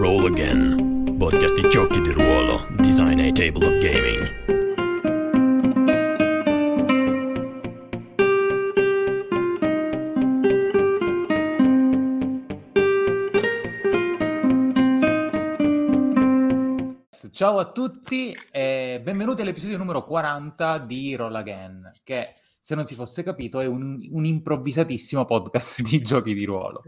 Roll 0.00 0.24
Again, 0.24 1.16
podcast 1.18 1.60
di 1.60 1.68
giochi 1.68 2.00
di 2.00 2.10
ruolo, 2.10 2.66
design 2.78 3.20
a 3.20 3.30
table 3.32 3.66
of 3.66 3.78
gaming. 3.80 4.48
Ciao 17.30 17.58
a 17.58 17.70
tutti 17.70 18.34
e 18.50 19.02
benvenuti 19.04 19.42
all'episodio 19.42 19.76
numero 19.76 20.02
40 20.04 20.78
di 20.78 21.14
Roll 21.14 21.34
Again, 21.34 21.92
che 22.02 22.36
se 22.58 22.74
non 22.74 22.86
si 22.86 22.94
fosse 22.94 23.22
capito 23.22 23.60
è 23.60 23.66
un, 23.66 24.00
un 24.10 24.24
improvvisatissimo 24.24 25.26
podcast 25.26 25.82
di 25.86 26.00
giochi 26.00 26.32
di 26.32 26.46
ruolo. 26.46 26.84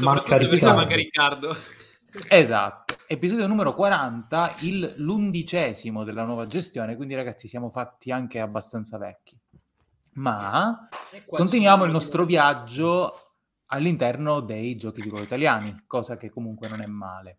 Marca 0.00 0.38
Riccardo. 0.38 0.74
Marca 0.74 0.94
Riccardo. 0.94 1.84
Esatto, 2.28 2.96
episodio 3.06 3.46
numero 3.46 3.74
40, 3.74 4.56
il, 4.60 4.94
l'undicesimo 4.96 6.02
della 6.02 6.24
nuova 6.24 6.46
gestione, 6.46 6.96
quindi 6.96 7.14
ragazzi 7.14 7.46
siamo 7.46 7.68
fatti 7.68 8.10
anche 8.10 8.40
abbastanza 8.40 8.96
vecchi. 8.98 9.38
Ma 10.14 10.88
continuiamo 11.26 11.84
il 11.84 11.92
nostro 11.92 12.24
viaggio 12.24 13.32
all'interno 13.66 14.40
dei 14.40 14.76
giochi 14.76 15.02
di 15.02 15.08
ruolo 15.08 15.24
italiani, 15.24 15.84
cosa 15.86 16.16
che 16.16 16.30
comunque 16.30 16.68
non 16.68 16.80
è 16.80 16.86
male. 16.86 17.38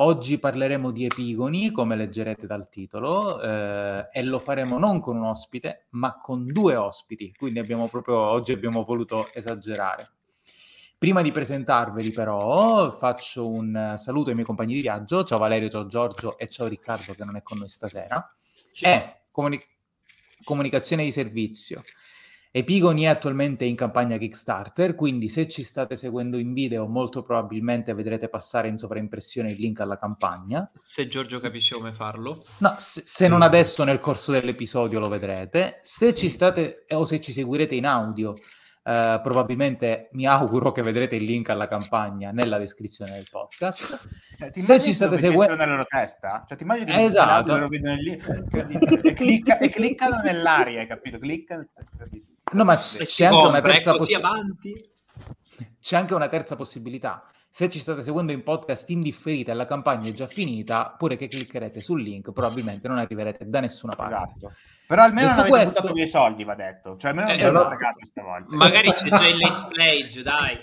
Oggi 0.00 0.38
parleremo 0.38 0.92
di 0.92 1.04
epigoni, 1.04 1.72
come 1.72 1.96
leggerete 1.96 2.46
dal 2.46 2.68
titolo, 2.68 3.42
eh, 3.42 4.08
e 4.12 4.22
lo 4.22 4.38
faremo 4.38 4.78
non 4.78 5.00
con 5.00 5.16
un 5.16 5.24
ospite, 5.24 5.86
ma 5.90 6.20
con 6.20 6.46
due 6.46 6.76
ospiti. 6.76 7.34
Quindi 7.36 7.58
abbiamo 7.58 7.88
proprio, 7.88 8.16
oggi 8.16 8.52
abbiamo 8.52 8.84
voluto 8.84 9.28
esagerare. 9.34 10.17
Prima 10.98 11.22
di 11.22 11.30
presentarveli 11.30 12.10
però 12.10 12.90
faccio 12.90 13.48
un 13.48 13.94
saluto 13.96 14.30
ai 14.30 14.34
miei 14.34 14.44
compagni 14.44 14.74
di 14.74 14.80
viaggio, 14.80 15.22
ciao 15.22 15.38
Valerio, 15.38 15.70
ciao 15.70 15.86
Giorgio 15.86 16.36
e 16.36 16.48
ciao 16.48 16.66
Riccardo 16.66 17.14
che 17.14 17.24
non 17.24 17.36
è 17.36 17.42
con 17.44 17.58
noi 17.58 17.68
stasera. 17.68 18.34
E 18.80 19.20
comuni- 19.30 19.64
comunicazione 20.42 21.04
di 21.04 21.12
servizio. 21.12 21.84
Epigoni 22.50 23.04
è 23.04 23.06
attualmente 23.06 23.64
in 23.64 23.76
campagna 23.76 24.16
Kickstarter, 24.16 24.96
quindi 24.96 25.28
se 25.28 25.46
ci 25.46 25.62
state 25.62 25.94
seguendo 25.94 26.36
in 26.36 26.52
video 26.52 26.88
molto 26.88 27.22
probabilmente 27.22 27.94
vedrete 27.94 28.28
passare 28.28 28.66
in 28.66 28.76
sovraimpressione 28.76 29.52
il 29.52 29.60
link 29.60 29.78
alla 29.78 29.98
campagna. 29.98 30.68
Se 30.74 31.06
Giorgio 31.06 31.38
capisce 31.38 31.76
come 31.76 31.94
farlo. 31.94 32.44
No, 32.58 32.74
se, 32.76 33.02
se 33.04 33.28
non 33.28 33.42
adesso 33.42 33.84
nel 33.84 34.00
corso 34.00 34.32
dell'episodio 34.32 34.98
lo 34.98 35.08
vedrete. 35.08 35.78
Se 35.84 36.12
ci 36.16 36.28
state 36.28 36.86
o 36.88 37.04
se 37.04 37.20
ci 37.20 37.30
seguirete 37.30 37.76
in 37.76 37.86
audio, 37.86 38.34
eh, 38.88 39.20
probabilmente 39.22 40.08
mi 40.12 40.26
auguro 40.26 40.72
che 40.72 40.80
vedrete 40.80 41.16
il 41.16 41.24
link 41.24 41.50
alla 41.50 41.68
campagna 41.68 42.30
nella 42.30 42.56
descrizione 42.56 43.12
del 43.12 43.26
podcast. 43.30 44.00
Cioè, 44.38 44.50
se 44.50 44.80
ci 44.80 44.94
state 44.94 45.18
seguendo 45.18 45.56
nella 45.56 45.72
loro 45.72 45.84
testa, 45.84 46.44
cioè 46.48 46.56
ti 46.56 46.62
immagini 46.62 47.04
esatto. 47.04 47.52
loro 47.52 47.68
vedono 47.68 47.96
lì 47.96 48.12
e, 48.12 49.12
clicca, 49.12 49.58
e 49.58 49.68
cliccano 49.68 50.22
nell'aria, 50.22 50.80
hai 50.80 50.86
capito? 50.86 51.18
Cliccano 51.18 51.66
No, 52.52 52.64
ma 52.64 52.76
c'è, 52.76 53.04
c'è 53.04 53.26
anche 53.26 53.46
una 53.46 53.60
terza 53.60 53.92
possibilità. 53.92 54.30
C'è 55.80 55.96
anche 55.96 56.14
una 56.14 56.28
terza 56.28 56.56
possibilità. 56.56 57.30
Se 57.50 57.68
ci 57.68 57.80
state 57.80 58.02
seguendo 58.02 58.32
in 58.32 58.42
podcast 58.42 58.88
indifferita 58.88 59.52
e 59.52 59.54
la 59.54 59.66
campagna 59.66 60.08
è 60.08 60.12
già 60.14 60.26
finita, 60.26 60.94
pure 60.96 61.16
che 61.16 61.28
cliccherete 61.28 61.80
sul 61.80 62.00
link, 62.00 62.32
probabilmente 62.32 62.88
non 62.88 62.96
arriverete 62.96 63.46
da 63.48 63.60
nessuna 63.60 63.94
parte. 63.94 64.46
Esatto. 64.46 64.52
Però 64.88 65.02
almeno 65.02 65.28
detto 65.28 65.42
non 65.42 65.50
avete 65.52 65.64
questo... 65.64 65.80
buttato 65.82 65.94
via 65.94 66.04
i 66.04 66.08
soldi, 66.08 66.44
va 66.44 66.54
detto. 66.54 66.96
Cioè, 66.96 67.10
almeno 67.10 67.28
non 67.28 67.38
eh, 67.38 67.44
esatto. 67.44 67.68
pagato 67.68 67.98
stavolta. 68.06 68.56
Magari 68.56 68.92
c'è 68.92 69.08
già 69.08 69.28
il 69.28 69.36
late 69.38 69.68
pledge, 69.68 70.22
dai. 70.22 70.56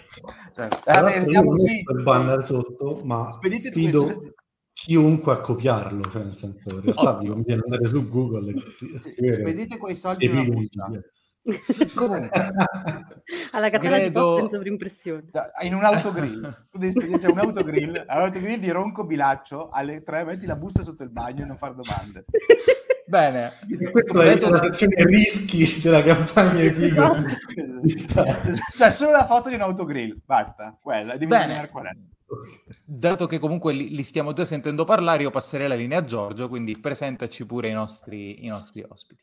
Cioè, 0.55 0.67
eh, 0.83 1.19
vediamo 1.19 1.55
sì. 1.59 1.83
il 1.87 2.01
banner 2.01 2.43
sotto, 2.43 3.01
ma 3.03 3.31
Spedite 3.31 3.69
sfido 3.69 4.33
chiunque 4.73 5.31
a 5.31 5.37
copiarlo, 5.37 6.09
cioè 6.09 6.23
nel 6.23 6.35
senso, 6.35 6.69
in 6.69 6.81
realtà 6.81 7.17
vi 7.19 7.27
conviene 7.27 7.61
andare 7.65 7.87
su 7.87 8.09
Google 8.09 8.51
e 8.51 8.99
scrivere 8.99 9.33
Spedite 9.33 9.77
quei 9.77 9.95
soldi 9.95 10.25
in 10.25 10.31
una 10.31 10.43
busta. 10.43 10.89
Comunque, 11.93 12.51
alla 13.51 13.69
catena 13.69 13.97
Credo... 13.97 14.07
di 14.07 14.11
posta 14.11 14.41
in 14.41 14.49
sovrimpressione 14.49 15.23
in 15.61 15.75
un 15.75 15.83
autogrill 15.83 16.67
tu 16.71 16.79
devi 16.79 16.99
spedire 16.99 17.31
un 17.31 17.37
autogrill 17.37 18.03
all'autogrill 18.07 18.59
di 18.59 18.71
Ronco 18.71 19.03
Bilaccio 19.03 19.69
alle 19.69 20.01
tre 20.01 20.23
metti 20.23 20.47
la 20.47 20.55
busta 20.55 20.81
sotto 20.81 21.03
il 21.03 21.11
bagno 21.11 21.43
e 21.43 21.45
non 21.45 21.55
fare 21.55 21.75
domande 21.75 22.25
Bene, 23.07 23.51
e 23.79 23.91
questa 23.91 24.23
è 24.23 24.39
la 24.39 24.57
sezione 24.57 24.95
rischi 25.03 25.79
della 25.81 26.01
campagna 26.01 26.61
di 26.61 26.69
Figo. 26.71 27.13
cioè, 28.75 28.91
solo 28.91 29.11
la 29.11 29.25
foto 29.27 29.49
di 29.49 29.55
un 29.55 29.61
autogrill, 29.61 30.17
basta, 30.25 30.75
quella, 30.81 31.13
devi 31.13 31.27
Bene. 31.27 31.69
qual 31.69 31.85
è. 31.85 31.91
Dato 32.83 33.27
che 33.27 33.37
comunque 33.37 33.73
li, 33.73 33.89
li, 33.95 34.01
stiamo 34.01 34.33
già 34.33 34.43
sentendo 34.43 34.83
parlare, 34.83 35.21
io 35.21 35.29
passerei 35.29 35.67
la 35.67 35.75
linea 35.75 35.99
a 35.99 36.03
Giorgio, 36.05 36.47
quindi 36.47 36.79
presentaci 36.79 37.45
pure 37.45 37.69
i 37.69 37.73
nostri, 37.73 38.43
i 38.43 38.47
nostri 38.47 38.83
ospiti. 38.87 39.21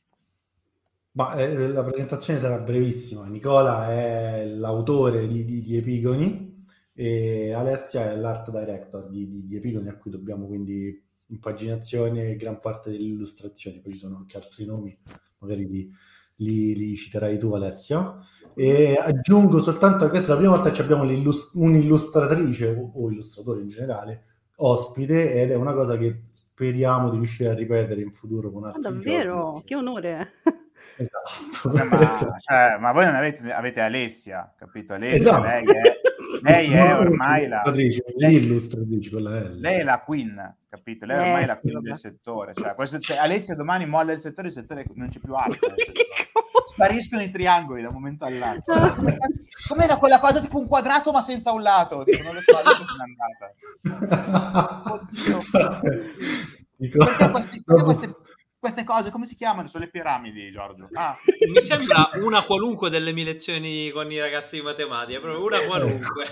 Ma 1.12 1.34
eh, 1.34 1.69
la 1.69 1.82
presentazione 1.82 2.38
sarà 2.38 2.59
brevissima. 2.59 3.26
Nicola 3.26 3.91
è 3.91 4.47
l'autore 4.47 5.26
di, 5.26 5.44
di, 5.44 5.62
di, 5.62 5.76
Epigoni 5.76 6.64
e 6.94 7.53
Alessia 7.53 8.12
è 8.12 8.16
l'art 8.16 8.50
director 8.50 9.09
di, 9.09 9.28
di, 9.28 9.47
di 9.47 9.56
Epigoni, 9.56 9.88
a 9.88 9.97
cui 9.97 10.10
dobbiamo 10.10 10.47
quindi 10.47 11.10
impaginazione 11.32 12.31
e 12.31 12.37
gran 12.37 12.60
parte 12.60 12.91
delle 12.91 13.04
illustrazioni. 13.04 13.81
Poi 13.81 13.93
ci 13.93 13.98
sono 13.98 14.16
anche 14.16 14.37
altri 14.37 14.65
nomi, 14.65 14.97
magari 15.38 15.66
li, 15.66 15.91
li, 16.37 16.76
li 16.76 16.97
citerai 16.97 17.38
tu, 17.38 17.53
Alessia. 17.54 18.19
E 18.54 18.98
aggiungo 19.00 19.62
soltanto 19.62 20.04
che 20.04 20.10
questa 20.10 20.32
è 20.32 20.34
la 20.34 20.41
prima 20.41 20.54
volta 20.54 20.70
che 20.70 20.82
abbiamo 20.82 21.04
un'illustratrice 21.04 22.69
o, 22.69 22.93
o 22.94 23.10
illustratore 23.10 23.62
in 23.62 23.69
generale 23.69 24.25
ospite 24.56 25.34
ed 25.34 25.50
è 25.50 25.54
una 25.54 25.72
cosa 25.72 25.97
che 25.97 26.25
speriamo 26.28 27.10
di 27.10 27.16
riuscire 27.16 27.50
a 27.50 27.54
ripetere 27.54 28.00
in 28.00 28.12
futuro 28.12 28.50
con 28.50 28.66
altri 28.66 28.81
ah, 28.87 28.91
davvero? 28.91 29.34
Giochi. 29.34 29.64
Che 29.64 29.75
onore! 29.75 30.32
Esatto. 30.97 31.70
Eh, 31.70 31.84
ma, 31.84 32.16
cioè, 32.38 32.76
ma, 32.78 32.93
voi 32.93 33.04
non 33.06 33.14
avete, 33.14 33.53
avete 33.53 33.81
Alessia, 33.81 34.53
capito? 34.56 34.93
Alessia, 34.93 35.16
esatto. 35.16 35.47
lei 35.47 35.64
è, 35.64 36.00
lei 36.42 36.72
è 36.72 36.94
ormai 36.94 37.48
la... 37.48 37.62
Lei, 37.66 38.36
illustratrice, 38.36 39.10
quella 39.10 39.38
è. 39.38 39.48
Lei 39.48 39.80
è 39.80 39.82
la 39.82 40.03
queen, 40.03 40.56
capito? 40.69 41.06
Lei 41.06 41.16
è 41.16 41.20
ormai 41.20 41.42
eh, 41.42 41.47
la 41.47 41.58
queen 41.58 41.80
del 41.80 41.97
settore. 41.97 42.53
Cioè, 42.54 42.75
questo, 42.75 42.98
cioè, 42.98 43.19
Alessia 43.19 43.54
domani 43.54 43.86
molla 43.86 44.12
il 44.12 44.20
settore, 44.20 44.48
il 44.48 44.54
settore 44.54 44.84
non 44.94 45.08
c'è 45.08 45.20
più 45.20 45.34
altro. 45.34 45.75
Spariscono 46.64 47.22
i 47.22 47.31
triangoli 47.31 47.82
da 47.82 47.88
un 47.88 47.94
momento 47.94 48.25
all'altro. 48.25 48.75
Com'era 49.69 49.97
quella 49.98 50.20
cosa 50.20 50.41
tipo 50.41 50.58
un 50.58 50.66
quadrato 50.66 51.12
ma 51.12 51.20
senza 51.20 51.52
un 51.52 51.62
lato? 51.62 52.04
Tipo, 52.04 52.22
non 52.22 52.34
lo 52.34 52.41
so, 52.41 52.56
adesso 52.56 52.84
se 52.84 52.92
n'è 52.97 53.04
andata. 53.92 54.91
Oddio. 54.92 55.38
Perché 56.91 57.31
questi, 57.31 57.62
perché 57.62 57.84
queste 57.84 58.16
queste 58.62 58.84
cose 58.84 59.10
come 59.10 59.26
si 59.26 59.34
chiamano? 59.34 59.66
Sono 59.66 59.82
le 59.82 59.90
piramidi, 59.90 60.52
Giorgio. 60.52 60.88
Ah. 60.92 61.16
Mi 61.52 61.60
sembra 61.60 62.10
una 62.20 62.44
qualunque 62.44 62.90
delle 62.90 63.10
mie 63.12 63.24
lezioni 63.24 63.90
con 63.90 64.08
i 64.12 64.20
ragazzi 64.20 64.54
di 64.54 64.62
matematica, 64.62 65.18
proprio 65.18 65.44
una 65.44 65.58
qualunque. 65.66 66.26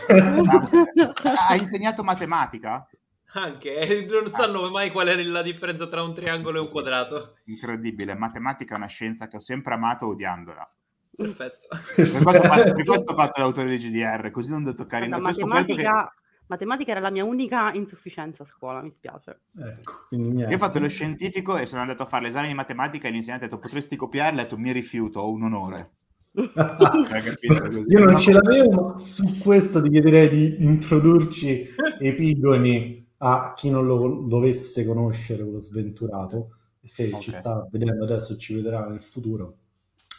Hai 1.48 1.58
insegnato 1.58 2.04
matematica? 2.04 2.88
Anche, 3.32 3.74
eh, 3.74 4.06
non 4.06 4.30
sanno 4.30 4.70
mai 4.70 4.92
qual 4.92 5.08
è 5.08 5.20
la 5.24 5.42
differenza 5.42 5.88
tra 5.88 6.02
un 6.02 6.14
triangolo 6.14 6.58
e 6.58 6.60
un 6.60 6.70
quadrato. 6.70 7.34
Incredibile, 7.46 8.14
matematica 8.14 8.74
è 8.74 8.76
una 8.76 8.86
scienza 8.86 9.26
che 9.26 9.36
ho 9.36 9.40
sempre 9.40 9.74
amato 9.74 10.06
odiandola. 10.06 10.72
Perfetto. 11.16 11.66
Per 11.96 12.10
questo, 12.22 12.22
per 12.72 12.84
questo 12.84 13.10
ho 13.10 13.14
fatto 13.14 13.40
l'autore 13.40 13.76
di 13.76 13.90
GDR, 13.90 14.30
così 14.30 14.52
non 14.52 14.62
devo 14.62 14.76
toccare 14.76 15.06
in 15.06 15.16
matematica 15.18 16.12
matematica 16.50 16.90
era 16.90 17.00
la 17.00 17.10
mia 17.10 17.24
unica 17.24 17.72
insufficienza 17.72 18.42
a 18.42 18.46
scuola, 18.46 18.82
mi 18.82 18.90
spiace. 18.90 19.42
Ecco, 19.56 20.08
Io 20.10 20.48
ho 20.48 20.58
fatto 20.58 20.80
lo 20.80 20.88
scientifico 20.88 21.56
e 21.56 21.64
sono 21.64 21.82
andato 21.82 22.02
a 22.02 22.06
fare 22.06 22.24
l'esame 22.24 22.48
di 22.48 22.54
matematica 22.54 23.06
e 23.06 23.12
l'insegnante 23.12 23.44
ha 23.44 23.48
detto 23.48 23.60
potresti 23.60 23.94
copiarla 23.94 24.40
e 24.40 24.40
ho 24.40 24.44
detto 24.44 24.58
mi 24.58 24.72
rifiuto, 24.72 25.20
ho 25.20 25.30
un 25.30 25.44
onore. 25.44 25.90
Io 27.86 28.04
non 28.04 28.18
ce 28.18 28.32
l'avevo, 28.32 28.88
ma 28.88 28.96
su 28.98 29.38
questo 29.38 29.80
ti 29.80 29.90
chiederei 29.90 30.28
di 30.28 30.64
introdurci 30.64 31.68
epigoni 32.00 33.06
a 33.18 33.52
chi 33.54 33.70
non 33.70 33.86
lo 33.86 34.24
dovesse 34.26 34.84
conoscere, 34.84 35.44
quello 35.44 35.58
sventurato, 35.58 36.56
se 36.82 37.06
okay. 37.06 37.20
ci 37.20 37.30
sta 37.30 37.66
vedendo 37.70 38.04
adesso 38.04 38.36
ci 38.36 38.54
vedrà 38.54 38.86
nel 38.86 39.00
futuro. 39.00 39.56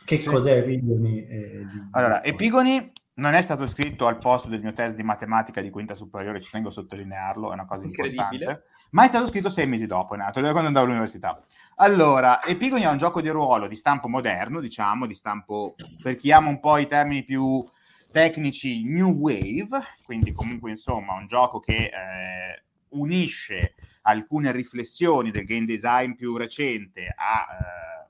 Che 0.05 0.19
sì. 0.19 0.27
cos'è 0.27 0.57
Epigoni? 0.57 1.25
Eh, 1.25 1.65
allora, 1.91 2.23
Epigoni 2.23 2.91
non 3.15 3.33
è 3.33 3.41
stato 3.41 3.67
scritto 3.67 4.07
al 4.07 4.17
posto 4.17 4.47
del 4.47 4.61
mio 4.61 4.73
test 4.73 4.95
di 4.95 5.03
matematica 5.03 5.61
di 5.61 5.69
quinta 5.69 5.95
superiore, 5.95 6.39
ci 6.39 6.49
tengo 6.49 6.69
a 6.69 6.71
sottolinearlo, 6.71 7.49
è 7.51 7.53
una 7.53 7.65
cosa 7.65 7.85
importante, 7.85 8.63
ma 8.91 9.03
è 9.03 9.07
stato 9.07 9.27
scritto 9.27 9.49
sei 9.49 9.67
mesi 9.67 9.85
dopo, 9.85 10.13
è 10.13 10.17
nato, 10.17 10.39
quando 10.39 10.67
andavo 10.67 10.85
all'università. 10.85 11.43
Allora, 11.75 12.41
Epigoni 12.43 12.83
è 12.83 12.89
un 12.89 12.97
gioco 12.97 13.21
di 13.21 13.29
ruolo 13.29 13.67
di 13.67 13.75
stampo 13.75 14.07
moderno, 14.07 14.61
diciamo, 14.61 15.05
di 15.05 15.13
stampo, 15.13 15.75
per 16.01 16.15
chi 16.15 16.31
ama 16.31 16.49
un 16.49 16.59
po' 16.59 16.77
i 16.77 16.87
termini 16.87 17.23
più 17.23 17.63
tecnici, 18.11 18.83
new 18.83 19.11
wave, 19.11 19.81
quindi 20.03 20.33
comunque 20.33 20.71
insomma 20.71 21.13
un 21.13 21.27
gioco 21.27 21.59
che 21.59 21.91
eh, 21.93 22.63
unisce 22.89 23.75
alcune 24.03 24.51
riflessioni 24.51 25.31
del 25.31 25.45
game 25.45 25.65
design 25.65 26.13
più 26.13 26.37
recente 26.37 27.13
a... 27.15 27.45
Eh, 27.51 28.00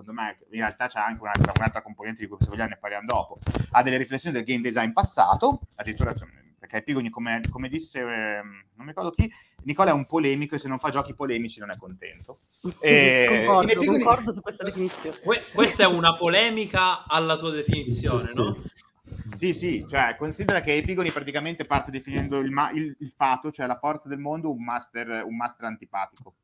secondo 0.00 0.22
me 0.22 0.38
in 0.50 0.60
realtà 0.60 0.86
c'è 0.86 0.98
anche 0.98 1.22
un'altra, 1.22 1.52
un'altra 1.56 1.82
componente 1.82 2.22
di 2.22 2.28
cui 2.28 2.36
se 2.40 2.48
vogliamo 2.48 2.70
ne 2.70 2.78
parliamo 2.78 3.06
dopo, 3.06 3.38
ha 3.72 3.82
delle 3.82 3.96
riflessioni 3.96 4.34
del 4.34 4.44
game 4.44 4.60
design 4.60 4.92
passato, 4.92 5.60
addirittura 5.76 6.12
perché 6.60 6.76
Epigoni, 6.76 7.08
come, 7.08 7.40
come 7.50 7.68
disse, 7.68 8.00
eh, 8.00 8.42
non 8.42 8.84
mi 8.84 8.88
ricordo 8.88 9.10
chi, 9.10 9.32
Nicola 9.62 9.90
è 9.90 9.94
un 9.94 10.06
polemico 10.06 10.54
e 10.54 10.58
se 10.58 10.68
non 10.68 10.78
fa 10.78 10.90
giochi 10.90 11.14
polemici 11.14 11.58
non 11.58 11.70
è 11.70 11.76
contento. 11.76 12.40
E 12.80 13.26
concordo, 13.28 13.72
Epigoni... 13.72 14.02
concordo 14.02 14.32
su 14.32 14.40
questa 14.40 14.64
definizione. 14.64 15.18
Que- 15.20 15.42
questa 15.54 15.84
è 15.84 15.86
una 15.86 16.14
polemica 16.16 17.06
alla 17.06 17.36
tua 17.36 17.50
definizione, 17.50 18.32
no? 18.34 18.54
Sì, 19.34 19.54
sì, 19.54 19.86
cioè 19.88 20.16
considera 20.16 20.60
che 20.60 20.76
Epigoni 20.76 21.10
praticamente 21.10 21.64
parte 21.64 21.90
definendo 21.90 22.38
il, 22.38 22.50
ma- 22.50 22.70
il, 22.70 22.94
il 22.98 23.08
fato, 23.08 23.50
cioè 23.50 23.66
la 23.66 23.78
forza 23.78 24.08
del 24.08 24.18
mondo, 24.18 24.52
un 24.52 24.62
master, 24.62 25.24
un 25.24 25.36
master 25.36 25.64
antipatico. 25.64 26.34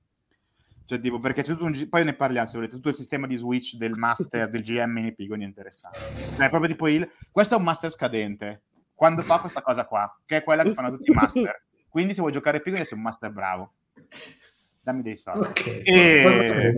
Cioè, 0.87 1.01
tipo, 1.01 1.19
perché 1.19 1.43
c'è 1.43 1.53
tutto 1.53 1.65
un... 1.65 1.89
Poi 1.89 2.05
ne 2.05 2.15
parliamo, 2.15 2.47
se 2.47 2.57
volete, 2.57 2.77
tutto 2.77 2.91
il 2.91 2.95
sistema 2.95 3.27
di 3.27 3.35
switch 3.35 3.77
del 3.77 3.97
master, 3.97 4.49
del 4.51 4.63
GM 4.63 4.97
in 4.99 5.07
Epigoni 5.07 5.43
è 5.43 5.47
interessante. 5.47 5.99
Cioè, 6.37 6.49
proprio 6.49 6.71
tipo 6.71 6.87
il... 6.87 7.11
Questo 7.31 7.57
è 7.57 7.59
un 7.59 7.65
master 7.65 7.91
scadente. 7.91 8.63
Quando 8.95 9.23
fa 9.23 9.41
questa 9.41 9.61
cosa 9.61 9.85
qua, 9.85 10.11
che 10.25 10.39
è 10.39 10.45
quella 10.45 10.63
che 10.63 10.73
fanno 10.73 10.91
tutti 10.91 11.11
i 11.11 11.15
master. 11.15 11.65
Quindi 11.91 12.15
se 12.15 12.21
vuoi 12.21 12.33
giocare 12.33 12.59
Epigoni 12.59 12.85
sei 12.85 12.97
un 12.97 13.05
master 13.05 13.31
bravo. 13.31 13.75
Dammi 14.81 15.03
dei 15.03 15.17
soldi. 15.17 15.41
Okay. 15.49 15.81
E... 15.83 16.75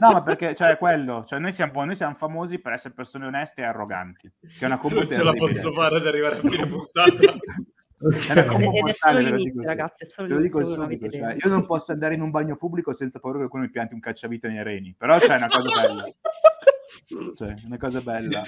no, 0.00 0.12
ma 0.12 0.22
perché, 0.22 0.54
cioè, 0.54 0.78
quello, 0.78 1.24
cioè, 1.26 1.38
noi, 1.38 1.52
siamo, 1.52 1.84
noi 1.84 1.94
siamo 1.94 2.14
famosi 2.14 2.58
per 2.60 2.72
essere 2.72 2.94
persone 2.94 3.26
oneste 3.26 3.60
e 3.60 3.64
arroganti. 3.64 4.32
Che 4.40 4.64
è 4.64 4.64
una 4.64 4.80
non 4.82 5.10
ce 5.10 5.22
la 5.22 5.32
posso 5.32 5.72
fare 5.72 5.96
ad 5.96 6.06
arrivare 6.06 6.38
a 6.38 6.40
fine 6.40 6.66
puntata. 6.66 7.36
Ed 7.98 8.88
è 8.88 8.92
solo 8.92 9.18
l'inizio, 9.18 9.62
ragazzi. 9.62 10.04
È 10.04 10.06
solo 10.06 10.34
lo 10.34 10.40
dico 10.40 10.62
subito, 10.64 11.08
cioè, 11.08 11.36
io 11.42 11.48
non 11.48 11.64
posso 11.64 11.92
andare 11.92 12.14
in 12.14 12.20
un 12.20 12.30
bagno 12.30 12.56
pubblico 12.56 12.92
senza 12.92 13.18
paura 13.18 13.38
che 13.38 13.48
qualcuno 13.48 13.64
mi 13.64 13.70
pianti 13.70 13.94
un 13.94 14.00
cacciavite 14.00 14.48
nei 14.48 14.62
reni, 14.62 14.94
però 14.96 15.18
c'è 15.18 15.26
cioè, 15.26 15.36
una 15.36 15.48
cosa 15.48 15.80
bella. 15.80 16.04
Cioè, 17.36 17.54
una 17.66 17.78
cosa 17.78 18.00
bella. 18.00 18.42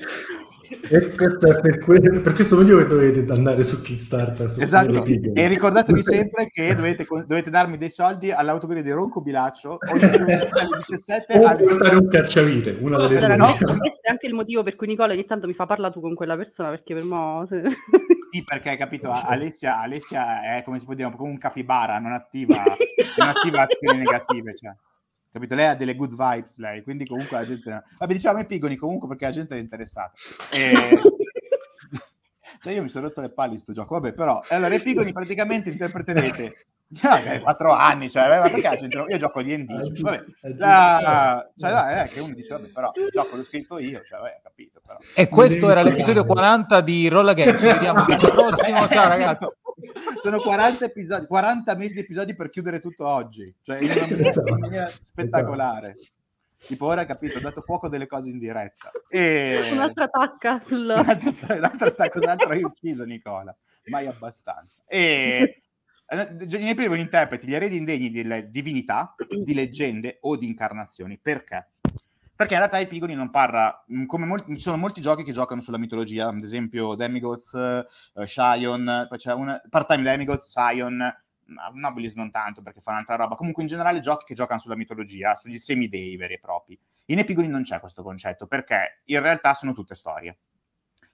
E 0.91 1.11
questo 1.11 1.49
è 1.49 1.61
per, 1.61 1.79
que- 1.79 2.01
per, 2.01 2.33
questo 2.35 2.57
motivo 2.57 2.79
che 2.79 2.87
dovete 2.87 3.33
andare 3.33 3.63
su 3.65 3.81
Kickstarter. 3.83 4.47
Esatto. 4.47 5.05
E 5.05 5.49
ricordatevi 5.49 6.03
sempre 6.03 6.49
che 6.49 6.75
dovete, 6.75 7.05
dovete 7.27 7.51
darmi 7.51 7.79
dei 7.79 7.91
soldi 7.91 8.31
all'autoguida 8.31 8.81
di 8.81 8.91
Ronco 8.91 9.21
Bilaccio 9.21 9.79
alle 9.81 10.49
17 10.77 11.39
o 11.39 11.47
alle... 11.47 11.65
portare 11.65 11.97
un 11.97 12.09
cacciavite. 12.09 12.79
Una 12.81 12.97
delle 13.07 13.17
allora, 13.17 13.37
no? 13.37 13.47
Questo 13.47 14.07
è 14.07 14.11
anche 14.11 14.27
il 14.27 14.35
motivo 14.35 14.63
per 14.63 14.77
cui 14.77 14.87
Nicola 14.87 15.13
ogni 15.13 15.25
tanto 15.25 15.47
mi 15.47 15.55
fa 15.55 15.67
parlare 15.67 15.93
tu 15.93 16.01
con 16.01 16.15
quella 16.15 16.37
persona 16.37 16.71
perché 16.71 16.95
per 16.95 17.05
mo... 17.05 17.47
Sì, 18.31 18.45
perché 18.45 18.71
hai 18.71 18.77
capito, 18.77 19.11
Alessia, 19.11 19.81
Alessia 19.81 20.57
è 20.57 20.63
come 20.63 20.79
si 20.79 20.85
può 20.85 20.95
dire, 20.95 21.11
come 21.15 21.31
un 21.31 21.39
capibara, 21.39 21.99
non 21.99 22.13
attiva, 22.13 22.63
non 23.19 23.29
attiva 23.29 23.63
azioni 23.63 23.99
negative, 23.99 24.55
cioè. 24.55 24.75
Capito? 25.31 25.55
Lei 25.55 25.67
ha 25.67 25.75
delle 25.75 25.95
good 25.95 26.11
vibes, 26.11 26.59
lei, 26.59 26.83
quindi 26.83 27.07
comunque 27.07 27.37
la 27.39 27.47
gente... 27.47 27.83
Vabbè, 27.99 28.13
diciamo 28.13 28.39
i 28.41 28.47
pigoni 28.47 28.77
comunque 28.77 29.09
perché 29.09 29.25
la 29.27 29.31
gente 29.31 29.57
è 29.57 29.61
interessata. 29.61 30.13
E... 30.51 31.01
cioè 32.61 32.73
io 32.73 32.83
mi 32.83 32.89
sono 32.89 33.07
rotto 33.07 33.21
le 33.21 33.31
palle 33.31 33.53
in 33.53 33.59
sto 33.59 33.73
gioco, 33.73 33.95
vabbè, 33.95 34.13
però... 34.13 34.41
Allora, 34.51 34.75
i 34.75 34.81
pigoni 34.81 35.13
praticamente 35.13 35.71
interpreterete. 35.71 36.55
Cioè, 36.91 37.41
4 37.41 37.71
anni, 37.71 38.09
cioè, 38.09 38.29
ma 38.29 38.49
perché 38.49 38.89
io 39.11 39.19
gioco 39.19 39.43
di 39.43 39.55
D&D, 39.63 40.01
vabbè, 40.01 40.21
la, 40.57 41.47
cioè, 41.55 41.71
dai, 41.71 42.07
è 42.07 42.09
che 42.09 42.21
uno 42.21 42.33
dice, 42.33 42.55
vabbè, 42.55 42.69
però 42.69 42.91
il 42.95 43.09
gioco 43.13 43.37
l'ho 43.37 43.43
scritto 43.43 43.79
io, 43.79 44.03
cioè, 44.05 44.19
vabbè, 44.19 44.41
capito, 44.43 44.81
però. 44.83 44.97
E 45.15 45.29
questo 45.29 45.69
era 45.69 45.83
l'episodio 45.83 46.25
40 46.25 46.81
di 46.81 47.09
Rolla 47.09 47.35
Game, 47.35 47.59
ci 47.59 47.67
vediamo 47.67 48.07
il 48.09 48.17
prossimo, 48.33 48.89
ciao 48.89 49.07
ragazzi. 49.07 49.47
Sono 50.23 50.39
40 50.39 50.87
episodi, 50.87 51.27
40 51.27 51.75
mesi 51.77 51.93
di 51.93 52.01
episodi 52.01 52.35
per 52.35 52.49
chiudere 52.49 52.81
tutto 52.81 53.07
oggi, 53.07 53.55
cioè 53.61 53.81
in 53.81 53.91
una 53.91 54.59
maniera 54.59 54.87
spettacolare. 54.87 55.95
Tipo 56.59 56.87
ora 56.87 57.07
capito, 57.07 57.39
ho 57.39 57.41
dato 57.41 57.63
fuoco 57.63 57.89
delle 57.89 58.07
cose 58.07 58.31
in 58.31 58.39
diretta. 58.39 58.91
E... 59.09 59.61
Un'altra 59.73 60.09
tacca 60.09 60.61
sul... 60.61 60.87
Un'altra 60.91 61.91
tacca, 61.93 62.11
cos'altro 62.11 62.51
hai 62.51 62.63
ucciso 62.63 63.05
Nicola? 63.05 63.57
Mai 63.85 64.07
abbastanza. 64.07 64.77
E 64.87 65.63
nei 66.49 66.75
primi 66.75 67.01
interpreti 67.01 67.47
gli 67.47 67.55
eredi 67.55 67.77
indegni 67.77 68.11
di 68.11 68.51
divinità, 68.51 69.15
di 69.29 69.55
leggende 69.55 70.19
o 70.23 70.37
di 70.37 70.47
incarnazioni. 70.47 71.19
Perché? 71.19 71.69
Perché 72.35 72.55
in 72.55 72.61
realtà 72.61 72.79
Epigoni 72.79 73.15
non 73.15 73.31
parla, 73.31 73.85
mm, 73.93 74.07
come 74.07 74.25
molti, 74.25 74.55
ci 74.55 74.61
sono 74.61 74.77
molti 74.77 75.01
giochi 75.01 75.25
che 75.25 75.33
giocano 75.33 75.61
sulla 75.61 75.77
mitologia, 75.77 76.29
ad 76.29 76.43
esempio 76.43 76.95
Demigods, 76.95 77.53
uh, 77.53 78.25
Shion, 78.25 79.07
poi 79.09 79.19
c'è 79.19 79.33
un 79.33 79.61
part-time 79.69 80.05
Demigods, 80.05 80.49
Sion, 80.49 81.03
Nobilis 81.75 82.15
non 82.15 82.31
tanto 82.31 82.63
perché 82.63 82.81
fa 82.81 82.93
un'altra 82.93 83.17
roba, 83.17 83.37
comunque 83.37 83.63
in 83.63 83.69
generale 83.69 84.01
giochi 84.01 84.25
che 84.27 84.35
giocano 84.35 84.61
sulla 84.61 84.77
mitologia, 84.77 85.37
sugli 85.37 85.59
semidei 85.59 86.17
veri 86.17 86.35
e 86.35 86.39
propri. 86.39 86.79
In 87.07 87.19
Epigoni 87.19 87.49
non 87.49 87.63
c'è 87.63 87.81
questo 87.81 88.03
concetto 88.03 88.47
perché 88.47 89.01
in 89.05 89.21
realtà 89.21 89.55
sono 89.55 89.73
tutte 89.73 89.95
storie. 89.95 90.39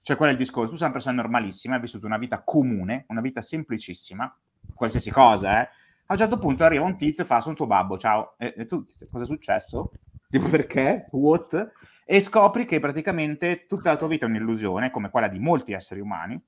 Cioè 0.01 0.17
qual 0.17 0.29
è 0.29 0.31
il 0.33 0.37
discorso? 0.37 0.71
Tu 0.71 0.77
sei 0.77 0.85
una 0.85 0.95
persona 0.95 1.21
normalissima, 1.21 1.75
hai 1.75 1.81
vissuto 1.81 2.05
una 2.05 2.17
vita 2.17 2.43
comune, 2.43 3.05
una 3.07 3.21
vita 3.21 3.41
semplicissima, 3.41 4.37
qualsiasi 4.73 5.09
cosa, 5.11 5.61
eh. 5.61 5.69
A 6.07 6.13
un 6.13 6.19
certo 6.19 6.37
punto 6.37 6.63
arriva 6.63 6.83
un 6.83 6.97
tizio 6.97 7.23
e 7.23 7.25
fa, 7.25 7.41
sono 7.41 7.55
tuo 7.55 7.65
babbo, 7.65 7.97
ciao. 7.97 8.35
E, 8.37 8.53
e 8.55 8.65
tu, 8.67 8.85
cosa 9.09 9.23
è 9.23 9.27
successo? 9.27 9.91
Tipo 10.29 10.47
perché? 10.49 11.07
What? 11.11 11.71
E 12.05 12.19
scopri 12.19 12.65
che 12.65 12.79
praticamente 12.79 13.65
tutta 13.65 13.89
la 13.89 13.97
tua 13.97 14.07
vita 14.07 14.27
è 14.27 14.29
un'illusione, 14.29 14.91
come 14.91 15.09
quella 15.09 15.27
di 15.27 15.39
molti 15.39 15.73
esseri 15.73 16.01
umani, 16.01 16.39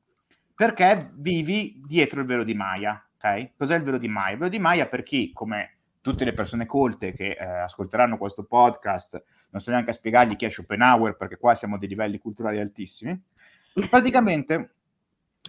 perché 0.54 1.10
vivi 1.16 1.82
dietro 1.84 2.20
il 2.20 2.28
velo 2.28 2.44
di 2.44 2.54
Maya, 2.54 3.04
ok? 3.18 3.52
Cos'è 3.58 3.76
il 3.76 3.84
velo 3.84 3.98
di 3.98 4.08
Maya? 4.08 4.32
Il 4.32 4.38
velo 4.38 4.50
di 4.50 4.60
Maya 4.60 4.88
per 4.88 5.04
chi, 5.04 5.32
come 5.34 5.74
tutte 6.02 6.24
le 6.24 6.34
persone 6.34 6.66
colte 6.66 7.12
che 7.14 7.32
eh, 7.32 7.46
ascolteranno 7.46 8.18
questo 8.18 8.46
podcast, 8.46 9.22
non 9.50 9.62
sto 9.62 9.72
neanche 9.72 9.90
a 9.90 9.94
spiegargli 9.94 10.36
chi 10.36 10.46
è 10.46 10.50
Schopenhauer, 10.50 11.18
perché 11.18 11.38
qua 11.38 11.54
siamo 11.56 11.76
a 11.76 11.78
dei 11.78 11.90
livelli 11.90 12.20
culturali 12.20 12.60
altissimi, 12.60 13.20
praticamente 13.90 14.72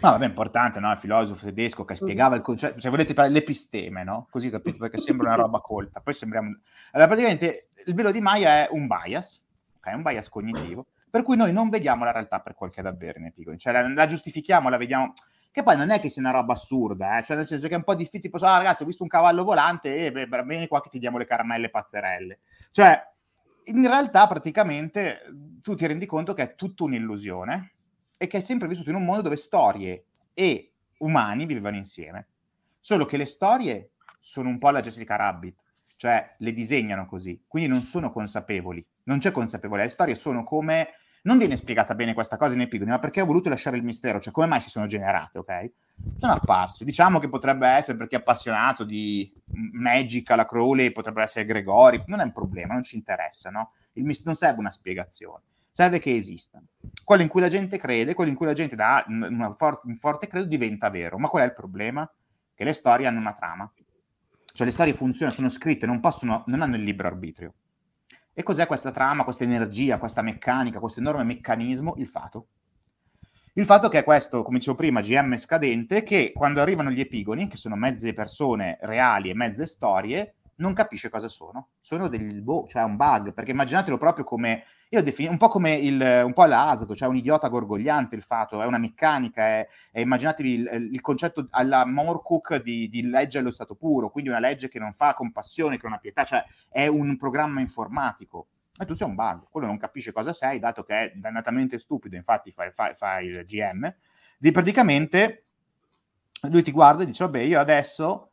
No, 0.00 0.11
vabbè, 0.11 0.25
è 0.25 0.29
importante, 0.29 0.79
no? 0.79 0.93
Il 0.93 0.99
filosofo 0.99 1.44
tedesco 1.44 1.85
che 1.85 1.97
spiegava 1.97 2.37
il 2.37 2.43
concetto, 2.43 2.81
se 2.81 2.88
volete 2.88 3.15
parlare 3.15 3.35
l'episteme, 3.35 4.05
no? 4.05 4.29
Così 4.31 4.49
capito, 4.49 4.79
perché 4.79 4.97
sembra 4.99 5.32
una 5.32 5.43
roba 5.43 5.61
colta. 5.61 6.00
Poi 6.00 6.14
sembriamo... 6.14 6.56
Allora, 6.93 7.09
praticamente, 7.09 7.71
il 7.85 7.94
velo 7.94 8.12
di 8.12 8.21
Maya 8.21 8.67
è 8.67 8.69
un 8.71 8.87
bias, 8.87 9.44
ok? 9.79 9.93
Un 9.97 10.03
bias 10.03 10.29
cognitivo, 10.29 10.87
per 11.11 11.23
cui 11.23 11.37
noi 11.37 11.53
non 11.53 11.69
vediamo 11.69 12.05
la 12.05 12.12
realtà 12.12 12.41
per 12.41 12.55
quel 12.55 12.71
che 12.71 12.79
è 12.79 12.82
davvero 12.85 13.19
nei 13.19 13.32
piccoli. 13.32 13.59
Cioè, 13.59 13.73
la, 13.73 13.88
la, 13.88 14.06
giustifichiamo, 14.06 14.69
la 14.69 14.76
vediamo... 14.76 15.12
Che 15.59 15.65
poi 15.65 15.77
non 15.77 15.91
è 15.91 15.99
che 15.99 16.09
sia 16.09 16.23
una 16.23 16.31
roba 16.31 16.53
assurda, 16.53 17.19
eh? 17.19 17.25
Cioè, 17.25 17.37
nel 17.37 17.45
senso 17.45 17.67
che 17.67 17.75
è 17.75 17.77
un 17.77 17.83
po' 17.83 17.97
difficile, 17.97 18.31
tipo, 18.31 18.37
ah, 18.47 18.59
ragazzi, 18.59 18.85
ho 18.85 18.87
visto 18.87 19.03
un 19.03 19.09
cavallo 19.09 19.43
volante 19.43 20.07
e 20.07 20.13
beh, 20.13 20.29
bene 20.29 20.69
qua 20.69 20.81
che 20.81 20.89
ti 20.89 21.01
diamo 21.01 21.19
le 21.19 21.27
caramelle 21.27 21.69
pazzerelle. 21.69 22.39
Cioè, 22.71 23.03
in 23.65 23.85
realtà, 23.85 24.29
praticamente, 24.29 25.21
tu 25.61 25.75
ti 25.75 25.85
rendi 25.89 26.07
conto 26.07 26.33
che 26.33 26.43
è 26.45 26.55
tutta 26.55 26.85
un'illusione, 26.85 27.73
e 28.17 28.29
che 28.29 28.39
è 28.39 28.41
sempre 28.41 28.69
vissuto 28.69 28.91
in 28.91 28.95
un 28.95 29.05
mondo 29.05 29.23
dove 29.23 29.35
storie 29.35 30.05
e 30.33 30.75
umani 30.99 31.45
vivevano 31.45 31.75
insieme. 31.75 32.29
Solo 32.79 33.05
che 33.05 33.17
le 33.17 33.27
storie 33.27 33.91
sono 34.21 34.50
un 34.50 34.59
po' 34.59 34.71
la 34.71 34.81
Jessica 34.81 35.17
Rabbit, 35.17 35.59
cioè 35.97 36.37
le 36.38 36.53
disegnano 36.53 37.05
così, 37.07 37.43
quindi 37.49 37.69
non 37.69 37.83
sono 37.83 38.12
consapevoli, 38.12 38.87
non 39.07 39.19
c'è 39.19 39.33
consapevolezza, 39.33 39.87
le 39.87 39.91
storie 39.91 40.15
sono 40.15 40.45
come... 40.45 40.91
Non 41.28 41.37
viene 41.37 41.56
spiegata 41.56 41.94
bene 41.94 42.14
questa 42.14 42.38
cosa 42.38 42.54
in 42.54 42.62
Epigoni, 42.62 42.88
ma 42.88 42.99
perché 42.99 43.20
ho 43.20 43.26
voluto 43.26 43.50
lasciare 43.50 43.76
il 43.76 43.82
mistero, 43.82 44.18
cioè 44.18 44.32
come 44.32 44.47
mai 44.47 44.62
si 44.62 44.70
sono 44.70 44.87
generate, 44.87 45.37
ok? 45.37 45.70
Sono 46.16 46.32
apparsi. 46.32 46.87
Diciamo 46.87 47.18
che 47.18 47.28
potrebbe 47.28 47.68
essere 47.68 47.99
perché 47.99 48.16
è 48.16 48.20
appassionato 48.20 48.82
di 48.82 49.30
Magic 49.73 50.30
alla 50.30 50.47
Crowley, 50.47 50.90
potrebbe 50.90 51.20
essere 51.20 51.44
Gregori, 51.44 52.02
non 52.06 52.20
è 52.20 52.25
un 52.25 52.32
problema, 52.32 52.73
non 52.73 52.82
ci 52.82 52.97
interessa, 52.97 53.50
no? 53.50 53.73
Mist- 53.92 54.25
non 54.25 54.37
serve 54.37 54.61
una 54.61 54.70
spiegazione 54.70 55.42
serve 55.70 56.00
che 56.00 56.16
esistano. 56.16 56.64
Quello 57.04 57.23
in 57.23 57.28
cui 57.28 57.40
la 57.40 57.47
gente 57.47 57.78
crede, 57.78 58.14
quello 58.14 58.30
in 58.30 58.37
cui 58.37 58.47
la 58.47 58.52
gente 58.52 58.75
dà 58.75 59.06
for- 59.54 59.82
un 59.85 59.94
forte 59.94 60.26
credo 60.26 60.47
diventa 60.47 60.90
vero. 60.90 61.18
Ma 61.18 61.28
qual 61.28 61.44
è 61.44 61.47
il 61.47 61.54
problema? 61.54 62.11
Che 62.52 62.64
le 62.64 62.73
storie 62.73 63.06
hanno 63.06 63.20
una 63.20 63.32
trama. 63.32 63.70
Cioè 64.44 64.66
le 64.66 64.73
storie 64.73 64.92
funzionano, 64.92 65.37
sono 65.37 65.49
scritte, 65.49 65.87
non, 65.87 66.00
possono, 66.00 66.42
non 66.47 66.62
hanno 66.62 66.75
il 66.75 66.82
libero 66.82 67.06
arbitrio. 67.06 67.54
E 68.38 68.45
cos'è 68.45 68.68
questa 68.68 68.92
trama, 68.92 69.25
questa 69.25 69.42
energia, 69.42 69.99
questa 69.99 70.23
meccanica, 70.23 70.78
questo 70.78 71.00
enorme 71.00 71.25
meccanismo? 71.25 71.95
Il 71.97 72.07
fato. 72.07 72.47
Il 73.54 73.64
fatto 73.64 73.88
che 73.88 73.99
è 73.99 74.04
questo, 74.04 74.42
come 74.42 74.59
dicevo 74.59 74.76
prima, 74.76 75.00
GM 75.00 75.37
scadente, 75.37 76.04
che 76.04 76.30
quando 76.33 76.61
arrivano 76.61 76.92
gli 76.92 77.00
epigoni, 77.00 77.49
che 77.49 77.57
sono 77.57 77.75
mezze 77.75 78.14
persone 78.14 78.78
reali 78.83 79.30
e 79.30 79.35
mezze 79.35 79.66
storie, 79.66 80.37
non 80.59 80.73
capisce 80.73 81.09
cosa 81.09 81.29
sono. 81.29 81.69
Sono 81.81 82.09
del 82.09 82.43
boh, 82.43 82.67
cioè 82.67 82.83
un 82.83 82.97
bug, 82.97 83.33
perché 83.33 83.50
immaginatelo 83.50 83.99
proprio 83.99 84.25
come 84.25 84.65
io 84.91 85.03
definito 85.03 85.33
un 85.33 85.38
po' 85.38 85.49
come 85.49 85.75
il, 85.77 86.23
un 86.25 86.33
po' 86.33 86.47
l'Azato, 86.47 86.95
cioè 86.95 87.09
un 87.09 87.17
idiota 87.17 87.49
gorgogliante 87.49 88.17
il 88.17 88.23
fatto, 88.23 88.62
è 88.62 88.67
una 88.67 88.79
meccanica, 88.79 89.43
è, 89.43 89.69
è 89.93 90.00
immaginatevi 90.00 90.53
il, 90.53 90.88
il, 90.93 91.00
concetto 91.03 91.47
alla 91.50 91.85
Morcook 91.85 92.62
di, 92.62 92.88
di, 92.88 93.09
legge 93.09 93.38
allo 93.38 93.50
stato 93.50 93.75
puro, 93.75 94.11
quindi 94.11 94.31
una 94.31 94.38
legge 94.38 94.69
che 94.69 94.79
non 94.79 94.95
fa 94.95 95.12
compassione, 95.12 95.77
che 95.77 95.87
non 95.87 95.97
ha 95.97 95.99
pietà, 95.99 96.25
cioè 96.25 96.43
è 96.71 96.87
un 96.87 97.17
programma 97.19 97.61
informatico. 97.61 98.47
E 98.81 98.87
tu 98.87 98.95
sei 98.95 99.09
un 99.09 99.15
bug, 99.15 99.49
quello 99.50 99.67
non 99.67 99.77
capisce 99.77 100.12
cosa 100.12 100.33
sei, 100.33 100.59
dato 100.59 100.85
che 100.85 100.95
è 100.95 101.12
dannatamente 101.15 101.79
stupido, 101.79 102.17
infatti 102.17 102.50
fa, 102.50 102.71
fa, 102.71 102.95
fa 102.95 103.21
il 103.21 103.45
GM, 103.45 103.93
di 104.38 104.53
praticamente 104.53 105.45
lui 106.43 106.62
ti 106.62 106.71
guarda 106.71 107.03
e 107.03 107.07
dice, 107.07 107.25
vabbè, 107.25 107.41
io 107.41 107.61
adesso 107.61 108.31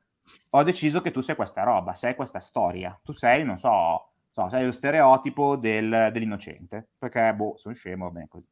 ho 0.51 0.63
deciso 0.63 1.01
che 1.01 1.11
tu 1.11 1.21
sei 1.21 1.35
questa 1.35 1.63
roba, 1.63 1.95
sei 1.95 2.15
questa 2.15 2.39
storia, 2.39 2.99
tu 3.03 3.11
sei, 3.11 3.43
non 3.43 3.57
so, 3.57 4.09
so, 4.31 4.49
sei 4.49 4.65
lo 4.65 4.71
stereotipo 4.71 5.55
del, 5.55 6.09
dell'innocente, 6.11 6.89
perché, 6.97 7.33
boh, 7.33 7.55
sono 7.57 7.73
scemo, 7.73 8.05
va 8.05 8.11
bene 8.11 8.27
così. 8.27 8.47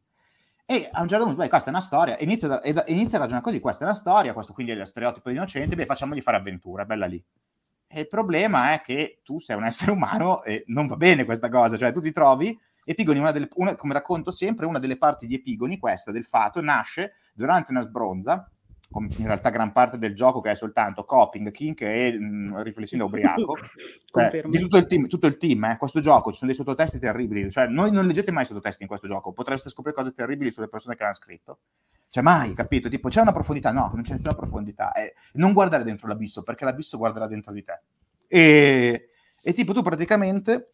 E 0.66 0.88
a 0.92 1.02
un 1.02 1.10
certo 1.10 1.26
punto, 1.26 1.42
beh, 1.42 1.50
questa 1.50 1.68
è 1.68 1.74
una 1.74 1.82
storia, 1.82 2.18
inizia, 2.20 2.48
da, 2.48 2.62
inizia 2.88 3.18
a 3.18 3.22
ragionare 3.22 3.44
così, 3.44 3.60
questa 3.60 3.84
è 3.84 3.88
una 3.88 3.96
storia, 3.96 4.34
questo 4.34 4.54
quindi 4.54 4.72
è 4.72 4.76
lo 4.76 4.86
stereotipo 4.86 5.30
di 5.30 5.36
innocente, 5.36 5.76
beh, 5.76 5.86
facciamogli 5.86 6.22
fare 6.22 6.38
avventura, 6.38 6.86
bella 6.86 7.06
lì. 7.06 7.24
E 7.86 8.00
il 8.00 8.08
problema 8.08 8.74
è 8.74 8.82
che 8.82 9.20
tu 9.24 9.40
sei 9.40 9.58
un 9.58 9.66
essere 9.66 9.92
umano 9.92 10.42
e 10.44 10.64
non 10.68 10.88
va 10.88 10.96
bene 10.96 11.26
questa 11.26 11.50
cosa, 11.50 11.78
cioè 11.78 11.92
tu 11.92 12.02
ti 12.02 12.12
trovi 12.12 12.58
Epigoni, 12.86 13.20
una 13.20 13.32
delle, 13.32 13.48
una, 13.56 13.76
come 13.76 13.94
racconto 13.94 14.32
sempre, 14.32 14.66
una 14.66 14.80
delle 14.80 14.98
parti 14.98 15.28
di 15.28 15.36
Epigoni, 15.36 15.78
questa 15.78 16.12
del 16.12 16.26
fato, 16.26 16.62
nasce 16.62 17.16
durante 17.34 17.72
una 17.72 17.82
sbronza, 17.82 18.50
in 18.96 19.26
realtà 19.26 19.50
gran 19.50 19.72
parte 19.72 19.98
del 19.98 20.14
gioco 20.14 20.42
che 20.42 20.52
è 20.52 20.56
soltanto 20.56 21.06
coping, 21.06 21.52
kink 21.52 21.82
e 21.82 22.12
mh, 22.18 22.62
riflessione 22.62 23.04
ubriaco. 23.04 23.56
cioè, 24.06 24.44
di 24.46 24.60
tutto 24.60 24.78
il 24.78 24.86
team, 24.86 25.08
tutto 25.08 25.28
il 25.28 25.38
team 25.38 25.64
eh, 25.66 25.78
questo 25.78 26.00
gioco 26.00 26.32
ci 26.32 26.38
sono 26.38 26.52
dei 26.52 26.60
sottotesti 26.60 27.00
terribili, 27.00 27.50
cioè 27.50 27.68
noi 27.68 27.92
non 27.92 28.06
leggete 28.06 28.32
mai 28.32 28.46
sottotesti 28.46 28.84
in 28.84 28.88
questo 28.88 29.08
gioco, 29.08 29.32
potreste 29.32 29.70
scoprire 29.70 29.96
cose 29.96 30.14
terribili 30.14 30.52
sulle 30.52 30.68
persone 30.68 30.96
che 30.96 31.04
l'hanno 31.04 31.16
scritto. 31.16 31.60
Cioè 32.10 32.22
mai, 32.22 32.54
capito? 32.54 32.90
Tipo 32.90 33.10
c'è 33.10 33.22
una 33.22 33.32
profondità, 33.32 33.72
no, 33.72 33.90
non 33.92 34.04
c'è 34.04 34.14
nessuna 34.14 34.36
profondità. 34.36 34.92
Eh, 34.92 35.16
non 35.34 35.52
guardare 35.52 35.84
dentro 35.84 36.08
l'abisso, 36.08 36.44
perché 36.44 36.64
l'abisso 36.64 36.98
guarderà 37.00 37.26
dentro 37.26 37.52
di 37.52 37.64
te. 37.64 37.82
E, 38.28 39.10
e 39.42 39.54
tipo 39.54 39.74
tu 39.74 39.82
praticamente 39.82 40.74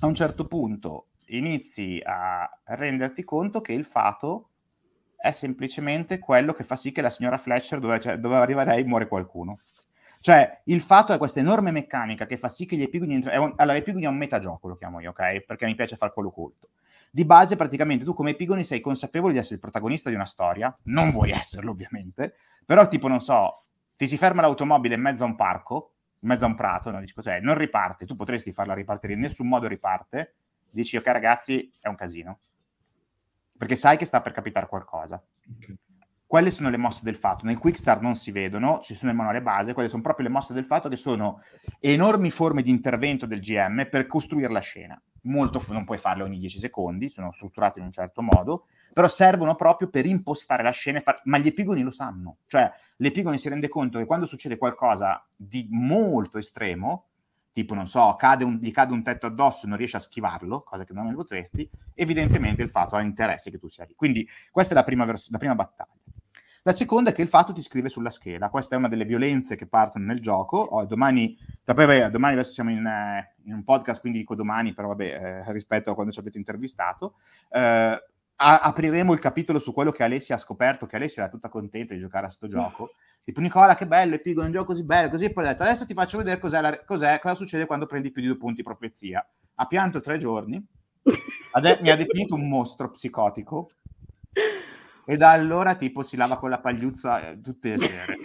a 0.00 0.06
un 0.06 0.14
certo 0.14 0.46
punto 0.46 1.08
inizi 1.26 2.00
a 2.04 2.48
renderti 2.66 3.24
conto 3.24 3.60
che 3.60 3.72
il 3.72 3.84
fato 3.84 4.50
è 5.24 5.30
semplicemente 5.30 6.18
quello 6.18 6.52
che 6.52 6.64
fa 6.64 6.76
sì 6.76 6.92
che 6.92 7.00
la 7.00 7.08
signora 7.08 7.38
Fletcher, 7.38 7.78
dove, 7.78 7.98
cioè, 7.98 8.18
dove 8.18 8.36
arriva 8.36 8.62
lei, 8.62 8.84
muore 8.84 9.08
qualcuno. 9.08 9.60
Cioè, 10.20 10.60
il 10.64 10.82
fatto 10.82 11.14
è 11.14 11.18
questa 11.18 11.40
enorme 11.40 11.70
meccanica 11.70 12.26
che 12.26 12.36
fa 12.36 12.48
sì 12.48 12.66
che 12.66 12.76
gli 12.76 12.82
epigoni... 12.82 13.14
Entri- 13.14 13.34
un, 13.34 13.54
allora, 13.56 13.78
l'epigoni 13.78 14.04
è 14.04 14.08
un 14.08 14.18
metagioco, 14.18 14.68
lo 14.68 14.76
chiamo 14.76 15.00
io, 15.00 15.10
ok? 15.10 15.40
Perché 15.46 15.64
mi 15.64 15.74
piace 15.74 15.96
fare 15.96 16.12
quello 16.12 16.30
culto. 16.30 16.68
Di 17.10 17.24
base, 17.24 17.56
praticamente, 17.56 18.04
tu 18.04 18.12
come 18.12 18.30
epigoni 18.30 18.64
sei 18.64 18.82
consapevole 18.82 19.32
di 19.32 19.38
essere 19.38 19.54
il 19.54 19.60
protagonista 19.62 20.10
di 20.10 20.14
una 20.14 20.26
storia, 20.26 20.76
non 20.84 21.10
vuoi 21.10 21.30
esserlo, 21.30 21.70
ovviamente, 21.70 22.34
però 22.66 22.86
tipo, 22.86 23.08
non 23.08 23.20
so, 23.20 23.64
ti 23.96 24.06
si 24.06 24.18
ferma 24.18 24.42
l'automobile 24.42 24.94
in 24.94 25.00
mezzo 25.00 25.24
a 25.24 25.26
un 25.26 25.36
parco, 25.36 25.92
in 26.20 26.28
mezzo 26.28 26.44
a 26.44 26.48
un 26.48 26.54
prato, 26.54 26.90
no? 26.90 27.00
dici 27.00 27.14
cos'è? 27.14 27.40
Non 27.40 27.54
riparte, 27.56 28.04
tu 28.04 28.14
potresti 28.14 28.52
farla 28.52 28.74
ripartire, 28.74 29.14
in 29.14 29.20
nessun 29.20 29.48
modo 29.48 29.68
riparte, 29.68 30.34
dici 30.68 30.98
ok 30.98 31.06
ragazzi 31.06 31.72
è 31.80 31.88
un 31.88 31.94
casino, 31.94 32.40
perché 33.56 33.76
sai 33.76 33.96
che 33.96 34.04
sta 34.04 34.20
per 34.20 34.32
capitare 34.32 34.66
qualcosa. 34.66 35.22
Okay. 35.56 35.76
Quelle 36.26 36.50
sono 36.50 36.68
le 36.68 36.76
mosse 36.76 37.02
del 37.04 37.14
fatto. 37.14 37.46
Nel 37.46 37.58
Quick 37.58 37.78
Start 37.78 38.00
non 38.00 38.16
si 38.16 38.32
vedono, 38.32 38.80
ci 38.80 38.94
sono 38.94 39.12
il 39.12 39.16
manuale 39.16 39.40
base, 39.40 39.72
quelle 39.72 39.88
sono 39.88 40.02
proprio 40.02 40.26
le 40.26 40.32
mosse 40.32 40.52
del 40.52 40.64
fatto 40.64 40.88
che 40.88 40.96
sono 40.96 41.40
enormi 41.78 42.30
forme 42.30 42.62
di 42.62 42.70
intervento 42.70 43.24
del 43.26 43.40
GM 43.40 43.88
per 43.88 44.06
costruire 44.06 44.50
la 44.50 44.60
scena. 44.60 45.00
Molto, 45.22 45.64
non 45.68 45.84
puoi 45.84 45.98
farle 45.98 46.24
ogni 46.24 46.38
10 46.38 46.58
secondi, 46.58 47.08
sono 47.08 47.30
strutturate 47.30 47.78
in 47.78 47.84
un 47.84 47.92
certo 47.92 48.20
modo, 48.20 48.66
però 48.92 49.06
servono 49.06 49.54
proprio 49.54 49.88
per 49.88 50.06
impostare 50.06 50.62
la 50.62 50.70
scena, 50.70 51.00
far... 51.00 51.20
ma 51.24 51.38
gli 51.38 51.46
epigoni 51.46 51.82
lo 51.82 51.92
sanno. 51.92 52.38
Cioè, 52.46 52.70
l'epigone 52.96 53.38
si 53.38 53.48
rende 53.48 53.68
conto 53.68 53.98
che 53.98 54.04
quando 54.04 54.26
succede 54.26 54.58
qualcosa 54.58 55.24
di 55.36 55.68
molto 55.70 56.38
estremo, 56.38 57.06
tipo, 57.54 57.72
non 57.72 57.86
so, 57.86 58.16
cade 58.16 58.42
un, 58.42 58.58
gli 58.60 58.72
cade 58.72 58.92
un 58.92 59.02
tetto 59.02 59.26
addosso 59.26 59.64
e 59.64 59.68
non 59.68 59.78
riesci 59.78 59.94
a 59.94 60.00
schivarlo, 60.00 60.62
cosa 60.62 60.84
che 60.84 60.92
non 60.92 61.14
potresti, 61.14 61.70
evidentemente 61.94 62.62
il 62.62 62.68
fatto 62.68 62.96
ha 62.96 63.00
interesse 63.00 63.50
che 63.52 63.58
tu 63.58 63.68
sia 63.68 63.84
lì. 63.84 63.94
Quindi 63.94 64.28
questa 64.50 64.72
è 64.72 64.76
la 64.76 64.82
prima, 64.82 65.04
vers- 65.04 65.30
la 65.30 65.38
prima 65.38 65.54
battaglia. 65.54 65.92
La 66.64 66.72
seconda 66.72 67.10
è 67.10 67.12
che 67.12 67.22
il 67.22 67.28
fatto 67.28 67.52
ti 67.52 67.62
scrive 67.62 67.88
sulla 67.88 68.10
scheda. 68.10 68.48
Questa 68.48 68.74
è 68.74 68.78
una 68.78 68.88
delle 68.88 69.04
violenze 69.04 69.54
che 69.54 69.66
partono 69.66 70.06
nel 70.06 70.20
gioco. 70.20 70.56
Oh, 70.56 70.84
domani, 70.84 71.38
vabbè, 71.64 72.10
domani 72.10 72.32
adesso 72.32 72.52
siamo 72.52 72.70
in, 72.70 72.84
eh, 72.84 73.34
in, 73.44 73.52
un 73.52 73.62
podcast, 73.62 74.00
quindi 74.00 74.20
dico 74.20 74.34
domani, 74.34 74.72
però 74.72 74.88
vabbè, 74.88 75.04
eh, 75.46 75.52
rispetto 75.52 75.90
a 75.90 75.94
quando 75.94 76.10
ci 76.10 76.18
avete 76.18 76.38
intervistato. 76.38 77.16
Eh, 77.50 78.02
a- 78.36 78.60
apriremo 78.60 79.12
il 79.12 79.18
capitolo 79.18 79.58
su 79.58 79.72
quello 79.72 79.90
che 79.90 80.02
Alessia 80.02 80.34
ha 80.34 80.38
scoperto, 80.38 80.86
che 80.86 80.96
Alessia 80.96 81.22
era 81.22 81.30
tutta 81.30 81.48
contenta 81.48 81.94
di 81.94 82.00
giocare 82.00 82.26
a 82.26 82.30
sto 82.30 82.46
gioco. 82.46 82.90
Tipo 83.24 83.40
Nicola, 83.40 83.74
che 83.74 83.86
bello, 83.86 84.16
è 84.16 84.20
pigo, 84.20 84.42
è 84.42 84.44
un 84.44 84.52
gioco 84.52 84.66
così 84.66 84.84
bello, 84.84 85.08
così. 85.08 85.26
E 85.26 85.32
poi 85.32 85.44
ho 85.44 85.48
detto, 85.48 85.62
adesso 85.62 85.86
ti 85.86 85.94
faccio 85.94 86.18
vedere 86.18 86.38
cos'è, 86.38 86.60
la, 86.60 86.84
cos'è, 86.84 87.18
cosa 87.20 87.34
succede 87.34 87.66
quando 87.66 87.86
prendi 87.86 88.10
più 88.10 88.20
di 88.20 88.28
due 88.28 88.36
punti 88.36 88.62
profezia. 88.62 89.26
Ha 89.54 89.66
pianto 89.66 90.00
tre 90.00 90.18
giorni, 90.18 90.62
Ade- 91.52 91.78
mi 91.80 91.90
ha 91.90 91.96
definito 91.96 92.34
un 92.34 92.48
mostro 92.48 92.90
psicotico 92.90 93.70
e 95.06 95.16
da 95.16 95.30
allora 95.30 95.76
tipo 95.76 96.02
si 96.02 96.16
lava 96.16 96.38
con 96.38 96.50
la 96.50 96.58
pagliuzza 96.58 97.30
eh, 97.30 97.40
tutte 97.40 97.76
le 97.76 97.80
sere. 97.80 98.16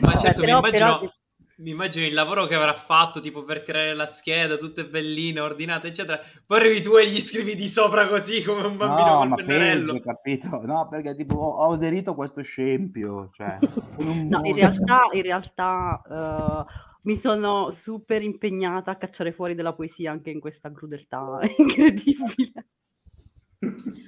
Ma 0.00 0.14
certo, 0.16 0.42
mi 0.42 0.50
immagino... 0.50 0.98
Però 0.98 1.12
mi 1.60 1.70
immagino 1.70 2.06
il 2.06 2.14
lavoro 2.14 2.46
che 2.46 2.54
avrà 2.54 2.74
fatto 2.74 3.20
tipo 3.20 3.44
per 3.44 3.62
creare 3.62 3.94
la 3.94 4.06
scheda, 4.06 4.56
tutte 4.56 4.86
belline, 4.86 5.40
ordinate, 5.40 5.88
eccetera. 5.88 6.20
Poi 6.46 6.58
arrivi 6.58 6.80
tu 6.80 6.96
e 6.96 7.06
gli 7.06 7.20
scrivi 7.20 7.54
di 7.54 7.68
sopra 7.68 8.06
così 8.08 8.42
come 8.42 8.66
un 8.66 8.76
bambino 8.76 9.08
no, 9.08 9.18
col 9.18 9.28
ma 9.28 9.34
pennarello. 9.36 9.92
Peggio, 9.92 10.04
capito? 10.04 10.60
No, 10.64 10.88
perché 10.88 11.14
tipo 11.14 11.36
ho 11.36 11.72
aderito 11.72 12.12
a 12.12 12.14
questo 12.14 12.42
scempio. 12.42 13.30
Cioè, 13.32 13.58
no, 13.98 14.40
in 14.42 14.54
realtà, 14.54 15.08
in 15.12 15.22
realtà 15.22 16.02
uh, 16.08 16.64
mi 17.02 17.16
sono 17.16 17.70
super 17.70 18.22
impegnata 18.22 18.92
a 18.92 18.96
cacciare 18.96 19.32
fuori 19.32 19.54
della 19.54 19.74
poesia 19.74 20.10
anche 20.10 20.30
in 20.30 20.40
questa 20.40 20.72
crudeltà 20.72 21.38
incredibile. 21.58 22.66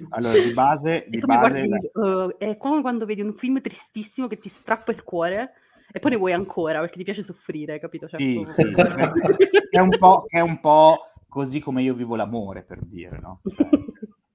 Allora, 0.08 0.38
di 0.38 0.52
base, 0.54 1.04
di 1.08 1.18
base 1.18 1.66
guardi, 1.66 1.90
uh, 1.92 2.34
è 2.38 2.56
come 2.56 2.80
quando 2.80 3.04
vedi 3.04 3.20
un 3.20 3.34
film 3.34 3.60
tristissimo 3.60 4.26
che 4.26 4.38
ti 4.38 4.48
strappa 4.48 4.92
il 4.92 5.02
cuore 5.02 5.52
e 5.92 5.98
poi 5.98 6.10
ne 6.12 6.16
vuoi 6.16 6.32
ancora 6.32 6.80
perché 6.80 6.96
ti 6.96 7.04
piace 7.04 7.22
soffrire, 7.22 7.78
capito? 7.78 8.08
Cioè, 8.08 8.18
sì, 8.18 8.42
sì. 8.44 8.62
è, 9.70 9.78
un 9.78 9.90
è, 10.26 10.40
un 10.40 10.60
po', 10.60 11.06
così 11.28 11.60
come 11.60 11.82
io 11.82 11.94
vivo 11.94 12.16
l'amore, 12.16 12.62
per 12.62 12.80
dire, 12.82 13.18
no? 13.20 13.40
Cioè, 13.44 13.68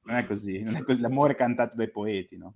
non 0.04 0.16
è 0.18 0.26
così, 0.26 0.62
non 0.62 0.76
è 0.76 0.84
così, 0.84 1.02
l'amore 1.02 1.36
cantato 1.36 1.76
dai 1.76 1.90
poeti, 1.90 2.38
no? 2.38 2.54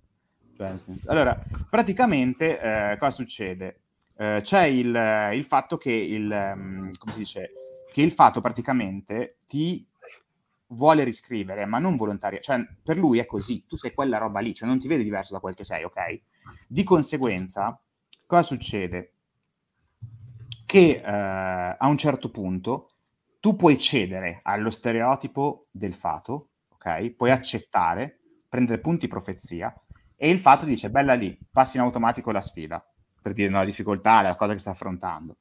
Cioè, 0.56 0.76
allora, 1.06 1.38
praticamente, 1.70 2.60
eh, 2.60 2.98
cosa 2.98 3.12
succede? 3.12 3.82
Eh, 4.16 4.40
c'è 4.42 4.66
il, 4.66 5.32
il, 5.34 5.44
fatto 5.44 5.78
che 5.78 5.92
il, 5.92 6.30
um, 6.30 6.92
come 6.98 7.12
si 7.12 7.20
dice, 7.20 7.52
che 7.92 8.02
il 8.04 8.12
fatto 8.12 8.40
praticamente 8.40 9.38
ti 9.48 9.86
vuole 10.68 11.04
riscrivere, 11.04 11.66
ma 11.66 11.80
non 11.80 11.96
volontaria, 11.96 12.40
cioè 12.40 12.64
per 12.84 12.98
lui 12.98 13.18
è 13.18 13.26
così, 13.26 13.66
tu 13.66 13.76
sei 13.76 13.94
quella 13.94 14.18
roba 14.18 14.40
lì, 14.40 14.54
cioè 14.54 14.68
non 14.68 14.80
ti 14.80 14.88
vedi 14.88 15.04
diverso 15.04 15.34
da 15.34 15.40
quel 15.40 15.56
che 15.56 15.64
sei, 15.64 15.84
ok? 15.84 16.22
Di 16.68 16.84
conseguenza, 16.84 17.80
cosa 18.32 18.44
succede? 18.44 19.16
Che 20.66 21.02
eh, 21.04 21.06
a 21.06 21.88
un 21.88 21.98
certo 21.98 22.32
punto 22.32 22.88
tu 23.42 23.58
puoi 23.58 23.78
cedere 23.78 24.40
allo 24.44 24.70
stereotipo 24.70 25.68
del 25.70 25.94
fato, 25.94 26.52
ok? 26.70 27.10
Puoi 27.10 27.30
accettare, 27.30 28.20
prendere 28.48 28.80
punti 28.80 29.10
profezia 29.10 29.76
e 30.16 30.30
il 30.30 30.40
fatto 30.40 30.64
dice 30.64 30.90
bella 30.90 31.14
lì, 31.14 31.38
passi 31.52 31.76
in 31.76 31.84
automatico 31.84 32.32
la 32.32 32.40
sfida, 32.40 32.82
per 33.22 33.34
dire 33.34 33.50
no, 33.50 33.58
la 33.58 33.66
difficoltà, 33.66 34.22
la 34.22 34.36
cosa 34.36 34.54
che 34.54 34.60
sta 34.60 34.70
affrontando. 34.70 35.36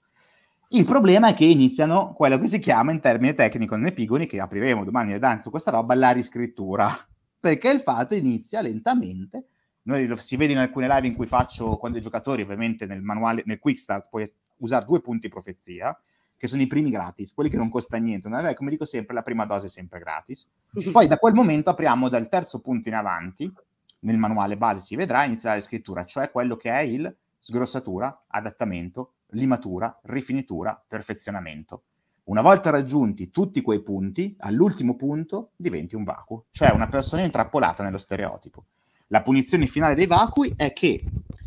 Il 0.71 0.85
problema 0.85 1.29
è 1.29 1.35
che 1.35 1.45
iniziano 1.45 2.13
quello 2.13 2.39
che 2.39 2.49
si 2.49 2.59
chiama 2.59 2.91
in 2.91 2.99
termine 2.99 3.35
tecnico 3.35 3.77
nei 3.77 3.91
epigoni, 3.91 4.27
che 4.27 4.41
apriremo 4.41 4.83
domani 4.83 5.13
le 5.13 5.21
danze 5.21 5.51
questa 5.51 5.71
roba, 5.71 5.95
la 5.95 6.11
riscrittura, 6.11 6.91
perché 7.39 7.71
il 7.71 7.83
fatto 7.83 8.17
inizia 8.17 8.61
lentamente 8.61 9.47
noi 9.91 10.07
lo, 10.07 10.17
si 10.17 10.37
vede 10.37 10.53
in 10.53 10.59
alcune 10.59 10.89
live 10.89 11.07
in 11.07 11.17
cui 11.17 11.27
faccio 11.27 11.77
quando 11.77 11.99
i 11.99 12.01
giocatori, 12.01 12.43
ovviamente 12.43 12.87
nel 12.87 13.03
manuale, 13.03 13.43
nel 13.45 13.59
quick 13.59 13.79
start, 13.79 14.09
puoi 14.09 14.31
usare 14.59 14.85
due 14.85 15.01
punti 15.01 15.29
profezia, 15.29 15.99
che 16.37 16.47
sono 16.47 16.63
i 16.63 16.67
primi 16.67 16.91
gratis, 16.91 17.35
quelli 17.35 17.51
che 17.51 17.57
non 17.57 17.69
costa 17.69 17.99
niente. 17.99 18.29
No? 18.29 18.41
come 18.55 18.71
dico 18.71 18.87
sempre, 18.87 19.15
la 19.15 19.23
prima 19.23 19.45
dose 19.45 19.67
è 19.67 19.69
sempre 19.69 19.99
gratis. 19.99 20.49
Poi 20.91 21.07
da 21.07 21.19
quel 21.19 21.35
momento 21.35 21.71
apriamo 21.71 22.09
dal 22.09 22.29
terzo 22.29 22.61
punto 22.61 22.89
in 22.89 22.95
avanti, 22.95 23.53
nel 24.01 24.17
manuale 24.17 24.57
base 24.57 24.81
si 24.81 24.97
vedrà, 24.97 25.25
inizierà 25.25 25.55
la 25.55 25.61
scrittura, 25.61 26.05
cioè 26.05 26.31
quello 26.31 26.57
che 26.57 26.71
è 26.71 26.81
il 26.81 27.15
sgrossatura, 27.39 28.25
adattamento, 28.29 29.15
limatura, 29.31 29.99
rifinitura, 30.05 30.83
perfezionamento. 30.87 31.83
Una 32.25 32.43
volta 32.43 32.71
raggiunti 32.71 33.31
tutti 33.31 33.61
quei 33.61 33.83
punti, 33.83 34.37
all'ultimo 34.39 34.95
punto 34.95 35.51
diventi 35.57 35.97
un 35.97 36.05
vacuo, 36.05 36.47
cioè 36.51 36.71
una 36.73 36.89
persona 36.89 37.25
intrappolata 37.25 37.83
nello 37.83 37.99
stereotipo. 37.99 38.65
La 39.13 39.23
punizione 39.23 39.67
finale 39.67 39.97
dei 39.97 40.07
vacui 40.07 40.53
è 40.55 40.73
che 40.73 41.03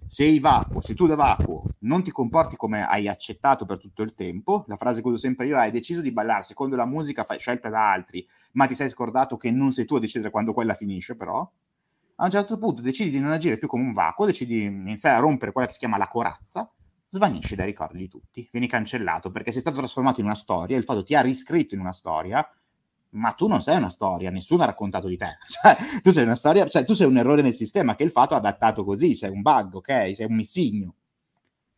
se 0.05 0.25
i 0.25 0.39
vacuo, 0.39 0.81
se 0.81 0.95
tu 0.95 1.07
da 1.07 1.15
vacuo 1.15 1.63
non 1.79 2.03
ti 2.03 2.11
comporti 2.11 2.57
come 2.57 2.85
hai 2.85 3.07
accettato 3.07 3.65
per 3.65 3.79
tutto 3.79 4.01
il 4.01 4.13
tempo, 4.15 4.65
la 4.67 4.75
frase 4.75 5.01
che 5.01 5.07
uso 5.07 5.15
sempre 5.15 5.47
io 5.47 5.55
è 5.55 5.59
hai 5.59 5.71
deciso 5.71 6.01
di 6.01 6.11
ballare 6.11 6.43
secondo 6.43 6.75
la 6.75 6.85
musica 6.85 7.25
scelta 7.37 7.69
da 7.69 7.89
altri, 7.89 8.27
ma 8.53 8.65
ti 8.65 8.75
sei 8.75 8.89
scordato 8.89 9.37
che 9.37 9.49
non 9.49 9.71
sei 9.71 9.85
tu 9.85 9.95
a 9.95 10.01
decidere 10.01 10.29
quando 10.29 10.51
quella 10.51 10.73
finisce 10.73 11.15
però, 11.15 11.39
a 12.15 12.25
un 12.25 12.29
certo 12.29 12.57
punto 12.57 12.81
decidi 12.81 13.11
di 13.11 13.19
non 13.19 13.31
agire 13.31 13.57
più 13.57 13.69
come 13.69 13.83
un 13.83 13.93
vacuo, 13.93 14.25
decidi 14.25 14.57
di 14.57 14.65
iniziare 14.65 15.15
a 15.15 15.21
rompere 15.21 15.53
quella 15.53 15.67
che 15.67 15.73
si 15.73 15.79
chiama 15.79 15.95
la 15.95 16.09
corazza, 16.09 16.69
svanisci 17.07 17.55
dai 17.55 17.67
ricordi 17.67 17.97
di 17.97 18.09
tutti, 18.09 18.45
vieni 18.51 18.67
cancellato 18.67 19.31
perché 19.31 19.53
sei 19.53 19.61
stato 19.61 19.77
trasformato 19.77 20.19
in 20.19 20.25
una 20.25 20.35
storia, 20.35 20.75
il 20.75 20.83
fatto 20.83 21.05
ti 21.05 21.15
ha 21.15 21.21
riscritto 21.21 21.75
in 21.75 21.79
una 21.79 21.93
storia 21.93 22.45
ma 23.13 23.31
tu 23.31 23.47
non 23.47 23.61
sei 23.61 23.77
una 23.77 23.89
storia, 23.89 24.29
nessuno 24.29 24.63
ha 24.63 24.67
raccontato 24.67 25.07
di 25.07 25.17
te. 25.17 25.37
Cioè, 25.47 25.77
tu 26.01 26.11
sei 26.11 26.23
una 26.23 26.35
storia, 26.35 26.67
cioè, 26.67 26.83
tu 26.83 26.93
sei 26.93 27.07
un 27.07 27.17
errore 27.17 27.41
nel 27.41 27.55
sistema 27.55 27.95
che 27.95 28.03
il 28.03 28.11
fatto 28.11 28.33
ha 28.33 28.37
adattato 28.37 28.83
così, 28.83 29.15
sei 29.15 29.31
un 29.31 29.41
bug, 29.41 29.75
ok? 29.75 30.15
Sei 30.15 30.25
un 30.25 30.35
missigno. 30.35 30.95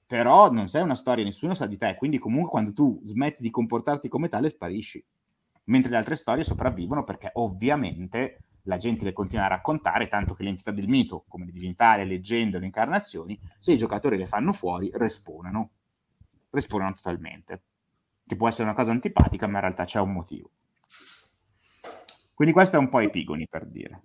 Però 0.07 0.51
non 0.51 0.67
sei 0.67 0.83
una 0.83 0.95
storia, 0.95 1.23
nessuno 1.23 1.53
sa 1.53 1.65
di 1.65 1.77
te, 1.77 1.95
quindi 1.95 2.17
comunque 2.19 2.51
quando 2.51 2.73
tu 2.73 2.99
smetti 3.03 3.41
di 3.41 3.49
comportarti 3.49 4.07
come 4.07 4.29
tale 4.29 4.49
sparisci. 4.49 5.03
Mentre 5.65 5.91
le 5.91 5.97
altre 5.97 6.15
storie 6.15 6.43
sopravvivono 6.43 7.03
perché 7.03 7.31
ovviamente 7.33 8.39
la 8.63 8.77
gente 8.77 9.03
le 9.03 9.13
continua 9.13 9.45
a 9.45 9.49
raccontare, 9.49 10.07
tanto 10.07 10.35
che 10.35 10.43
l'entità 10.43 10.71
del 10.71 10.87
mito, 10.87 11.25
come 11.27 11.45
le 11.45 11.51
divinità, 11.51 11.95
le 11.95 12.05
leggende, 12.05 12.59
le 12.59 12.65
incarnazioni, 12.65 13.39
se 13.57 13.73
i 13.73 13.77
giocatori 13.77 14.17
le 14.17 14.25
fanno 14.27 14.53
fuori, 14.53 14.91
respawnano. 14.93 15.69
Respawnano 16.51 16.93
totalmente. 16.93 17.63
Che 18.25 18.35
può 18.35 18.47
essere 18.47 18.63
una 18.63 18.75
cosa 18.75 18.91
antipatica, 18.91 19.47
ma 19.47 19.55
in 19.55 19.61
realtà 19.61 19.85
c'è 19.85 19.99
un 19.99 20.13
motivo. 20.13 20.49
Quindi 22.35 22.53
questo 22.53 22.75
è 22.75 22.79
un 22.79 22.89
po' 22.89 22.99
epigoni, 22.99 23.47
per 23.47 23.65
dire. 23.65 24.01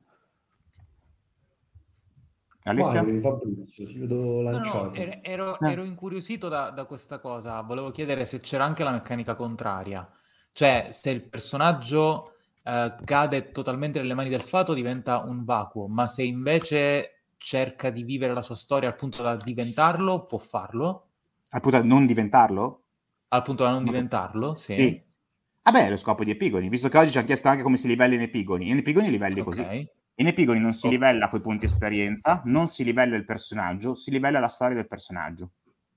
Alessia? 2.62 3.02
Vai, 3.02 3.20
Fabrizio, 3.20 3.86
ti 3.86 3.98
vedo 3.98 4.40
lanciato. 4.40 4.78
No, 4.78 5.04
no, 5.04 5.22
ero, 5.22 5.58
eh. 5.58 5.70
ero, 5.70 5.84
incuriosito 5.84 6.48
da, 6.48 6.70
da, 6.70 6.84
questa 6.84 7.18
cosa. 7.18 7.60
Volevo 7.62 7.90
chiedere 7.90 8.24
se 8.24 8.38
c'era 8.38 8.64
anche 8.64 8.84
la 8.84 8.92
meccanica 8.92 9.34
contraria. 9.34 10.08
Cioè, 10.52 10.88
se 10.90 11.10
il 11.10 11.28
personaggio 11.28 12.34
eh, 12.62 12.94
cade 13.04 13.50
totalmente 13.50 13.98
nelle 13.98 14.14
mani 14.14 14.28
del 14.28 14.42
fato, 14.42 14.74
diventa 14.74 15.18
un 15.24 15.44
vacuo. 15.44 15.88
Ma 15.88 16.06
se 16.06 16.22
invece 16.22 17.24
cerca 17.36 17.90
di 17.90 18.04
vivere 18.04 18.32
la 18.32 18.42
sua 18.42 18.54
storia 18.54 18.88
al 18.88 18.96
punto 18.96 19.22
da 19.22 19.34
diventarlo, 19.34 20.26
può 20.26 20.38
farlo? 20.38 21.08
Al 21.48 21.60
punto 21.60 21.78
da 21.78 21.84
non 21.84 22.06
diventarlo? 22.06 22.82
Al 23.28 23.42
punto 23.42 23.64
da 23.64 23.70
non 23.70 23.84
diventarlo, 23.84 24.54
sì. 24.54 24.74
sì. 24.74 25.02
Vabbè, 25.62 25.86
è 25.86 25.90
lo 25.90 25.98
scopo 25.98 26.24
di 26.24 26.30
Epigoni, 26.30 26.68
visto 26.68 26.88
che 26.88 26.96
oggi 26.96 27.10
ci 27.10 27.18
hanno 27.18 27.26
chiesto 27.26 27.48
anche 27.48 27.62
come 27.62 27.76
si 27.76 27.86
livella 27.86 28.14
in 28.14 28.22
Epigoni. 28.22 28.70
In 28.70 28.78
Epigoni 28.78 29.10
livelli 29.10 29.40
okay. 29.40 29.44
così. 29.44 29.88
In 30.14 30.26
Epigoni 30.26 30.58
non 30.58 30.72
si 30.72 30.86
oh. 30.86 30.90
livella 30.90 31.28
coi 31.28 31.40
punti 31.40 31.66
esperienza, 31.66 32.42
non 32.44 32.66
si 32.66 32.82
livella 32.82 33.16
il 33.16 33.24
personaggio, 33.24 33.94
si 33.94 34.10
livella 34.10 34.40
la 34.40 34.48
storia 34.48 34.76
del 34.76 34.86
personaggio. 34.86 35.50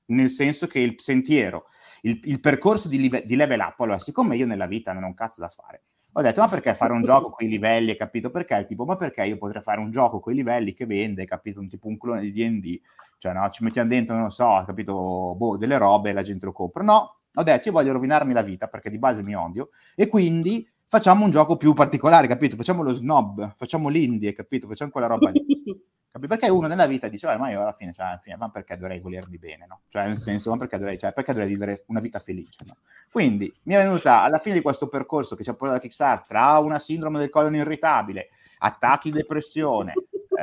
Nel 0.06 0.30
senso 0.30 0.68
che 0.68 0.80
il 0.80 0.96
sentiero, 0.98 1.68
il, 2.02 2.20
il 2.24 2.40
percorso 2.42 2.90
di, 2.90 3.00
live, 3.00 3.24
di, 3.26 3.36
level 3.36 3.60
up, 3.60 3.80
allora, 3.80 4.00
siccome 4.00 4.36
io 4.36 4.46
nella 4.46 4.68
vita 4.68 4.92
non 4.92 5.04
ho 5.04 5.08
un 5.08 5.14
cazzo 5.14 5.40
da 5.40 5.50
fare, 5.50 5.84
ho 6.12 6.22
detto, 6.22 6.42
ma 6.42 6.48
perché 6.48 6.74
fare 6.74 6.92
un 6.92 7.02
gioco 7.04 7.30
con 7.30 7.46
i 7.46 7.50
livelli, 7.50 7.92
hai 7.92 7.98
capito? 7.98 8.30
Perché? 8.30 8.66
Tipo, 8.66 8.86
ma 8.86 8.98
perché 8.98 9.24
io 9.24 9.38
potrei 9.38 9.62
fare 9.62 9.80
un 9.80 9.92
gioco 9.92 10.20
con 10.20 10.34
i 10.34 10.36
livelli 10.36 10.74
che 10.74 10.86
vende, 10.86 11.26
capito? 11.26 11.62
Un 11.62 11.70
tipo 11.70 11.88
un 11.88 11.98
clone 11.98 12.22
di 12.22 12.32
D&D, 12.32 12.80
cioè, 13.18 13.34
no, 13.34 13.50
ci 13.50 13.64
mettiamo 13.64 13.88
dentro, 13.88 14.16
non 14.16 14.32
so, 14.32 14.62
capito, 14.66 15.36
boh, 15.38 15.58
delle 15.58 15.78
robe 15.78 16.10
e 16.10 16.14
la 16.14 16.22
gente 16.22 16.46
lo 16.46 16.52
compra. 16.52 16.84
No, 16.84 17.20
ho 17.36 17.44
detto, 17.44 17.68
io 17.68 17.74
voglio 17.74 17.94
rovinarmi 17.94 18.34
la 18.34 18.42
vita, 18.42 18.68
perché 18.68 18.90
di 18.90 19.00
base 19.00 19.24
mi 19.24 19.36
odio, 19.36 19.70
e 19.96 20.08
quindi 20.08 20.68
facciamo 20.88 21.26
un 21.26 21.32
gioco 21.32 21.58
più 21.58 21.74
particolare, 21.74 22.28
capito? 22.28 22.56
Facciamo 22.56 22.84
lo 22.84 22.92
snob, 22.92 23.56
facciamo 23.58 23.90
l'indie, 23.90 24.34
capito? 24.34 24.68
Facciamo 24.68 24.92
quella 24.92 25.08
roba 25.08 25.32
lì. 25.32 25.44
Perché 26.14 26.48
uno 26.48 26.68
nella 26.68 26.86
vita 26.86 27.08
dice, 27.08 27.36
ma 27.38 27.50
io 27.50 27.62
alla 27.62 27.74
fine, 27.74 27.92
cioè, 27.92 28.06
alla 28.06 28.20
fine, 28.20 28.36
ma 28.36 28.48
perché 28.52 28.78
dovrei 28.78 29.00
volermi 29.00 29.40
bene, 29.40 29.66
no? 29.66 29.82
Cioè, 29.88 30.06
nel 30.06 30.20
senso, 30.20 30.52
ma 30.52 30.58
perché 30.58 30.78
dovrei, 30.78 30.96
cioè, 31.00 31.12
perché 31.12 31.34
dovrei 31.34 31.50
vivere 31.50 31.86
una 31.88 32.00
vita 32.00 32.20
felice, 32.20 32.64
no? 32.68 32.78
Quindi, 33.12 33.52
mi 33.64 33.74
è 33.74 33.78
venuta, 33.78 34.22
alla 34.22 34.38
fine 34.38 34.54
di 34.54 34.62
questo 34.62 34.88
percorso 34.88 35.36
che 35.36 35.44
ci 35.44 35.50
ha 35.50 35.56
portato 35.56 35.80
a 35.80 35.82
Kickstarter, 35.82 36.28
tra 36.28 36.60
una 36.60 36.78
sindrome 36.78 37.18
del 37.18 37.32
colon 37.32 37.56
irritabile, 37.56 38.30
attacchi 38.60 39.10
di 39.10 39.18
depressione, 39.18 39.94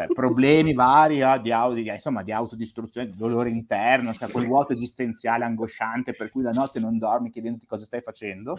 eh, 0.04 0.14
problemi 0.14 0.73
vari 0.73 1.21
eh, 1.21 1.40
di, 1.40 1.52
auto, 1.52 1.75
di, 1.75 1.88
insomma, 1.88 2.23
di 2.23 2.33
autodistruzione, 2.33 3.11
di 3.11 3.16
dolore 3.16 3.50
interno, 3.50 4.12
cioè 4.12 4.30
quel 4.30 4.47
vuoto 4.47 4.73
esistenziale 4.73 5.45
angosciante 5.45 6.12
per 6.12 6.30
cui 6.30 6.42
la 6.42 6.52
notte 6.52 6.80
non 6.80 6.99
dormi 6.99 7.30
chiedendoti 7.30 7.66
cosa 7.66 7.85
stai 7.85 8.00
facendo, 8.00 8.59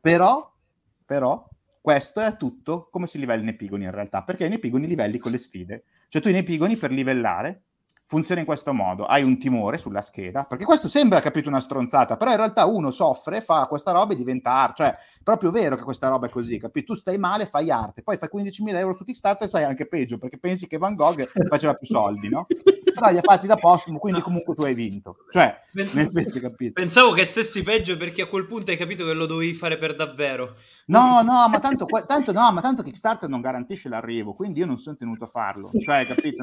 però 0.00 0.50
però 1.08 1.48
questo 1.80 2.20
è 2.20 2.36
tutto 2.36 2.88
come 2.90 3.06
si 3.06 3.18
livella 3.18 3.40
in 3.40 3.48
epigoni 3.48 3.84
in 3.84 3.90
realtà, 3.90 4.22
perché 4.22 4.44
in 4.44 4.52
epigoni 4.52 4.86
livelli 4.86 5.16
con 5.16 5.30
le 5.30 5.38
sfide. 5.38 5.84
Cioè 6.08 6.20
tu 6.20 6.28
in 6.28 6.36
epigoni 6.36 6.76
per 6.76 6.90
livellare 6.90 7.62
funziona 8.04 8.40
in 8.40 8.46
questo 8.46 8.74
modo, 8.74 9.06
hai 9.06 9.22
un 9.22 9.38
timore 9.38 9.78
sulla 9.78 10.02
scheda, 10.02 10.44
perché 10.44 10.64
questo 10.64 10.86
sembra, 10.88 11.20
capito, 11.20 11.48
una 11.48 11.60
stronzata, 11.60 12.18
però 12.18 12.30
in 12.30 12.36
realtà 12.36 12.66
uno 12.66 12.90
soffre, 12.90 13.40
fa 13.40 13.66
questa 13.66 13.92
roba 13.92 14.12
e 14.12 14.16
diventa 14.16 14.50
arte, 14.50 14.82
cioè 14.82 14.96
proprio 15.22 15.50
vero 15.50 15.76
che 15.76 15.82
questa 15.82 16.08
roba 16.08 16.26
è 16.26 16.30
così, 16.30 16.58
capito? 16.58 16.92
Tu 16.92 16.98
stai 17.00 17.18
male, 17.18 17.46
fai 17.46 17.70
arte, 17.70 18.02
poi 18.02 18.16
fai 18.16 18.28
15.000 18.32 18.76
euro 18.76 18.96
su 18.96 19.04
Kickstarter 19.04 19.46
e 19.46 19.50
sai 19.50 19.64
anche 19.64 19.86
peggio, 19.86 20.18
perché 20.18 20.38
pensi 20.38 20.66
che 20.66 20.78
Van 20.78 20.94
Gogh 20.94 21.24
faceva 21.48 21.74
più 21.74 21.86
soldi, 21.86 22.28
no? 22.28 22.46
Però 22.94 23.10
li 23.10 23.18
ha 23.18 23.22
fatti 23.22 23.46
da 23.46 23.56
postumo, 23.56 23.98
quindi 23.98 24.20
comunque 24.20 24.54
tu 24.54 24.62
hai 24.62 24.74
vinto, 24.74 25.18
cioè, 25.30 25.54
nel 25.72 26.08
senso, 26.08 26.40
capito? 26.40 26.72
Pensavo 26.72 27.12
che 27.12 27.24
stessi 27.24 27.62
peggio 27.62 27.96
perché 27.96 28.22
a 28.22 28.26
quel 28.26 28.46
punto 28.46 28.70
hai 28.70 28.76
capito 28.76 29.04
che 29.04 29.12
lo 29.12 29.26
dovevi 29.26 29.54
fare 29.54 29.78
per 29.78 29.94
davvero. 29.94 30.54
No, 30.86 31.20
no, 31.22 31.46
ma 31.48 31.60
tanto, 31.60 31.86
tanto, 32.06 32.32
no, 32.32 32.50
ma 32.50 32.62
tanto 32.62 32.82
Kickstarter 32.82 33.28
non 33.28 33.42
garantisce 33.42 33.90
l'arrivo, 33.90 34.32
quindi 34.32 34.60
io 34.60 34.66
non 34.66 34.78
sono 34.78 34.96
tenuto 34.96 35.24
a 35.24 35.26
farlo, 35.26 35.70
cioè, 35.78 36.06
capito? 36.06 36.42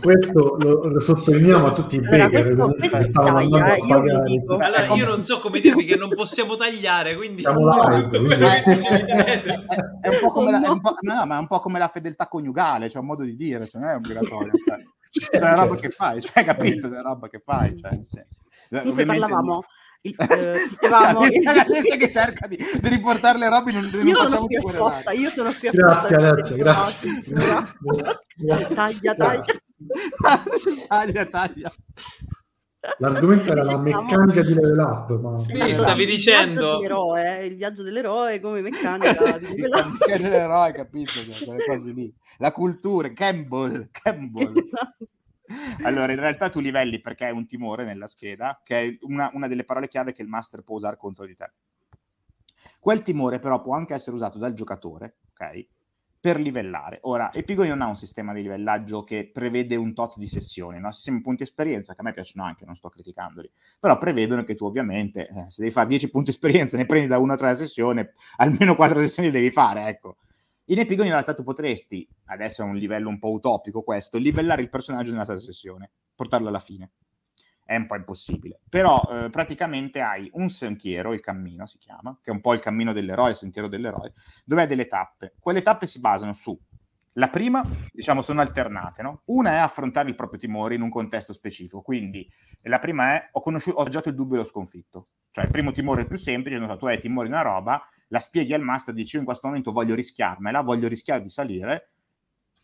Questo 0.00 0.56
lo, 0.58 0.88
lo 0.88 1.00
sottolineiamo 1.00 1.66
a 1.66 1.72
tutti 1.72 1.96
i 1.96 2.06
allora, 2.06 2.28
questo, 2.30 2.74
questo 2.78 3.02
stavano 3.02 3.48
taglia, 3.50 3.76
io, 3.76 3.96
allora, 4.58 4.94
io 4.94 5.06
non 5.06 5.22
so 5.22 5.38
come 5.38 5.60
dirvi 5.60 5.84
che 5.84 5.96
non 5.96 6.08
possiamo 6.14 6.56
tagliare, 6.56 7.14
quindi 7.14 7.44
Siamo 7.56 7.88
live, 7.88 8.18
quindi... 8.18 8.44
è, 10.00 10.08
un 10.08 10.18
po' 10.20 10.30
come 10.30 10.50
la, 10.50 10.70
un 10.70 10.80
po', 10.80 10.94
no, 11.00 11.26
ma 11.26 11.36
è 11.36 11.38
un 11.38 11.46
po' 11.46 11.60
come 11.60 11.78
la 11.78 11.88
fedeltà 11.88 12.28
coniugale, 12.28 12.88
cioè 12.88 13.00
un 13.00 13.08
modo 13.08 13.22
di 13.22 13.34
dire, 13.34 13.66
cioè 13.66 13.80
non 13.80 13.90
è 13.90 13.94
obbligatorio. 13.94 14.52
Cioè, 14.64 14.76
cioè, 15.08 15.30
è 15.30 15.42
una 15.42 15.54
roba 15.54 15.74
che 15.76 15.88
fai, 15.88 16.20
cioè, 16.20 16.44
capito? 16.44 16.86
È 16.86 16.90
una 16.90 17.02
roba 17.02 17.28
che 17.28 17.40
fai, 17.44 17.78
cioè, 17.78 17.90
nel 17.92 18.04
senso. 18.04 18.40
Ovviamente, 18.70 19.20
parlavamo 19.20 19.64
il, 20.06 20.14
eh, 20.30 20.68
dicevamo... 20.68 21.20
Alessia 21.20 21.96
che 21.96 22.10
cerca 22.10 22.46
di, 22.46 22.56
di, 22.56 22.88
riportare 22.88 23.38
le 23.38 23.48
robe 23.48 23.72
non, 23.72 23.88
non 23.92 24.06
io 24.06 24.14
facciamo 24.14 24.46
più 24.46 24.58
apposta, 24.58 25.10
io 25.12 25.28
sono 25.28 25.52
qui 25.52 25.68
apposta 25.68 26.16
grazie 26.16 26.16
Alessia 26.16 26.56
grazie, 26.56 27.22
taglia 28.74 29.14
taglia. 29.14 29.54
Taglia 30.88 31.26
taglia 31.26 31.72
L'argomento 32.98 33.52
era 33.52 33.62
la 33.64 33.78
meccanica 33.78 34.42
di 34.42 34.54
level 34.54 34.78
up. 34.78 35.20
Ma... 35.20 35.38
Sì, 35.40 35.52
allora, 35.52 35.74
stavi 35.74 36.02
il 36.02 36.08
dicendo 36.08 36.78
viaggio 36.78 37.16
il 37.44 37.56
viaggio 37.56 37.82
dell'eroe 37.82 38.40
come 38.40 38.60
meccanica 38.60 39.38
di 39.38 39.46
level 39.56 39.72
up. 39.72 39.86
il 39.86 40.06
viaggio 40.06 40.22
dell'eroe, 40.22 40.72
capito? 40.72 41.10
Cioè, 41.12 41.56
cose 41.66 41.92
lì. 41.92 42.14
La 42.38 42.52
cultura, 42.52 43.12
Campbell, 43.12 43.88
Campbell. 43.90 44.56
Esatto. 44.58 45.08
Allora, 45.82 46.12
in 46.12 46.18
realtà 46.18 46.48
tu 46.48 46.60
livelli 46.60 47.00
perché 47.00 47.26
hai 47.26 47.32
un 47.32 47.46
timore 47.46 47.84
nella 47.84 48.06
scheda, 48.06 48.60
che 48.64 48.80
è 48.80 48.96
una, 49.02 49.30
una 49.32 49.46
delle 49.46 49.64
parole 49.64 49.88
chiave 49.88 50.12
che 50.12 50.22
il 50.22 50.28
master 50.28 50.62
può 50.62 50.76
usare 50.76 50.96
contro 50.96 51.24
di 51.24 51.36
te. 51.36 51.52
Quel 52.80 53.02
timore 53.02 53.38
però 53.38 53.60
può 53.60 53.74
anche 53.74 53.94
essere 53.94 54.16
usato 54.16 54.38
dal 54.38 54.54
giocatore, 54.54 55.18
ok? 55.30 55.66
Per 56.26 56.40
livellare. 56.40 56.98
Ora, 57.02 57.32
Epigoni 57.32 57.68
non 57.68 57.82
ha 57.82 57.86
un 57.86 57.94
sistema 57.94 58.32
di 58.32 58.42
livellaggio 58.42 59.04
che 59.04 59.30
prevede 59.32 59.76
un 59.76 59.94
tot 59.94 60.18
di 60.18 60.26
sessioni, 60.26 60.80
no? 60.80 60.90
Sistemi 60.90 61.20
punti 61.20 61.44
esperienza, 61.44 61.94
che 61.94 62.00
a 62.00 62.02
me 62.02 62.12
piacciono 62.12 62.44
anche, 62.44 62.64
non 62.64 62.74
sto 62.74 62.88
criticandoli, 62.88 63.48
però 63.78 63.96
prevedono 63.96 64.42
che 64.42 64.56
tu 64.56 64.64
ovviamente, 64.64 65.28
eh, 65.28 65.44
se 65.48 65.62
devi 65.62 65.72
fare 65.72 65.86
10 65.86 66.10
punti 66.10 66.30
esperienza, 66.30 66.76
ne 66.76 66.84
prendi 66.84 67.06
da 67.06 67.18
una 67.18 67.34
a 67.34 67.36
tre 67.36 67.54
sessione, 67.54 68.14
almeno 68.38 68.74
4 68.74 68.98
sessioni 68.98 69.30
devi 69.30 69.52
fare, 69.52 69.86
ecco. 69.86 70.16
In 70.64 70.80
Epigoni 70.80 71.06
in 71.06 71.12
realtà 71.12 71.32
tu 71.32 71.44
potresti, 71.44 72.04
adesso 72.24 72.62
è 72.62 72.64
un 72.64 72.74
livello 72.74 73.08
un 73.08 73.20
po' 73.20 73.30
utopico 73.30 73.82
questo, 73.82 74.18
livellare 74.18 74.62
il 74.62 74.68
personaggio 74.68 75.12
nella 75.12 75.22
stessa 75.22 75.44
sessione, 75.44 75.92
portarlo 76.12 76.48
alla 76.48 76.58
fine. 76.58 76.90
È 77.66 77.76
un 77.76 77.86
po' 77.86 77.96
impossibile. 77.96 78.60
Però 78.68 79.02
eh, 79.10 79.28
praticamente 79.28 80.00
hai 80.00 80.30
un 80.34 80.48
sentiero, 80.48 81.12
il 81.12 81.20
cammino 81.20 81.66
si 81.66 81.78
chiama, 81.78 82.16
che 82.22 82.30
è 82.30 82.32
un 82.32 82.40
po' 82.40 82.54
il 82.54 82.60
cammino 82.60 82.92
dell'eroe, 82.92 83.30
il 83.30 83.36
sentiero 83.36 83.68
dell'eroe, 83.68 84.12
dove 84.44 84.62
hai 84.62 84.68
delle 84.68 84.86
tappe. 84.86 85.34
Quelle 85.38 85.62
tappe 85.62 85.86
si 85.86 86.00
basano 86.00 86.32
su 86.32 86.58
la 87.18 87.28
prima, 87.28 87.64
diciamo, 87.92 88.20
sono 88.20 88.42
alternate, 88.42 89.00
no? 89.00 89.22
Una 89.26 89.52
è 89.52 89.56
affrontare 89.56 90.08
il 90.08 90.14
proprio 90.14 90.38
timore 90.38 90.74
in 90.74 90.82
un 90.82 90.90
contesto 90.90 91.32
specifico, 91.32 91.80
quindi 91.80 92.30
la 92.62 92.78
prima 92.78 93.14
è 93.14 93.28
ho, 93.32 93.40
conosciuto, 93.40 93.78
ho 93.78 93.80
assaggiato 93.80 94.10
il 94.10 94.14
dubbio 94.14 94.36
e 94.36 94.38
l'ho 94.38 94.44
sconfitto. 94.44 95.08
Cioè 95.30 95.44
il 95.44 95.50
primo 95.50 95.72
timore 95.72 96.00
è 96.00 96.02
il 96.02 96.08
più 96.08 96.18
semplice, 96.18 96.58
non 96.58 96.68
so, 96.68 96.76
tu 96.76 96.86
hai 96.86 97.00
timore 97.00 97.26
di 97.28 97.32
una 97.32 97.42
roba, 97.42 97.82
la 98.08 98.18
spieghi 98.18 98.52
al 98.52 98.60
master, 98.60 98.92
dici 98.92 99.14
io 99.14 99.20
in 99.20 99.26
questo 99.26 99.46
momento 99.46 99.72
voglio 99.72 99.94
rischiarmela, 99.94 100.60
voglio 100.60 100.88
rischiare 100.88 101.22
di 101.22 101.30
salire, 101.30 101.92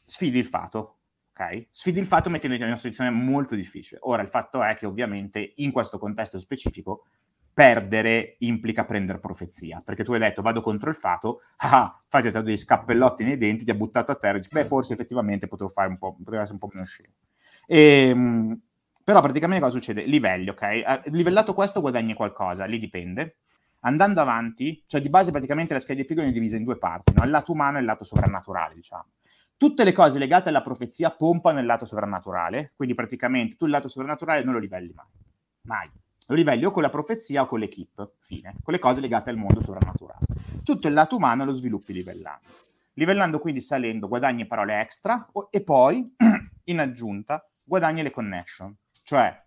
sfidi 0.04 0.38
il 0.38 0.46
fato, 0.46 0.98
ok? 1.42 1.66
Sfidi 1.70 1.98
il 1.98 2.06
fatto 2.06 2.30
mettendoti 2.30 2.62
in 2.62 2.68
una 2.68 2.76
situazione 2.76 3.10
molto 3.10 3.54
difficile. 3.54 4.00
Ora 4.04 4.22
il 4.22 4.28
fatto 4.28 4.62
è 4.62 4.74
che 4.76 4.86
ovviamente 4.86 5.52
in 5.56 5.72
questo 5.72 5.98
contesto 5.98 6.38
specifico 6.38 7.06
perdere 7.54 8.36
implica 8.38 8.84
prendere 8.84 9.18
profezia, 9.18 9.82
perché 9.84 10.04
tu 10.04 10.12
hai 10.12 10.18
detto 10.18 10.40
vado 10.40 10.62
contro 10.62 10.88
il 10.88 10.96
fato, 10.96 11.40
ah, 11.58 12.02
fai 12.08 12.30
dei 12.42 12.56
scappellotti 12.56 13.24
nei 13.24 13.36
denti, 13.36 13.64
ti 13.64 13.70
ha 13.70 13.74
buttato 13.74 14.10
a 14.10 14.14
terra, 14.14 14.38
dici, 14.38 14.48
beh 14.50 14.64
forse 14.64 14.94
effettivamente 14.94 15.48
potevo 15.48 15.68
fare 15.68 15.88
un 15.88 15.98
po', 15.98 16.14
poteva 16.14 16.42
essere 16.42 16.54
un 16.54 16.60
po' 16.60 16.70
meno 16.72 16.86
scemo. 16.86 17.12
E, 17.66 18.08
ehm, 18.08 18.60
però 19.04 19.20
praticamente 19.20 19.62
cosa 19.62 19.76
succede? 19.76 20.04
Livelli, 20.04 20.48
ok? 20.48 20.62
Eh, 20.62 21.02
livellato 21.06 21.54
questo 21.54 21.80
guadagni 21.80 22.14
qualcosa, 22.14 22.64
lì 22.64 22.78
dipende, 22.78 23.36
andando 23.80 24.20
avanti, 24.20 24.82
cioè 24.86 25.00
di 25.00 25.10
base 25.10 25.30
praticamente 25.30 25.74
la 25.74 25.80
scheda 25.80 25.96
di 25.96 26.02
Epigone 26.02 26.28
è 26.28 26.32
divisa 26.32 26.56
in 26.56 26.64
due 26.64 26.78
parti, 26.78 27.12
no? 27.16 27.24
il 27.24 27.30
lato 27.30 27.52
umano 27.52 27.76
e 27.76 27.80
il 27.80 27.86
lato 27.86 28.04
sovrannaturale, 28.04 28.74
diciamo. 28.74 29.06
Tutte 29.62 29.84
le 29.84 29.92
cose 29.92 30.18
legate 30.18 30.48
alla 30.48 30.60
profezia 30.60 31.12
pompano 31.12 31.60
il 31.60 31.66
lato 31.66 31.84
sovrannaturale, 31.84 32.72
quindi 32.74 32.96
praticamente 32.96 33.54
tu 33.54 33.66
il 33.66 33.70
lato 33.70 33.86
sovrannaturale 33.86 34.42
non 34.42 34.54
lo 34.54 34.58
livelli 34.58 34.92
mai, 34.92 35.06
mai. 35.66 35.88
Lo 36.26 36.34
livelli 36.34 36.64
o 36.64 36.72
con 36.72 36.82
la 36.82 36.90
profezia 36.90 37.42
o 37.42 37.46
con 37.46 37.60
l'equipe, 37.60 38.14
fine, 38.18 38.56
con 38.60 38.74
le 38.74 38.80
cose 38.80 39.00
legate 39.00 39.30
al 39.30 39.36
mondo 39.36 39.60
sovrannaturale. 39.60 40.26
Tutto 40.64 40.88
il 40.88 40.94
lato 40.94 41.14
umano 41.14 41.44
lo 41.44 41.52
sviluppi 41.52 41.92
livellando. 41.92 42.48
Livellando 42.94 43.38
quindi 43.38 43.60
salendo 43.60 44.08
guadagni 44.08 44.48
parole 44.48 44.80
extra 44.80 45.28
o, 45.30 45.46
e 45.48 45.62
poi, 45.62 46.12
in 46.64 46.80
aggiunta, 46.80 47.48
guadagni 47.62 48.02
le 48.02 48.10
connection. 48.10 48.76
Cioè, 49.04 49.44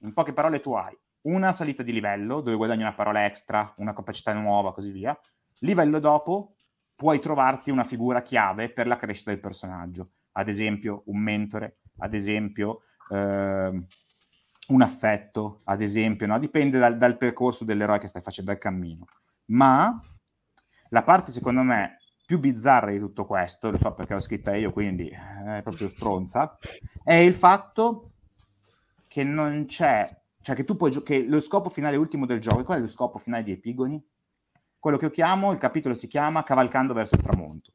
in 0.00 0.14
poche 0.14 0.32
parole 0.32 0.60
tu 0.60 0.72
hai 0.72 0.98
una 1.28 1.52
salita 1.52 1.84
di 1.84 1.92
livello 1.92 2.40
dove 2.40 2.56
guadagni 2.56 2.82
una 2.82 2.92
parola 2.92 3.24
extra, 3.24 3.72
una 3.76 3.94
capacità 3.94 4.32
nuova, 4.32 4.72
così 4.72 4.90
via. 4.90 5.16
Livello 5.60 6.00
dopo 6.00 6.54
puoi 6.98 7.20
trovarti 7.20 7.70
una 7.70 7.84
figura 7.84 8.22
chiave 8.22 8.72
per 8.72 8.88
la 8.88 8.96
crescita 8.96 9.30
del 9.30 9.38
personaggio, 9.38 10.10
ad 10.32 10.48
esempio 10.48 11.04
un 11.06 11.20
mentore, 11.20 11.78
ad 11.98 12.12
esempio 12.12 12.80
eh, 13.12 13.86
un 14.68 14.82
affetto, 14.82 15.60
ad 15.62 15.80
esempio, 15.80 16.26
no? 16.26 16.40
dipende 16.40 16.76
dal, 16.76 16.96
dal 16.96 17.16
percorso 17.16 17.64
dell'eroe 17.64 18.00
che 18.00 18.08
stai 18.08 18.20
facendo, 18.20 18.50
dal 18.50 18.60
cammino. 18.60 19.04
Ma 19.50 19.96
la 20.88 21.02
parte, 21.04 21.30
secondo 21.30 21.62
me, 21.62 21.98
più 22.26 22.40
bizzarra 22.40 22.90
di 22.90 22.98
tutto 22.98 23.26
questo, 23.26 23.70
lo 23.70 23.78
so 23.78 23.94
perché 23.94 24.14
l'ho 24.14 24.20
scritta 24.20 24.56
io, 24.56 24.72
quindi 24.72 25.06
è 25.08 25.60
proprio 25.62 25.88
stronza, 25.88 26.58
è 27.04 27.14
il 27.14 27.32
fatto 27.32 28.10
che 29.06 29.22
non 29.22 29.66
c'è, 29.68 30.20
cioè 30.42 30.56
che 30.56 30.64
tu 30.64 30.74
puoi 30.74 30.90
gio- 30.90 31.04
che 31.04 31.22
lo 31.22 31.40
scopo 31.40 31.68
finale 31.68 31.96
ultimo 31.96 32.26
del 32.26 32.40
gioco, 32.40 32.64
qual 32.64 32.78
è 32.78 32.80
lo 32.80 32.88
scopo 32.88 33.18
finale 33.18 33.44
di 33.44 33.52
Epigoni? 33.52 34.04
Quello 34.78 34.96
che 34.96 35.06
io 35.06 35.10
chiamo, 35.10 35.52
il 35.52 35.58
capitolo 35.58 35.94
si 35.94 36.06
chiama 36.06 36.42
Cavalcando 36.42 36.94
verso 36.94 37.14
il 37.14 37.22
tramonto. 37.22 37.72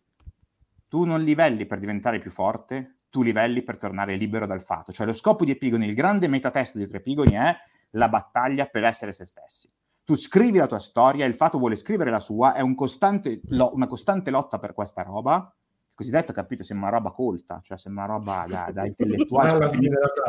Tu 0.88 1.04
non 1.04 1.24
livelli 1.24 1.66
per 1.66 1.80
diventare 1.80 2.20
più 2.20 2.32
forte, 2.32 3.00
tu 3.10 3.22
livelli 3.22 3.62
per 3.64 3.78
tornare 3.78 4.16
libero 4.16 4.46
dal 4.46 4.64
fato. 4.64 4.92
Cioè 4.92 5.06
lo 5.06 5.14
scopo 5.14 5.44
di 5.46 5.52
Epigoni, 5.52 5.88
il 5.88 5.96
grande 5.96 6.28
metatesto 6.28 6.78
di 6.78 6.84
Epigoni 6.84 7.34
è 7.34 7.56
la 7.92 8.10
battaglia 8.10 8.66
per 8.66 8.84
essere 8.84 9.12
se 9.12 9.26
stessi 9.26 9.70
tu 10.06 10.16
scrivi 10.16 10.58
la 10.58 10.68
tua 10.68 10.80
storia, 10.80 11.26
il 11.26 11.36
fatto 11.36 11.58
vuole 11.58 11.76
scrivere 11.76 12.12
la 12.12 12.20
sua, 12.20 12.54
è 12.54 12.62
un 12.62 12.76
costante 12.76 13.40
lo- 13.48 13.72
una 13.74 13.88
costante 13.88 14.32
lotta 14.32 14.60
per 14.60 14.74
questa 14.74 15.02
roba, 15.02 15.54
cosiddetta, 15.94 16.34
capito, 16.34 16.64
sembra 16.64 16.90
una 16.90 16.98
roba 16.98 17.12
colta, 17.12 17.62
cioè 17.64 17.78
sembra 17.78 18.04
una 18.04 18.14
roba 18.16 18.46
da, 18.48 18.70
da 18.74 18.84
intellettuale. 18.86 19.70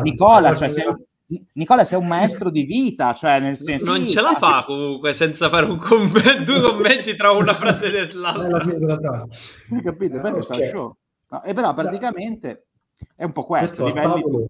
Nicola, 0.03 0.55
cioè, 0.55 0.69
sei, 0.69 0.85
Nicola, 1.55 1.85
sei 1.85 1.99
un 1.99 2.07
maestro 2.07 2.51
di 2.51 2.65
vita, 2.65 3.15
cioè 3.15 3.41
nel 3.41 3.57
senso... 3.57 3.91
Non 3.91 4.07
ce 4.07 4.21
la 4.21 4.35
fa 4.35 4.65
comunque 4.67 5.15
senza 5.15 5.49
fare 5.49 5.67
un 5.67 5.79
commento, 5.79 6.45
due 6.45 6.61
commenti 6.61 7.17
tra 7.17 7.31
una 7.31 7.55
frase 7.55 7.87
e 7.87 8.13
l'altra. 8.13 8.59
Capito? 9.83 10.21
Per 10.21 10.33
questo 10.33 10.53
okay. 10.53 10.69
show. 10.69 10.97
No, 11.31 11.43
e 11.43 11.55
però 11.55 11.73
praticamente 11.73 12.67
è 13.17 13.25
un 13.25 13.33
po' 13.33 13.45
questo. 13.45 13.83
questo 13.83 14.01
livelli 14.01 14.47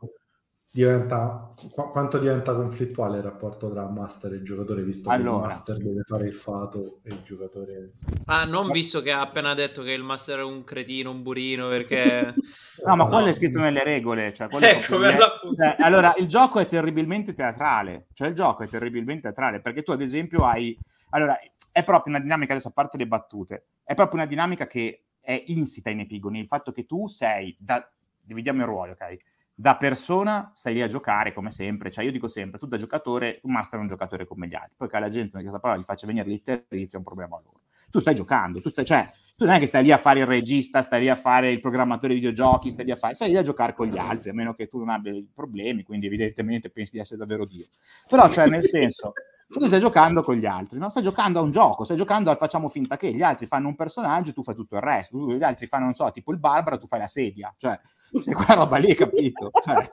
diventa 0.74 1.54
qu- 1.70 1.90
quanto 1.92 2.18
diventa 2.18 2.52
conflittuale 2.52 3.18
il 3.18 3.22
rapporto 3.22 3.70
tra 3.70 3.88
master 3.88 4.32
e 4.32 4.42
giocatore 4.42 4.82
visto 4.82 5.08
allora. 5.08 5.30
che 5.30 5.36
il 5.36 5.42
master 5.42 5.76
deve 5.76 6.02
fare 6.04 6.26
il 6.26 6.34
fato 6.34 6.98
e 7.04 7.10
il 7.10 7.22
giocatore 7.22 7.92
ah 8.24 8.44
non 8.44 8.72
visto 8.72 9.00
che 9.00 9.12
ha 9.12 9.20
appena 9.20 9.54
detto 9.54 9.84
che 9.84 9.92
il 9.92 10.02
master 10.02 10.40
è 10.40 10.42
un 10.42 10.64
cretino 10.64 11.12
un 11.12 11.22
burino 11.22 11.68
perché 11.68 12.34
no 12.84 12.96
ma 12.96 13.04
no. 13.04 13.08
quello 13.08 13.28
è 13.28 13.32
scritto 13.32 13.60
nelle 13.60 13.84
regole 13.84 14.32
cioè, 14.32 14.48
ecco, 14.50 14.58
è 14.58 14.80
cioè, 14.82 15.76
allora 15.78 16.12
il 16.16 16.26
gioco 16.26 16.58
è 16.58 16.66
terribilmente 16.66 17.34
teatrale 17.34 18.08
cioè 18.12 18.26
il 18.26 18.34
gioco 18.34 18.64
è 18.64 18.68
terribilmente 18.68 19.22
teatrale 19.22 19.60
perché 19.60 19.84
tu 19.84 19.92
ad 19.92 20.00
esempio 20.00 20.44
hai 20.44 20.76
allora 21.10 21.38
è 21.70 21.84
proprio 21.84 22.14
una 22.14 22.22
dinamica 22.22 22.50
adesso 22.50 22.68
a 22.68 22.72
parte 22.72 22.96
le 22.96 23.06
battute 23.06 23.66
è 23.84 23.94
proprio 23.94 24.18
una 24.18 24.28
dinamica 24.28 24.66
che 24.66 25.04
è 25.20 25.40
insita 25.46 25.90
in 25.90 26.00
epigoni 26.00 26.40
il 26.40 26.48
fatto 26.48 26.72
che 26.72 26.84
tu 26.84 27.06
sei 27.06 27.56
da 27.60 27.88
dividiamo 28.20 28.62
i 28.62 28.64
ruoli 28.64 28.90
ok 28.90 29.16
da 29.54 29.76
persona 29.76 30.50
stai 30.52 30.74
lì 30.74 30.82
a 30.82 30.88
giocare 30.88 31.32
come 31.32 31.50
sempre, 31.50 31.90
cioè 31.90 32.04
io 32.04 32.10
dico 32.10 32.26
sempre, 32.26 32.58
tu 32.58 32.66
da 32.66 32.76
giocatore, 32.76 33.38
un 33.44 33.52
master 33.52 33.78
è 33.78 33.82
un 33.82 33.88
giocatore 33.88 34.26
come 34.26 34.48
gli 34.48 34.54
altri, 34.54 34.74
poi 34.76 34.88
che 34.88 34.98
la 34.98 35.08
gente 35.08 35.38
questa 35.38 35.60
parola 35.60 35.78
gli 35.78 35.84
faccia 35.84 36.06
venire 36.06 36.28
l'itterizia 36.28 36.94
è 36.94 36.96
un 36.96 37.04
problema 37.04 37.40
loro. 37.42 37.60
Tu 37.90 38.00
stai 38.00 38.16
giocando, 38.16 38.60
tu 38.60 38.68
stai, 38.68 38.84
cioè, 38.84 39.08
tu 39.36 39.44
non 39.44 39.54
è 39.54 39.58
che 39.60 39.66
stai 39.66 39.84
lì 39.84 39.92
a 39.92 39.96
fare 39.96 40.20
il 40.20 40.26
regista, 40.26 40.82
stai 40.82 41.02
lì 41.02 41.08
a 41.08 41.14
fare 41.14 41.50
il 41.50 41.60
programmatore 41.60 42.14
videogiochi, 42.14 42.70
stai 42.70 42.84
lì 42.84 42.90
a 42.90 42.96
fare, 42.96 43.14
stai 43.14 43.30
lì 43.30 43.36
a 43.36 43.42
giocare 43.42 43.74
con 43.74 43.86
gli 43.86 43.96
altri, 43.98 44.30
a 44.30 44.34
meno 44.34 44.54
che 44.54 44.66
tu 44.66 44.78
non 44.78 44.88
abbia 44.88 45.12
problemi, 45.32 45.84
quindi 45.84 46.06
evidentemente 46.06 46.70
pensi 46.70 46.92
di 46.92 46.98
essere 46.98 47.18
davvero 47.18 47.44
Dio. 47.44 47.66
Però, 48.08 48.28
cioè, 48.28 48.48
nel 48.48 48.64
senso, 48.64 49.12
tu 49.46 49.66
stai 49.66 49.78
giocando 49.78 50.22
con 50.22 50.34
gli 50.34 50.46
altri, 50.46 50.78
no? 50.78 50.88
stai 50.88 51.04
giocando 51.04 51.38
a 51.38 51.42
un 51.42 51.52
gioco, 51.52 51.84
stai 51.84 51.96
giocando 51.96 52.30
al 52.30 52.36
facciamo 52.36 52.68
finta 52.68 52.96
che 52.96 53.12
gli 53.12 53.22
altri 53.22 53.46
fanno 53.46 53.68
un 53.68 53.76
personaggio, 53.76 54.32
tu 54.32 54.42
fai 54.42 54.54
tutto 54.56 54.74
il 54.74 54.82
resto, 54.82 55.16
gli 55.32 55.42
altri 55.44 55.66
fanno, 55.66 55.84
non 55.84 55.94
so, 55.94 56.10
tipo 56.10 56.32
il 56.32 56.38
barbaro, 56.38 56.78
tu 56.78 56.86
fai 56.86 56.98
la 56.98 57.06
sedia, 57.06 57.54
cioè, 57.56 57.78
sei 58.22 58.34
quella 58.34 58.54
roba 58.54 58.76
lì, 58.76 58.94
capito? 58.94 59.50
Cioè, 59.62 59.90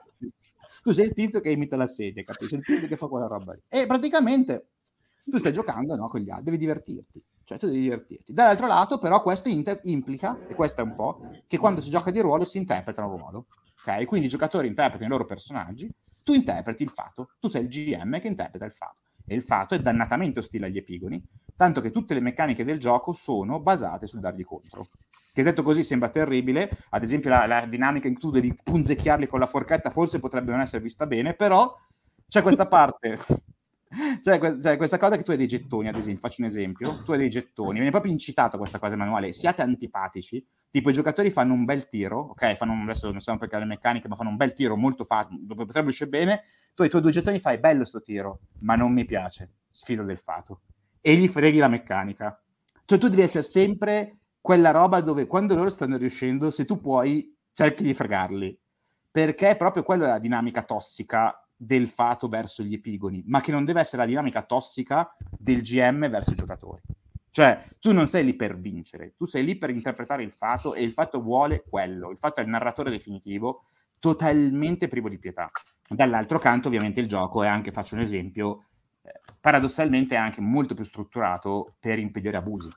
tu 0.82 0.92
sei 0.92 1.06
il 1.06 1.12
tizio 1.12 1.40
che 1.40 1.50
imita 1.50 1.76
la 1.76 1.86
sedia, 1.86 2.22
capito? 2.24 2.46
Sei 2.46 2.58
il 2.58 2.64
tizio 2.64 2.88
che 2.88 2.96
fa 2.96 3.06
quella 3.06 3.26
roba 3.26 3.52
lì. 3.52 3.60
E 3.68 3.86
praticamente 3.86 4.68
tu 5.24 5.38
stai 5.38 5.52
giocando 5.52 5.94
no, 5.94 6.08
con 6.08 6.20
gli 6.20 6.30
altri, 6.30 6.44
devi 6.46 6.58
divertirti, 6.58 7.24
cioè 7.44 7.58
tu 7.58 7.66
devi 7.66 7.80
divertirti. 7.80 8.32
Dall'altro 8.32 8.66
lato, 8.66 8.98
però, 8.98 9.22
questo 9.22 9.48
inter- 9.48 9.80
implica, 9.84 10.38
e 10.48 10.54
questo 10.54 10.80
è 10.80 10.84
un 10.84 10.94
po', 10.94 11.20
che 11.46 11.58
quando 11.58 11.80
si 11.80 11.90
gioca 11.90 12.10
di 12.10 12.20
ruolo 12.20 12.44
si 12.44 12.58
interpreta 12.58 13.04
un 13.04 13.16
ruolo, 13.16 13.46
ok? 13.84 14.04
Quindi 14.04 14.26
i 14.26 14.30
giocatori 14.30 14.66
interpretano 14.66 15.06
i 15.06 15.10
loro 15.10 15.24
personaggi, 15.24 15.90
tu 16.22 16.32
interpreti 16.32 16.82
il 16.82 16.90
fato, 16.90 17.30
tu 17.40 17.48
sei 17.48 17.62
il 17.62 17.68
GM 17.68 18.20
che 18.20 18.28
interpreta 18.28 18.64
il 18.64 18.72
fato 18.72 19.00
e 19.26 19.34
il 19.34 19.42
fatto 19.42 19.74
è 19.74 19.78
dannatamente 19.78 20.40
ostile 20.40 20.66
agli 20.66 20.78
epigoni, 20.78 21.22
tanto 21.56 21.80
che 21.80 21.90
tutte 21.90 22.14
le 22.14 22.20
meccaniche 22.20 22.64
del 22.64 22.78
gioco 22.78 23.12
sono 23.12 23.60
basate 23.60 24.06
sul 24.06 24.20
dargli 24.20 24.44
contro. 24.44 24.86
Che 25.32 25.42
detto 25.42 25.62
così 25.62 25.82
sembra 25.82 26.10
terribile, 26.10 26.70
ad 26.90 27.02
esempio 27.02 27.30
la, 27.30 27.46
la 27.46 27.64
dinamica 27.66 28.06
in 28.06 28.14
cui 28.14 28.22
tu 28.22 28.30
devi 28.30 28.54
punzecchiarli 28.62 29.26
con 29.26 29.40
la 29.40 29.46
forchetta 29.46 29.90
forse 29.90 30.20
potrebbe 30.20 30.50
non 30.50 30.60
essere 30.60 30.82
vista 30.82 31.06
bene, 31.06 31.34
però 31.34 31.74
c'è 32.28 32.42
questa 32.42 32.66
parte 32.66 33.18
cioè, 34.22 34.58
cioè, 34.60 34.76
questa 34.76 34.98
cosa 34.98 35.16
che 35.16 35.22
tu 35.22 35.32
hai 35.32 35.36
dei 35.36 35.46
gettoni, 35.46 35.88
ad 35.88 35.96
esempio, 35.96 36.20
faccio 36.20 36.40
un 36.40 36.48
esempio, 36.48 37.02
tu 37.04 37.12
hai 37.12 37.18
dei 37.18 37.28
gettoni, 37.28 37.74
viene 37.74 37.90
proprio 37.90 38.12
incitato 38.12 38.56
questa 38.56 38.78
cosa 38.78 38.96
manuale, 38.96 39.32
siate 39.32 39.62
antipatici, 39.62 40.44
tipo 40.70 40.90
i 40.90 40.92
giocatori 40.92 41.30
fanno 41.30 41.52
un 41.52 41.64
bel 41.64 41.88
tiro, 41.88 42.18
ok, 42.30 42.54
fanno 42.54 42.72
un, 42.72 42.82
adesso 42.82 43.10
non 43.10 43.20
so 43.20 43.36
perché 43.36 43.58
le 43.58 43.64
meccaniche, 43.64 44.08
ma 44.08 44.16
fanno 44.16 44.30
un 44.30 44.36
bel 44.36 44.54
tiro 44.54 44.76
molto 44.76 45.04
facile, 45.04 45.40
dove 45.42 45.66
potrebbe 45.66 45.88
uscire 45.88 46.08
bene, 46.08 46.44
tu 46.74 46.82
ai 46.82 46.88
tuoi 46.88 47.02
due 47.02 47.10
gettoni 47.10 47.38
fai 47.38 47.58
bello 47.58 47.84
sto 47.84 48.00
tiro, 48.00 48.40
ma 48.60 48.74
non 48.74 48.92
mi 48.92 49.04
piace, 49.04 49.50
sfido 49.68 50.04
del 50.04 50.18
fato, 50.18 50.62
e 51.00 51.14
gli 51.14 51.28
freghi 51.28 51.58
la 51.58 51.68
meccanica. 51.68 52.42
Cioè 52.84 52.98
tu 52.98 53.08
devi 53.08 53.22
essere 53.22 53.44
sempre 53.44 54.20
quella 54.42 54.72
roba 54.72 55.00
dove 55.00 55.26
quando 55.26 55.54
loro 55.54 55.70
stanno 55.70 55.96
riuscendo, 55.96 56.50
se 56.50 56.64
tu 56.64 56.80
puoi, 56.80 57.34
cerchi 57.54 57.84
di 57.84 57.94
fregarli, 57.94 58.58
perché 59.10 59.50
è 59.50 59.56
proprio 59.56 59.84
quella 59.84 60.08
la 60.08 60.18
dinamica 60.18 60.64
tossica 60.64 61.36
del 61.54 61.88
fato 61.88 62.28
verso 62.28 62.64
gli 62.64 62.74
epigoni, 62.74 63.22
ma 63.26 63.40
che 63.40 63.52
non 63.52 63.64
deve 63.64 63.80
essere 63.80 64.02
la 64.02 64.08
dinamica 64.08 64.42
tossica 64.42 65.14
del 65.30 65.62
GM 65.62 66.10
verso 66.10 66.32
i 66.32 66.34
giocatori. 66.34 66.82
Cioè, 67.30 67.64
tu 67.78 67.92
non 67.92 68.08
sei 68.08 68.24
lì 68.24 68.34
per 68.34 68.58
vincere, 68.58 69.14
tu 69.16 69.24
sei 69.24 69.44
lì 69.44 69.56
per 69.56 69.70
interpretare 69.70 70.24
il 70.24 70.32
fato 70.32 70.74
e 70.74 70.82
il 70.82 70.92
fatto 70.92 71.22
vuole 71.22 71.64
quello. 71.66 72.10
Il 72.10 72.18
fatto 72.18 72.40
è 72.40 72.42
il 72.42 72.50
narratore 72.50 72.90
definitivo, 72.90 73.66
totalmente 74.00 74.88
privo 74.88 75.08
di 75.08 75.18
pietà. 75.18 75.50
Dall'altro 75.88 76.38
canto, 76.38 76.66
ovviamente, 76.68 77.00
il 77.00 77.08
gioco 77.08 77.42
è 77.42 77.48
anche, 77.48 77.72
faccio 77.72 77.94
un 77.94 78.02
esempio, 78.02 78.64
eh, 79.02 79.20
paradossalmente 79.40 80.14
è 80.14 80.18
anche 80.18 80.40
molto 80.40 80.74
più 80.74 80.84
strutturato 80.84 81.76
per 81.78 81.98
impedire 81.98 82.36
abusi. 82.36 82.70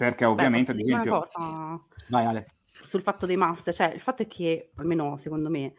Perché 0.00 0.24
ovviamente, 0.24 0.72
Beh, 0.72 0.80
ad 0.80 0.86
esempio... 0.86 1.18
Cosa... 1.18 1.78
Vai 2.08 2.24
Ale. 2.24 2.46
Sul 2.80 3.02
fatto 3.02 3.26
dei 3.26 3.36
master, 3.36 3.74
cioè 3.74 3.92
il 3.92 4.00
fatto 4.00 4.22
è 4.22 4.26
che, 4.26 4.70
almeno 4.76 5.18
secondo 5.18 5.50
me, 5.50 5.74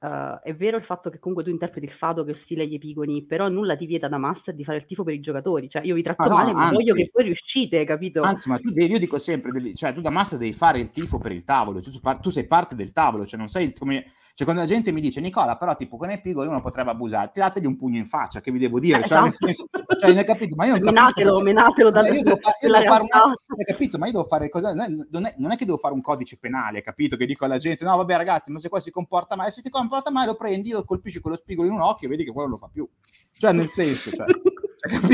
Uh, 0.00 0.38
è 0.44 0.54
vero 0.54 0.76
il 0.76 0.84
fatto 0.84 1.10
che 1.10 1.18
comunque 1.18 1.42
tu 1.42 1.50
interpreti 1.50 1.84
il 1.84 1.90
fado 1.90 2.22
che 2.22 2.30
ostila 2.30 2.62
gli 2.62 2.74
epigoni, 2.74 3.26
però 3.26 3.48
nulla 3.48 3.74
ti 3.74 3.84
vieta 3.84 4.06
da 4.06 4.16
master 4.16 4.54
di 4.54 4.62
fare 4.62 4.78
il 4.78 4.84
tifo 4.84 5.02
per 5.02 5.12
i 5.12 5.18
giocatori. 5.18 5.68
Cioè, 5.68 5.84
io 5.84 5.96
vi 5.96 6.02
tratto 6.02 6.22
ah, 6.22 6.28
no, 6.28 6.34
male, 6.36 6.52
ma 6.52 6.70
voglio 6.70 6.94
che 6.94 7.10
voi 7.12 7.24
riuscite, 7.24 7.82
capito? 7.84 8.22
Anzi, 8.22 8.48
ma 8.48 8.58
tu 8.58 8.70
devi, 8.70 8.92
io 8.92 9.00
dico 9.00 9.18
sempre, 9.18 9.50
devi, 9.50 9.74
cioè, 9.74 9.92
tu 9.92 10.00
da 10.00 10.10
master 10.10 10.38
devi 10.38 10.52
fare 10.52 10.78
il 10.78 10.92
tifo 10.92 11.18
per 11.18 11.32
il 11.32 11.42
tavolo, 11.42 11.80
tu, 11.80 11.90
tu 12.20 12.30
sei 12.30 12.46
parte 12.46 12.76
del 12.76 12.92
tavolo, 12.92 13.26
cioè 13.26 13.40
non 13.40 13.48
sei 13.48 13.64
il, 13.64 13.72
come, 13.76 14.04
cioè, 14.38 14.46
quando 14.46 14.62
la 14.62 14.72
gente 14.72 14.92
mi 14.92 15.00
dice, 15.00 15.20
Nicola, 15.20 15.56
però, 15.56 15.74
tipo, 15.74 15.96
con 15.96 16.12
i 16.12 16.20
piccoli 16.20 16.46
uno 16.46 16.60
potrebbe 16.60 16.92
abusare, 16.92 17.32
tirategli 17.34 17.66
un 17.66 17.76
pugno 17.76 17.98
in 17.98 18.06
faccia, 18.06 18.40
che 18.40 18.52
vi 18.52 18.60
devo 18.60 18.78
dire? 18.78 18.98
Eh, 18.98 19.08
cioè, 19.08 19.26
esatto. 19.26 19.46
senso, 19.46 19.66
cioè, 19.98 20.16
hai 20.16 20.24
capito? 20.24 20.54
Ma 20.54 20.66
io 20.66 20.74
non 20.74 20.84
menatelo, 20.84 21.38
capisco. 21.38 21.44
menatelo 21.44 21.90
da 21.90 22.06
io 22.06 22.22
devo, 22.22 22.36
fa- 22.36 22.54
io 22.60 22.70
devo 22.70 22.84
fare 22.84 23.02
una, 23.02 23.22
hai 23.24 23.64
capito? 23.66 23.98
Ma 23.98 24.06
io 24.06 24.12
devo 24.12 24.24
fare 24.26 24.48
cosa? 24.48 24.72
Non 24.74 25.26
è, 25.26 25.34
non 25.38 25.50
è, 25.50 25.56
che 25.56 25.64
devo 25.64 25.76
fare 25.76 25.92
un 25.92 26.02
codice 26.02 26.38
penale, 26.38 26.82
capito? 26.82 27.16
Che 27.16 27.26
dico 27.26 27.46
alla 27.46 27.58
gente, 27.58 27.84
no, 27.84 27.96
vabbè, 27.96 28.16
ragazzi, 28.16 28.52
ma 28.52 28.60
se 28.60 28.68
qua 28.68 28.78
si 28.78 28.92
comporta 28.92 29.34
male, 29.34 29.50
se 29.50 29.60
ti 29.60 29.70
comporta 29.70 30.12
male, 30.12 30.26
lo 30.26 30.36
prendi, 30.36 30.70
lo 30.70 30.84
colpisci 30.84 31.18
con 31.18 31.32
lo 31.32 31.36
spigolo 31.36 31.66
in 31.66 31.74
un 31.74 31.80
occhio 31.80 32.06
e 32.06 32.10
vedi 32.10 32.22
che 32.22 32.30
quello 32.30 32.50
lo 32.50 32.58
fa 32.58 32.68
più. 32.72 32.88
Cioè, 33.32 33.52
nel 33.52 33.66
senso, 33.66 34.12
cioè. 34.12 34.26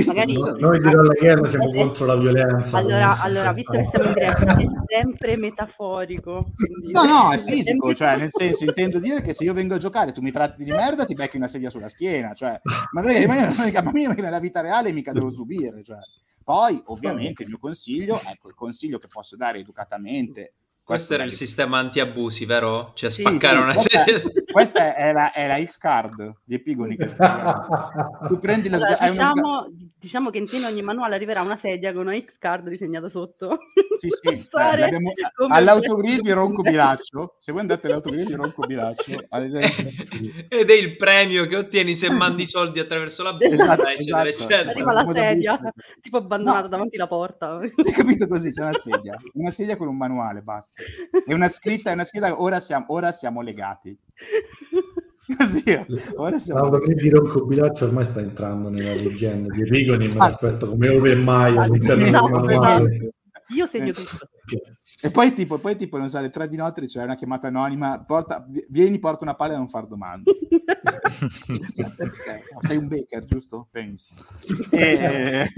Magari... 0.06 0.34
No, 0.34 0.56
noi 0.58 0.78
di 0.78 0.90
Rolla 0.90 1.14
Guerra 1.14 1.46
siamo 1.46 1.70
eh, 1.70 1.74
contro 1.74 2.06
la 2.06 2.16
violenza. 2.16 2.78
Allora, 2.78 3.20
allora 3.20 3.52
visto 3.52 3.72
che 3.72 3.84
siamo 3.84 4.06
in 4.06 4.12
diretta, 4.12 4.52
è 4.52 4.66
sempre 4.84 5.36
metaforico. 5.36 6.52
Quindi... 6.54 6.92
No, 6.92 7.04
no, 7.04 7.32
è 7.32 7.38
fisico, 7.44 7.62
sempre... 7.62 7.94
cioè 7.94 8.16
nel 8.18 8.30
senso 8.30 8.64
intendo 8.64 8.98
dire 8.98 9.22
che 9.22 9.32
se 9.32 9.44
io 9.44 9.54
vengo 9.54 9.74
a 9.74 9.78
giocare 9.78 10.12
tu 10.12 10.20
mi 10.20 10.30
tratti 10.30 10.64
di 10.64 10.70
merda, 10.70 11.06
ti 11.06 11.14
becchi 11.14 11.36
una 11.36 11.48
sedia 11.48 11.70
sulla 11.70 11.88
schiena, 11.88 12.34
cioè, 12.34 12.60
ma, 12.92 13.02
ma, 13.02 13.52
ma, 13.56 13.82
ma 13.82 14.14
nella 14.14 14.40
vita 14.40 14.60
reale 14.60 14.92
mica 14.92 15.12
devo 15.12 15.30
subire, 15.30 15.82
cioè. 15.82 15.98
Poi, 16.44 16.82
ovviamente, 16.86 17.42
il 17.42 17.48
mio 17.48 17.58
consiglio, 17.58 18.20
ecco, 18.22 18.48
il 18.48 18.54
consiglio 18.54 18.98
che 18.98 19.08
posso 19.10 19.34
dare 19.34 19.60
educatamente 19.60 20.52
questo 20.84 21.14
era 21.14 21.24
il 21.24 21.32
sistema 21.32 21.78
anti-abusi, 21.78 22.44
vero? 22.44 22.92
Cioè 22.94 23.08
spaccare 23.08 23.56
sì, 23.56 23.62
una 23.62 23.72
serie... 23.72 24.22
questa 24.52 24.94
è 24.94 25.12
la, 25.12 25.32
è 25.32 25.46
la 25.46 25.64
X-Card 25.64 26.40
di 26.44 26.56
Epigoni. 26.56 26.94
Che 26.94 27.06
tu 28.28 28.38
prendi 28.38 28.68
la 28.68 28.76
allora, 28.76 29.08
diciamo, 29.08 29.48
una... 29.48 29.66
diciamo, 29.98 30.28
che 30.28 30.38
in 30.38 30.64
ogni 30.64 30.82
manuale 30.82 31.14
arriverà 31.14 31.40
una 31.40 31.56
sedia 31.56 31.94
con 31.94 32.02
una 32.06 32.20
X-Card 32.20 32.68
disegnata 32.68 33.08
sotto. 33.08 33.56
Sì, 33.94 34.08
sì. 34.10 34.28
Eh, 34.28 34.82
abbiamo... 34.82 35.12
All'autogrill 35.48 36.20
di 36.20 36.32
Ronco 36.32 36.62
Bilaccio, 36.62 37.36
se 37.38 37.52
voi 37.52 37.60
andate 37.60 37.86
all'autogrill 37.86 38.26
di 38.26 38.34
Ronco 38.34 38.66
Bilaccio... 38.66 39.12
Ed 39.30 40.70
è 40.70 40.74
il 40.74 40.96
premio 40.96 41.46
che 41.46 41.56
ottieni 41.56 41.94
se 41.94 42.10
mandi 42.10 42.44
soldi 42.44 42.80
attraverso 42.80 43.22
la 43.22 43.34
busta, 43.34 43.54
esatto, 43.54 43.86
eccetera, 43.86 44.26
esatto. 44.26 44.28
eccetera. 44.28 44.70
Arriva 44.70 44.92
la 44.92 45.12
sedia, 45.12 45.60
tipo 46.00 46.16
abbandonata 46.16 46.62
no. 46.62 46.68
davanti 46.68 46.96
alla 46.96 47.06
porta. 47.06 47.60
Si 47.62 47.90
è 47.90 47.92
capito 47.92 48.26
così, 48.26 48.50
c'è 48.50 48.62
una 48.62 48.72
sedia. 48.72 49.16
Una 49.34 49.50
sedia 49.50 49.76
con 49.76 49.86
un 49.86 49.96
manuale, 49.96 50.42
basta. 50.42 50.73
E 51.26 51.34
una 51.34 51.48
scritta, 51.48 51.90
è 51.90 51.94
una 51.94 52.04
scritta, 52.04 52.40
ora 52.40 52.60
siamo, 52.60 52.86
ora 52.88 53.12
siamo 53.12 53.40
legati. 53.40 53.96
Così, 55.38 55.62
ora 56.16 56.36
siamo... 56.36 56.60
L'autogrill 56.60 57.00
di 57.00 57.08
Ronco 57.08 57.46
Bilaccio 57.46 57.86
ormai 57.86 58.04
sta 58.04 58.20
entrando 58.20 58.68
nella 58.68 58.94
leggenda 58.94 59.54
di 59.54 59.64
Rigoni, 59.64 60.06
me 60.06 60.14
l'aspetto 60.14 60.68
come 60.68 60.88
ove 60.88 61.12
e 61.12 61.16
mai 61.16 61.56
all'interno 61.56 62.04
del 62.04 62.12
manuale. 62.12 63.12
Io 63.48 63.66
segno 63.66 63.88
eh, 63.88 63.92
tutto. 63.92 64.28
E 65.02 65.10
poi 65.10 65.34
tipo, 65.34 65.58
poi 65.58 65.76
tipo, 65.76 65.96
non 65.98 66.08
so, 66.08 66.18
alle 66.18 66.30
tre 66.30 66.48
di 66.48 66.56
notte 66.56 66.82
c'è 66.82 66.86
cioè 66.86 67.04
una 67.04 67.14
chiamata 67.14 67.48
anonima, 67.48 68.02
porta, 68.04 68.46
vieni, 68.68 68.98
porta 68.98 69.24
una 69.24 69.34
palla 69.34 69.54
e 69.54 69.56
non 69.56 69.68
far 69.68 69.86
domande. 69.86 70.30
Sei 72.60 72.76
un 72.76 72.88
baker, 72.88 73.24
giusto? 73.24 73.68
Pensi. 73.70 74.14
E, 74.70 75.50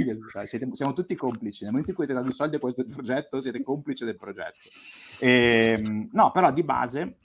siete, 0.44 0.68
siamo 0.72 0.92
tutti 0.92 1.14
complici. 1.14 1.62
Nel 1.62 1.72
momento 1.72 1.90
in 1.90 1.96
cui 1.96 2.05
avete 2.05 2.18
dato 2.18 2.33
i 2.33 2.35
soldi 2.35 2.57
a 2.57 2.61
questo 2.61 2.85
progetto, 2.87 3.40
siete 3.40 3.62
complici 3.62 4.05
del 4.05 4.16
progetto. 4.16 4.68
E, 5.18 5.77
ehm, 5.79 6.09
no, 6.12 6.31
però 6.31 6.53
di 6.53 6.62
base 6.62 7.16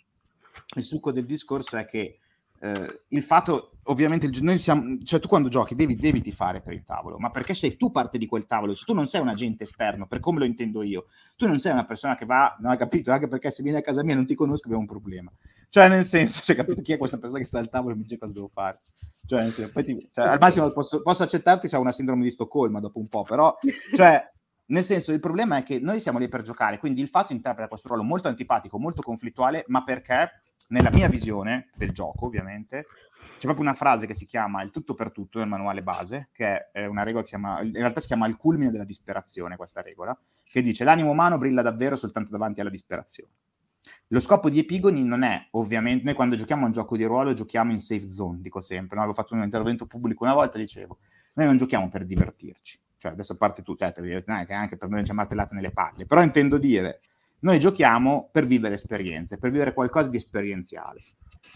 il 0.75 0.83
succo 0.83 1.11
del 1.11 1.25
discorso 1.25 1.77
è 1.77 1.85
che 1.85 2.19
eh, 2.59 3.01
il 3.09 3.23
fatto, 3.23 3.70
ovviamente, 3.91 4.29
noi 4.41 4.57
siamo, 4.57 4.97
cioè 5.03 5.19
tu 5.19 5.27
quando 5.27 5.49
giochi 5.49 5.75
devi, 5.75 5.95
devi 5.95 6.21
tifare 6.21 6.61
per 6.61 6.73
il 6.73 6.83
tavolo, 6.83 7.17
ma 7.17 7.29
perché 7.29 7.53
sei 7.53 7.77
tu 7.77 7.91
parte 7.91 8.17
di 8.17 8.25
quel 8.25 8.45
tavolo, 8.45 8.73
cioè, 8.73 8.85
tu 8.85 8.93
non 8.93 9.07
sei 9.07 9.21
un 9.21 9.27
agente 9.27 9.63
esterno, 9.63 10.07
per 10.07 10.19
come 10.19 10.39
lo 10.39 10.45
intendo 10.45 10.81
io, 10.81 11.05
tu 11.35 11.47
non 11.47 11.59
sei 11.59 11.71
una 11.73 11.85
persona 11.85 12.15
che 12.15 12.25
va, 12.25 12.55
non 12.59 12.71
hai 12.71 12.77
capito, 12.77 13.11
anche 13.11 13.27
perché 13.27 13.51
se 13.51 13.63
vieni 13.63 13.77
a 13.77 13.81
casa 13.81 14.03
mia 14.03 14.13
e 14.13 14.15
non 14.15 14.25
ti 14.25 14.35
conosco 14.35 14.65
abbiamo 14.65 14.83
un 14.83 14.89
problema, 14.89 15.31
cioè 15.69 15.87
nel 15.89 16.05
senso, 16.05 16.41
cioè 16.41 16.55
capito 16.55 16.81
chi 16.81 16.93
è 16.93 16.97
questa 16.97 17.17
persona 17.17 17.39
che 17.39 17.45
sta 17.45 17.59
al 17.59 17.69
tavolo 17.69 17.93
e 17.93 17.97
mi 17.97 18.03
dice 18.03 18.17
cosa 18.17 18.33
devo 18.33 18.49
fare, 18.51 18.79
cioè, 19.25 19.41
senso, 19.43 19.71
ti, 19.83 20.09
cioè 20.11 20.27
al 20.27 20.39
massimo 20.39 20.71
posso, 20.71 21.01
posso 21.01 21.23
accettarti 21.23 21.67
se 21.67 21.75
ha 21.75 21.79
una 21.79 21.91
sindrome 21.91 22.23
di 22.23 22.31
Stoccolma 22.31 22.79
dopo 22.79 22.99
un 22.99 23.07
po', 23.07 23.23
però, 23.23 23.55
cioè, 23.93 24.23
nel 24.67 24.83
senso, 24.83 25.11
il 25.11 25.19
problema 25.19 25.57
è 25.57 25.63
che 25.63 25.79
noi 25.79 25.99
siamo 25.99 26.17
lì 26.17 26.29
per 26.29 26.43
giocare, 26.43 26.79
quindi 26.79 27.01
il 27.01 27.09
fatto 27.09 27.33
interpreta 27.33 27.67
questo 27.67 27.89
ruolo 27.89 28.03
molto 28.03 28.29
antipatico, 28.29 28.79
molto 28.79 29.01
conflittuale, 29.01 29.65
ma 29.67 29.83
perché 29.83 30.43
nella 30.71 30.89
mia 30.89 31.09
visione 31.09 31.69
del 31.75 31.91
gioco, 31.91 32.25
ovviamente, 32.25 32.85
c'è 33.37 33.45
proprio 33.47 33.65
una 33.65 33.73
frase 33.73 34.05
che 34.05 34.13
si 34.13 34.25
chiama 34.25 34.61
il 34.61 34.71
tutto 34.71 34.93
per 34.93 35.11
tutto 35.11 35.39
nel 35.39 35.47
manuale 35.47 35.81
base, 35.81 36.29
che 36.31 36.69
è 36.71 36.85
una 36.85 37.03
regola 37.03 37.23
che 37.23 37.29
si 37.29 37.35
chiama, 37.35 37.61
in 37.61 37.73
realtà 37.73 37.99
si 37.99 38.07
chiama 38.07 38.27
il 38.27 38.37
culmine 38.37 38.71
della 38.71 38.83
disperazione, 38.83 39.55
questa 39.55 39.81
regola, 39.81 40.17
che 40.49 40.61
dice 40.61 40.83
l'animo 40.83 41.11
umano 41.11 41.37
brilla 41.37 41.61
davvero 41.61 41.95
soltanto 41.95 42.29
davanti 42.29 42.61
alla 42.61 42.69
disperazione. 42.69 43.31
Lo 44.09 44.19
scopo 44.19 44.49
di 44.49 44.59
Epigoni 44.59 45.03
non 45.03 45.23
è, 45.23 45.47
ovviamente, 45.51 46.03
noi 46.03 46.13
quando 46.13 46.35
giochiamo 46.35 46.63
a 46.63 46.65
un 46.67 46.71
gioco 46.71 46.97
di 46.97 47.03
ruolo 47.03 47.33
giochiamo 47.33 47.71
in 47.71 47.79
safe 47.79 48.09
zone, 48.09 48.41
dico 48.41 48.61
sempre, 48.61 48.95
no? 48.95 49.03
avevo 49.03 49.17
fatto 49.17 49.33
un 49.33 49.41
intervento 49.41 49.87
pubblico 49.87 50.23
una 50.23 50.33
volta, 50.33 50.57
dicevo, 50.57 50.99
noi 51.33 51.45
non 51.45 51.57
giochiamo 51.57 51.89
per 51.89 52.05
divertirci, 52.05 52.79
cioè 52.97 53.13
adesso 53.13 53.37
parte 53.37 53.63
tu, 53.63 53.73
certo, 53.75 54.01
anche 54.25 54.77
per 54.77 54.89
noi 54.89 55.01
c'è 55.03 55.13
martellate 55.13 55.55
nelle 55.55 55.71
palle, 55.71 56.05
però 56.05 56.21
intendo 56.21 56.57
dire, 56.57 56.99
noi 57.39 57.57
giochiamo 57.57 58.29
per 58.31 58.45
vivere 58.45 58.75
esperienze, 58.75 59.37
per 59.37 59.49
vivere 59.49 59.73
qualcosa 59.73 60.09
di 60.09 60.17
esperienziale. 60.17 61.01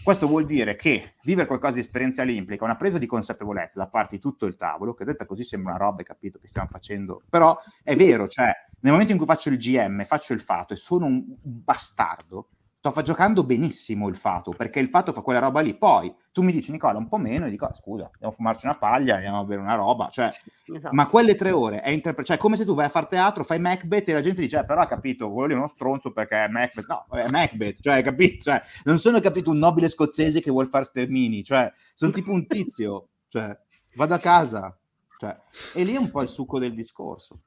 Questo 0.02 0.26
vuol 0.26 0.44
dire 0.44 0.76
che 0.76 1.14
vivere 1.22 1.46
qualcosa 1.46 1.74
di 1.74 1.80
esperienziale 1.80 2.32
implica 2.32 2.64
una 2.64 2.76
presa 2.76 2.98
di 2.98 3.06
consapevolezza 3.06 3.78
da 3.78 3.88
parte 3.88 4.16
di 4.16 4.20
tutto 4.20 4.46
il 4.46 4.56
tavolo, 4.56 4.94
che 4.94 5.04
detta 5.04 5.26
così 5.26 5.42
sembra 5.42 5.74
una 5.74 5.84
roba, 5.84 6.02
capito, 6.02 6.38
che 6.38 6.46
stiamo 6.46 6.68
facendo, 6.70 7.22
però 7.28 7.56
è 7.82 7.96
vero, 7.96 8.28
cioè 8.28 8.52
nel 8.80 8.92
momento 8.92 9.12
in 9.12 9.18
cui 9.18 9.26
faccio 9.26 9.48
il 9.48 9.58
GM, 9.58 10.04
faccio 10.04 10.32
il 10.32 10.40
fato 10.40 10.74
e 10.74 10.76
sono 10.76 11.06
un 11.06 11.24
bastardo, 11.42 12.50
sto 12.90 13.02
giocando 13.02 13.44
benissimo 13.44 14.08
il 14.08 14.16
Fato, 14.16 14.52
perché 14.52 14.80
il 14.80 14.88
Fato 14.88 15.12
fa 15.12 15.20
quella 15.20 15.38
roba 15.38 15.60
lì. 15.60 15.76
Poi 15.76 16.14
tu 16.32 16.42
mi 16.42 16.52
dici, 16.52 16.70
Nicola, 16.70 16.98
un 16.98 17.08
po' 17.08 17.16
meno, 17.16 17.46
e 17.46 17.50
dico, 17.50 17.64
ah, 17.64 17.74
scusa, 17.74 18.04
andiamo 18.04 18.32
a 18.32 18.36
fumarci 18.36 18.66
una 18.66 18.76
paglia, 18.76 19.14
andiamo 19.14 19.40
a 19.40 19.44
bere 19.44 19.60
una 19.60 19.74
roba. 19.74 20.08
Cioè, 20.10 20.28
esatto. 20.28 20.94
Ma 20.94 21.06
quelle 21.06 21.34
tre 21.34 21.50
ore 21.50 21.80
è 21.80 21.90
interpre- 21.90 22.24
cioè, 22.24 22.36
come 22.36 22.56
se 22.56 22.64
tu 22.64 22.74
vai 22.74 22.86
a 22.86 22.90
fare 22.90 23.06
teatro, 23.06 23.44
fai 23.44 23.58
Macbeth 23.58 24.08
e 24.08 24.12
la 24.12 24.20
gente 24.20 24.40
dice, 24.40 24.58
eh, 24.58 24.64
però 24.64 24.80
ha 24.80 24.86
capito, 24.86 25.30
quello 25.30 25.48
lì 25.48 25.54
è 25.54 25.56
uno 25.56 25.66
stronzo 25.66 26.12
perché 26.12 26.44
è 26.44 26.48
Macbeth. 26.48 26.86
No, 26.86 27.06
è 27.16 27.28
Macbeth, 27.30 27.80
cioè, 27.80 28.02
capito? 28.02 28.44
Cioè, 28.44 28.62
non 28.84 28.98
sono 28.98 29.20
capito 29.20 29.50
un 29.50 29.58
nobile 29.58 29.88
scozzese 29.88 30.40
che 30.40 30.50
vuol 30.50 30.68
fare 30.68 30.84
stermini, 30.84 31.42
cioè, 31.42 31.72
sono 31.94 32.12
tipo 32.12 32.32
un 32.32 32.46
tizio, 32.46 33.08
cioè, 33.28 33.58
vado 33.94 34.14
a 34.14 34.18
casa. 34.18 34.78
Cioè, 35.18 35.34
e 35.74 35.84
lì 35.84 35.94
è 35.94 35.98
un 35.98 36.10
po' 36.10 36.22
il 36.22 36.28
succo 36.28 36.58
del 36.58 36.74
discorso. 36.74 37.40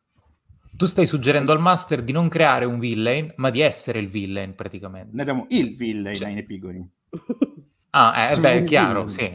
Tu 0.80 0.86
stai 0.86 1.06
suggerendo 1.06 1.52
al 1.52 1.60
master 1.60 2.02
di 2.02 2.14
non 2.14 2.30
creare 2.30 2.64
un 2.64 2.80
villain, 2.80 3.34
ma 3.36 3.50
di 3.50 3.60
essere 3.60 4.00
il 4.00 4.08
villain 4.08 4.56
praticamente. 4.56 5.10
Noi 5.12 5.22
abbiamo 5.24 5.46
il 5.50 5.76
villain 5.76 6.16
cioè. 6.16 6.30
in 6.30 6.38
Epigoni. 6.38 6.90
ah, 7.90 8.32
eh, 8.32 8.40
beh, 8.40 8.60
è 8.60 8.64
chiaro, 8.64 9.06
sì. 9.10 9.30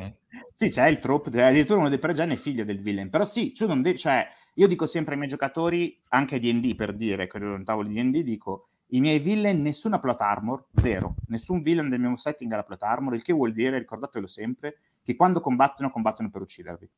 Sì, 0.55 0.71
c'è 0.71 0.89
il 0.89 1.01
trope, 1.01 1.29
addirittura 1.43 1.81
uno 1.81 1.91
dei 1.91 1.99
pregeni 1.99 2.33
è 2.33 2.39
figlio 2.39 2.65
del 2.65 2.81
villain, 2.81 3.11
però 3.11 3.27
sì, 3.27 3.53
de- 3.55 3.95
cioè, 3.95 4.27
io 4.55 4.67
dico 4.67 4.87
sempre 4.87 5.13
ai 5.13 5.19
miei 5.19 5.31
giocatori, 5.31 6.01
anche 6.09 6.41
D&D 6.41 6.75
per 6.77 6.95
dire, 6.95 7.27
che 7.27 7.37
ero 7.37 7.55
un 7.55 7.63
tavolo 7.63 7.89
di 7.89 7.95
D&D, 7.95 8.23
dico, 8.23 8.69
i 8.93 9.01
miei 9.01 9.19
villain 9.19 9.61
nessuna 9.61 10.01
plot 10.01 10.23
armor, 10.23 10.65
zero, 10.75 11.17
nessun 11.27 11.61
villain 11.61 11.91
del 11.91 12.01
mio 12.01 12.17
setting 12.17 12.51
ha 12.53 12.57
la 12.57 12.63
plot 12.63 12.83
armor, 12.85 13.17
il 13.17 13.23
che 13.23 13.35
vuol 13.35 13.53
dire, 13.53 13.77
ricordatelo 13.77 14.27
sempre, 14.27 14.79
che 15.03 15.15
quando 15.15 15.41
combattono, 15.41 15.91
combattono 15.91 16.31
per 16.31 16.41
uccidervi. 16.41 16.89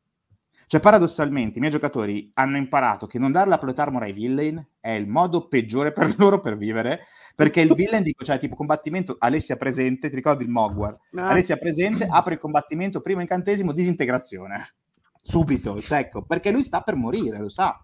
Cioè, 0.68 0.80
paradossalmente, 0.80 1.58
i 1.58 1.60
miei 1.60 1.72
giocatori 1.72 2.28
hanno 2.34 2.56
imparato 2.56 3.06
che 3.06 3.20
non 3.20 3.30
dare 3.30 3.48
la 3.48 3.58
plot 3.58 3.78
armor 3.78 4.02
ai 4.02 4.12
villain 4.12 4.64
è 4.80 4.90
il 4.90 5.06
modo 5.06 5.46
peggiore 5.46 5.92
per 5.92 6.12
loro 6.18 6.40
per 6.40 6.56
vivere, 6.56 7.06
perché 7.36 7.60
il 7.60 7.72
villain, 7.72 8.02
dico, 8.02 8.24
cioè, 8.24 8.40
tipo 8.40 8.56
combattimento, 8.56 9.14
Alessia 9.16 9.56
presente, 9.56 10.08
ti 10.08 10.16
ricordi 10.16 10.42
il 10.42 10.50
Mogwar? 10.50 10.98
Ah. 11.14 11.28
Alessia 11.28 11.56
presente, 11.56 12.08
apre 12.10 12.34
il 12.34 12.40
combattimento, 12.40 13.00
primo 13.00 13.20
incantesimo, 13.20 13.70
disintegrazione. 13.70 14.74
Subito, 15.22 15.76
secco, 15.80 16.22
perché 16.22 16.50
lui 16.50 16.62
sta 16.62 16.80
per 16.80 16.96
morire, 16.96 17.38
lo 17.38 17.48
sa. 17.48 17.80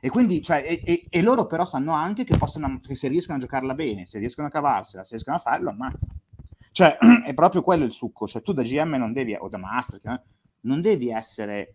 E 0.00 0.08
quindi, 0.08 0.40
cioè, 0.40 0.62
e, 0.64 0.80
e, 0.84 1.06
e 1.10 1.22
loro 1.22 1.46
però 1.46 1.64
sanno 1.64 1.92
anche 1.92 2.22
che, 2.22 2.36
possono, 2.36 2.78
che 2.80 2.94
se 2.94 3.08
riescono 3.08 3.38
a 3.38 3.40
giocarla 3.40 3.74
bene, 3.74 4.06
se 4.06 4.20
riescono 4.20 4.46
a 4.46 4.50
cavarsela, 4.50 5.02
se 5.02 5.10
riescono 5.10 5.36
a 5.36 5.40
farlo, 5.40 5.70
ammazzano. 5.70 6.12
Cioè, 6.70 6.96
è 7.26 7.34
proprio 7.34 7.62
quello 7.62 7.84
il 7.84 7.92
succo. 7.92 8.28
Cioè, 8.28 8.40
tu 8.40 8.52
da 8.52 8.62
GM 8.62 8.94
non 8.94 9.12
devi, 9.12 9.34
o 9.36 9.48
da 9.48 9.58
Master, 9.58 10.00
eh, 10.04 10.22
non 10.62 10.80
devi 10.80 11.10
essere 11.10 11.74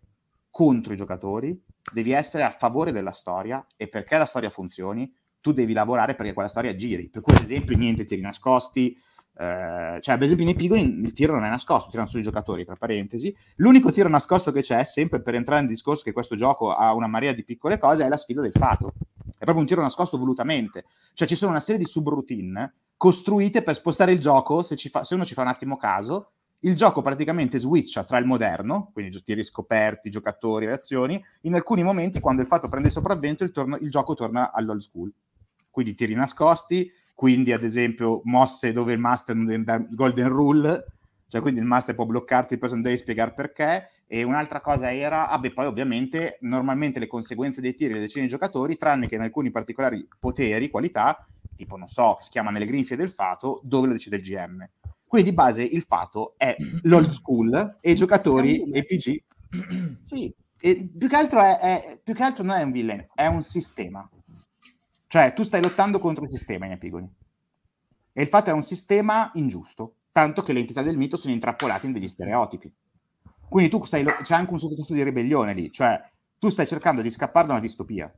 contro 0.55 0.93
i 0.93 0.95
giocatori, 0.95 1.61
devi 1.91 2.11
essere 2.11 2.43
a 2.43 2.49
favore 2.49 2.93
della 2.93 3.11
storia 3.11 3.67
e 3.75 3.89
perché 3.89 4.17
la 4.17 4.23
storia 4.23 4.49
funzioni, 4.49 5.13
tu 5.41 5.51
devi 5.51 5.73
lavorare 5.73 6.15
perché 6.15 6.31
quella 6.31 6.47
storia 6.47 6.73
giri. 6.75 7.09
Per 7.09 7.21
cui, 7.21 7.35
ad 7.35 7.43
esempio, 7.43 7.75
niente 7.75 8.05
tiri 8.05 8.21
nascosti. 8.21 8.97
Eh, 9.37 9.97
cioè, 9.99 10.15
ad 10.15 10.23
esempio, 10.23 10.45
nei 10.45 10.55
Pigoni 10.55 10.81
il 10.81 11.11
tiro 11.11 11.33
non 11.33 11.43
è 11.43 11.49
nascosto, 11.49 11.89
tirano 11.89 12.07
sui 12.07 12.21
giocatori, 12.21 12.63
tra 12.63 12.77
parentesi. 12.77 13.35
L'unico 13.57 13.91
tiro 13.91 14.07
nascosto 14.07 14.53
che 14.53 14.61
c'è, 14.61 14.81
sempre 14.85 15.21
per 15.21 15.35
entrare 15.35 15.59
nel 15.59 15.69
discorso 15.69 16.03
che 16.05 16.13
questo 16.13 16.37
gioco 16.37 16.71
ha 16.71 16.93
una 16.93 17.07
marea 17.07 17.33
di 17.33 17.43
piccole 17.43 17.77
cose, 17.77 18.05
è 18.05 18.07
la 18.07 18.15
sfida 18.15 18.41
del 18.41 18.53
fato. 18.53 18.93
È 19.25 19.43
proprio 19.43 19.59
un 19.59 19.65
tiro 19.65 19.81
nascosto 19.81 20.17
volutamente. 20.17 20.85
Cioè, 21.13 21.27
ci 21.27 21.35
sono 21.35 21.51
una 21.51 21.59
serie 21.59 21.81
di 21.81 21.85
subroutine 21.85 22.75
costruite 22.95 23.61
per 23.61 23.75
spostare 23.75 24.13
il 24.13 24.19
gioco, 24.19 24.63
se, 24.63 24.77
fa, 24.77 25.03
se 25.03 25.15
uno 25.15 25.25
ci 25.25 25.33
fa 25.33 25.41
un 25.41 25.49
attimo 25.49 25.75
caso, 25.75 26.31
il 26.65 26.75
gioco 26.75 27.01
praticamente 27.01 27.59
switcha 27.59 28.03
tra 28.03 28.17
il 28.17 28.25
moderno, 28.25 28.89
quindi 28.91 29.11
gestire 29.11 29.43
scoperti, 29.43 30.09
giocatori, 30.09 30.65
reazioni, 30.65 31.23
in 31.41 31.53
alcuni 31.53 31.83
momenti 31.83 32.19
quando 32.19 32.41
il 32.41 32.47
fatto 32.47 32.67
prende 32.67 32.89
sopravvento 32.89 33.43
il, 33.43 33.51
torno, 33.51 33.77
il 33.77 33.89
gioco 33.89 34.15
torna 34.15 34.51
all'old 34.51 34.81
school. 34.81 35.11
Quindi 35.69 35.93
tiri 35.93 36.15
nascosti, 36.15 36.91
quindi 37.13 37.51
ad 37.51 37.63
esempio 37.63 38.21
mosse 38.23 38.71
dove 38.71 38.93
il 38.93 38.99
master 38.99 39.35
non 39.35 39.45
deve 39.45 39.63
dare 39.63 39.87
golden 39.91 40.27
rule, 40.27 40.85
cioè 41.27 41.41
quindi 41.41 41.59
il 41.59 41.65
master 41.67 41.93
può 41.93 42.05
bloccarti, 42.05 42.57
poi 42.57 42.69
non 42.69 42.81
devi 42.81 42.97
spiegare 42.97 43.33
perché, 43.33 43.89
e 44.07 44.23
un'altra 44.23 44.59
cosa 44.59 44.91
era, 44.91 45.29
ah 45.29 45.39
poi 45.39 45.65
ovviamente 45.65 46.37
normalmente 46.41 46.99
le 46.99 47.07
conseguenze 47.07 47.61
dei 47.61 47.75
tiri 47.75 47.93
le 47.93 47.99
decine 47.99 48.25
di 48.25 48.31
giocatori, 48.31 48.75
tranne 48.75 49.07
che 49.07 49.15
in 49.15 49.21
alcuni 49.21 49.51
particolari 49.51 50.07
poteri, 50.19 50.69
qualità, 50.69 51.27
tipo 51.55 51.77
non 51.77 51.87
so, 51.87 52.17
si 52.21 52.29
chiama 52.29 52.49
nelle 52.49 52.65
grinfie 52.65 52.95
del 52.95 53.09
fato, 53.09 53.59
dove 53.63 53.87
lo 53.87 53.93
decide 53.93 54.15
il 54.15 54.23
GM. 54.23 54.67
Quindi 55.15 55.31
di 55.31 55.35
base 55.37 55.63
il 55.63 55.83
fatto 55.83 56.33
è 56.35 56.57
l'old 56.81 57.09
school 57.09 57.77
e 57.79 57.91
i 57.91 57.95
giocatori 57.95 58.69
EPG. 58.69 59.23
sì, 60.03 60.35
e 60.59 60.89
più 60.93 61.07
che 61.07 61.15
altro 61.15 61.39
è, 61.39 61.57
è, 61.57 61.99
più 62.03 62.13
che 62.13 62.21
altro 62.21 62.43
non 62.43 62.57
è 62.57 62.63
un 62.63 62.71
villain, 62.73 63.07
è 63.13 63.27
un 63.27 63.41
sistema. 63.41 64.09
Cioè, 65.07 65.31
tu 65.31 65.43
stai 65.43 65.61
lottando 65.61 65.99
contro 65.99 66.25
il 66.25 66.31
sistema 66.31 66.65
in 66.65 66.73
Epigoni. 66.73 67.09
E 68.11 68.21
il 68.21 68.27
fatto 68.27 68.49
è 68.49 68.53
un 68.53 68.61
sistema 68.61 69.31
ingiusto, 69.35 69.99
tanto 70.11 70.41
che 70.41 70.51
le 70.51 70.59
entità 70.59 70.81
del 70.81 70.97
mito 70.97 71.15
sono 71.15 71.33
intrappolate 71.33 71.85
in 71.85 71.93
degli 71.93 72.09
stereotipi. 72.09 72.69
Quindi 73.47 73.69
tu 73.69 73.81
stai, 73.85 74.03
c'è 74.03 74.35
anche 74.35 74.51
un 74.51 74.59
sottotesto 74.59 74.93
di 74.93 75.01
ribellione 75.01 75.53
lì, 75.53 75.71
cioè 75.71 75.97
tu 76.37 76.49
stai 76.49 76.67
cercando 76.67 77.01
di 77.01 77.09
scappare 77.09 77.47
da 77.47 77.53
una 77.53 77.61
distopia 77.61 78.13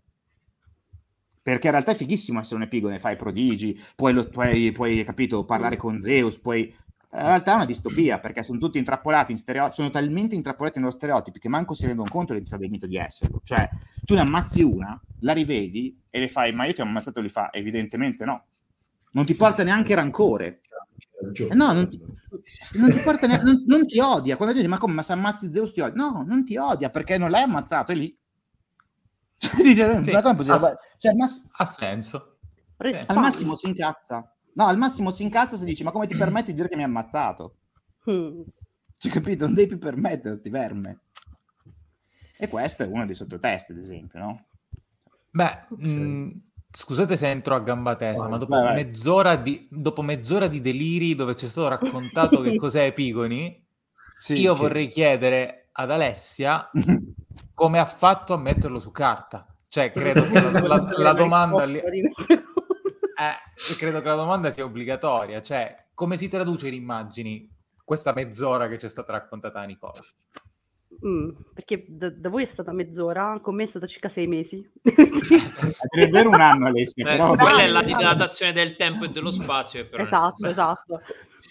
perché 1.48 1.68
in 1.68 1.72
realtà 1.72 1.94
è 1.94 1.96
fighissimo 1.96 2.42
essere 2.42 2.58
un 2.58 2.64
epigone, 2.64 3.00
fai 3.00 3.16
prodigi, 3.16 3.82
puoi, 3.96 4.28
puoi, 4.28 4.74
puoi 4.74 5.06
capito, 5.06 5.46
parlare 5.46 5.78
con 5.78 6.02
Zeus, 6.02 6.38
puoi 6.40 6.76
in 7.10 7.20
realtà 7.20 7.54
è 7.54 7.56
una 7.56 7.66
distopia 7.66 8.20
perché 8.20 8.44
sono 8.44 8.60
tutti 8.60 8.78
intrappolati 8.78 9.32
in 9.32 9.38
stereotipi, 9.38 9.76
sono 9.76 9.90
talmente 9.90 10.36
intrappolati 10.36 10.80
nello 10.80 10.92
stereotipi 10.92 11.40
che 11.40 11.48
manco 11.48 11.74
si 11.74 11.86
rendono 11.86 12.10
conto 12.12 12.34
del 12.34 12.70
mito 12.70 12.86
di 12.86 12.98
esserlo. 12.98 13.42
Cioè, 13.44 13.70
tu 14.04 14.14
ne 14.14 14.20
ammazzi 14.20 14.62
una, 14.62 15.00
la 15.22 15.34
rivedi 15.34 15.98
e 16.10 16.20
le 16.20 16.28
fai, 16.28 16.52
ma 16.54 16.66
io 16.66 16.74
ti 16.74 16.82
ho 16.82 16.84
ammazzato, 16.84 17.22
li 17.22 17.30
fa, 17.30 17.52
evidentemente 17.54 18.26
no. 18.26 18.46
Non 19.12 19.26
ti 19.26 19.36
porta 19.36 19.64
neanche 19.64 19.96
rancore. 19.96 20.62
Eh, 21.50 21.56
no, 21.56 21.72
non 21.72 21.90
ti, 21.90 22.00
non 22.74 22.92
ti 22.92 23.00
porta 23.00 23.26
neanche, 23.26 23.46
non, 23.46 23.64
non, 23.66 23.88
ti 23.88 24.00
odia. 24.00 24.36
Quando 24.36 24.54
dici, 24.54 24.68
ma 24.68 24.78
come, 24.78 24.94
ma 24.94 25.02
se 25.02 25.14
ammazzi 25.14 25.52
Zeus 25.52 25.72
ti 25.72 25.80
odia? 25.80 25.96
No, 25.96 26.24
non 26.28 26.44
ti 26.44 26.58
odia 26.58 26.90
perché 26.90 27.18
non 27.18 27.32
l'hai 27.32 27.44
ammazzato, 27.44 27.94
è 27.94 27.96
lì. 27.96 28.16
Cioè, 29.38 29.56
dice, 29.62 30.04
sì, 30.04 30.12
ha, 30.12 30.78
cioè, 30.98 31.14
mass- 31.14 31.46
ha 31.52 31.66
senso. 31.66 32.40
Al 33.08 33.18
massimo 33.18 33.56
si 33.56 33.68
incazza. 33.68 34.37
No, 34.58 34.66
al 34.66 34.78
massimo 34.78 35.12
si 35.12 35.22
incazza 35.22 35.56
se 35.56 35.66
dici, 35.66 35.84
ma 35.84 35.92
come 35.92 36.08
ti 36.08 36.18
permetti 36.18 36.48
di 36.48 36.58
dire 36.58 36.68
che 36.68 36.76
mi 36.76 36.82
hai 36.82 36.90
ammazzato? 36.90 37.56
Mm. 38.12 38.42
Cioè, 39.00 39.12
capito? 39.12 39.46
Non 39.46 39.54
devi 39.54 39.68
più 39.68 39.78
permetterti, 39.78 40.50
verme. 40.50 41.02
E 42.36 42.48
questo 42.48 42.82
è 42.82 42.88
uno 42.88 43.06
dei 43.06 43.14
sottotesti, 43.14 43.72
ad 43.72 43.78
esempio, 43.78 44.20
no? 44.20 44.46
Beh, 45.30 45.66
okay. 45.70 45.86
mh, 45.86 46.00
mm, 46.00 46.30
scusate 46.72 47.16
se 47.16 47.30
entro 47.30 47.54
a 47.54 47.60
gamba 47.60 47.96
tesa, 47.96 48.24
vai, 48.24 48.32
ma 48.32 48.38
dopo, 48.38 48.60
vai, 48.60 48.74
mezz'ora 48.74 49.36
di, 49.36 49.68
dopo, 49.70 50.02
mezz'ora 50.02 50.48
di, 50.48 50.62
deliri 50.62 51.14
dove 51.14 51.36
ci 51.36 51.46
è 51.46 51.48
stato 51.48 51.68
raccontato 51.68 52.42
che 52.42 52.56
cos'è 52.58 52.86
Epigoni, 52.86 53.64
sì, 54.18 54.40
io 54.40 54.56
che... 54.56 54.62
vorrei 54.62 54.90
chiedere 54.90 55.70
ad 55.74 55.92
Alessia 55.92 56.72
come 57.54 57.78
ha 57.78 57.86
fatto 57.86 58.34
a 58.34 58.38
metterlo 58.38 58.80
su 58.80 58.90
carta. 58.90 59.46
Cioè, 59.68 59.92
credo 59.92 60.24
che 60.24 60.42
la, 60.42 60.62
la, 60.62 60.94
la 60.98 61.14
domanda 61.14 61.66
lì... 61.66 61.80
Eh, 63.20 63.76
credo 63.78 64.00
che 64.00 64.08
la 64.08 64.16
domanda 64.16 64.52
sia 64.52 64.64
obbligatoria, 64.64 65.42
cioè 65.42 65.74
come 65.96 66.18
si 66.18 66.28
traduce 66.28 66.68
in 66.68 66.76
immagini 66.76 67.50
questa 67.84 68.14
mezz'ora 68.14 68.68
che 68.68 68.78
ci 68.78 68.86
è 68.86 68.90
stata 68.90 69.14
raccontata 69.14 69.60
da 69.60 69.66
Nicola? 69.66 70.00
Mm, 71.06 71.30
perché 71.54 71.86
da, 71.88 72.10
da, 72.10 72.30
voi 72.30 72.44
è 72.44 72.46
stata 72.46 72.72
mezz'ora, 72.72 73.40
con 73.42 73.56
me 73.56 73.64
è 73.64 73.66
stata 73.66 73.88
circa 73.88 74.08
sei 74.10 74.28
mesi. 74.28 74.68
È 75.90 76.10
vero 76.10 76.30
un 76.30 76.42
anno, 76.42 76.68
Alessia. 76.68 77.08
Eh, 77.08 77.18
però... 77.18 77.36
Quella 77.36 77.62
è 77.62 77.68
la 77.68 77.84
dilatazione 77.84 78.52
del 78.52 78.76
tempo 78.76 79.06
e 79.06 79.10
dello 79.10 79.32
spazio. 79.32 79.88
Però... 79.88 80.04
Esatto, 80.04 80.48
esatto. 80.48 81.02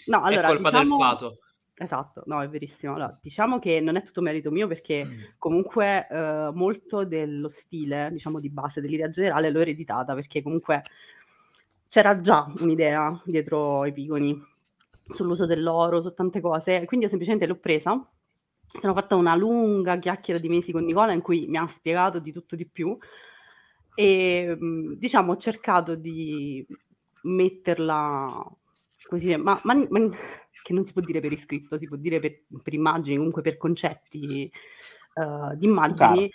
No, 0.07 0.23
allora, 0.23 0.47
è 0.47 0.51
colpa 0.51 0.69
diciamo... 0.69 0.97
del 0.97 1.05
fato. 1.05 1.39
Esatto, 1.79 2.23
no, 2.25 2.41
è 2.41 2.49
verissimo. 2.49 2.95
Allora, 2.95 3.17
diciamo 3.21 3.59
che 3.59 3.79
non 3.79 3.95
è 3.95 4.03
tutto 4.03 4.21
merito 4.21 4.49
mio 4.49 4.67
perché 4.67 5.05
mm. 5.05 5.21
comunque 5.37 6.07
eh, 6.09 6.49
molto 6.53 7.05
dello 7.05 7.49
stile, 7.49 8.09
diciamo, 8.11 8.39
di 8.39 8.49
base 8.49 8.81
dell'idea 8.81 9.09
generale 9.09 9.51
l'ho 9.51 9.61
ereditata 9.61 10.15
perché 10.15 10.41
comunque 10.41 10.83
c'era 11.97 12.21
già 12.21 12.45
un'idea 12.59 13.19
dietro 13.25 13.83
i 13.83 13.91
pigoni 13.91 14.39
sull'uso 15.03 15.47
dell'oro, 15.47 15.99
su 15.99 16.13
tante 16.13 16.41
cose, 16.41 16.85
quindi 16.85 17.05
io 17.05 17.09
semplicemente 17.09 17.47
l'ho 17.47 17.57
presa, 17.57 18.07
sono 18.71 18.93
fatta 18.93 19.15
una 19.15 19.33
lunga 19.33 19.97
chiacchiera 19.97 20.39
di 20.39 20.47
mesi 20.47 20.71
con 20.71 20.83
Nicola 20.83 21.11
in 21.13 21.21
cui 21.21 21.47
mi 21.47 21.57
ha 21.57 21.65
spiegato 21.65 22.19
di 22.19 22.31
tutto 22.31 22.55
di 22.55 22.67
più. 22.67 22.95
E 23.95 24.55
diciamo 24.95 25.31
ho 25.31 25.37
cercato 25.37 25.95
di 25.95 26.63
metterla 27.23 28.45
così, 29.07 29.35
ma, 29.35 29.59
ma, 29.63 29.73
ma, 29.89 30.09
che 30.61 30.73
non 30.73 30.85
si 30.85 30.93
può 30.93 31.01
dire 31.01 31.19
per 31.19 31.31
iscritto, 31.31 31.79
si 31.79 31.87
può 31.87 31.97
dire 31.97 32.19
per, 32.19 32.43
per 32.61 32.75
immagini, 32.75 33.17
comunque 33.17 33.41
per 33.41 33.57
concetti 33.57 34.51
uh, 35.15 35.55
di 35.55 35.65
immagini 35.65 36.29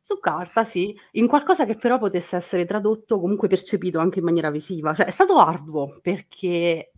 su 0.00 0.18
carta, 0.18 0.64
sì, 0.64 0.96
in 1.12 1.26
qualcosa 1.26 1.66
che 1.66 1.76
però 1.76 1.98
potesse 1.98 2.36
essere 2.36 2.64
tradotto, 2.64 3.20
comunque 3.20 3.48
percepito 3.48 3.98
anche 3.98 4.18
in 4.18 4.24
maniera 4.24 4.50
visiva. 4.50 4.94
Cioè, 4.94 5.06
è 5.06 5.10
stato 5.10 5.38
arduo 5.38 5.98
perché 6.02 6.92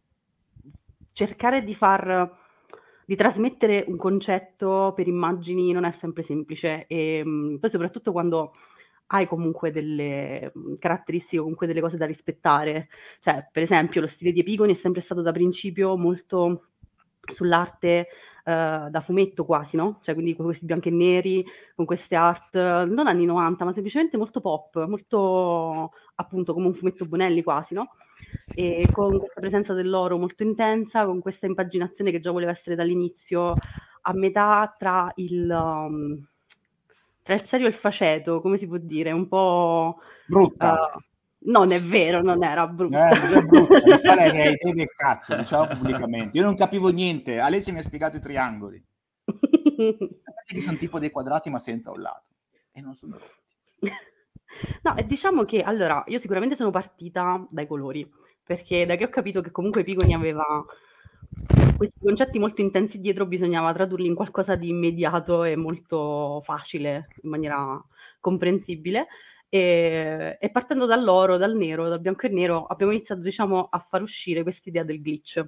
cercare 1.13 1.63
di 1.63 1.75
far 1.75 2.41
di 3.05 3.17
trasmettere 3.17 3.85
un 3.89 3.97
concetto 3.97 4.93
per 4.95 5.09
immagini 5.09 5.73
non 5.73 5.85
è 5.85 5.91
sempre 5.91 6.23
semplice 6.23 6.87
e 6.87 7.23
mh, 7.25 7.59
poi 7.61 7.69
soprattutto 7.69 8.13
quando 8.13 8.53
hai 9.09 9.27
comunque 9.27 9.71
delle 9.71 10.53
caratteristiche, 10.79 11.43
comunque 11.43 11.67
delle 11.67 11.83
cose 11.83 11.99
da 11.99 12.07
rispettare. 12.07 12.89
Cioè, 13.21 13.47
per 13.53 13.63
esempio, 13.63 14.01
lo 14.01 14.07
stile 14.07 14.33
di 14.33 14.41
Epigoni 14.41 14.73
è 14.73 14.75
sempre 14.75 15.03
stato 15.03 15.21
da 15.21 15.33
principio 15.33 15.97
molto 15.99 16.69
sull'arte 17.21 18.09
uh, 18.45 18.91
da 18.91 19.01
fumetto 19.01 19.45
quasi, 19.45 19.77
no? 19.77 19.99
Cioè 20.03 20.15
quindi 20.15 20.35
con 20.35 20.45
questi 20.45 20.67
bianchi 20.67 20.89
e 20.89 20.93
neri, 20.93 21.45
con 21.75 21.85
queste 21.85 22.17
art, 22.17 22.57
non 22.57 23.07
anni 23.07 23.25
90, 23.25 23.65
ma 23.65 23.73
semplicemente 23.73 24.17
molto 24.17 24.41
pop, 24.41 24.85
molto 24.87 25.93
appunto 26.17 26.53
come 26.53 26.67
un 26.67 26.75
fumetto 26.75 27.07
Bonelli 27.07 27.43
quasi, 27.43 27.75
no? 27.75 27.95
E 28.55 28.87
con 28.93 29.19
questa 29.19 29.41
presenza 29.41 29.75
dell'oro 29.75 30.19
molto 30.19 30.43
intensa, 30.43 31.05
con 31.05 31.21
questa 31.21 31.47
impaginazione 31.47 32.11
che 32.11 32.21
già 32.21 32.31
voleva 32.31 32.51
essere 32.51 32.77
dall'inizio 32.77 33.53
a 34.03 34.13
metà 34.15 34.75
tra 34.77 35.11
il... 35.17 35.49
Um, 35.51 36.27
tra 37.23 37.35
il 37.35 37.43
serio 37.45 37.67
e 37.67 37.69
il 37.69 37.75
faceto, 37.77 38.41
come 38.41 38.57
si 38.59 38.67
può 38.67 38.79
dire, 38.79 39.13
un 39.13 39.29
po'... 39.29 39.99
Brutta. 40.27 40.91
Uh, 40.93 41.12
non 41.45 41.73
è 41.73 41.81
vero, 41.81 42.21
non 42.21 42.43
era 42.43 42.67
brutto. 42.67 42.97
Eh, 42.97 43.09
è 43.09 43.43
brutto. 43.43 43.81
Quale 44.01 44.31
che 44.31 44.43
hai 44.43 44.53
idee 44.61 44.73
del 44.73 44.95
cazzo, 44.95 45.37
diciamo 45.37 45.67
pubblicamente. 45.67 46.39
Io 46.39 46.45
non 46.45 46.55
capivo 46.55 46.89
niente. 46.89 47.39
Alessia 47.39 47.73
mi 47.73 47.79
ha 47.81 47.83
spiegato 47.83 48.17
i 48.17 48.21
triangoli. 48.21 48.85
che 50.45 50.61
sono 50.61 50.77
tipo 50.77 50.99
dei 50.99 51.11
quadrati 51.11 51.51
ma 51.51 51.59
senza 51.59 51.91
un 51.91 52.01
lato. 52.01 52.25
E 52.73 52.81
non 52.81 52.95
sono 52.95 53.19
rotti. 53.19 53.93
No, 54.83 54.95
e 54.97 55.07
diciamo 55.07 55.45
che 55.45 55.63
allora 55.63 56.05
io 56.07 56.19
sicuramente 56.19 56.55
sono 56.55 56.71
partita 56.71 57.47
dai 57.51 57.67
colori, 57.67 58.09
perché 58.45 58.85
da 58.85 58.97
che 58.97 59.05
ho 59.05 59.09
capito 59.09 59.41
che 59.41 59.51
comunque 59.51 59.83
Pigoni 59.83 60.13
aveva 60.13 60.45
questi 61.77 61.99
concetti 62.01 62.39
molto 62.39 62.61
intensi 62.61 63.01
dietro, 63.01 63.27
bisognava 63.27 63.73
tradurli 63.73 64.07
in 64.07 64.15
qualcosa 64.15 64.55
di 64.55 64.69
immediato 64.69 65.45
e 65.45 65.57
molto 65.57 66.41
facile, 66.43 67.09
in 67.23 67.31
maniera 67.31 67.83
comprensibile. 68.21 69.07
E, 69.55 70.39
e, 70.41 70.51
partendo 70.51 70.87
dall'oro, 70.87 71.37
dal 71.37 71.55
nero, 71.55 71.87
dal 71.87 72.01
bianco 72.01 72.27
e 72.27 72.31
nero, 72.31 72.65
abbiamo 72.65 72.91
iniziato 72.91 73.21
diciamo, 73.21 73.69
a 73.71 73.79
far 73.79 74.01
uscire 74.01 74.43
quest'idea 74.43 74.83
del 74.83 74.99
glitch 74.99 75.47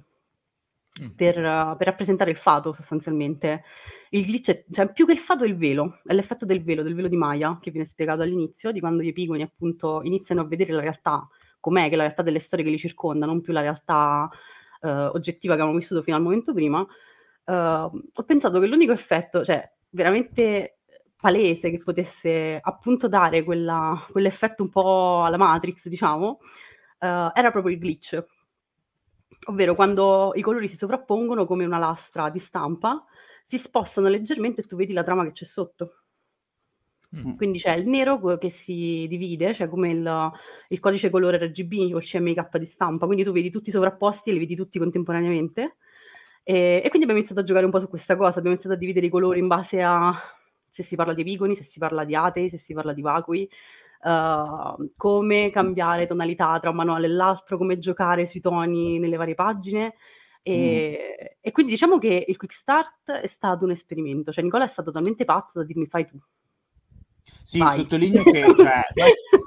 mm. 1.01 1.07
per, 1.15 1.37
uh, 1.39 1.75
per, 1.75 1.87
rappresentare 1.87 2.29
il 2.29 2.37
fato 2.37 2.71
sostanzialmente. 2.71 3.63
Il 4.11 4.25
glitch 4.25 4.51
è 4.51 4.63
cioè, 4.71 4.93
più 4.93 5.07
che 5.07 5.13
il 5.13 5.17
fato 5.17 5.43
è 5.43 5.47
il 5.47 5.55
velo, 5.55 6.01
è 6.05 6.13
l'effetto 6.13 6.45
del 6.45 6.63
velo, 6.63 6.83
del 6.83 6.93
velo 6.93 7.07
di 7.07 7.17
Maya 7.17 7.57
che 7.59 7.71
viene 7.71 7.87
spiegato 7.87 8.21
all'inizio, 8.21 8.71
di 8.71 8.79
quando 8.79 9.01
gli 9.01 9.07
epigoni 9.07 9.41
appunto 9.41 10.03
iniziano 10.03 10.41
a 10.41 10.45
vedere 10.45 10.71
la 10.71 10.81
realtà 10.81 11.27
com'è, 11.59 11.87
che 11.87 11.93
è 11.93 11.95
la 11.95 12.03
realtà 12.03 12.21
delle 12.21 12.37
storie 12.37 12.63
che 12.63 12.69
li 12.69 12.77
circonda, 12.77 13.25
non 13.25 13.41
più 13.41 13.53
la 13.53 13.61
realtà 13.61 14.29
uh, 14.81 14.87
oggettiva 14.87 15.55
che 15.55 15.61
avevamo 15.61 15.79
vissuto 15.79 16.03
fino 16.03 16.15
al 16.15 16.21
momento 16.21 16.53
prima. 16.53 16.79
Uh, 16.79 17.53
ho 17.53 18.23
pensato 18.23 18.59
che 18.59 18.67
l'unico 18.67 18.91
effetto, 18.91 19.43
cioè 19.43 19.67
veramente 19.89 20.74
palese 21.25 21.71
che 21.71 21.79
potesse 21.79 22.59
appunto 22.61 23.07
dare 23.07 23.43
quella, 23.43 24.05
quell'effetto 24.11 24.61
un 24.61 24.69
po' 24.69 25.23
alla 25.23 25.37
Matrix, 25.37 25.87
diciamo, 25.87 26.37
uh, 26.99 27.31
era 27.33 27.49
proprio 27.49 27.73
il 27.73 27.79
glitch. 27.79 28.23
Ovvero 29.47 29.73
quando 29.73 30.33
i 30.35 30.41
colori 30.41 30.67
si 30.67 30.75
sovrappongono 30.75 31.47
come 31.47 31.65
una 31.65 31.79
lastra 31.79 32.29
di 32.29 32.37
stampa, 32.37 33.03
si 33.41 33.57
spostano 33.57 34.07
leggermente 34.07 34.61
e 34.61 34.65
tu 34.65 34.75
vedi 34.75 34.93
la 34.93 35.01
trama 35.01 35.23
che 35.23 35.31
c'è 35.31 35.45
sotto. 35.45 36.01
Mm. 37.15 37.37
Quindi 37.37 37.57
c'è 37.57 37.73
il 37.73 37.87
nero 37.87 38.19
che 38.37 38.49
si 38.51 39.07
divide, 39.09 39.55
cioè 39.55 39.67
come 39.67 39.89
il, 39.89 40.31
il, 40.67 40.79
codice 40.79 41.09
colore 41.09 41.43
RGB 41.43 41.93
o 41.95 41.97
il 41.97 42.03
CMYK 42.03 42.57
di 42.59 42.65
stampa, 42.65 43.07
quindi 43.07 43.23
tu 43.23 43.31
vedi 43.31 43.49
tutti 43.49 43.71
sovrapposti 43.71 44.29
e 44.29 44.33
li 44.33 44.39
vedi 44.39 44.55
tutti 44.55 44.77
contemporaneamente. 44.77 45.77
E, 46.43 46.81
e, 46.83 46.89
quindi 46.89 47.01
abbiamo 47.01 47.17
iniziato 47.17 47.41
a 47.41 47.43
giocare 47.43 47.65
un 47.65 47.71
po' 47.71 47.79
su 47.79 47.89
questa 47.89 48.15
cosa, 48.15 48.37
abbiamo 48.37 48.51
iniziato 48.51 48.75
a 48.75 48.77
dividere 48.77 49.07
i 49.07 49.09
colori 49.09 49.39
in 49.39 49.47
base 49.47 49.81
a 49.81 50.13
se 50.75 50.83
si 50.83 50.97
parla 50.97 51.13
di 51.13 51.21
epigoni, 51.21 51.55
se 51.55 51.63
si 51.63 51.79
parla 51.79 52.03
di 52.03 52.15
atei, 52.15 52.49
se 52.49 52.57
si 52.57 52.73
parla 52.73 52.91
di 52.91 53.01
vacui, 53.01 53.49
uh, 54.01 54.91
come 54.97 55.49
cambiare 55.49 56.05
tonalità 56.05 56.59
tra 56.59 56.71
un 56.71 56.75
manuale 56.75 57.05
e 57.05 57.11
l'altro, 57.11 57.57
come 57.57 57.77
giocare 57.77 58.25
sui 58.25 58.41
toni 58.41 58.99
nelle 58.99 59.15
varie 59.15 59.35
pagine. 59.35 59.95
E, 60.41 61.17
mm. 61.21 61.25
e, 61.39 61.51
quindi 61.51 61.71
diciamo 61.71 61.97
che 61.97 62.25
il 62.27 62.35
quick 62.35 62.53
start 62.53 63.11
è 63.11 63.27
stato 63.27 63.63
un 63.63 63.71
esperimento, 63.71 64.33
cioè 64.33 64.43
Nicola 64.43 64.65
è 64.65 64.67
stato 64.67 64.91
talmente 64.91 65.23
pazzo 65.23 65.59
da 65.59 65.65
dirmi 65.65 65.85
fai 65.85 66.05
tu. 66.05 66.19
Sì, 67.41 67.59
sottolineo 67.59 68.21
che, 68.21 68.53
cioè, 68.53 68.81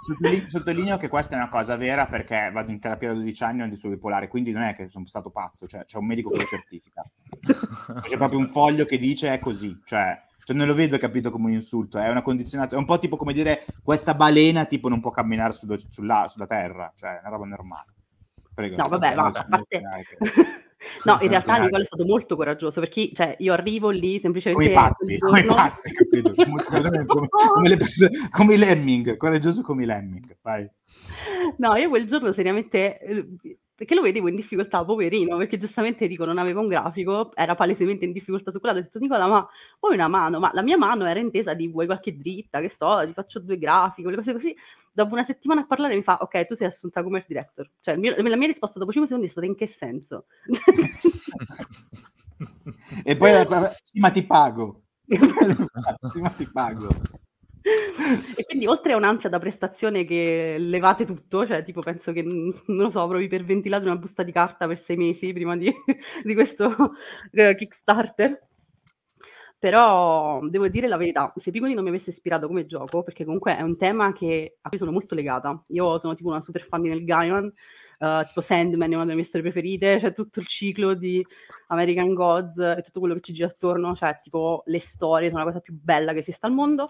sottolineo, 0.00 0.48
sottolineo 0.48 0.96
che, 0.96 1.08
questa 1.08 1.34
è 1.34 1.38
una 1.38 1.50
cosa 1.50 1.76
vera 1.76 2.06
perché 2.06 2.50
vado 2.50 2.70
in 2.70 2.80
terapia 2.80 3.08
da 3.08 3.14
12 3.16 3.42
anni 3.42 3.60
e 3.60 3.64
ho 3.64 3.68
disturbo 3.68 3.96
bipolare, 3.96 4.28
quindi 4.28 4.50
non 4.50 4.62
è 4.62 4.74
che 4.74 4.88
sono 4.88 5.06
stato 5.06 5.28
pazzo, 5.28 5.66
cioè, 5.66 5.84
c'è 5.84 5.98
un 5.98 6.06
medico 6.06 6.30
che 6.30 6.38
lo 6.38 6.44
certifica. 6.44 7.04
C'è 8.00 8.16
proprio 8.16 8.38
un 8.38 8.48
foglio 8.48 8.86
che 8.86 8.98
dice 8.98 9.34
è 9.34 9.38
così, 9.38 9.78
cioè 9.84 10.26
cioè 10.48 10.56
non 10.56 10.66
lo 10.66 10.74
vedo 10.74 10.96
capito 10.96 11.30
come 11.30 11.48
un 11.48 11.52
insulto, 11.52 11.98
è 11.98 12.08
una 12.08 12.22
condizionata, 12.22 12.74
è 12.74 12.78
un 12.78 12.87
po' 12.87 12.98
tipo 12.98 13.18
come 13.18 13.34
dire 13.34 13.66
questa 13.82 14.14
balena 14.14 14.64
tipo 14.64 14.88
non 14.88 14.98
può 14.98 15.11
camminare 15.11 15.53
su, 15.53 15.66
sulla, 15.90 16.26
sulla 16.26 16.46
terra, 16.46 16.90
cioè 16.96 17.16
è 17.16 17.20
una 17.20 17.28
roba 17.28 17.44
normale. 17.44 17.92
Prego. 18.55 18.76
No, 18.76 18.88
vabbè, 18.88 19.14
ma 19.14 19.26
a 19.26 19.46
parte... 19.46 19.82
no, 21.05 21.18
in 21.20 21.28
realtà 21.28 21.59
Nicola 21.59 21.82
è 21.82 21.84
stato 21.84 22.07
molto 22.07 22.34
coraggioso 22.34 22.80
perché 22.80 23.11
cioè, 23.12 23.36
io 23.40 23.53
arrivo 23.53 23.90
lì 23.90 24.18
semplicemente... 24.20 24.72
Come 24.72 24.80
i 24.80 24.88
pazzi, 24.88 25.18
come 25.18 25.40
i 25.40 25.44
pazzi, 25.44 25.92
capito? 25.92 26.32
come, 26.34 27.05
come, 27.05 27.28
come, 27.28 27.76
persone, 27.76 28.28
come, 28.30 28.55
i 28.55 28.57
lemming, 28.57 29.18
coraggioso 29.18 29.61
come 29.61 29.82
i 29.82 29.86
lemming, 29.86 30.34
vai. 30.40 30.66
No, 31.59 31.76
io 31.76 31.90
quel 31.90 32.07
giorno 32.07 32.32
seriamente 32.32 32.99
perché 33.79 33.95
lo 33.95 34.03
vedevo 34.03 34.26
in 34.26 34.35
difficoltà, 34.35 34.85
poverino, 34.85 35.37
perché 35.37 35.57
giustamente 35.57 36.09
dico 36.09 36.24
non 36.24 36.37
aveva 36.37 36.59
un 36.59 36.66
grafico, 36.66 37.31
era 37.37 37.55
palesemente 37.55 38.05
in 38.05 38.11
difficoltà 38.11 38.51
su 38.51 38.59
quella, 38.59 38.76
ho 38.76 38.81
detto 38.81 38.99
Nicola 38.99 39.29
ma 39.29 39.49
vuoi 39.79 39.95
una 39.95 40.09
mano? 40.09 40.41
Ma 40.41 40.51
la 40.53 40.62
mia 40.62 40.76
mano 40.76 41.07
era 41.07 41.20
intesa 41.20 41.55
di 41.55 41.68
vuoi 41.68 41.87
qualche 41.87 42.16
dritta, 42.16 42.59
che 42.59 42.70
so, 42.70 43.01
ti 43.07 43.12
faccio 43.12 43.39
due 43.39 43.57
grafiche, 43.57 44.03
quelle 44.03 44.16
cose 44.16 44.33
così. 44.33 44.53
Dopo 44.93 45.14
una 45.14 45.22
settimana 45.22 45.61
a 45.61 45.66
parlare 45.66 45.95
mi 45.95 46.03
fa 46.03 46.18
ok, 46.20 46.47
tu 46.49 46.55
sei 46.55 46.66
assunta 46.66 47.05
come 47.05 47.24
director. 47.24 47.70
Cioè 47.81 47.95
mio, 47.95 48.16
la 48.16 48.37
mia 48.37 48.49
risposta 48.49 48.81
dopo 48.81 48.91
5 48.91 49.07
secondi 49.07 49.29
è 49.29 49.31
stata 49.31 49.47
in 49.47 49.55
che 49.55 49.68
senso? 49.68 50.26
e 53.05 53.16
poi 53.16 53.47
sì 53.81 54.01
ma 54.01 54.11
ti 54.11 54.26
pago. 54.26 54.83
sì 56.11 56.20
ma 56.20 56.31
ti 56.31 56.51
pago 56.51 56.89
e 58.36 58.44
quindi 58.44 58.66
oltre 58.66 58.92
a 58.92 58.96
un'ansia 58.96 59.28
da 59.28 59.38
prestazione 59.38 60.04
che 60.04 60.56
levate 60.58 61.04
tutto, 61.04 61.46
cioè 61.46 61.62
tipo 61.62 61.80
penso 61.80 62.12
che, 62.12 62.22
non 62.22 62.52
lo 62.66 62.90
so, 62.90 63.02
avrò 63.02 63.18
iperventilato 63.18 63.84
una 63.84 63.96
busta 63.96 64.22
di 64.22 64.32
carta 64.32 64.66
per 64.66 64.78
sei 64.78 64.96
mesi 64.96 65.32
prima 65.32 65.56
di, 65.56 65.70
di 66.24 66.34
questo 66.34 66.66
uh, 66.66 67.54
Kickstarter. 67.54 68.46
Però 69.60 70.38
devo 70.46 70.68
dire 70.68 70.86
la 70.86 70.96
verità, 70.96 71.32
se 71.34 71.50
Piconi 71.50 71.74
non 71.74 71.82
mi 71.82 71.88
avesse 71.88 72.10
ispirato 72.10 72.46
come 72.46 72.64
gioco, 72.64 73.02
perché 73.02 73.24
comunque 73.24 73.56
è 73.56 73.62
un 73.62 73.76
tema 73.76 74.12
che, 74.12 74.58
a 74.60 74.68
cui 74.68 74.78
sono 74.78 74.92
molto 74.92 75.16
legata. 75.16 75.60
Io 75.68 75.98
sono 75.98 76.14
tipo 76.14 76.28
una 76.28 76.40
super 76.40 76.62
fan 76.62 76.82
di 76.82 76.88
Neil 76.88 77.04
Gaiman, 77.04 77.52
uh, 77.99 78.24
tipo 78.26 78.40
Sandman 78.40 78.90
è 78.90 78.94
una 78.94 79.05
delle 79.05 79.16
mie 79.16 79.24
storie 79.24 79.51
preferite, 79.51 79.94
c'è 79.94 80.01
cioè 80.01 80.12
tutto 80.12 80.40
il 80.40 80.46
ciclo 80.46 80.94
di 80.94 81.24
American 81.68 82.14
Gods 82.14 82.59
e 82.59 82.82
tutto 82.82 83.01
quello 83.01 83.14
che 83.14 83.20
ci 83.20 83.32
gira 83.32 83.49
attorno, 83.49 83.94
cioè 83.94 84.18
tipo 84.22 84.62
le 84.66 84.80
storie 84.80 85.28
sono 85.28 85.40
la 85.40 85.46
cosa 85.46 85.61
più 85.61 85.78
bella 85.78 86.12
che 86.12 86.18
esista 86.18 86.46
al 86.46 86.55
mondo. 86.55 86.88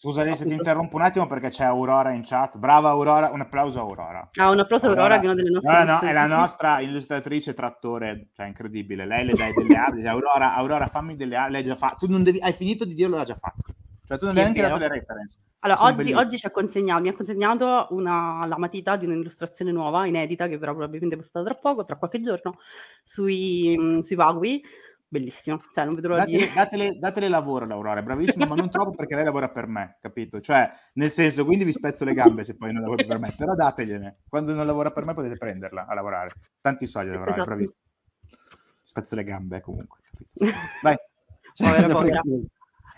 Scusa 0.00 0.32
se 0.32 0.46
ti 0.46 0.54
interrompo 0.54 0.96
un 0.96 1.02
attimo 1.02 1.26
perché 1.26 1.50
c'è 1.50 1.64
Aurora 1.64 2.12
in 2.12 2.22
chat. 2.24 2.56
Brava 2.56 2.88
Aurora, 2.88 3.30
un 3.32 3.42
applauso 3.42 3.80
a 3.80 3.82
Aurora. 3.82 4.30
Ah, 4.36 4.48
un 4.48 4.58
applauso 4.58 4.86
a 4.86 4.88
Aurora, 4.88 5.16
Aurora 5.16 5.20
che 5.20 5.26
è 5.26 5.30
una 5.30 5.42
delle 5.42 5.50
nostre... 5.50 5.84
No, 5.84 5.92
no, 5.92 6.00
è 6.00 6.12
la 6.14 6.26
nostra 6.26 6.80
illustratrice 6.80 7.52
trattore, 7.52 8.28
cioè 8.32 8.46
incredibile. 8.46 9.04
Lei 9.04 9.26
le 9.26 9.34
dai 9.34 9.52
delle 9.52 9.76
arti. 9.76 10.06
Aurora, 10.06 10.54
Aurora, 10.54 10.86
fammi 10.86 11.16
delle 11.16 11.36
arti. 11.36 11.52
Lei 11.52 11.64
già 11.64 11.74
fa... 11.74 11.88
Tu 11.98 12.08
non 12.08 12.22
devi... 12.22 12.40
Hai 12.40 12.54
finito 12.54 12.86
di 12.86 12.94
dirlo, 12.94 13.18
l'ha 13.18 13.24
già 13.24 13.34
fatto. 13.34 13.74
Cioè 14.10 14.18
tu 14.18 14.24
non 14.24 14.34
sì, 14.34 14.40
hai 14.40 14.44
neanche 14.46 14.62
dato 14.62 14.78
le 14.78 14.88
reference. 14.88 15.38
Allora, 15.60 15.84
oggi, 15.84 16.12
oggi, 16.12 16.36
ci 16.36 16.44
ha 16.44 16.50
consegnato, 16.50 17.00
mi 17.00 17.10
ha 17.10 17.14
consegnato 17.14 17.86
una, 17.90 18.44
la 18.44 18.58
matita 18.58 18.96
di 18.96 19.06
un'illustrazione 19.06 19.70
nuova, 19.70 20.04
inedita, 20.04 20.48
che 20.48 20.58
verrà 20.58 20.72
probabilmente 20.72 21.14
postata 21.14 21.44
tra 21.44 21.54
poco, 21.54 21.84
tra 21.84 21.94
qualche 21.94 22.18
giorno, 22.18 22.58
sui, 23.04 24.00
sui 24.02 24.16
Vagui 24.16 24.60
bellissimo. 25.06 25.60
Cioè, 25.70 25.84
non 25.84 25.94
vedrò 25.94 26.16
datele, 26.16 26.38
dire. 26.38 26.52
Datele, 26.52 26.98
datele 26.98 27.28
lavoro, 27.28 27.66
Laura, 27.66 28.02
bravissima, 28.02 28.46
ma 28.46 28.56
non 28.56 28.68
troppo 28.70 28.96
perché 28.96 29.14
lei 29.14 29.22
lavora 29.22 29.48
per 29.48 29.68
me, 29.68 29.98
capito? 30.00 30.40
Cioè, 30.40 30.68
nel 30.94 31.10
senso, 31.10 31.44
quindi 31.44 31.62
vi 31.62 31.72
spezzo 31.72 32.04
le 32.04 32.14
gambe 32.14 32.42
se 32.42 32.56
poi 32.56 32.72
non 32.72 32.82
lavora 32.82 33.04
per 33.04 33.20
me, 33.20 33.32
però 33.36 33.54
dategliene. 33.54 34.22
Quando 34.28 34.52
non 34.54 34.66
lavora 34.66 34.90
per 34.90 35.06
me 35.06 35.14
potete 35.14 35.36
prenderla 35.36 35.86
a 35.86 35.94
lavorare. 35.94 36.30
Tanti 36.60 36.88
soldi 36.88 37.10
a 37.10 37.12
lavorare, 37.12 37.36
esatto. 37.36 37.48
bravissima. 37.48 37.78
Spezzo 38.82 39.14
le 39.14 39.22
gambe, 39.22 39.60
comunque, 39.60 39.98
capito? 40.02 40.56
Vai. 40.82 40.96
Povera, 41.54 41.86
povera. 41.94 42.20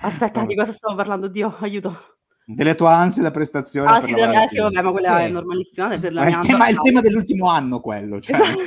Aspetta, 0.04 0.44
di 0.44 0.56
cosa 0.56 0.72
stavo 0.72 0.96
parlando? 0.96 1.28
Dio, 1.28 1.56
aiuto. 1.60 2.16
Delle 2.44 2.74
tue 2.74 2.88
ansie 2.88 3.22
da 3.22 3.30
prestazione. 3.30 3.90
Ah, 3.90 4.00
sì, 4.00 4.12
della, 4.12 4.46
sì, 4.48 4.58
vabbè, 4.58 4.82
ma 4.82 4.90
quella 4.90 5.16
sì. 5.16 5.22
è 5.22 5.28
normalissima. 5.28 5.90
È, 5.90 5.94
il 5.94 6.38
tema, 6.40 6.66
è 6.66 6.70
il 6.70 6.80
tema 6.80 7.00
dell'ultimo 7.00 7.48
anno 7.48 7.80
quello. 7.80 8.20
Cioè. 8.20 8.36
Esatto. 8.36 8.60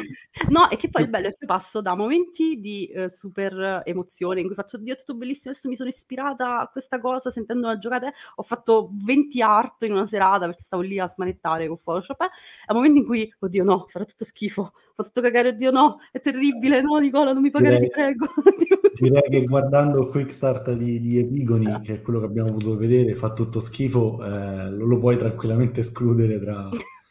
No, 0.50 0.70
e 0.70 0.76
che 0.76 0.90
poi 0.90 1.04
il 1.04 1.10
bello 1.10 1.28
è 1.28 1.36
che 1.38 1.46
passo 1.46 1.80
da 1.82 1.96
momenti 1.96 2.60
di 2.60 2.92
uh, 2.94 3.08
super 3.08 3.82
emozione 3.86 4.42
in 4.42 4.48
cui 4.48 4.56
faccio, 4.56 4.78
Dio, 4.78 4.96
tutto 4.96 5.16
bellissimo, 5.16 5.52
adesso 5.52 5.70
mi 5.70 5.76
sono 5.76 5.90
ispirata 5.90 6.60
a 6.60 6.68
questa 6.68 7.00
cosa 7.00 7.30
sentendo 7.30 7.68
una 7.68 7.78
giocata, 7.78 8.12
ho 8.36 8.44
fatto 8.44 8.90
20 8.92 9.42
art 9.42 9.84
in 9.84 9.94
una 9.94 10.06
serata 10.06 10.46
perché 10.46 10.62
stavo 10.62 10.82
lì 10.82 11.00
a 11.00 11.08
smanettare 11.08 11.68
con 11.68 11.78
Photoshop, 11.82 12.22
eh? 12.22 12.30
a 12.66 12.74
momenti 12.74 13.00
in 13.00 13.06
cui, 13.06 13.34
oddio 13.40 13.64
no, 13.64 13.86
farà 13.88 14.04
tutto 14.04 14.26
schifo, 14.26 14.74
fa 14.94 15.04
tutto 15.04 15.22
cagare, 15.22 15.50
oddio 15.50 15.72
no, 15.72 16.00
è 16.12 16.20
terribile, 16.20 16.82
no 16.82 16.98
Nicola, 16.98 17.32
non 17.32 17.42
mi 17.42 17.52
pagare, 17.52 17.80
direi, 17.80 17.90
ti 17.90 17.94
prego. 17.94 18.28
direi 19.00 19.30
che 19.30 19.46
guardando 19.46 20.02
il 20.02 20.10
quick 20.10 20.32
start 20.32 20.74
di, 20.74 21.00
di 21.00 21.20
Epigoni, 21.20 21.80
che 21.82 21.96
è 21.96 22.02
quello 22.02 22.20
che 22.20 22.26
abbiamo 22.26 22.52
potuto 22.52 22.76
vedere, 22.76 23.16
fa 23.16 23.32
tutto 23.32 23.60
schifo, 23.66 24.24
eh, 24.24 24.70
lo, 24.70 24.86
lo 24.86 24.98
puoi 24.98 25.18
tranquillamente 25.18 25.82
escludere 25.82 26.40
tra 26.40 26.70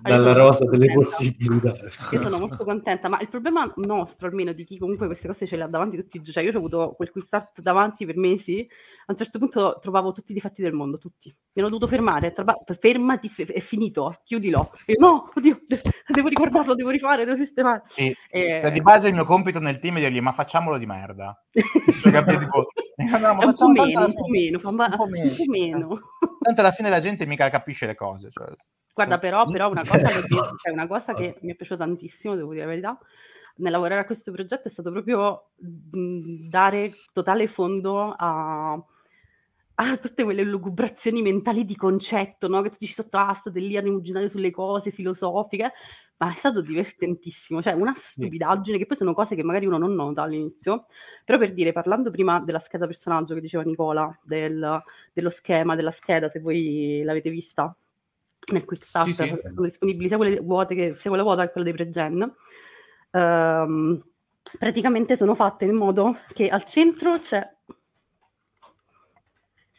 dalla 0.00 0.32
rosa 0.32 0.64
delle 0.64 0.92
possibilità. 0.92 1.74
Io 2.12 2.18
sono 2.18 2.38
molto 2.38 2.64
contenta, 2.64 3.08
ma 3.08 3.20
il 3.20 3.28
problema 3.28 3.70
nostro, 3.76 4.28
almeno 4.28 4.52
di 4.52 4.64
chi 4.64 4.78
comunque 4.78 5.06
queste 5.06 5.26
cose 5.26 5.46
ce 5.46 5.56
le 5.56 5.64
ha 5.64 5.68
davanti 5.68 5.96
tutti 5.96 6.16
i 6.16 6.20
giorni, 6.20 6.32
cioè 6.32 6.44
io 6.44 6.52
ho 6.52 6.58
avuto 6.58 6.94
quel 6.96 7.10
quick 7.10 7.26
start 7.26 7.60
davanti 7.60 8.06
per 8.06 8.16
mesi, 8.16 8.66
a 9.00 9.04
un 9.08 9.16
certo 9.16 9.38
punto 9.38 9.78
trovavo 9.80 10.12
tutti 10.12 10.30
i 10.30 10.34
difetti 10.34 10.62
del 10.62 10.72
mondo, 10.72 10.98
tutti. 10.98 11.28
Mi 11.28 11.60
hanno 11.60 11.68
dovuto 11.68 11.86
fermare, 11.86 12.32
trova- 12.32 12.56
fermati, 12.78 13.30
è 13.46 13.60
finito, 13.60 14.20
chiudilo. 14.24 14.70
E 14.86 14.94
no, 14.98 15.30
oddio, 15.34 15.60
devo 16.08 16.28
ricordarlo, 16.28 16.74
devo 16.74 16.90
rifare, 16.90 17.24
devo 17.24 17.36
sistemare. 17.36 17.82
Sì. 17.88 18.14
E... 18.30 18.60
Cioè, 18.62 18.72
di 18.72 18.80
base 18.80 19.08
il 19.08 19.14
mio 19.14 19.24
compito 19.24 19.58
nel 19.58 19.78
team 19.78 19.96
è 19.96 20.00
dirgli, 20.00 20.20
ma 20.20 20.32
facciamolo 20.32 20.78
di 20.78 20.86
merda. 20.86 21.38
cioè, 21.52 22.24
tipo, 22.24 22.68
no, 22.96 23.18
ma 23.18 23.44
un, 23.44 23.54
po 23.56 23.68
meno, 23.68 24.06
un 24.06 24.14
po' 24.14 24.28
meno, 24.28 24.56
un 24.56 24.62
po' 24.62 24.72
meno, 24.72 24.90
un 24.90 24.96
po' 24.96 25.50
meno. 25.50 26.00
Tanto 26.42 26.60
alla 26.60 26.72
fine 26.72 26.88
la 26.88 26.98
gente 26.98 27.26
mica 27.26 27.48
capisce 27.50 27.86
le 27.86 27.94
cose. 27.94 28.30
Cioè. 28.30 28.52
Guarda, 28.94 29.18
però, 29.18 29.46
però 29.46 29.70
una, 29.70 29.82
cosa 29.82 30.08
che, 30.08 30.22
cioè 30.62 30.72
una 30.72 30.86
cosa 30.86 31.14
che 31.14 31.38
mi 31.40 31.52
è 31.52 31.54
piaciuta 31.54 31.84
tantissimo, 31.84 32.34
devo 32.34 32.52
dire 32.52 32.64
la 32.64 32.70
verità, 32.70 32.98
nel 33.56 33.72
lavorare 33.72 34.00
a 34.00 34.04
questo 34.04 34.32
progetto 34.32 34.68
è 34.68 34.70
stato 34.70 34.90
proprio 34.90 35.50
dare 35.56 36.92
totale 37.12 37.46
fondo 37.46 38.14
a, 38.16 38.82
a 39.74 39.96
tutte 39.96 40.24
quelle 40.24 40.42
lugubrazioni 40.42 41.22
mentali 41.22 41.64
di 41.64 41.76
concetto, 41.76 42.48
no? 42.48 42.60
che 42.62 42.70
tu 42.70 42.76
dici 42.78 42.92
sotto, 42.92 43.16
ah, 43.16 43.32
state 43.32 43.58
lì 43.60 43.76
a 43.76 43.80
rimuginare 43.80 44.28
sulle 44.28 44.50
cose 44.50 44.90
filosofiche, 44.90 45.72
ma 46.18 46.32
è 46.32 46.36
stato 46.36 46.60
divertentissimo, 46.60 47.62
cioè 47.62 47.72
una 47.72 47.92
stupidaggine, 47.94 48.78
che 48.78 48.86
poi 48.86 48.96
sono 48.96 49.14
cose 49.14 49.34
che 49.34 49.42
magari 49.42 49.66
uno 49.66 49.78
non 49.78 49.94
nota 49.94 50.22
all'inizio, 50.22 50.86
però 51.24 51.38
per 51.38 51.52
dire, 51.52 51.72
parlando 51.72 52.10
prima 52.10 52.40
della 52.40 52.58
scheda 52.58 52.86
personaggio 52.86 53.34
che 53.34 53.40
diceva 53.40 53.62
Nicola, 53.64 54.16
del, 54.22 54.82
dello 55.12 55.30
schema, 55.30 55.74
della 55.74 55.90
scheda, 55.90 56.28
se 56.28 56.40
voi 56.40 57.02
l'avete 57.04 57.30
vista, 57.30 57.74
nel 58.52 58.64
quick 58.64 58.84
start 58.84 59.06
sì, 59.06 59.12
sì. 59.14 59.26
sono 59.26 59.62
disponibili 59.62 60.08
sia 60.08 60.16
quelle 60.16 60.40
vuote 60.40 60.74
che 60.74 60.94
sia 60.98 61.10
quella 61.10 61.22
vuota 61.24 61.44
che 61.44 61.52
quella 61.52 61.66
dei 61.66 61.74
pre-gen. 61.74 62.34
Um, 63.12 64.02
praticamente 64.58 65.16
sono 65.16 65.34
fatte 65.34 65.64
in 65.64 65.76
modo 65.76 66.18
che 66.32 66.48
al 66.48 66.64
centro 66.64 67.18
c'è. 67.18 67.48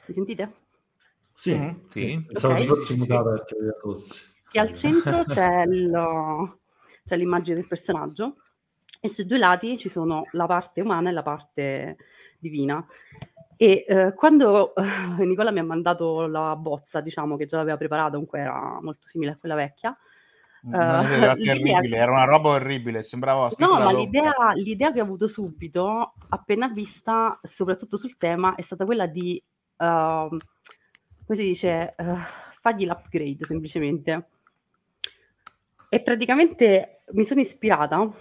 Mi 0.05 0.13
sentite? 0.13 0.53
Sì, 1.33 1.55
mm-hmm. 1.55 1.75
sì. 1.87 2.25
Okay. 2.35 2.65
perché 2.65 3.55
che 4.53 4.59
al 4.59 4.73
centro 4.73 5.23
c'è, 5.25 5.63
il, 5.63 6.59
c'è 7.03 7.17
l'immagine 7.17 7.55
del 7.55 7.67
personaggio 7.67 8.35
e 8.99 9.09
sui 9.09 9.25
due 9.25 9.39
lati 9.39 9.79
ci 9.79 9.89
sono 9.89 10.27
la 10.33 10.45
parte 10.45 10.81
umana 10.81 11.09
e 11.09 11.11
la 11.11 11.23
parte 11.23 11.97
divina. 12.37 12.85
E 13.57 13.83
eh, 13.87 14.13
quando 14.13 14.75
eh, 14.75 15.25
Nicola 15.25 15.51
mi 15.51 15.57
ha 15.57 15.63
mandato 15.63 16.27
la 16.27 16.55
bozza, 16.55 17.01
diciamo 17.01 17.35
che 17.35 17.45
già 17.45 17.57
l'aveva 17.57 17.77
preparata, 17.77 18.11
comunque 18.11 18.39
era 18.41 18.77
molto 18.79 19.07
simile 19.07 19.31
a 19.31 19.37
quella 19.37 19.55
vecchia. 19.55 19.97
Uh, 20.61 20.75
era 20.75 21.33
terribile, 21.35 21.97
era 21.97 22.11
una 22.11 22.25
roba 22.25 22.49
orribile, 22.49 23.01
sembrava 23.01 23.49
No, 23.57 23.79
ma 23.79 23.91
l'idea, 23.91 24.33
l'idea, 24.53 24.93
che 24.93 25.01
ho 25.01 25.03
avuto 25.03 25.27
subito, 25.27 26.13
appena 26.29 26.67
vista, 26.69 27.39
soprattutto 27.41 27.97
sul 27.97 28.17
tema, 28.17 28.55
è 28.55 28.61
stata 28.61 28.85
quella 28.85 29.07
di, 29.07 29.41
uh, 29.83 30.37
come 31.25 31.37
si 31.37 31.43
dice, 31.43 31.95
uh, 31.97 32.17
fargli 32.51 32.85
l'upgrade 32.85 33.45
semplicemente. 33.45 34.27
E 35.89 36.01
praticamente 36.01 37.03
mi 37.11 37.23
sono 37.23 37.39
ispirata 37.39 38.11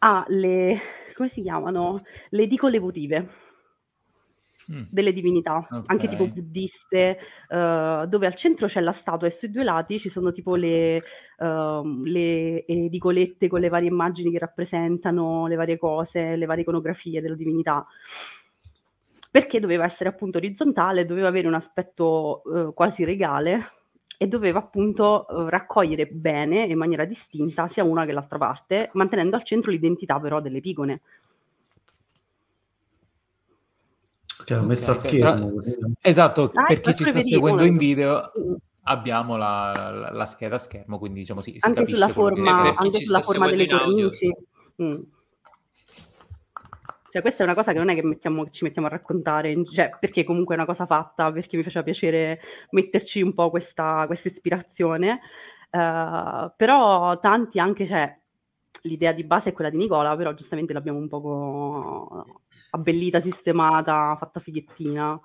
alle, 0.00 0.78
come 1.14 1.28
si 1.28 1.42
chiamano, 1.42 2.02
le 2.30 2.42
edicole 2.42 2.76
evotive 2.76 3.46
Mm. 4.70 4.82
delle 4.90 5.14
divinità, 5.14 5.56
okay. 5.56 5.82
anche 5.86 6.08
tipo 6.08 6.28
buddiste, 6.28 7.18
uh, 7.48 8.04
dove 8.04 8.26
al 8.26 8.34
centro 8.34 8.66
c'è 8.66 8.82
la 8.82 8.92
statua 8.92 9.26
e 9.26 9.30
sui 9.30 9.50
due 9.50 9.64
lati 9.64 9.98
ci 9.98 10.10
sono 10.10 10.30
tipo 10.30 10.56
le, 10.56 11.02
uh, 11.38 12.04
le 12.04 12.66
edicolette 12.66 13.48
con 13.48 13.60
le 13.60 13.70
varie 13.70 13.88
immagini 13.88 14.30
che 14.30 14.38
rappresentano 14.38 15.46
le 15.46 15.56
varie 15.56 15.78
cose, 15.78 16.36
le 16.36 16.44
varie 16.44 16.64
iconografie 16.64 17.22
della 17.22 17.34
divinità. 17.34 17.86
Perché 19.38 19.60
doveva 19.60 19.84
essere 19.84 20.08
appunto 20.08 20.38
orizzontale, 20.38 21.04
doveva 21.04 21.28
avere 21.28 21.46
un 21.46 21.54
aspetto 21.54 22.42
uh, 22.44 22.74
quasi 22.74 23.04
regale 23.04 23.72
e 24.16 24.26
doveva 24.26 24.58
appunto 24.58 25.26
raccogliere 25.48 26.08
bene 26.08 26.62
in 26.62 26.76
maniera 26.76 27.04
distinta 27.04 27.68
sia 27.68 27.84
una 27.84 28.04
che 28.04 28.10
l'altra 28.10 28.36
parte, 28.36 28.90
mantenendo 28.94 29.36
al 29.36 29.44
centro 29.44 29.70
l'identità 29.70 30.18
però 30.18 30.40
delle 30.40 30.58
pigone. 30.58 31.02
Che 34.44 34.54
l'ho 34.56 34.64
messa 34.64 34.90
okay, 34.90 35.04
a 35.04 35.08
schermo. 35.08 35.60
Tra... 35.60 35.72
Esatto, 36.00 36.50
ah, 36.52 36.64
per 36.64 36.80
chi 36.80 36.96
ci 36.96 37.04
sta 37.04 37.20
seguendo 37.20 37.62
in 37.62 37.76
video 37.76 38.32
abbiamo 38.82 39.36
la, 39.36 39.72
la, 39.72 40.10
la, 40.10 40.26
scheda 40.26 40.56
a 40.56 40.58
schermo, 40.58 40.98
quindi 40.98 41.20
diciamo 41.20 41.40
sì, 41.40 41.52
si 41.52 41.58
anche 41.60 41.86
sulla 41.86 42.08
forma, 42.08 42.74
anche 42.74 42.98
sulla 42.98 43.20
forma 43.20 43.48
delle 43.48 43.68
cornici. 43.68 44.32
Mm. 44.82 45.00
Cioè, 47.10 47.22
questa 47.22 47.42
è 47.42 47.46
una 47.46 47.54
cosa 47.54 47.72
che 47.72 47.78
non 47.78 47.88
è 47.88 47.94
che 47.94 48.02
mettiamo, 48.02 48.50
ci 48.50 48.64
mettiamo 48.64 48.86
a 48.86 48.90
raccontare, 48.90 49.64
cioè, 49.64 49.96
perché 49.98 50.24
comunque 50.24 50.54
è 50.54 50.58
una 50.58 50.66
cosa 50.66 50.84
fatta, 50.84 51.32
perché 51.32 51.56
mi 51.56 51.62
faceva 51.62 51.84
piacere 51.84 52.40
metterci 52.70 53.22
un 53.22 53.32
po' 53.32 53.48
questa, 53.50 54.04
questa 54.06 54.28
ispirazione. 54.28 55.20
Uh, 55.70 56.50
però 56.56 57.18
tanti 57.18 57.58
anche, 57.58 57.86
cioè, 57.86 58.14
l'idea 58.82 59.12
di 59.12 59.24
base 59.24 59.50
è 59.50 59.52
quella 59.52 59.70
di 59.70 59.76
Nicola, 59.76 60.16
però 60.16 60.34
giustamente 60.34 60.72
l'abbiamo 60.72 60.98
un 60.98 61.08
po' 61.08 62.24
abbellita, 62.70 63.20
sistemata, 63.20 64.16
fatta 64.18 64.40
fighettina. 64.40 65.18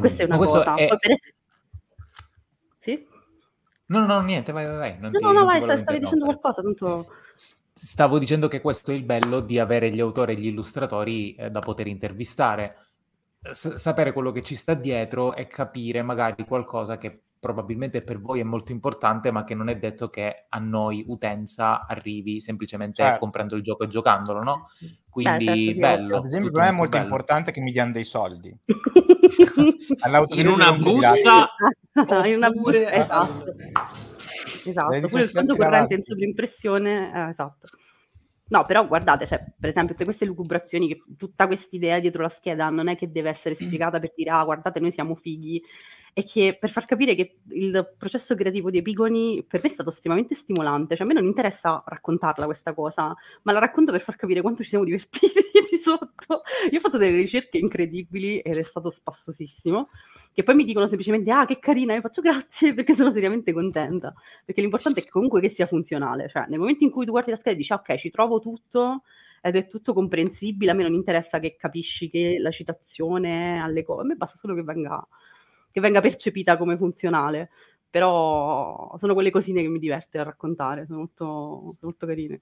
Questa 0.00 0.22
è 0.22 0.26
una 0.26 0.36
cosa. 0.36 0.74
È... 0.74 0.88
Es- 1.00 1.22
sì? 1.22 1.32
No, 3.88 4.04
no, 4.06 4.20
niente, 4.20 4.52
vai, 4.52 4.66
vai, 4.66 4.76
vai. 4.76 4.98
Non 4.98 5.10
no, 5.12 5.18
ti, 5.18 5.24
no, 5.24 5.32
no, 5.32 5.44
vai, 5.44 5.62
stavi 5.62 5.98
dicendo 5.98 6.24
qualcosa, 6.24 6.62
tanto... 6.62 7.06
Stavo 7.72 8.18
dicendo 8.18 8.48
che 8.48 8.60
questo 8.60 8.90
è 8.90 8.94
il 8.94 9.04
bello 9.04 9.40
di 9.40 9.58
avere 9.58 9.90
gli 9.90 10.00
autori 10.00 10.32
e 10.32 10.36
gli 10.36 10.46
illustratori 10.46 11.34
eh, 11.36 11.50
da 11.50 11.60
poter 11.60 11.86
intervistare, 11.86 12.76
S- 13.40 13.74
sapere 13.74 14.12
quello 14.12 14.32
che 14.32 14.42
ci 14.42 14.56
sta 14.56 14.74
dietro 14.74 15.34
e 15.34 15.46
capire 15.46 16.02
magari 16.02 16.44
qualcosa 16.44 16.98
che 16.98 17.22
probabilmente 17.40 18.02
per 18.02 18.20
voi 18.20 18.40
è 18.40 18.44
molto 18.44 18.72
importante, 18.72 19.30
ma 19.30 19.44
che 19.44 19.54
non 19.54 19.68
è 19.68 19.76
detto 19.76 20.08
che 20.10 20.46
a 20.48 20.58
noi 20.58 21.04
utenza 21.06 21.86
arrivi 21.86 22.40
semplicemente 22.40 23.02
certo. 23.02 23.18
comprando 23.18 23.56
il 23.56 23.62
gioco 23.62 23.84
e 23.84 23.88
giocandolo, 23.88 24.40
no? 24.40 24.68
Quindi 25.08 25.44
Beh, 25.44 25.44
certo, 25.44 25.72
sì, 25.72 25.78
bello. 25.78 26.16
Ad 26.16 26.24
esempio, 26.24 26.50
per 26.50 26.62
me 26.62 26.68
è 26.68 26.72
molto 26.72 26.96
bello. 26.96 27.04
importante 27.04 27.52
che 27.52 27.60
mi 27.60 27.70
diano 27.70 27.92
dei 27.92 28.04
soldi. 28.04 28.54
in 30.30 30.46
una 30.46 30.72
busta, 30.72 31.50
in 32.24 32.36
una 32.36 32.50
busta, 32.50 32.92
esatto. 32.92 33.54
Esatto, 34.64 35.08
pure 35.08 35.22
il 35.22 35.28
fondo 35.28 35.56
corrente 35.56 35.94
in 35.94 36.02
sovrimpressione, 36.02 37.12
eh, 37.14 37.28
esatto. 37.30 37.68
No, 38.50 38.64
però 38.64 38.86
guardate, 38.86 39.26
cioè, 39.26 39.42
per 39.58 39.70
esempio, 39.70 39.92
tutte 39.92 40.04
queste 40.04 40.24
lucubrazioni, 40.24 40.88
che, 40.88 41.02
tutta 41.16 41.46
questa 41.46 41.76
idea 41.76 42.00
dietro 42.00 42.22
la 42.22 42.28
scheda 42.28 42.68
non 42.70 42.88
è 42.88 42.96
che 42.96 43.10
deve 43.10 43.28
essere 43.28 43.54
spiegata 43.54 43.98
per 43.98 44.12
dire, 44.14 44.30
ah, 44.30 44.44
guardate, 44.44 44.80
noi 44.80 44.90
siamo 44.90 45.14
fighi 45.14 45.62
è 46.12 46.24
che 46.24 46.56
per 46.58 46.70
far 46.70 46.84
capire 46.84 47.14
che 47.14 47.38
il 47.50 47.94
processo 47.96 48.34
creativo 48.34 48.70
di 48.70 48.78
Epigoni 48.78 49.44
per 49.46 49.60
me 49.62 49.68
è 49.68 49.72
stato 49.72 49.90
estremamente 49.90 50.34
stimolante, 50.34 50.96
cioè 50.96 51.06
a 51.06 51.12
me 51.12 51.18
non 51.18 51.28
interessa 51.28 51.82
raccontarla 51.86 52.44
questa 52.44 52.74
cosa, 52.74 53.14
ma 53.42 53.52
la 53.52 53.58
racconto 53.58 53.92
per 53.92 54.00
far 54.00 54.16
capire 54.16 54.40
quanto 54.40 54.62
ci 54.62 54.68
siamo 54.70 54.84
divertiti 54.84 55.32
di 55.70 55.78
sotto. 55.78 56.42
Io 56.70 56.78
ho 56.78 56.80
fatto 56.80 56.98
delle 56.98 57.16
ricerche 57.16 57.58
incredibili 57.58 58.38
ed 58.40 58.56
è 58.56 58.62
stato 58.62 58.90
spassosissimo, 58.90 59.90
che 60.32 60.42
poi 60.42 60.54
mi 60.54 60.64
dicono 60.64 60.86
semplicemente 60.86 61.30
ah 61.30 61.46
che 61.46 61.58
carina, 61.58 61.94
io 61.94 62.00
faccio 62.00 62.20
grazie 62.20 62.72
perché 62.74 62.94
sono 62.94 63.12
seriamente 63.12 63.52
contenta, 63.52 64.12
perché 64.44 64.60
l'importante 64.60 65.00
è 65.00 65.02
che 65.02 65.10
comunque 65.10 65.40
che 65.40 65.48
sia 65.48 65.66
funzionale, 65.66 66.28
cioè 66.28 66.46
nel 66.48 66.58
momento 66.58 66.84
in 66.84 66.90
cui 66.90 67.04
tu 67.04 67.10
guardi 67.10 67.30
la 67.30 67.36
scheda 67.36 67.54
e 67.54 67.58
dici 67.58 67.72
ok 67.72 67.96
ci 67.96 68.10
trovo 68.10 68.38
tutto 68.38 69.02
ed 69.40 69.56
è 69.56 69.66
tutto 69.66 69.92
comprensibile, 69.92 70.70
a 70.72 70.74
me 70.74 70.82
non 70.82 70.94
interessa 70.94 71.38
che 71.38 71.56
capisci 71.56 72.10
che 72.10 72.38
la 72.38 72.50
citazione 72.50 73.60
alle 73.60 73.84
cose, 73.84 74.02
a 74.02 74.04
me 74.04 74.14
basta 74.14 74.36
solo 74.36 74.54
che 74.54 74.62
venga 74.62 75.06
che 75.70 75.80
venga 75.80 76.00
percepita 76.00 76.56
come 76.56 76.76
funzionale. 76.76 77.50
Però 77.90 78.94
sono 78.98 79.14
quelle 79.14 79.30
cosine 79.30 79.62
che 79.62 79.68
mi 79.68 79.78
diverte 79.78 80.18
a 80.18 80.22
raccontare, 80.24 80.84
sono 80.84 80.98
molto, 80.98 81.76
molto 81.80 82.06
carine. 82.06 82.40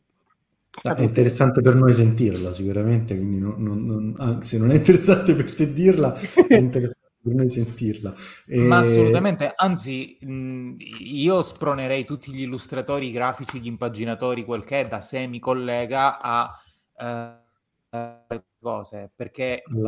È, 0.83 0.89
è 0.89 1.03
interessante 1.03 1.63
per 1.63 1.75
noi 1.75 1.95
sentirla 1.95 2.53
sicuramente, 2.53 3.17
quindi 3.17 3.39
non, 3.39 3.55
non, 3.63 3.87
non, 3.87 4.15
anzi 4.19 4.59
non 4.59 4.71
è 4.71 4.75
interessante 4.75 5.35
per 5.35 5.55
te 5.55 5.73
dirla, 5.73 6.15
è 6.15 6.55
interessante 6.57 7.07
per 7.23 7.35
noi 7.35 7.49
sentirla. 7.49 8.15
E... 8.47 8.61
Ma 8.61 8.79
assolutamente, 8.79 9.53
anzi 9.55 10.19
io 10.21 11.43
spronerei 11.43 12.05
tutti 12.05 12.33
gli 12.33 12.43
illustratori 12.43 13.11
grafici, 13.11 13.61
gli 13.61 13.67
impaginatori, 13.67 14.45
quel 14.45 14.65
che 14.65 14.81
è, 14.81 14.89
da 14.89 15.01
semi 15.01 15.39
collega 15.39 16.21
a 16.21 16.61
uh, 16.99 18.43
cose, 18.61 19.11
perché 19.15 19.63
mh, 19.65 19.87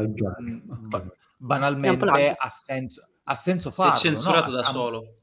okay. 0.91 1.07
banalmente 1.37 2.35
ha 2.37 2.49
senso 2.49 3.09
ha 3.31 3.35
senso 3.35 3.71
farlo. 3.71 3.97
Si 3.97 4.07
è 4.07 4.11
censurato 4.11 4.51
no? 4.51 4.57
da 4.57 4.65
solo. 4.65 5.15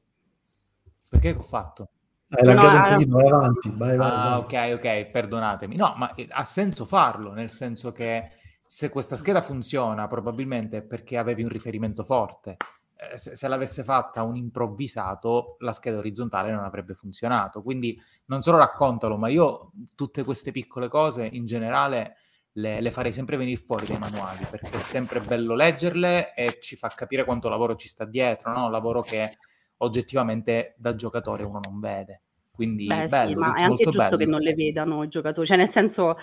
Perché 1.10 1.32
ho 1.32 1.42
fatto? 1.42 1.90
Hai 2.30 2.54
no, 2.54 2.62
no, 2.62 2.68
un 2.68 2.84
pochino, 2.84 3.18
vai 3.18 3.28
avanti, 3.28 3.70
vai, 3.76 3.98
vai, 3.98 4.10
ah, 4.10 4.44
vai. 4.48 4.74
ok, 4.74 4.80
ok, 4.80 5.06
perdonatemi. 5.12 5.76
No, 5.76 5.94
ma 5.98 6.14
ha 6.30 6.44
senso 6.44 6.86
farlo, 6.86 7.32
nel 7.34 7.50
senso 7.50 7.92
che 7.92 8.30
se 8.66 8.90
questa 8.90 9.16
scheda 9.16 9.42
funziona, 9.42 10.08
probabilmente 10.08 10.78
è 10.78 10.82
perché 10.82 11.18
avevi 11.18 11.44
un 11.44 11.50
riferimento 11.50 12.04
forte. 12.04 12.58
Eh, 12.96 13.18
se, 13.18 13.36
se, 13.36 13.48
l'avesse 13.48 13.84
fatta 13.84 14.24
un 14.24 14.36
improvvisato, 14.36 15.56
la 15.60 15.72
scheda 15.72 15.98
orizzontale 15.98 16.52
non 16.52 16.64
avrebbe 16.64 16.94
funzionato. 16.94 17.62
Quindi 17.62 18.00
non 18.26 18.42
solo 18.42 18.58
raccontalo, 18.58 19.18
ma 19.18 19.30
io 19.30 19.72
tutte 19.96 20.24
queste 20.24 20.52
piccole 20.52 20.88
cose 20.88 21.26
in 21.26 21.46
generale 21.46 22.18
le, 22.58 22.80
le, 22.80 22.92
farei 22.92 23.12
sempre 23.12 23.38
venire 23.38 23.62
fuori 23.62 23.86
dai 23.86 23.98
manuali 23.98 24.46
perché 24.50 24.72
è 24.72 24.80
sempre 24.80 25.20
bello 25.20 25.56
leggerle 25.56 26.34
e 26.34 26.60
ci 26.62 26.76
fa 26.76 26.88
capire 26.88 27.26
quanto 27.26 27.50
lavoro 27.50 27.76
ci 27.76 27.88
sta 27.88 28.06
dietro, 28.06 28.52
no? 28.54 28.70
lavoro 28.70 29.02
che 29.02 29.38
oggettivamente 29.78 30.74
da 30.78 30.96
giocatore 30.96 31.44
uno 31.44 31.60
non 31.64 31.80
vede. 31.80 32.22
Quindi 32.52 32.88
Beh, 32.88 33.08
bello, 33.08 33.32
sì, 33.32 33.36
ma 33.36 33.56
è 33.56 33.62
anche 33.64 33.84
giusto 33.84 34.00
bello. 34.00 34.18
che 34.18 34.26
non 34.26 34.40
le 34.40 34.54
vedano 34.54 35.04
i 35.04 35.10
giocatori, 35.10 35.46
cioè 35.46 35.58
nel 35.58 35.70
senso 35.70 36.18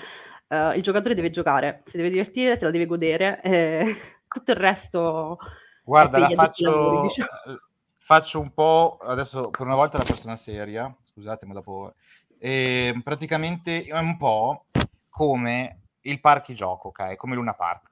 uh, 0.49 0.75
il 0.75 0.81
giocatore 0.81 1.15
deve 1.15 1.29
giocare, 1.29 1.83
si 1.85 1.99
deve 1.99 2.09
divertire, 2.09 2.57
se 2.57 2.65
la 2.65 2.71
deve 2.71 2.87
godere, 2.87 3.43
eh, 3.43 3.97
tutto 4.29 4.51
il 4.53 4.57
resto... 4.57 5.37
Guarda, 5.85 6.19
la 6.19 6.29
faccio, 6.31 6.71
lavori, 6.71 7.09
diciamo. 7.09 7.29
faccio 7.99 8.41
un 8.41 8.55
po', 8.55 8.97
adesso 9.03 9.51
per 9.51 9.67
una 9.67 9.75
volta 9.75 9.99
la 9.99 10.05
persona 10.05 10.37
seria, 10.37 10.95
scusate 11.03 11.45
ma 11.45 11.53
dopo... 11.53 11.93
E 12.39 12.99
praticamente 13.05 13.83
è 13.83 13.99
un 13.99 14.17
po' 14.17 14.67
come 15.11 15.82
il 16.03 16.21
parchi 16.21 16.55
gioco, 16.55 16.89
ok? 16.89 17.17
Come 17.17 17.35
Luna 17.35 17.55
Park. 17.55 17.91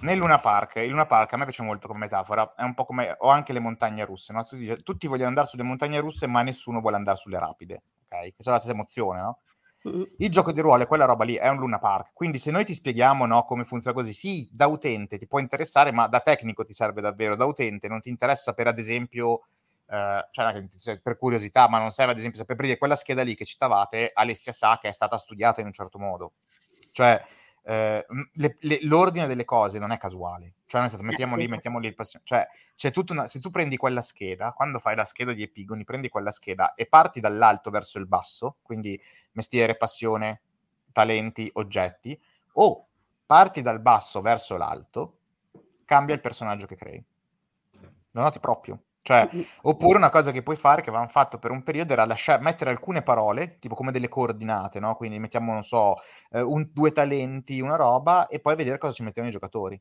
Nel 0.00 0.18
Luna 0.18 0.40
Park, 0.40 0.76
il 0.76 0.88
Luna 0.88 1.06
Park 1.06 1.32
a 1.32 1.36
me 1.36 1.44
piace 1.44 1.62
molto 1.62 1.86
come 1.86 2.00
metafora, 2.00 2.54
è 2.56 2.62
un 2.62 2.74
po' 2.74 2.84
come 2.84 3.14
ho 3.18 3.28
anche 3.28 3.52
le 3.52 3.60
montagne 3.60 4.04
russe, 4.04 4.32
no? 4.32 4.42
tutti, 4.44 4.82
tutti, 4.82 5.06
vogliono 5.06 5.28
andare 5.28 5.46
sulle 5.46 5.62
montagne 5.62 6.00
russe, 6.00 6.26
ma 6.26 6.42
nessuno 6.42 6.80
vuole 6.80 6.96
andare 6.96 7.16
sulle 7.16 7.38
rapide, 7.38 7.82
ok? 8.08 8.20
Che 8.20 8.34
sono 8.38 8.56
la 8.56 8.60
stessa 8.60 8.74
emozione, 8.74 9.20
no? 9.20 9.38
Il 9.84 10.30
gioco 10.30 10.52
di 10.52 10.60
ruolo 10.60 10.84
è 10.84 10.86
quella 10.86 11.06
roba 11.06 11.24
lì, 11.24 11.34
è 11.34 11.48
un 11.48 11.56
Luna 11.56 11.78
Park. 11.78 12.12
Quindi 12.14 12.38
se 12.38 12.52
noi 12.52 12.64
ti 12.64 12.72
spieghiamo 12.72 13.26
no, 13.26 13.44
come 13.44 13.64
funziona 13.64 13.96
così, 13.96 14.12
sì, 14.12 14.48
da 14.52 14.68
utente 14.68 15.18
ti 15.18 15.26
può 15.26 15.40
interessare, 15.40 15.90
ma 15.90 16.06
da 16.06 16.20
tecnico 16.20 16.64
ti 16.64 16.72
serve 16.72 17.00
davvero. 17.00 17.34
Da 17.34 17.46
utente 17.46 17.88
non 17.88 18.00
ti 18.00 18.08
interessa 18.08 18.52
per, 18.52 18.68
ad 18.68 18.78
esempio, 18.78 19.48
eh, 19.88 20.28
cioè, 20.30 21.00
per 21.00 21.18
curiosità, 21.18 21.68
ma 21.68 21.78
non 21.78 21.90
serve 21.90 22.12
ad 22.12 22.18
esempio 22.18 22.38
sapere 22.38 22.56
per 22.56 22.66
dire 22.66 22.78
quella 22.78 22.94
scheda 22.94 23.22
lì 23.22 23.34
che 23.34 23.44
citavate, 23.44 24.12
Alessia 24.14 24.52
sa 24.52 24.78
che 24.80 24.86
è 24.86 24.92
stata 24.92 25.18
studiata 25.18 25.60
in 25.60 25.66
un 25.66 25.72
certo 25.72 25.98
modo. 25.98 26.34
Cioè, 26.92 27.24
eh, 27.64 28.06
le, 28.34 28.56
le, 28.60 28.78
l'ordine 28.82 29.26
delle 29.26 29.44
cose 29.44 29.78
non 29.78 29.90
è 29.90 29.98
casuale. 29.98 30.54
Cioè, 30.66 30.80
nel 30.80 30.90
senso, 30.90 31.04
mettiamo 31.04 31.36
lì, 31.36 31.46
mettiamo 31.48 31.78
lì 31.78 31.88
il 31.88 31.94
passione. 31.94 32.24
Cioè, 32.24 32.46
c'è 32.76 32.90
tutta 32.90 33.12
una... 33.12 33.26
Se 33.26 33.40
tu 33.40 33.50
prendi 33.50 33.76
quella 33.76 34.00
scheda, 34.00 34.52
quando 34.52 34.78
fai 34.78 34.94
la 34.94 35.04
scheda 35.04 35.32
di 35.32 35.42
epigoni, 35.42 35.84
prendi 35.84 36.08
quella 36.08 36.30
scheda 36.30 36.74
e 36.74 36.86
parti 36.86 37.20
dall'alto 37.20 37.70
verso 37.70 37.98
il 37.98 38.06
basso, 38.06 38.56
quindi 38.62 39.00
mestiere, 39.32 39.76
passione, 39.76 40.40
talenti, 40.92 41.50
oggetti, 41.54 42.18
o 42.52 42.86
parti 43.26 43.62
dal 43.62 43.80
basso 43.80 44.20
verso 44.20 44.56
l'alto, 44.56 45.18
cambia 45.84 46.14
il 46.14 46.20
personaggio 46.20 46.66
che 46.66 46.76
crei. 46.76 47.04
Lo 48.12 48.20
noti 48.22 48.40
proprio. 48.40 48.80
Cioè, 49.02 49.28
oppure 49.62 49.98
una 49.98 50.10
cosa 50.10 50.30
che 50.30 50.42
puoi 50.42 50.56
fare, 50.56 50.80
che 50.80 50.88
avevamo 50.90 51.10
fatto 51.10 51.38
per 51.38 51.50
un 51.50 51.62
periodo, 51.64 51.92
era 51.92 52.04
lasciare, 52.06 52.40
mettere 52.42 52.70
alcune 52.70 53.02
parole, 53.02 53.58
tipo 53.58 53.74
come 53.74 53.90
delle 53.92 54.08
coordinate, 54.08 54.78
no? 54.80 54.94
Quindi 54.94 55.18
mettiamo, 55.18 55.52
non 55.52 55.64
so, 55.64 55.96
eh, 56.30 56.40
un, 56.40 56.68
due 56.72 56.92
talenti, 56.92 57.60
una 57.60 57.76
roba, 57.76 58.26
e 58.28 58.40
poi 58.40 58.54
vedere 58.56 58.78
cosa 58.78 58.92
ci 58.92 59.02
mettevano 59.02 59.28
i 59.30 59.34
giocatori. 59.34 59.80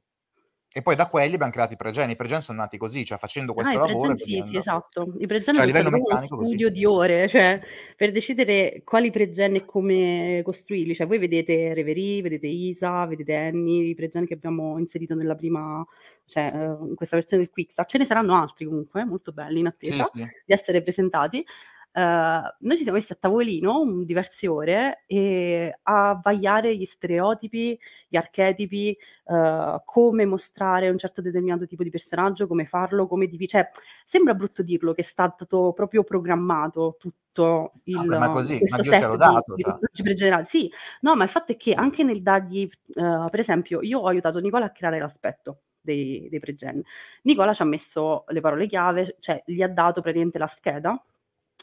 E 0.74 0.82
poi 0.82 0.95
da 0.95 1.07
quelli 1.07 1.34
abbiamo 1.34 1.51
creato 1.51 1.74
i 1.74 1.76
pregen. 1.76 2.09
I 2.11 2.15
pregen 2.15 2.41
sono 2.41 2.59
nati 2.59 2.78
così, 2.78 3.03
cioè 3.03 3.17
facendo 3.17 3.53
questo 3.53 3.74
ah, 3.74 3.88
lavoro. 3.88 4.15
Sì, 4.15 4.36
vedendo... 4.36 4.51
sì, 4.51 4.57
esatto. 4.57 5.13
I 5.17 5.28
pregen 5.28 5.53
cioè, 5.53 5.69
sono 5.69 5.97
uno 5.97 6.17
studio 6.17 6.69
così. 6.69 6.80
di 6.80 6.86
ore, 6.86 7.28
cioè 7.30 7.59
per 7.97 8.11
decidere 8.11 8.82
quali 8.86 9.11
pregen 9.11 9.55
e 9.55 9.65
come 9.65 10.41
costruirli. 10.45 10.95
Cioè, 10.95 11.07
voi 11.07 11.17
vedete 11.17 11.74
Reverie, 11.74 12.22
vedete 12.22 12.47
Isa, 12.47 13.05
vedete 13.05 13.36
Annie, 13.36 13.89
i 13.89 13.95
pregen 13.95 14.26
che 14.26 14.36
abbiamo 14.36 14.78
inserito 14.78 15.13
nella 15.13 15.36
prima, 15.36 15.86
cioè 16.26 16.49
in 16.53 16.95
questa 16.95 17.17
versione 17.17 17.43
del 17.43 17.51
Quickstart. 17.51 17.89
Ce 17.89 17.97
ne 17.97 18.05
saranno 18.05 18.39
altri 18.39 18.63
comunque, 18.63 19.03
molto 19.03 19.34
belli, 19.34 19.59
in 19.59 19.67
attesa 19.67 20.05
sì, 20.05 20.19
sì. 20.19 20.24
di 20.45 20.53
essere 20.53 20.82
presentati. 20.82 21.45
Uh, 21.94 22.48
noi 22.60 22.78
ci 22.78 22.84
siamo 22.84 22.98
messi 22.98 23.12
a 23.12 23.18
tavolino 23.20 23.84
diverse 24.06 24.48
ore 24.48 25.04
e 25.08 25.78
a 25.84 26.18
vagliare 26.24 26.76
gli 26.78 26.86
stereotipi, 26.86 27.78
gli 28.08 28.16
archetipi, 28.16 28.98
uh, 29.26 29.82
come 29.84 30.26
mostrare 30.26 30.88
un 30.89 30.98
certo 30.98 31.22
determinato 31.22 31.68
tipo 31.68 31.84
di 31.84 31.89
personaggio, 31.89 32.48
come 32.48 32.66
farlo, 32.66 33.08
come 33.08 33.28
divi- 33.28 33.46
cioè, 33.46 33.70
sembra 34.06 34.34
brutto 34.34 34.64
dirlo 34.64 34.94
che 34.94 35.02
è 35.02 35.04
stato 35.04 35.74
proprio 35.74 36.04
programmato 36.04 36.96
tutto 36.98 37.74
il 37.84 37.96
no, 37.96 38.18
ma 38.18 38.30
così, 38.30 38.60
ma 38.70 38.78
Dio 38.78 38.92
set 38.92 39.16
dato, 39.18 39.56
di, 39.56 39.64
cioè. 39.64 40.14
generali. 40.14 40.46
Sì, 40.46 40.72
no, 41.02 41.16
ma 41.16 41.26
il 41.26 41.30
fatto 41.30 41.52
è 41.52 41.58
che 41.58 41.74
anche 41.74 42.04
nel 42.04 42.22
dargli, 42.22 42.70
uh, 42.96 43.30
per 43.30 43.39
esempio, 43.42 43.82
io 43.82 44.00
ho 44.00 44.08
aiutato 44.08 44.39
Nicola 44.39 44.66
a 44.66 44.72
creare 44.72 44.98
l'aspetto 44.98 45.64
dei, 45.82 46.28
dei 46.30 46.39
pregen. 46.39 46.82
Nicola 47.24 47.54
ci 47.54 47.62
ha 47.64 47.66
messo 47.66 48.24
le 48.28 48.39
parole 48.39 48.66
chiave, 48.68 49.18
cioè 49.20 49.44
gli 49.46 49.62
ha 49.62 49.68
dato 49.68 50.00
praticamente 50.00 50.38
la 50.38 50.48
scheda 50.48 51.04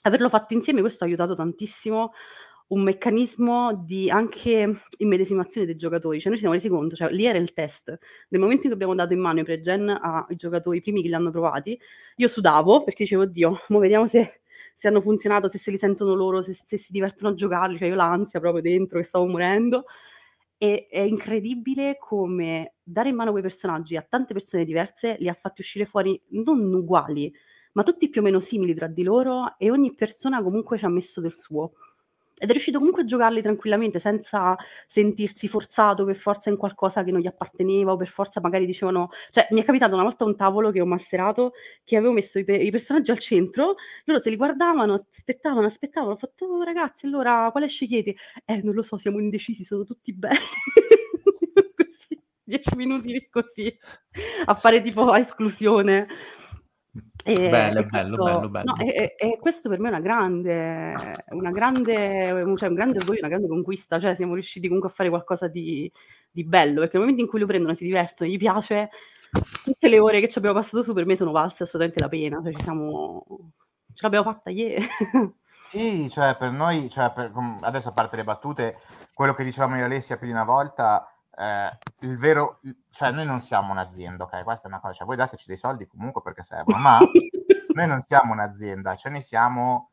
Averlo 0.02 0.28
fatto 0.28 0.54
insieme 0.54 0.80
questo 0.80 1.04
ha 1.04 1.06
aiutato 1.06 1.34
tantissimo, 1.34 2.12
un 2.68 2.82
meccanismo 2.82 3.82
di 3.84 4.10
anche 4.10 4.82
immedesimazione 4.98 5.66
dei 5.66 5.76
giocatori, 5.76 6.18
cioè 6.18 6.28
noi 6.28 6.36
ci 6.36 6.40
siamo 6.40 6.54
resi 6.54 6.68
conto, 6.68 6.94
cioè 6.96 7.10
lì 7.10 7.24
era 7.24 7.38
il 7.38 7.52
test, 7.52 7.98
nel 8.28 8.40
momento 8.40 8.66
in 8.66 8.72
cui 8.72 8.80
abbiamo 8.82 8.94
dato 8.94 9.14
in 9.14 9.20
mano 9.20 9.40
i 9.40 9.44
pre-gen 9.44 9.88
ai 9.88 10.36
giocatori, 10.36 10.78
i 10.78 10.80
primi 10.82 11.02
che 11.02 11.08
li 11.08 11.14
hanno 11.14 11.30
provati, 11.30 11.78
io 12.16 12.28
sudavo 12.28 12.84
perché 12.84 13.04
dicevo, 13.04 13.22
oddio, 13.22 13.60
mo 13.68 13.78
vediamo 13.78 14.06
se, 14.06 14.40
se 14.74 14.88
hanno 14.88 15.00
funzionato, 15.00 15.48
se 15.48 15.58
se 15.58 15.70
li 15.70 15.78
sentono 15.78 16.14
loro, 16.14 16.42
se, 16.42 16.52
se 16.52 16.76
si 16.76 16.92
divertono 16.92 17.30
a 17.30 17.34
giocarli, 17.34 17.78
cioè 17.78 17.88
io 17.88 17.94
l'ansia 17.94 18.38
proprio 18.40 18.62
dentro 18.62 18.98
che 18.98 19.04
stavo 19.06 19.26
morendo, 19.26 19.84
e 20.60 20.88
è 20.90 21.00
incredibile 21.00 21.96
come 21.98 22.74
dare 22.82 23.08
in 23.10 23.14
mano 23.14 23.30
quei 23.30 23.42
personaggi 23.42 23.96
a 23.96 24.02
tante 24.02 24.32
persone 24.32 24.64
diverse 24.64 25.16
li 25.20 25.28
ha 25.28 25.34
fatti 25.34 25.60
uscire 25.60 25.84
fuori 25.86 26.20
non 26.30 26.58
uguali, 26.74 27.32
ma 27.72 27.82
tutti 27.82 28.08
più 28.08 28.20
o 28.20 28.24
meno 28.24 28.40
simili 28.40 28.74
tra 28.74 28.86
di 28.86 29.02
loro 29.02 29.54
e 29.58 29.70
ogni 29.70 29.94
persona 29.94 30.42
comunque 30.42 30.78
ci 30.78 30.84
ha 30.84 30.88
messo 30.88 31.20
del 31.20 31.34
suo. 31.34 31.72
Ed 32.40 32.48
è 32.48 32.52
riuscito 32.52 32.78
comunque 32.78 33.02
a 33.02 33.04
giocarli 33.04 33.42
tranquillamente 33.42 33.98
senza 33.98 34.56
sentirsi 34.86 35.48
forzato 35.48 36.04
per 36.04 36.14
forza 36.14 36.50
in 36.50 36.56
qualcosa 36.56 37.02
che 37.02 37.10
non 37.10 37.20
gli 37.20 37.26
apparteneva 37.26 37.92
o 37.92 37.96
per 37.96 38.06
forza 38.06 38.40
magari 38.40 38.64
dicevano 38.64 39.10
cioè 39.30 39.48
mi 39.50 39.60
è 39.60 39.64
capitato 39.64 39.94
una 39.94 40.04
volta 40.04 40.24
un 40.24 40.36
tavolo 40.36 40.70
che 40.70 40.80
ho 40.80 40.86
masterato 40.86 41.52
che 41.82 41.96
avevo 41.96 42.12
messo 42.12 42.38
i, 42.38 42.44
pe- 42.44 42.56
i 42.56 42.70
personaggi 42.70 43.10
al 43.10 43.18
centro 43.18 43.74
loro 44.04 44.20
se 44.20 44.30
li 44.30 44.36
guardavano 44.36 45.06
aspettavano 45.10 45.66
aspettavano 45.66 46.12
ho 46.12 46.16
fatto 46.16 46.44
oh, 46.44 46.62
ragazzi 46.62 47.06
allora 47.06 47.48
quale 47.50 47.66
scegliete? 47.66 48.14
Eh 48.44 48.60
non 48.62 48.74
lo 48.74 48.82
so 48.82 48.96
siamo 48.98 49.18
indecisi 49.18 49.64
sono 49.64 49.82
tutti 49.82 50.12
belli 50.12 50.38
così 51.74 52.22
dieci 52.44 52.76
minuti 52.76 53.28
così 53.28 53.76
a 54.44 54.54
fare 54.54 54.80
tipo 54.80 55.12
esclusione 55.16 56.06
e, 57.24 57.50
bello, 57.50 57.80
e 57.80 57.84
bello, 57.84 58.16
questo, 58.16 58.38
bello, 58.38 58.48
bello. 58.48 58.72
No, 58.72 58.84
e, 58.84 59.14
e, 59.16 59.38
questo 59.40 59.68
per 59.68 59.78
me 59.80 59.88
è 59.88 59.90
una 59.90 60.00
grande, 60.00 60.94
una 61.30 61.50
grande, 61.50 61.94
cioè 62.56 62.68
un 62.68 62.74
grande 62.74 62.98
orgoglio, 62.98 63.20
una 63.20 63.28
grande 63.28 63.48
conquista, 63.48 63.98
cioè 63.98 64.14
siamo 64.14 64.34
riusciti 64.34 64.66
comunque 64.66 64.90
a 64.90 64.92
fare 64.92 65.08
qualcosa 65.08 65.48
di, 65.48 65.90
di 66.30 66.44
bello, 66.44 66.80
perché 66.80 66.96
nel 66.96 67.02
momento 67.02 67.22
in 67.22 67.28
cui 67.28 67.40
lo 67.40 67.46
prendono, 67.46 67.74
si 67.74 67.84
divertono, 67.84 68.30
gli 68.30 68.38
piace, 68.38 68.90
tutte 69.64 69.88
le 69.88 69.98
ore 69.98 70.20
che 70.20 70.28
ci 70.28 70.38
abbiamo 70.38 70.56
passato 70.56 70.82
su 70.82 70.94
per 70.94 71.06
me 71.06 71.16
sono 71.16 71.32
valse 71.32 71.64
assolutamente 71.64 72.02
la 72.02 72.08
pena, 72.08 72.40
cioè 72.42 72.54
ci 72.54 72.62
siamo, 72.62 73.24
ce 73.88 74.00
l'abbiamo 74.00 74.30
fatta 74.30 74.50
ieri. 74.50 74.86
Sì, 75.68 76.08
cioè 76.08 76.34
per 76.38 76.50
noi, 76.50 76.88
cioè 76.88 77.12
per, 77.12 77.30
adesso 77.60 77.90
a 77.90 77.92
parte 77.92 78.16
le 78.16 78.24
battute, 78.24 78.78
quello 79.12 79.34
che 79.34 79.44
dicevamo 79.44 79.76
io 79.76 79.84
Alessia 79.84 80.16
più 80.16 80.26
di 80.26 80.32
una 80.32 80.44
volta, 80.44 81.06
eh, 81.38 81.78
il 82.00 82.18
vero, 82.18 82.58
cioè 82.90 83.12
noi 83.12 83.24
non 83.24 83.40
siamo 83.40 83.70
un'azienda, 83.70 84.24
ok? 84.24 84.42
Questa 84.42 84.66
è 84.66 84.70
una 84.70 84.80
cosa, 84.80 84.92
cioè 84.92 85.06
voi 85.06 85.16
dateci 85.16 85.44
dei 85.46 85.56
soldi 85.56 85.86
comunque 85.86 86.20
perché 86.20 86.42
servono, 86.42 86.78
ma 86.78 86.98
noi 87.74 87.86
non 87.86 88.00
siamo 88.00 88.32
un'azienda, 88.32 88.96
cioè 88.96 89.12
noi 89.12 89.20
siamo 89.20 89.90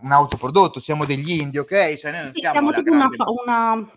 un 0.00 0.10
autoprodotto, 0.10 0.80
siamo 0.80 1.04
degli 1.04 1.30
indie, 1.30 1.60
ok? 1.60 1.94
Cioè 1.94 2.10
noi 2.10 2.22
non 2.24 2.32
sì, 2.32 2.40
siamo, 2.40 2.54
siamo 2.54 2.70
tipo 2.72 2.90
grande... 2.90 3.16
una, 3.44 3.72
una... 3.72 3.90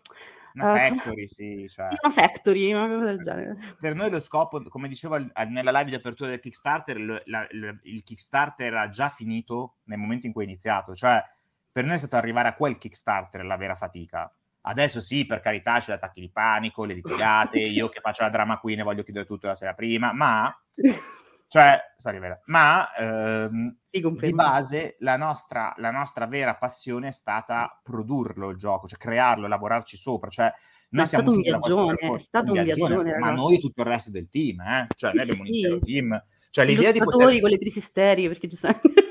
Una 0.53 0.71
uh, 0.71 0.75
factory, 0.75 1.27
sì, 1.27 1.67
cioè. 1.69 1.85
sì, 1.85 1.95
una 2.01 2.11
factory, 2.11 2.73
una 2.73 2.87
cosa 2.87 3.05
del 3.05 3.21
genere. 3.21 3.57
Per 3.79 3.93
noi 3.93 4.09
lo 4.09 4.19
scopo, 4.19 4.63
come 4.69 4.87
dicevo 4.87 5.15
nella 5.49 5.69
live 5.69 5.91
di 5.91 5.95
apertura 5.95 6.31
del 6.31 6.39
Kickstarter, 6.39 6.97
il, 6.97 7.21
la, 7.25 7.47
il, 7.51 7.79
il 7.83 8.03
Kickstarter 8.03 8.65
era 8.65 8.89
già 8.89 9.09
finito 9.09 9.75
nel 9.83 9.99
momento 9.99 10.25
in 10.25 10.33
cui 10.33 10.45
è 10.45 10.47
iniziato, 10.47 10.95
cioè 10.95 11.23
per 11.71 11.85
noi 11.85 11.93
è 11.93 11.99
stato 11.99 12.15
arrivare 12.15 12.47
a 12.47 12.55
quel 12.55 12.77
Kickstarter 12.77 13.45
la 13.45 13.55
vera 13.55 13.75
fatica. 13.75 14.33
Adesso 14.61 15.01
sì, 15.01 15.25
per 15.25 15.39
carità, 15.39 15.79
c'è 15.79 15.91
gli 15.91 15.95
attacchi 15.95 16.19
di 16.19 16.31
panico, 16.31 16.85
le 16.85 16.95
litigate, 16.95 17.59
io 17.59 17.89
che 17.89 17.99
faccio 18.01 18.23
la 18.23 18.29
drama 18.29 18.59
queen 18.59 18.79
e 18.79 18.83
voglio 18.83 19.03
chiudere 19.03 19.25
tutto 19.25 19.47
la 19.47 19.55
sera 19.55 19.73
prima, 19.73 20.11
ma... 20.13 20.53
Cioè, 21.49 21.79
sorry, 21.95 22.19
vera, 22.19 22.37
ma 22.47 22.93
ehm, 22.93 23.77
sì, 23.85 24.01
di 24.01 24.33
base 24.33 24.97
la 24.99 25.15
nostra, 25.15 25.73
la 25.77 25.91
nostra, 25.91 26.27
vera 26.27 26.57
passione 26.57 27.07
è 27.07 27.11
stata 27.13 27.79
produrlo 27.81 28.49
il 28.49 28.57
gioco, 28.57 28.85
cioè 28.85 28.97
crearlo, 28.99 29.47
lavorarci 29.47 29.95
sopra, 29.95 30.29
cioè 30.29 30.51
noi 30.89 31.05
è 31.05 31.07
siamo 31.07 31.23
stato 31.23 31.37
un 31.37 31.41
viaggione, 31.41 32.15
è 32.15 32.19
stato 32.19 32.51
un 32.51 32.63
viaggione, 32.63 32.95
viaggione 32.95 33.17
ma 33.19 33.31
noi 33.31 33.59
tutto 33.59 33.79
il 33.79 33.87
resto 33.87 34.11
del 34.11 34.27
team, 34.27 34.59
eh? 34.59 34.87
cioè 34.93 35.13
noi 35.13 35.21
abbiamo 35.21 35.41
un 35.43 35.47
intero 35.47 35.79
team 35.79 36.21
cioè, 36.57 36.65
l'idea 36.65 36.91
di 36.91 36.99
poter... 36.99 37.39
con 37.39 37.49
le 37.49 37.57
crisi 37.59 37.79
stereo, 37.79 38.29
perché 38.29 38.47
giustamente... 38.47 39.05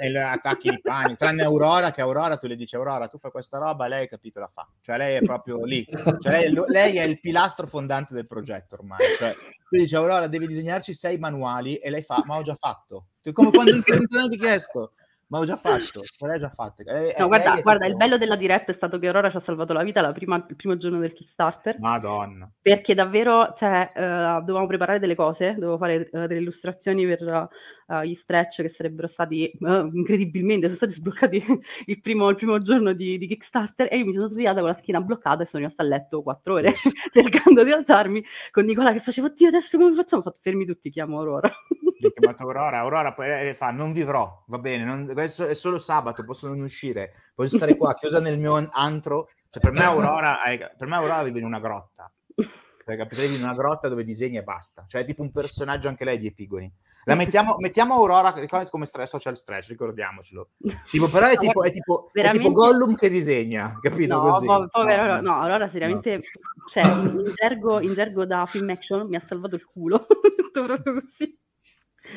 E 0.00 0.08
le 0.10 0.22
attacchi 0.22 0.70
di 0.70 0.80
panico, 0.80 1.16
tranne 1.16 1.42
Aurora, 1.42 1.90
che 1.90 2.00
Aurora 2.00 2.36
tu 2.36 2.46
le 2.46 2.56
dici 2.56 2.76
Aurora, 2.76 3.08
tu 3.08 3.18
fai 3.18 3.30
questa 3.30 3.58
roba, 3.58 3.86
lei 3.86 4.08
capito 4.08 4.40
la 4.40 4.50
fa. 4.52 4.68
Cioè 4.80 4.96
lei 4.96 5.16
è 5.16 5.20
proprio 5.20 5.64
lì. 5.64 5.86
Cioè, 6.20 6.30
lei, 6.30 6.54
lei, 6.68 6.96
è 6.96 7.02
il 7.02 7.20
pilastro 7.20 7.66
fondante 7.66 8.14
del 8.14 8.26
progetto 8.26 8.76
ormai. 8.76 8.98
Cioè, 9.16 9.32
tu 9.32 9.76
dici 9.76 9.96
Aurora, 9.96 10.26
devi 10.26 10.46
disegnarci 10.46 10.94
sei 10.94 11.18
manuali 11.18 11.76
e 11.76 11.90
lei 11.90 12.02
fa, 12.02 12.22
ma 12.26 12.36
ho 12.36 12.42
già 12.42 12.56
fatto. 12.58 13.06
Come 13.32 13.50
quando 13.50 13.72
non 13.72 13.82
ti 13.82 13.92
hanno 13.92 14.28
chiesto 14.28 14.92
ma 15.28 15.38
ho 15.38 15.44
già 15.44 15.56
fatto, 15.56 16.00
l'hai 16.26 16.38
già 16.38 16.48
fatto. 16.48 16.82
Eh, 16.82 17.14
no, 17.18 17.26
guarda, 17.26 17.60
guarda 17.60 17.86
il 17.86 17.96
bello 17.96 18.16
della 18.16 18.36
diretta 18.36 18.72
è 18.72 18.74
stato 18.74 18.98
che 18.98 19.06
Aurora 19.06 19.30
ci 19.30 19.36
ha 19.36 19.40
salvato 19.40 19.72
la 19.72 19.82
vita 19.82 20.10
prima, 20.12 20.36
il 20.36 20.56
primo 20.56 20.76
giorno 20.76 20.98
del 20.98 21.12
Kickstarter. 21.12 21.78
Madonna. 21.78 22.50
Perché 22.60 22.94
davvero, 22.94 23.52
cioè, 23.54 23.90
uh, 23.94 24.40
dovevamo 24.40 24.66
preparare 24.66 24.98
delle 24.98 25.14
cose, 25.14 25.54
dovevo 25.54 25.76
fare 25.76 26.08
uh, 26.10 26.26
delle 26.26 26.40
illustrazioni 26.40 27.06
per 27.06 27.48
uh, 27.86 28.00
gli 28.02 28.14
stretch 28.14 28.62
che 28.62 28.68
sarebbero 28.68 29.06
stati 29.06 29.50
incredibilmente, 29.60 30.66
sono 30.66 30.76
stati 30.76 30.92
sbloccati 30.92 31.44
il 31.86 32.00
primo, 32.00 32.28
il 32.30 32.36
primo 32.36 32.58
giorno 32.58 32.92
di, 32.92 33.18
di, 33.18 33.26
Kickstarter 33.26 33.88
e 33.90 33.98
io 33.98 34.06
mi 34.06 34.12
sono 34.12 34.26
svegliata 34.26 34.60
con 34.60 34.68
la 34.68 34.74
schiena 34.74 35.00
bloccata 35.00 35.42
e 35.42 35.46
sono 35.46 35.62
rimasta 35.62 35.82
a 35.82 35.86
letto 35.86 36.22
quattro 36.22 36.54
ore 36.54 36.72
cercando 37.10 37.64
di 37.64 37.70
alzarmi 37.70 38.24
con 38.50 38.64
Nicola 38.64 38.92
che 38.92 39.00
faceva, 39.00 39.26
oddio 39.26 39.48
adesso 39.48 39.76
come 39.76 39.92
facciamo? 39.92 40.22
Ho 40.22 40.24
fatto 40.24 40.38
fermi 40.40 40.64
tutti, 40.64 40.90
chiamo 40.90 41.18
Aurora. 41.18 41.48
Ho 41.48 42.10
chiamato 42.10 42.42
Aurora, 42.44 42.78
Aurora 42.78 43.12
poi 43.12 43.52
fa, 43.54 43.70
non 43.70 43.92
vivrò, 43.92 44.44
va 44.46 44.58
bene, 44.58 44.84
non, 44.84 45.04
adesso 45.20 45.46
è 45.46 45.54
solo 45.54 45.78
sabato, 45.78 46.24
posso 46.24 46.48
non 46.48 46.60
uscire, 46.60 47.14
posso 47.34 47.56
stare 47.56 47.76
qua 47.76 47.94
chiusa 47.94 48.20
nel 48.20 48.38
mio 48.38 48.68
antro. 48.70 49.28
Cioè, 49.50 49.62
per 49.62 49.72
me 49.72 49.84
Aurora, 49.84 50.38
per 50.76 50.86
me 50.86 50.96
Aurora 50.96 51.22
vive 51.22 51.38
in 51.38 51.44
una 51.44 51.60
grotta. 51.60 52.10
Cioè, 52.34 52.96
capite, 52.96 53.22
vive 53.22 53.36
in 53.36 53.42
una 53.42 53.54
grotta 53.54 53.88
dove 53.88 54.02
disegna 54.02 54.40
e 54.40 54.44
basta. 54.44 54.84
Cioè, 54.86 55.02
è 55.02 55.04
tipo 55.04 55.22
un 55.22 55.30
personaggio 55.30 55.88
anche 55.88 56.04
lei 56.04 56.18
di 56.18 56.26
Epigoni. 56.26 56.72
La 57.04 57.14
mettiamo, 57.14 57.56
mettiamo 57.58 57.94
Aurora 57.94 58.34
come 58.68 58.84
stress, 58.84 59.08
social 59.08 59.36
stress, 59.36 59.68
ricordiamocelo. 59.68 60.50
Tipo, 60.90 61.08
però 61.08 61.26
è 61.26 61.36
tipo, 61.38 61.62
è 61.62 61.72
tipo, 61.72 62.10
è 62.12 62.30
tipo 62.30 62.50
Gollum 62.50 62.94
che 62.94 63.08
disegna, 63.08 63.78
capito? 63.80 64.16
No, 64.16 64.30
così. 64.30 64.44
Po- 64.44 64.68
povero, 64.70 65.06
no, 65.06 65.20
no, 65.20 65.40
Aurora 65.40 65.68
seriamente, 65.68 66.16
no. 66.16 66.22
cioè, 66.70 66.84
in 66.84 67.32
gergo, 67.34 67.80
in 67.80 67.94
gergo 67.94 68.26
da 68.26 68.44
film 68.44 68.68
action 68.68 69.06
mi 69.08 69.16
ha 69.16 69.20
salvato 69.20 69.54
il 69.54 69.64
culo, 69.64 70.06
proprio 70.52 71.00
così. 71.00 71.38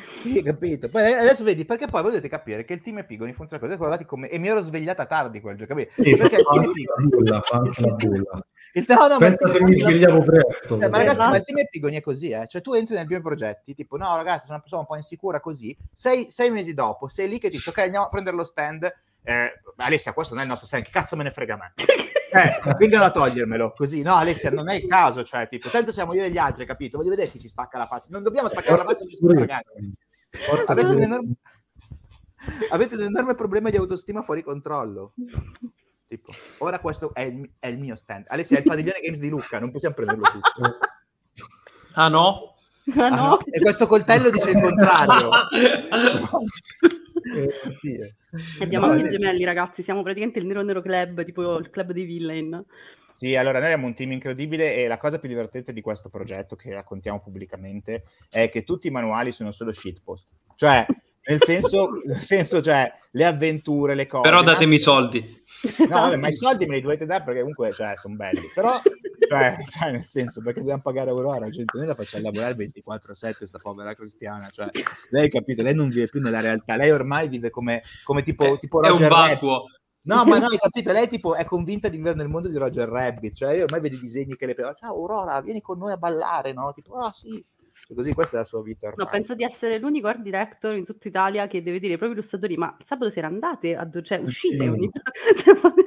Sì, 0.04 0.42
capito. 0.42 0.90
Poi 0.90 1.14
adesso 1.14 1.44
vedi, 1.44 1.66
perché 1.66 1.88
poi 1.88 2.02
voi 2.02 2.12
dovete 2.12 2.30
capire 2.30 2.64
che 2.64 2.74
il 2.74 2.82
team 2.82 3.00
Epigoni 3.00 3.34
funziona 3.34 3.62
così, 3.62 3.76
guardate 3.76 4.06
come... 4.06 4.30
E 4.30 4.38
mi 4.38 4.48
ero 4.48 4.62
svegliata 4.62 5.06
tardi 5.06 5.42
quel 5.42 5.58
giorno, 5.58 5.76
capito? 5.76 6.02
Sì, 6.02 6.16
perché 6.16 6.42
fa 6.42 6.52
anche 6.52 6.84
la 6.84 7.04
bulla, 7.04 7.42
fa 7.42 7.58
anche 7.58 7.82
la 7.82 7.94
bulla. 7.94 8.46
Il, 8.74 8.86
no, 8.88 9.08
no, 9.08 9.18
Pensa 9.18 9.48
se 9.48 9.64
mi 9.64 9.74
svegliavo 9.74 10.24
presto. 10.24 10.80
Eh, 10.80 10.88
ma 10.88 10.98
ragazzi, 10.98 11.18
ma 11.18 11.36
il 11.36 11.44
team 11.44 11.58
Epigoni 11.60 11.98
è 11.98 12.02
così, 12.02 12.30
eh? 12.30 12.48
Cioè 12.48 12.62
tu 12.62 12.74
entri 12.74 12.96
nei 12.96 13.06
primi 13.06 13.22
progetti, 13.22 13.74
tipo, 13.74 13.98
no 13.98 14.16
ragazzi, 14.16 14.46
sono 14.46 14.54
una 14.54 14.62
persona 14.62 14.82
un 14.82 14.88
po' 14.88 14.96
insicura 14.96 15.42
così, 15.42 15.76
sei, 15.92 16.30
sei 16.30 16.50
mesi 16.52 16.74
dopo, 16.74 17.10
sei 17.10 17.28
lì 17.28 17.38
che 17.38 17.50
dici, 17.50 17.68
ok, 17.68 17.78
andiamo 17.80 18.06
a 18.06 18.10
prendere 18.10 18.36
lo 18.36 18.46
stand, 18.46 18.84
eh, 19.24 19.52
Alessia, 19.76 20.14
questo 20.14 20.34
non 20.34 20.44
è 20.44 20.46
il 20.46 20.52
nostro 20.52 20.68
stand, 20.68 20.84
che 20.84 20.92
cazzo 20.92 21.18
me 21.18 21.24
ne 21.24 21.32
frega 21.32 21.54
a 21.56 21.58
me? 21.58 21.74
eh, 22.32 22.76
vengano 22.78 23.06
a 23.06 23.12
togliermelo 23.12 23.74
così. 23.76 24.02
No, 24.02 24.16
Alessia, 24.16 24.50
non 24.52 24.70
è 24.70 24.76
il 24.76 24.88
caso, 24.88 25.24
cioè, 25.24 25.48
tipo, 25.48 25.70
tanto 25.70 25.92
siamo 25.92 26.14
io 26.14 26.24
e 26.24 26.32
gli 26.32 26.38
altri, 26.38 26.66
capito? 26.66 26.98
Voglio 26.98 27.10
vedere 27.10 27.30
chi 27.30 27.40
ci 27.40 27.48
spacca 27.48 27.78
la 27.78 27.88
faccia. 27.88 28.08
Non 28.10 28.24
dobbiamo 28.24 28.48
spaccare 28.50 28.78
la 28.78 28.86
faccia, 28.86 29.04
avete 30.68 30.94
un, 30.96 31.02
enorme... 31.02 31.34
avete 32.72 32.96
un 32.96 33.02
enorme 33.02 33.36
problema 33.36 33.70
di 33.70 33.78
autostima 33.78 34.22
fuori 34.22 34.44
controllo. 34.44 35.14
Tipo, 36.08 36.32
ora 36.60 36.80
questo 36.80 37.14
è 37.14 37.22
il, 37.22 37.50
è 37.60 37.68
il 37.68 37.80
mio 37.80 37.96
stand. 37.96 38.26
Alessia, 38.28 38.58
è 38.58 38.60
il 38.62 38.68
padiglione 38.68 39.00
Games 39.02 39.20
di 39.20 39.30
Lucca, 39.30 39.60
non 39.60 39.72
possiamo 39.72 39.96
prenderlo 39.96 40.24
tutto. 40.24 40.78
Ah 41.94 42.08
no? 42.08 42.56
Ah, 42.96 43.10
no. 43.10 43.16
Ah, 43.16 43.16
no. 43.16 43.40
E 43.46 43.60
questo 43.62 43.88
coltello 43.88 44.30
dice 44.30 44.52
il 44.52 44.62
contrario. 44.62 45.30
eh, 47.22 47.72
sì. 47.80 47.98
Abbiamo 48.62 48.88
no, 48.88 48.94
anche 48.94 49.08
i 49.08 49.18
gemelli, 49.18 49.44
ragazzi. 49.44 49.82
Siamo 49.82 50.02
praticamente 50.02 50.40
il 50.40 50.46
Nero 50.46 50.64
Nero 50.64 50.82
Club, 50.82 51.24
tipo 51.24 51.58
il 51.58 51.70
club 51.70 51.92
dei 51.92 52.06
villain. 52.06 52.64
Sì, 53.10 53.36
allora 53.36 53.60
noi 53.60 53.68
abbiamo 53.68 53.88
un 53.88 53.94
team 53.94 54.14
incredibile 54.14 54.76
e 54.76 54.88
la 54.88 54.98
cosa 54.98 55.20
più 55.20 55.30
divertente 55.30 55.74
di 55.74 55.82
questo 55.82 56.10
progetto 56.10 56.56
che 56.56 56.74
raccontiamo 56.74 57.22
pubblicamente 57.22 58.06
è 58.30 58.50
che 58.50 58.64
tutti 58.64 58.88
i 58.88 58.92
manuali 58.92 59.32
sono 59.32 59.52
solo 59.52 59.72
shitpost. 59.72 60.28
Cioè, 60.56 60.86
nel 61.24 61.42
senso, 61.42 61.90
nel 62.06 62.22
senso, 62.22 62.62
cioè, 62.62 62.92
le 63.12 63.26
avventure, 63.26 63.94
le 63.94 64.08
cose. 64.08 64.24
Però 64.24 64.42
datemi 64.42 64.76
i 64.76 64.80
soldi. 64.80 65.44
No, 65.78 65.88
vabbè, 65.88 66.16
ma 66.16 66.28
i 66.28 66.34
soldi 66.34 66.66
me 66.66 66.76
li 66.76 66.82
dovete 66.82 67.06
dare 67.06 67.24
perché 67.24 67.40
comunque, 67.40 67.72
cioè, 67.74 67.96
sono 67.96 68.16
belli. 68.16 68.42
Però, 68.54 68.80
cioè, 69.28 69.58
sai, 69.64 69.92
nel 69.92 70.04
senso, 70.04 70.42
perché 70.42 70.60
dobbiamo 70.60 70.82
pagare 70.82 71.12
Aurora, 71.12 71.48
gente, 71.50 71.78
noi 71.78 71.86
la 71.86 71.94
facciamo 71.94 72.24
lavorare 72.24 72.56
24-7, 72.56 73.44
sta 73.44 73.60
povera 73.60 73.94
cristiana, 73.94 74.50
cioè, 74.50 74.70
lei, 75.10 75.30
capito, 75.30 75.62
lei 75.62 75.76
non 75.76 75.90
vive 75.90 76.08
più 76.08 76.20
nella 76.20 76.42
realtà, 76.42 76.76
lei 76.76 76.90
ormai 76.90 77.28
vive 77.28 77.52
come, 77.52 77.84
come 78.04 78.24
tipo, 78.24 78.58
tipo 78.58 78.82
Roger 78.82 79.00
È 79.00 79.04
un 79.04 79.10
vacuo. 79.10 79.66
No, 80.04 80.26
ma 80.26 80.40
no, 80.40 80.48
hai 80.48 80.58
capito? 80.58 80.92
Lei 80.92 81.08
tipo 81.08 81.36
è 81.36 81.46
convinta 81.46 81.88
di 81.88 81.98
vivere 81.98 82.16
nel 82.16 82.28
mondo 82.28 82.48
di 82.50 82.58
Roger 82.58 82.88
Rabbit, 82.88 83.36
cioè 83.36 83.54
io 83.54 83.66
ormai 83.66 83.82
vedo 83.82 83.98
i 83.98 84.00
disegni 84.00 84.36
che 84.36 84.48
le 84.48 84.56
fa, 84.56 84.74
ciao 84.74 84.96
Aurora, 84.96 85.40
vieni 85.42 85.62
con 85.62 85.78
noi 85.78 85.92
a 85.92 85.98
ballare, 85.98 86.54
no? 86.54 86.72
Tipo, 86.74 86.96
ah 86.96 87.06
oh, 87.06 87.12
sì, 87.12 87.44
Così 87.94 88.14
questa 88.14 88.38
è 88.38 88.40
la 88.40 88.46
sua 88.46 88.62
vita. 88.62 88.88
Ormai. 88.88 89.06
No, 89.06 89.12
penso 89.12 89.36
di 89.36 89.44
essere 89.44 89.80
l'unico 89.80 90.08
art 90.08 90.22
director 90.22 90.76
in 90.76 90.86
tutta 90.86 91.08
Italia 91.08 91.48
che 91.48 91.62
deve 91.62 91.80
dire 91.80 91.94
ai 91.94 91.98
propri 91.98 92.16
illustratori: 92.16 92.58
Ma 92.58 92.76
sabato 92.84 93.10
sera 93.10 93.28
andate, 93.28 93.76
a 93.76 93.86
do- 93.86 94.02
cioè 94.02 94.20
uscite 94.20 94.58
sì. 94.64 94.68
ogni 94.68 94.90
tanto. 94.90 95.80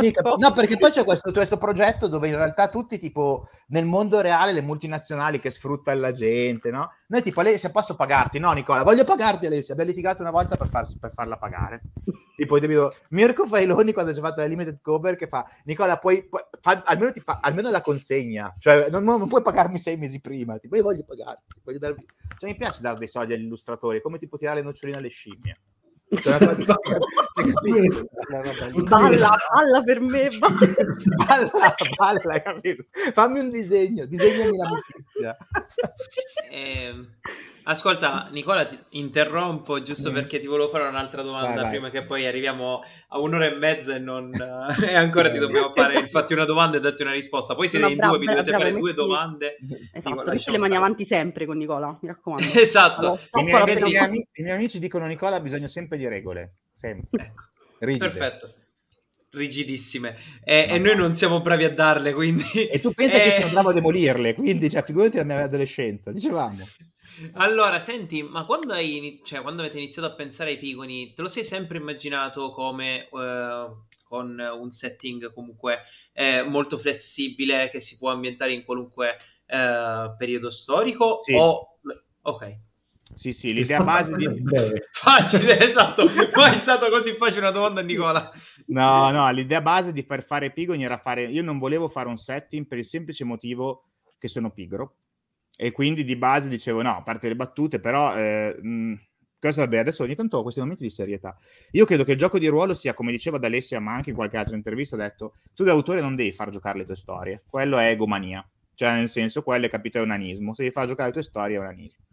Sì, 0.00 0.12
no, 0.38 0.52
perché 0.52 0.76
poi 0.76 0.90
c'è 0.90 1.04
questo, 1.04 1.30
questo, 1.32 1.58
progetto 1.58 2.06
dove 2.08 2.28
in 2.28 2.36
realtà 2.36 2.68
tutti, 2.68 2.98
tipo, 2.98 3.48
nel 3.68 3.84
mondo 3.84 4.20
reale, 4.20 4.52
le 4.52 4.62
multinazionali 4.62 5.38
che 5.40 5.50
sfruttano 5.50 6.00
la 6.00 6.12
gente, 6.12 6.70
no? 6.70 6.90
Noi, 7.14 7.22
tipo, 7.22 7.44
se 7.56 7.70
posso 7.70 7.94
pagarti, 7.94 8.40
no, 8.40 8.50
Nicola, 8.50 8.82
voglio 8.82 9.04
pagarti, 9.04 9.46
Alessia. 9.46 9.74
Abbiamo 9.74 9.92
litigato 9.92 10.22
una 10.22 10.32
volta 10.32 10.56
per, 10.56 10.66
farsi, 10.66 10.98
per 10.98 11.12
farla 11.12 11.36
pagare. 11.36 11.80
tipo, 12.34 12.58
devo... 12.58 12.92
Mirko 13.10 13.46
Failoni, 13.46 13.92
quando 13.92 14.12
ci 14.12 14.18
ha 14.18 14.22
fatto 14.22 14.40
la 14.40 14.48
limited 14.48 14.80
cover, 14.82 15.14
che 15.14 15.28
fa, 15.28 15.48
Nicola, 15.62 15.96
puoi, 15.98 16.26
puoi 16.26 16.42
fa, 16.60 16.82
almeno, 16.84 17.12
ti, 17.12 17.22
almeno 17.24 17.70
la 17.70 17.82
consegna, 17.82 18.52
cioè, 18.58 18.88
non, 18.90 19.04
non, 19.04 19.28
puoi 19.28 19.42
pagarmi 19.42 19.78
sei 19.78 19.96
mesi 19.96 20.20
prima, 20.20 20.58
tipo, 20.58 20.74
io 20.74 20.82
voglio 20.82 21.04
pagarti, 21.04 21.60
voglio 21.62 21.78
darvi... 21.78 22.04
Cioè, 22.36 22.50
mi 22.50 22.56
piace 22.56 22.82
dare 22.82 22.98
dei 22.98 23.06
soldi 23.06 23.34
agli 23.34 23.44
illustratori, 23.44 24.02
come 24.02 24.18
tipo 24.18 24.36
tirare 24.36 24.58
le 24.58 24.64
noccioline 24.64 24.98
alle 24.98 25.10
scimmie. 25.10 25.56
Balla, 28.84 29.36
balla 29.50 29.82
per 29.84 30.00
me, 30.00 30.28
balla, 31.16 31.50
balla, 31.96 32.42
capito? 32.42 32.84
Fammi 33.12 33.40
un 33.40 33.50
disegno, 33.50 34.06
disegnami 34.06 34.56
l'amicizia. 34.56 35.36
Eh, 36.50 37.06
Ascolta, 37.66 38.28
Nicola, 38.30 38.66
ti 38.66 38.78
interrompo 38.90 39.82
giusto 39.82 40.10
mm. 40.10 40.14
perché 40.14 40.38
ti 40.38 40.46
volevo 40.46 40.68
fare 40.68 40.86
un'altra 40.86 41.22
domanda 41.22 41.62
vai, 41.62 41.70
prima 41.70 41.88
vai. 41.88 41.98
che 41.98 42.04
poi 42.04 42.26
arriviamo 42.26 42.82
a 43.08 43.18
un'ora 43.18 43.46
e 43.46 43.54
mezza 43.54 43.94
e, 43.94 43.98
non, 43.98 44.30
e 44.86 44.94
ancora 44.94 45.30
ti 45.30 45.38
dobbiamo 45.38 45.72
fare 45.74 45.98
infatti 45.98 46.34
una 46.34 46.44
domanda 46.44 46.76
e 46.76 46.80
darti 46.80 47.02
una 47.02 47.12
risposta. 47.12 47.54
Poi 47.54 47.68
siete 47.68 47.86
no, 47.86 47.90
in 47.90 47.96
bravo, 47.96 48.16
due, 48.16 48.26
vi 48.26 48.32
dovete 48.32 48.50
fare 48.50 48.64
metti... 48.64 48.80
due 48.80 48.92
domande. 48.92 49.56
Esatto, 49.92 50.10
Nicola, 50.10 50.32
metti 50.32 50.50
le 50.50 50.58
mani 50.58 50.76
avanti 50.76 51.04
sempre 51.06 51.46
con 51.46 51.56
Nicola, 51.56 51.98
mi 52.02 52.08
raccomando. 52.08 52.44
esatto. 52.60 53.18
Allora, 53.30 53.62
I, 53.62 53.64
miei, 53.64 53.78
i, 53.78 53.82
miei 53.82 53.96
amici, 53.96 54.28
I, 54.34 54.42
miei, 54.42 54.56
amici 54.56 54.78
dicono 54.78 55.06
Nicola 55.06 55.36
ha 55.36 55.40
bisogno 55.40 55.68
sempre 55.68 55.96
di 55.96 56.03
regole, 56.08 56.56
sempre. 56.72 57.32
Ecco. 57.84 57.98
Perfetto 57.98 58.54
rigidissime 59.30 60.16
e, 60.44 60.66
no, 60.68 60.74
e, 60.74 60.78
noi 60.78 60.96
non 60.96 61.12
siamo 61.12 61.42
bravi 61.42 61.64
a 61.64 61.74
darle 61.74 62.14
quindi 62.14 62.44
e 62.70 62.80
tu 62.80 62.92
pensi 62.92 63.16
e... 63.16 63.20
che 63.20 63.40
sono 63.40 63.52
bravo 63.52 63.70
a 63.70 63.72
demolirle 63.72 64.32
quindi 64.32 64.70
cioè 64.70 64.84
figurati 64.84 65.16
la 65.16 65.24
mia 65.24 65.42
adolescenza 65.42 66.12
dicevamo 66.12 66.64
allora, 67.34 67.78
senti, 67.78 68.22
ma 68.22 68.44
quando, 68.44 68.72
hai, 68.72 69.20
cioè, 69.24 69.40
quando 69.40 69.62
avete 69.62 69.78
iniziato 69.78 70.08
a 70.08 70.14
pensare 70.14 70.50
ai 70.50 70.58
pigoni, 70.58 71.12
te 71.12 71.22
lo 71.22 71.28
sei 71.28 71.44
sempre 71.44 71.78
immaginato 71.78 72.50
come 72.50 73.08
uh, 73.10 73.86
con 74.02 74.38
un 74.38 74.70
setting 74.70 75.32
comunque 75.32 75.82
eh, 76.12 76.42
molto 76.42 76.76
flessibile 76.76 77.70
che 77.70 77.80
si 77.80 77.98
può 77.98 78.10
ambientare 78.10 78.52
in 78.52 78.64
qualunque 78.64 79.16
uh, 79.46 80.16
periodo 80.16 80.50
storico? 80.50 81.18
Sì. 81.22 81.34
O... 81.34 81.78
Ok. 82.22 82.58
Sì, 83.14 83.32
sì, 83.32 83.52
l'idea 83.52 83.82
base 83.82 84.14
di... 84.14 84.26
Facile, 84.90 85.60
esatto. 85.60 86.04
Mai 86.34 86.50
è 86.50 86.54
stato 86.54 86.88
così 86.90 87.12
facile 87.12 87.40
una 87.40 87.50
domanda 87.50 87.80
a 87.80 87.84
Nicola. 87.84 88.30
No, 88.66 89.10
no, 89.10 89.30
l'idea 89.30 89.60
base 89.60 89.92
di 89.92 90.02
far 90.02 90.22
fare 90.22 90.52
pigoni 90.52 90.84
era 90.84 90.98
fare... 90.98 91.24
Io 91.24 91.42
non 91.42 91.58
volevo 91.58 91.88
fare 91.88 92.08
un 92.08 92.16
setting 92.16 92.66
per 92.66 92.78
il 92.78 92.84
semplice 92.84 93.24
motivo 93.24 93.90
che 94.18 94.28
sono 94.28 94.50
pigro 94.50 94.96
e 95.56 95.70
quindi 95.70 96.04
di 96.04 96.16
base 96.16 96.48
dicevo 96.48 96.82
no, 96.82 96.96
a 96.96 97.02
parte 97.02 97.28
le 97.28 97.36
battute, 97.36 97.78
però 97.78 98.16
eh, 98.16 98.56
mh, 98.60 98.94
cosa 99.38 99.62
vabbè, 99.62 99.78
adesso 99.78 100.02
ogni 100.02 100.14
tanto 100.14 100.38
ho 100.38 100.42
questi 100.42 100.60
momenti 100.60 100.82
di 100.82 100.90
serietà. 100.90 101.36
Io 101.72 101.84
credo 101.84 102.04
che 102.04 102.12
il 102.12 102.18
gioco 102.18 102.38
di 102.38 102.48
ruolo 102.48 102.74
sia, 102.74 102.94
come 102.94 103.12
diceva 103.12 103.38
D'Alessia, 103.38 103.78
ma 103.80 103.94
anche 103.94 104.10
in 104.10 104.16
qualche 104.16 104.36
altra 104.36 104.56
intervista, 104.56 104.96
ha 104.96 104.98
detto, 104.98 105.34
tu 105.54 105.62
da 105.64 105.72
autore 105.72 106.00
non 106.00 106.16
devi 106.16 106.32
far 106.32 106.50
giocare 106.50 106.78
le 106.78 106.84
tue 106.84 106.96
storie, 106.96 107.44
quello 107.46 107.78
è 107.78 107.88
egomania, 107.88 108.46
cioè 108.74 108.94
nel 108.94 109.08
senso, 109.08 109.42
quello 109.42 109.66
è 109.66 109.70
capito 109.70 109.98
è 109.98 110.00
onanismo, 110.00 110.54
se 110.54 110.62
devi 110.62 110.74
far 110.74 110.86
giocare 110.86 111.08
le 111.08 111.14
tue 111.14 111.22
storie 111.22 111.56
è 111.56 111.60
onanismo. 111.60 112.04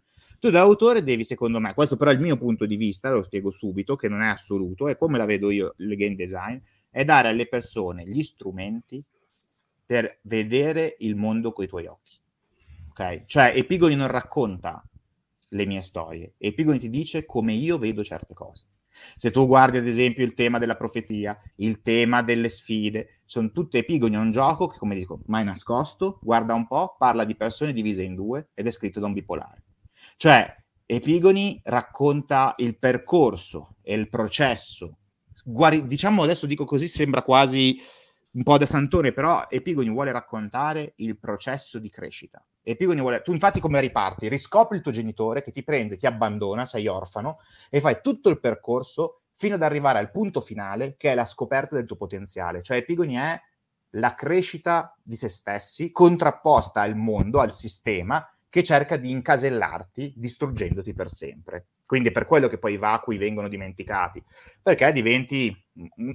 Tu 0.42 0.50
da 0.50 0.60
autore 0.60 1.04
devi, 1.04 1.22
secondo 1.22 1.60
me, 1.60 1.72
questo 1.72 1.96
però 1.96 2.10
è 2.10 2.14
il 2.14 2.20
mio 2.20 2.36
punto 2.36 2.66
di 2.66 2.74
vista, 2.74 3.10
lo 3.10 3.22
spiego 3.22 3.52
subito, 3.52 3.94
che 3.94 4.08
non 4.08 4.22
è 4.22 4.28
assoluto, 4.28 4.88
è 4.88 4.96
come 4.96 5.16
la 5.16 5.24
vedo 5.24 5.50
io 5.50 5.74
il 5.78 5.94
game 5.94 6.16
design, 6.16 6.58
è 6.90 7.04
dare 7.04 7.28
alle 7.28 7.46
persone 7.46 8.04
gli 8.08 8.22
strumenti 8.22 9.00
per 9.86 10.18
vedere 10.22 10.96
il 10.98 11.14
mondo 11.14 11.52
coi 11.52 11.68
tuoi 11.68 11.86
occhi 11.86 12.20
ok? 12.92 13.24
Cioè 13.24 13.52
Epigoni 13.54 13.94
non 13.94 14.08
racconta 14.08 14.82
le 15.48 15.66
mie 15.66 15.80
storie, 15.80 16.34
Epigoni 16.38 16.78
ti 16.78 16.90
dice 16.90 17.24
come 17.26 17.52
io 17.52 17.78
vedo 17.78 18.04
certe 18.04 18.34
cose. 18.34 18.66
Se 19.16 19.30
tu 19.30 19.46
guardi 19.46 19.78
ad 19.78 19.86
esempio 19.86 20.24
il 20.24 20.34
tema 20.34 20.58
della 20.58 20.76
profezia, 20.76 21.38
il 21.56 21.80
tema 21.80 22.22
delle 22.22 22.50
sfide, 22.50 23.20
sono 23.24 23.50
tutte 23.50 23.78
epigoni, 23.78 24.14
è 24.14 24.18
un 24.18 24.30
gioco 24.30 24.66
che, 24.66 24.78
come 24.78 24.94
dico, 24.94 25.22
mai 25.26 25.44
nascosto, 25.44 26.18
guarda 26.22 26.52
un 26.52 26.66
po', 26.66 26.94
parla 26.98 27.24
di 27.24 27.34
persone 27.34 27.72
divise 27.72 28.02
in 28.02 28.14
due 28.14 28.50
ed 28.54 28.66
è 28.66 28.70
scritto 28.70 29.00
da 29.00 29.06
un 29.06 29.14
bipolare. 29.14 29.62
Cioè, 30.22 30.56
Epigoni 30.86 31.60
racconta 31.64 32.54
il 32.58 32.78
percorso 32.78 33.74
e 33.82 33.96
il 33.96 34.08
processo. 34.08 34.98
Guardi, 35.44 35.84
diciamo 35.88 36.22
adesso 36.22 36.46
dico 36.46 36.64
così, 36.64 36.86
sembra 36.86 37.22
quasi 37.22 37.76
un 38.30 38.44
po' 38.44 38.56
da 38.56 38.64
santone, 38.64 39.10
però 39.10 39.48
Epigoni 39.48 39.90
vuole 39.90 40.12
raccontare 40.12 40.92
il 40.98 41.18
processo 41.18 41.80
di 41.80 41.90
crescita. 41.90 42.40
Epigoni 42.62 43.00
vuole... 43.00 43.20
Tu 43.22 43.32
infatti 43.32 43.58
come 43.58 43.80
riparti? 43.80 44.28
Riscopri 44.28 44.76
il 44.76 44.84
tuo 44.84 44.92
genitore 44.92 45.42
che 45.42 45.50
ti 45.50 45.64
prende, 45.64 45.96
ti 45.96 46.06
abbandona, 46.06 46.66
sei 46.66 46.86
orfano, 46.86 47.38
e 47.68 47.80
fai 47.80 47.98
tutto 48.00 48.28
il 48.28 48.38
percorso 48.38 49.22
fino 49.32 49.56
ad 49.56 49.62
arrivare 49.64 49.98
al 49.98 50.12
punto 50.12 50.40
finale, 50.40 50.94
che 50.96 51.10
è 51.10 51.14
la 51.16 51.24
scoperta 51.24 51.74
del 51.74 51.86
tuo 51.86 51.96
potenziale. 51.96 52.62
Cioè 52.62 52.76
Epigoni 52.76 53.16
è 53.16 53.40
la 53.96 54.14
crescita 54.14 54.96
di 55.02 55.16
se 55.16 55.28
stessi 55.28 55.90
contrapposta 55.90 56.80
al 56.80 56.94
mondo, 56.94 57.40
al 57.40 57.52
sistema, 57.52 58.24
che 58.52 58.62
cerca 58.62 58.98
di 58.98 59.10
incasellarti 59.10 60.12
distruggendoti 60.14 60.92
per 60.92 61.08
sempre. 61.08 61.68
Quindi 61.86 62.10
per 62.10 62.26
quello 62.26 62.48
che 62.48 62.58
poi 62.58 62.74
i 62.74 62.76
vacui 62.76 63.16
vengono 63.16 63.48
dimenticati, 63.48 64.22
perché 64.62 64.92
diventi 64.92 65.50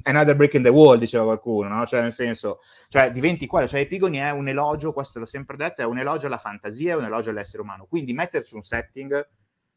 another 0.03 0.35
brick 0.35 0.53
in 0.53 0.61
the 0.61 0.69
wall, 0.69 0.99
diceva 0.99 1.23
qualcuno, 1.23 1.67
no? 1.67 1.83
Cioè 1.87 2.03
nel 2.03 2.11
senso, 2.11 2.59
cioè 2.89 3.09
diventi 3.11 3.47
quello, 3.47 3.67
cioè 3.67 3.79
Epigoni 3.79 4.17
è 4.17 4.29
un 4.29 4.47
elogio, 4.47 4.93
questo 4.93 5.17
l'ho 5.17 5.25
sempre 5.25 5.57
detto, 5.57 5.81
è 5.81 5.85
un 5.85 5.97
elogio 5.97 6.27
alla 6.27 6.37
fantasia, 6.37 6.93
è 6.93 6.95
un 6.95 7.05
elogio 7.05 7.31
all'essere 7.31 7.63
umano. 7.63 7.87
Quindi 7.87 8.13
metterci 8.13 8.53
un 8.53 8.61
setting 8.61 9.27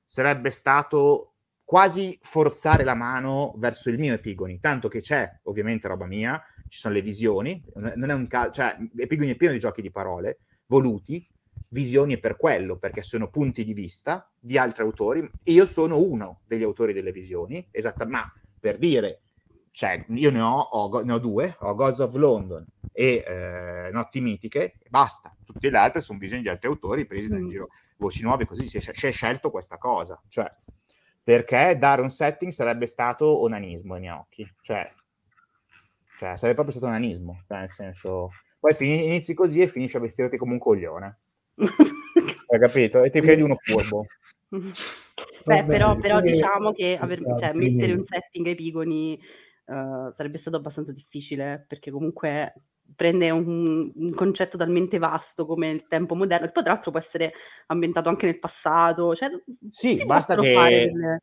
sarebbe 0.05 0.51
stato 0.51 1.33
quasi 1.65 2.19
forzare 2.21 2.85
la 2.85 2.95
mano 2.95 3.55
verso 3.57 3.89
il 3.89 3.99
mio 3.99 4.13
Epigoni, 4.13 4.61
tanto 4.61 4.89
che 4.89 5.01
c'è 5.01 5.27
ovviamente 5.45 5.89
roba 5.89 6.05
mia, 6.05 6.39
ci 6.69 6.79
sono 6.79 6.93
le 6.93 7.01
visioni, 7.01 7.65
non 7.77 8.11
è 8.11 8.13
un 8.13 8.27
caso, 8.27 8.51
cioè 8.51 8.77
Epigoni 8.99 9.31
è 9.31 9.37
pieno 9.37 9.55
di 9.55 9.61
giochi 9.61 9.81
di 9.81 9.91
parole 9.91 10.41
voluti, 10.67 11.27
visioni 11.71 12.19
per 12.19 12.37
quello, 12.37 12.77
perché 12.77 13.03
sono 13.03 13.31
punti 13.31 13.65
di 13.65 13.73
vista 13.73 14.31
di 14.39 14.59
altri 14.59 14.83
autori. 14.83 15.29
Io 15.45 15.67
sono 15.67 15.99
uno 15.99 16.41
degli 16.47 16.63
autori 16.63 16.93
delle 16.93 17.13
visioni, 17.13 17.67
esattamente, 17.71 18.19
ma 18.19 18.33
per 18.59 18.77
dire, 18.77 19.23
cioè, 19.71 20.05
io 20.09 20.31
ne 20.31 20.41
ho, 20.41 20.59
ho, 20.59 21.03
ne 21.03 21.13
ho 21.13 21.19
due, 21.19 21.57
ho 21.61 21.75
Gods 21.75 22.01
of 22.01 22.15
London 22.15 22.67
e 22.93 23.25
eh, 23.27 23.91
Notti 23.93 24.21
Mitiche, 24.21 24.79
basta. 24.89 25.35
Tutte 25.45 25.71
le 25.71 25.79
altre 25.79 26.01
sono 26.01 26.19
visioni 26.19 26.43
di 26.43 26.49
altri 26.49 26.69
autori 26.69 27.07
presi 27.07 27.33
mm. 27.33 27.37
in 27.37 27.49
giro, 27.49 27.69
voci 27.97 28.23
nuove, 28.23 28.47
così 28.47 28.69
si 28.69 28.79
è, 28.79 28.81
si 28.81 29.07
è 29.07 29.13
scelto 29.13 29.51
questa 29.51 29.79
cosa. 29.79 30.21
Cioè, 30.29 30.49
perché 31.23 31.77
dare 31.79 32.03
un 32.03 32.11
setting 32.11 32.51
sarebbe 32.51 32.87
stato 32.87 33.43
onanismo 33.43 33.95
ai 33.95 34.01
miei 34.01 34.17
occhi. 34.17 34.55
Cioè, 34.61 34.93
cioè 36.19 36.37
sarebbe 36.37 36.55
proprio 36.55 36.75
stato 36.75 36.87
onanismo, 36.87 37.43
cioè, 37.47 37.59
nel 37.59 37.71
senso... 37.71 38.31
Poi 38.61 38.75
inizi 38.81 39.33
così 39.33 39.63
e 39.63 39.69
finisci 39.69 39.97
a 39.97 40.01
vestirti 40.01 40.37
come 40.37 40.53
un 40.53 40.59
coglione. 40.59 41.19
Hai 42.49 42.59
capito? 42.59 43.03
E 43.03 43.11
ti 43.11 43.21
credi 43.21 43.43
uno 43.43 43.57
furbo. 43.57 44.07
Beh, 45.45 45.65
però, 45.65 45.97
però 45.97 46.21
diciamo 46.21 46.73
che 46.73 46.99
aver, 47.01 47.23
cioè, 47.39 47.53
mettere 47.53 47.93
un 47.93 48.05
setting 48.05 48.47
ai 48.47 48.55
pigoni 48.55 49.19
uh, 49.67 50.13
sarebbe 50.17 50.39
stato 50.39 50.57
abbastanza 50.57 50.93
difficile 50.93 51.65
perché 51.67 51.91
comunque 51.91 52.53
prende 52.95 53.31
un, 53.31 53.91
un, 53.95 54.15
concetto 54.15 54.57
talmente 54.57 54.99
vasto 54.99 55.47
come 55.47 55.69
il 55.69 55.87
tempo 55.87 56.15
moderno 56.15 56.47
e 56.47 56.51
poi 56.51 56.63
tra 56.63 56.73
l'altro 56.73 56.91
può 56.91 57.01
essere 57.01 57.33
ambientato 57.67 58.09
anche 58.09 58.27
nel 58.27 58.39
passato. 58.39 59.15
Cioè, 59.15 59.31
sì, 59.71 60.05
basta 60.05 60.35
che... 60.37 60.91
Delle... 60.93 61.23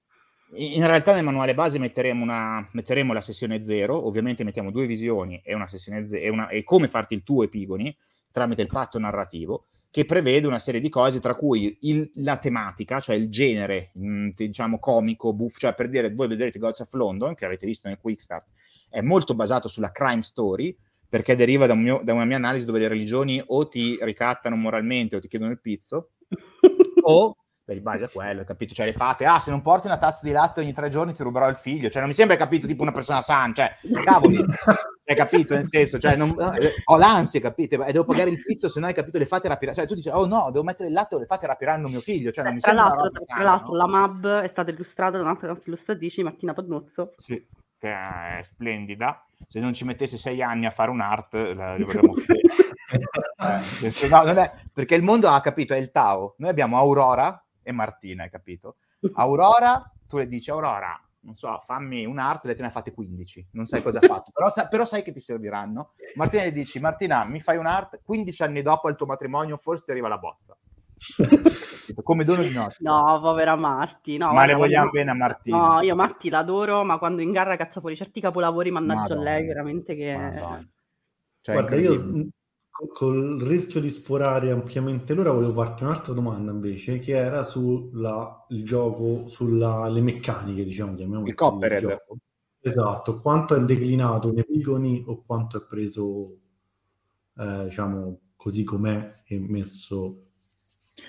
In 0.53 0.88
realtà 0.88 1.13
nel 1.13 1.25
manuale 1.25 1.53
base 1.53 1.77
metteremo, 1.77 2.23
una, 2.23 2.65
metteremo 2.71 3.11
la 3.11 3.19
sessione 3.19 3.63
0, 3.65 4.07
ovviamente 4.07 4.45
mettiamo 4.45 4.71
due 4.71 4.85
visioni 4.85 5.41
e 5.43 5.53
una 5.53 5.67
sessione 5.67 6.07
0 6.07 6.47
e, 6.47 6.57
e 6.59 6.63
come 6.63 6.88
farti 6.88 7.13
il 7.13 7.23
tuo 7.23 7.43
epigoni 7.43 7.95
tramite 8.31 8.61
il 8.61 8.69
patto 8.69 8.97
narrativo 8.97 9.65
che 9.97 10.05
prevede 10.05 10.45
una 10.45 10.59
serie 10.59 10.79
di 10.79 10.89
cose, 10.89 11.19
tra 11.19 11.33
cui 11.33 11.75
il, 11.81 12.11
la 12.17 12.37
tematica, 12.37 12.99
cioè 12.99 13.15
il 13.15 13.31
genere, 13.31 13.89
mh, 13.95 14.07
mm, 14.07 14.29
diciamo, 14.35 14.77
comico, 14.77 15.33
buff, 15.33 15.57
cioè 15.57 15.73
per 15.73 15.89
dire, 15.89 16.13
voi 16.13 16.27
vedrete 16.27 16.59
Gods 16.59 16.81
of 16.81 16.93
London, 16.93 17.33
che 17.33 17.45
avete 17.45 17.65
visto 17.65 17.87
nel 17.87 17.97
Quick 17.97 18.21
Start, 18.21 18.45
è 18.91 19.01
molto 19.01 19.33
basato 19.33 19.67
sulla 19.67 19.91
crime 19.91 20.21
story, 20.21 20.77
perché 21.09 21.35
deriva 21.35 21.65
da, 21.65 21.73
un 21.73 21.81
mio, 21.81 22.01
da 22.03 22.13
una 22.13 22.25
mia 22.25 22.35
analisi 22.35 22.63
dove 22.63 22.77
le 22.77 22.87
religioni 22.87 23.41
o 23.43 23.67
ti 23.67 23.97
ricattano 23.99 24.55
moralmente 24.55 25.15
o 25.15 25.19
ti 25.19 25.27
chiedono 25.27 25.49
il 25.49 25.59
pizzo, 25.59 26.11
o 27.01 27.35
beh, 27.65 27.73
il 27.73 27.81
base 27.81 28.03
è 28.03 28.09
quello, 28.11 28.43
capito? 28.43 28.75
Cioè 28.75 28.85
le 28.85 28.93
fate, 28.93 29.25
ah, 29.25 29.39
se 29.39 29.49
non 29.49 29.63
porti 29.63 29.87
una 29.87 29.97
tazza 29.97 30.19
di 30.21 30.31
latte 30.31 30.61
ogni 30.61 30.73
tre 30.73 30.89
giorni 30.89 31.11
ti 31.11 31.23
ruberò 31.23 31.49
il 31.49 31.55
figlio, 31.55 31.89
cioè 31.89 32.01
non 32.01 32.09
mi 32.09 32.15
sembra 32.15 32.35
capito 32.35 32.67
tipo 32.67 32.83
una 32.83 32.91
persona 32.91 33.21
sana, 33.21 33.51
cioè, 33.51 33.75
cavoli, 34.03 34.37
Hai 35.10 35.16
capito? 35.16 35.53
Nel 35.53 35.66
senso, 35.66 35.97
cioè, 35.99 36.18
non, 36.18 36.36
ho 36.84 36.97
l'ansia, 36.97 37.39
capite? 37.39 37.76
E 37.78 37.93
devo 37.93 38.03
pagare 38.03 38.30
il 38.30 38.43
pizzo 38.45 38.68
se 38.68 38.82
no 38.82 38.88
hai 38.88 38.93
capito 38.93 39.18
le 39.18 39.26
fate 39.26 39.47
rapire. 39.47 39.74
Cioè, 39.74 39.88
tu 39.88 39.95
dici, 39.95 40.10
oh 40.10 40.26
no, 40.26 40.51
devo 40.51 40.66
mettere 40.66 40.89
il 40.89 40.93
latte 40.93 41.16
o 41.16 41.20
le 41.20 41.26
fate 41.26 41.47
rapiranno 41.47 41.88
mio 41.88 42.01
figlio. 42.01 42.30
Cioè, 42.30 42.43
non 42.43 42.55
mi 42.55 42.60
tra, 42.60 42.74
l'altro, 42.74 43.24
tra 43.26 43.41
l'altro, 43.41 43.72
no? 43.72 43.78
la 43.78 43.88
MAB 43.88 44.39
è 44.41 44.47
stata 44.47 44.70
illustrata 44.70 45.16
da 45.16 45.24
un'altra 45.24 45.47
nostra 45.47 45.72
illustratrice, 45.72 46.24
Martina 46.24 46.51
Pagnozzo. 46.51 47.14
Sì, 47.20 47.41
che 47.80 47.89
è 47.89 48.41
splendida. 48.43 49.26
Se 49.47 49.62
non 49.62 49.74
ci 49.74 49.86
mettesse 49.86 50.18
sei 50.18 50.41
anni 50.41 50.66
a 50.66 50.72
fare 50.72 50.91
un'art, 50.91 51.36
la 51.55 51.78
dovremmo 51.78 52.14
eh, 52.91 54.08
no, 54.10 54.24
non 54.24 54.38
è, 54.39 54.51
perché 54.74 54.95
il 54.95 55.03
mondo 55.03 55.30
ha 55.30 55.39
capito, 55.39 55.74
è 55.74 55.78
il 55.78 55.91
Tao. 55.91 56.36
Noi 56.39 56.49
abbiamo 56.49 56.76
Aurora 56.76 57.41
e 57.64 57.72
Martina, 57.72 58.24
hai 58.24 58.30
capito? 58.30 58.76
Aurora, 59.14 59.89
tu 60.05 60.18
le 60.18 60.28
dici, 60.28 60.51
Aurora, 60.51 60.99
non 61.22 61.36
so, 61.36 61.57
fammi 61.59 62.05
un'art, 62.05 62.45
lei 62.45 62.55
te 62.55 62.61
ne 62.61 62.68
ha 62.68 62.72
fatte 62.72 62.93
15, 62.93 63.49
non 63.51 63.65
sai 63.65 63.82
cosa 63.82 63.99
ha 63.99 64.07
fatto, 64.07 64.32
però, 64.32 64.51
però, 64.70 64.86
sai 64.86 65.03
che 65.03 65.11
ti 65.11 65.20
serviranno. 65.20 65.93
Martina 66.15 66.45
gli 66.45 66.51
dici, 66.51 66.80
Martina, 66.80 67.26
mi 67.26 67.39
fai 67.39 67.57
un'art, 67.57 68.01
15 68.03 68.43
anni 68.43 68.61
dopo 68.61 68.89
il 68.89 68.95
tuo 68.95 69.05
matrimonio 69.05 69.57
forse 69.57 69.86
ti 69.86 69.91
arriva 69.91 70.07
la 70.07 70.18
bozza. 70.18 70.57
Come 72.03 72.24
dono 72.24 72.43
di 72.43 72.51
notte. 72.51 72.76
No, 72.80 73.20
povera 73.22 73.55
Marti. 73.55 74.18
No, 74.18 74.34
ma 74.34 74.45
le 74.45 74.55
vogliamo 74.55 74.89
bene 74.89 75.11
a 75.11 75.13
Martina. 75.13 75.57
No, 75.57 75.82
io 75.82 75.95
Marti 75.95 76.30
l'adoro, 76.30 76.84
ma 76.84 76.97
quando 76.97 77.22
in 77.22 77.32
gara 77.32 77.55
caccia 77.55 77.80
fuori 77.80 77.95
certi 77.95 78.20
capolavori, 78.20 78.72
mannaggia 78.72 79.13
a 79.13 79.20
lei, 79.20 79.45
veramente 79.45 79.95
che... 79.95 80.15
Cioè, 81.41 81.55
Guarda, 81.55 81.76
io 81.78 81.93
col 82.93 83.41
rischio 83.41 83.80
di 83.80 83.89
sforare 83.89 84.51
ampiamente 84.51 85.13
l'ora, 85.13 85.32
volevo 85.32 85.53
farti 85.53 85.84
un'altra 85.84 86.13
domanda 86.13 86.51
invece, 86.51 86.99
che 86.99 87.13
era 87.13 87.43
sul 87.43 87.89
gioco, 88.63 89.28
sulle 89.28 90.01
meccaniche, 90.01 90.63
diciamo, 90.63 90.95
chiamiamolo 90.95 91.28
il 91.28 91.36
Coppered. 91.36 92.05
Esatto, 92.59 93.19
quanto 93.19 93.55
è 93.55 93.61
declinato 93.61 94.32
nei 94.32 94.41
epigoni 94.41 95.03
o 95.07 95.21
quanto 95.25 95.57
è 95.57 95.65
preso, 95.65 96.39
eh, 97.38 97.63
diciamo, 97.65 98.19
così 98.36 98.63
com'è 98.63 99.09
e 99.25 99.39
messo... 99.39 100.23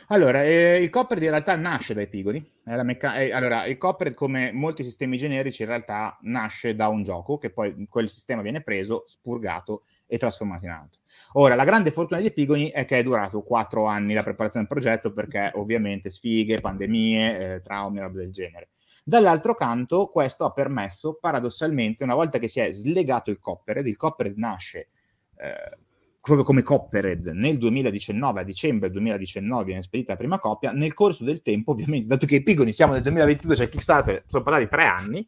Allora, 0.08 0.44
eh, 0.44 0.82
il 0.82 0.90
Coppered 0.90 1.22
in 1.22 1.30
realtà 1.30 1.56
nasce 1.56 1.94
dai 1.94 2.04
epigoni. 2.04 2.46
Mecca- 2.64 3.18
eh, 3.18 3.32
allora, 3.32 3.66
il 3.66 3.78
Coppered, 3.78 4.14
come 4.14 4.52
molti 4.52 4.84
sistemi 4.84 5.16
generici, 5.16 5.62
in 5.62 5.68
realtà 5.68 6.18
nasce 6.22 6.74
da 6.74 6.88
un 6.88 7.02
gioco, 7.02 7.38
che 7.38 7.50
poi 7.50 7.86
quel 7.88 8.08
sistema 8.08 8.42
viene 8.42 8.62
preso, 8.62 9.04
spurgato 9.06 9.84
e 10.06 10.18
trasformato 10.18 10.66
in 10.66 10.70
altro. 10.70 11.00
Ora, 11.32 11.54
la 11.54 11.64
grande 11.64 11.90
fortuna 11.90 12.18
degli 12.18 12.28
epigoni 12.28 12.70
è 12.70 12.84
che 12.84 12.98
è 12.98 13.02
durato 13.02 13.42
quattro 13.42 13.86
anni 13.86 14.14
la 14.14 14.22
preparazione 14.22 14.66
del 14.66 14.78
progetto 14.78 15.12
perché 15.12 15.52
ovviamente 15.54 16.10
sfighe, 16.10 16.60
pandemie, 16.60 17.54
eh, 17.54 17.60
traumi, 17.60 18.00
roba 18.00 18.18
del 18.18 18.32
genere. 18.32 18.70
Dall'altro 19.04 19.54
canto, 19.54 20.06
questo 20.06 20.44
ha 20.44 20.52
permesso, 20.52 21.18
paradossalmente, 21.20 22.04
una 22.04 22.14
volta 22.14 22.38
che 22.38 22.48
si 22.48 22.60
è 22.60 22.72
slegato 22.72 23.30
il 23.30 23.38
Coppered, 23.38 23.86
il 23.86 23.96
Coppered 23.96 24.36
nasce 24.36 24.88
eh, 25.36 25.78
proprio 26.20 26.44
come 26.44 26.62
Coppered 26.62 27.28
nel 27.28 27.56
2019, 27.56 28.40
a 28.40 28.44
dicembre 28.44 28.90
2019 28.90 29.64
viene 29.64 29.82
spedita 29.82 30.12
la 30.12 30.18
prima 30.18 30.38
copia, 30.38 30.72
nel 30.72 30.92
corso 30.92 31.24
del 31.24 31.40
tempo, 31.40 31.72
ovviamente, 31.72 32.06
dato 32.06 32.26
che 32.26 32.36
Epigoni 32.36 32.72
siamo 32.72 32.92
nel 32.92 33.02
2022, 33.02 33.56
cioè 33.56 33.68
Kickstarter, 33.68 34.24
sono 34.26 34.42
passati 34.42 34.68
tre 34.68 34.84
anni, 34.84 35.26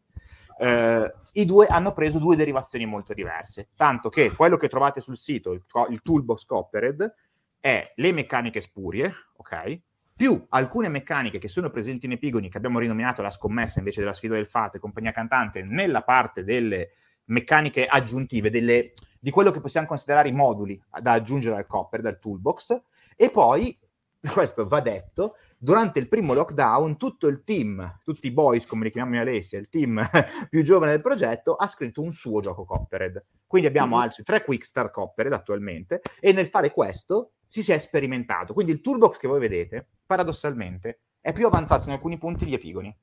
eh, 0.60 1.12
i 1.32 1.46
due 1.46 1.66
hanno 1.66 1.92
preso 1.92 2.18
due 2.18 2.36
derivazioni 2.36 2.84
molto 2.84 3.14
diverse. 3.14 3.70
Tanto 3.74 4.10
che 4.10 4.30
quello 4.30 4.58
che 4.58 4.68
trovate 4.68 5.00
sul 5.00 5.16
sito, 5.16 5.52
il, 5.52 5.64
il 5.88 6.02
toolbox 6.02 6.44
Coppered, 6.44 7.14
è 7.58 7.92
le 7.96 8.12
meccaniche 8.12 8.60
spurie, 8.60 9.10
ok? 9.36 9.80
Più 10.14 10.44
alcune 10.50 10.88
meccaniche 10.90 11.38
che 11.38 11.48
sono 11.48 11.70
presenti 11.70 12.04
in 12.04 12.12
Epigoni, 12.12 12.50
che 12.50 12.58
abbiamo 12.58 12.78
rinominato 12.78 13.22
la 13.22 13.30
scommessa 13.30 13.78
invece 13.78 14.00
della 14.00 14.12
sfida 14.12 14.34
del 14.34 14.46
Fate, 14.46 14.78
compagnia 14.78 15.12
cantante, 15.12 15.62
nella 15.62 16.02
parte 16.02 16.44
delle 16.44 16.90
meccaniche 17.26 17.86
aggiuntive, 17.86 18.50
delle, 18.50 18.92
di 19.18 19.30
quello 19.30 19.50
che 19.50 19.60
possiamo 19.60 19.86
considerare 19.86 20.28
i 20.28 20.32
moduli 20.32 20.78
da 21.00 21.12
aggiungere 21.12 21.56
al 21.56 21.66
Copper, 21.66 22.02
dal 22.02 22.18
toolbox, 22.18 22.82
e 23.16 23.30
poi 23.30 23.78
questo 24.32 24.66
va 24.66 24.80
detto, 24.80 25.36
durante 25.56 25.98
il 25.98 26.08
primo 26.08 26.34
lockdown 26.34 26.96
tutto 26.98 27.26
il 27.26 27.42
team, 27.42 28.00
tutti 28.04 28.26
i 28.26 28.32
boys 28.32 28.66
come 28.66 28.84
li 28.84 28.90
chiamiamo 28.90 29.22
Alessia, 29.22 29.58
il 29.58 29.68
team 29.68 30.02
più 30.50 30.62
giovane 30.62 30.92
del 30.92 31.00
progetto, 31.00 31.54
ha 31.54 31.66
scritto 31.66 32.02
un 32.02 32.12
suo 32.12 32.40
gioco 32.40 32.64
Coppered. 32.64 33.24
Quindi 33.46 33.68
abbiamo 33.68 33.96
mm-hmm. 33.96 34.04
altri 34.04 34.22
tre 34.22 34.44
Quick 34.44 34.64
Start 34.64 34.92
Coppered 34.92 35.32
attualmente 35.32 36.02
e 36.20 36.32
nel 36.32 36.46
fare 36.46 36.70
questo 36.70 37.32
si, 37.46 37.62
si 37.62 37.72
è 37.72 37.78
sperimentato. 37.78 38.52
Quindi 38.52 38.72
il 38.72 38.80
toolbox 38.80 39.16
che 39.16 39.26
voi 39.26 39.40
vedete, 39.40 39.88
paradossalmente, 40.04 41.00
è 41.20 41.32
più 41.32 41.46
avanzato 41.46 41.86
in 41.86 41.92
alcuni 41.92 42.18
punti 42.18 42.44
di 42.44 42.54
Epigoni 42.54 42.94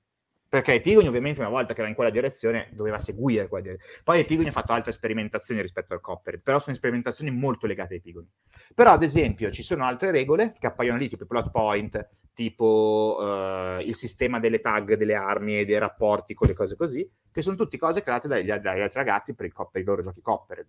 perché 0.50 0.74
Epigoni 0.74 1.08
ovviamente 1.08 1.40
una 1.40 1.50
volta 1.50 1.74
che 1.74 1.82
era 1.82 1.90
in 1.90 1.96
quella 1.96 2.10
direzione 2.10 2.70
doveva 2.72 3.00
seguire 3.00 3.48
quella 3.48 3.64
direzione. 3.66 4.02
Poi 4.04 4.20
Epigoni 4.20 4.48
ha 4.48 4.52
fatto 4.52 4.72
altre 4.72 4.92
sperimentazioni 4.92 5.62
rispetto 5.62 5.94
al 5.94 6.02
Copper, 6.02 6.40
però 6.42 6.60
sono 6.60 6.76
sperimentazioni 6.76 7.32
molto 7.32 7.68
legate 7.68 7.94
ai 7.94 8.00
Epigoni. 8.00 8.30
Però 8.74 8.92
ad 8.92 9.04
esempio 9.04 9.52
ci 9.52 9.64
sono 9.64 9.84
altre 9.84 10.12
regole 10.12 10.54
che 10.58 10.68
appaiono 10.68 10.98
lì, 10.98 11.10
tipo 11.10 11.24
i 11.24 11.28
plot 11.28 11.52
point, 11.52 12.10
tipo 12.34 13.18
uh, 13.20 13.82
il 13.82 13.96
sistema 13.96 14.40
delle 14.40 14.60
tag 14.60 14.94
delle 14.96 15.16
armi 15.16 15.60
e 15.60 15.66
dei 15.66 15.80
rapporti 15.80 16.34
con 16.34 16.48
le 16.48 16.54
cose 16.54 16.76
così, 16.76 17.10
che 17.32 17.42
sono 17.42 17.56
tutte 17.56 17.78
cose 17.78 18.02
create 18.02 18.28
dagli, 18.28 18.46
dagli 18.46 18.82
altri 18.82 19.00
ragazzi 19.00 19.36
per, 19.36 19.48
il, 19.48 19.54
per, 19.72 19.82
i 19.82 19.84
loro 19.84 20.02
giochi 20.02 20.22
Coppered. 20.22 20.68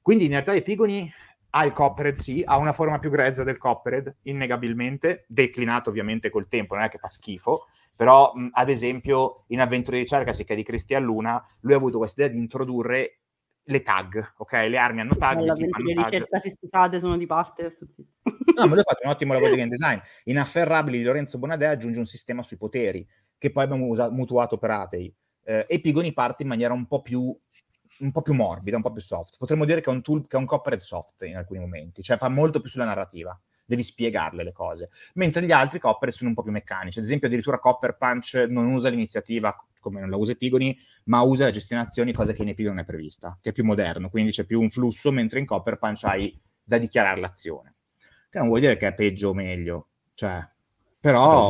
Quindi 0.00 0.24
in 0.24 0.30
realtà 0.30 0.54
Epigoni 0.54 1.10
ha 1.50 1.64
il 1.64 1.72
Coppered, 1.72 2.16
sì, 2.16 2.42
ha 2.44 2.58
una 2.58 2.72
forma 2.72 2.98
più 2.98 3.10
grezza 3.10 3.42
del 3.44 3.56
Coppered, 3.56 4.14
innegabilmente, 4.22 5.24
declinato 5.26 5.88
ovviamente 5.88 6.28
col 6.28 6.48
tempo, 6.48 6.74
non 6.74 6.84
è 6.84 6.88
che 6.88 6.98
fa 6.98 7.08
schifo, 7.08 7.64
però 7.96 8.32
mh, 8.34 8.50
ad 8.52 8.68
esempio 8.68 9.44
in 9.48 9.60
Avventure 9.60 9.96
di 9.96 10.02
ricerca, 10.02 10.32
che 10.32 10.54
di 10.54 10.62
Cristian 10.62 11.02
Luna, 11.02 11.42
lui 11.60 11.72
ha 11.72 11.76
avuto 11.76 11.98
questa 11.98 12.22
idea 12.22 12.34
di 12.34 12.40
introdurre 12.40 13.20
le 13.68 13.82
tag, 13.82 14.34
ok? 14.36 14.52
Le 14.52 14.76
armi 14.76 15.00
hanno 15.00 15.16
tag. 15.16 15.40
L'avventura 15.40 15.82
di 15.82 15.94
ricerca, 15.94 16.38
se 16.38 16.50
scusate, 16.50 17.00
sono 17.00 17.16
di 17.16 17.26
parte. 17.26 17.72
no, 17.72 18.66
ma 18.66 18.66
lui 18.66 18.78
ha 18.78 18.82
fatto 18.82 19.00
un 19.02 19.10
ottimo 19.10 19.32
lavoro 19.32 19.50
di 19.50 19.56
game 19.56 19.70
design. 19.70 19.98
In 20.24 20.38
Afferrabili 20.38 20.98
di 20.98 21.04
Lorenzo 21.04 21.38
Bonadea 21.38 21.70
aggiunge 21.70 21.98
un 21.98 22.04
sistema 22.04 22.42
sui 22.42 22.58
poteri, 22.58 23.06
che 23.38 23.50
poi 23.50 23.64
abbiamo 23.64 23.86
usato, 23.86 24.12
mutuato 24.12 24.58
per 24.58 24.70
Atei. 24.70 25.12
Eh, 25.42 25.64
e 25.68 25.80
Pigoni 25.80 26.12
parte 26.12 26.42
in 26.42 26.48
maniera 26.48 26.74
un 26.74 26.86
po' 26.86 27.02
più 27.02 27.36
un 27.98 28.12
po' 28.12 28.20
più 28.20 28.34
morbida, 28.34 28.76
un 28.76 28.82
po' 28.82 28.92
più 28.92 29.00
soft. 29.00 29.38
Potremmo 29.38 29.64
dire 29.64 29.80
che 29.80 29.90
è 29.90 29.92
un 29.92 30.02
tool 30.02 30.26
che 30.26 30.36
è 30.36 30.38
un 30.38 30.44
coppered 30.44 30.80
soft 30.80 31.22
in 31.22 31.34
alcuni 31.34 31.60
momenti, 31.60 32.02
cioè 32.02 32.18
fa 32.18 32.28
molto 32.28 32.60
più 32.60 32.68
sulla 32.68 32.84
narrativa 32.84 33.40
devi 33.66 33.82
spiegarle 33.82 34.44
le 34.44 34.52
cose. 34.52 34.88
Mentre 35.14 35.44
gli 35.44 35.52
altri 35.52 35.78
Copper 35.78 36.12
sono 36.12 36.30
un 36.30 36.36
po' 36.36 36.42
più 36.42 36.52
meccanici. 36.52 36.98
Ad 36.98 37.04
esempio, 37.04 37.26
addirittura 37.26 37.58
Copper 37.58 37.96
Punch 37.96 38.46
non 38.48 38.66
usa 38.72 38.88
l'iniziativa 38.88 39.54
come 39.86 40.00
non 40.00 40.10
la 40.10 40.16
usa 40.16 40.32
Epigoni, 40.32 40.76
ma 41.04 41.20
usa 41.20 41.44
la 41.44 41.50
gestione 41.52 41.82
azioni, 41.82 42.12
cosa 42.12 42.32
che 42.32 42.42
in 42.42 42.48
Epigoni 42.48 42.74
non 42.74 42.82
è 42.82 42.86
prevista, 42.86 43.38
che 43.40 43.50
è 43.50 43.52
più 43.52 43.64
moderno, 43.64 44.10
quindi 44.10 44.32
c'è 44.32 44.44
più 44.44 44.60
un 44.60 44.68
flusso, 44.68 45.12
mentre 45.12 45.38
in 45.38 45.46
Copper 45.46 45.78
Punch 45.78 46.02
hai 46.04 46.36
da 46.62 46.78
dichiarare 46.78 47.20
l'azione. 47.20 47.74
Che 48.28 48.38
non 48.38 48.48
vuol 48.48 48.60
dire 48.60 48.76
che 48.76 48.88
è 48.88 48.94
peggio 48.94 49.28
o 49.28 49.34
meglio, 49.34 49.88
cioè, 50.14 50.44
però... 50.98 51.48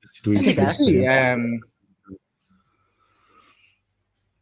Restituisce, 0.00 0.66
sì, 0.66 0.84
sì, 0.84 1.04
ehm... 1.04 1.64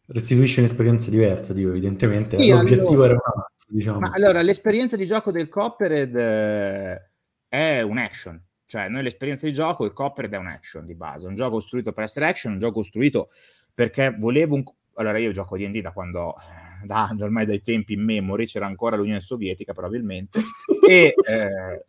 restituisce 0.07 0.61
un'esperienza 0.61 1.11
diversa, 1.11 1.53
dico, 1.53 1.69
evidentemente. 1.69 2.41
Sì, 2.41 2.49
L'obiettivo 2.49 3.05
allora... 3.05 3.05
era 3.05 3.15
un 3.23 3.43
altro 3.43 3.60
Diciamo. 3.73 4.01
Ma 4.01 4.11
allora, 4.13 4.43
l'esperienza 4.43 4.97
di 4.97 5.07
gioco 5.07 5.31
del 5.31 5.49
Coppered 5.49 6.17
eh, 6.17 7.11
è 7.49 7.81
un 7.83 7.99
action. 7.99 8.43
Cioè, 8.67 8.89
noi 8.89 9.05
l'esperienza 9.05 9.47
di 9.47 9.53
gioco, 9.53 9.85
il 9.85 9.93
Coppered 9.93 10.33
è 10.33 10.37
un 10.37 10.49
action 10.49 10.85
di 10.85 10.95
base. 10.95 11.29
Un 11.29 11.37
gioco 11.37 11.53
costruito 11.53 11.93
per 11.93 12.05
essere 12.05 12.27
action, 12.27 12.55
un 12.55 12.59
gioco 12.59 12.75
costruito 12.75 13.31
perché 13.73 14.15
volevo 14.19 14.57
un... 14.57 14.65
Allora, 14.95 15.19
io 15.19 15.31
gioco 15.31 15.57
D&D 15.57 15.81
da 15.81 15.93
quando... 15.93 16.35
Da, 16.83 17.15
ormai 17.21 17.45
dai 17.45 17.61
tempi 17.61 17.93
in 17.93 18.03
memory, 18.03 18.47
c'era 18.47 18.65
ancora 18.65 18.97
l'Unione 18.97 19.21
Sovietica 19.21 19.75
probabilmente, 19.75 20.41
e, 20.89 21.13
eh, 21.29 21.85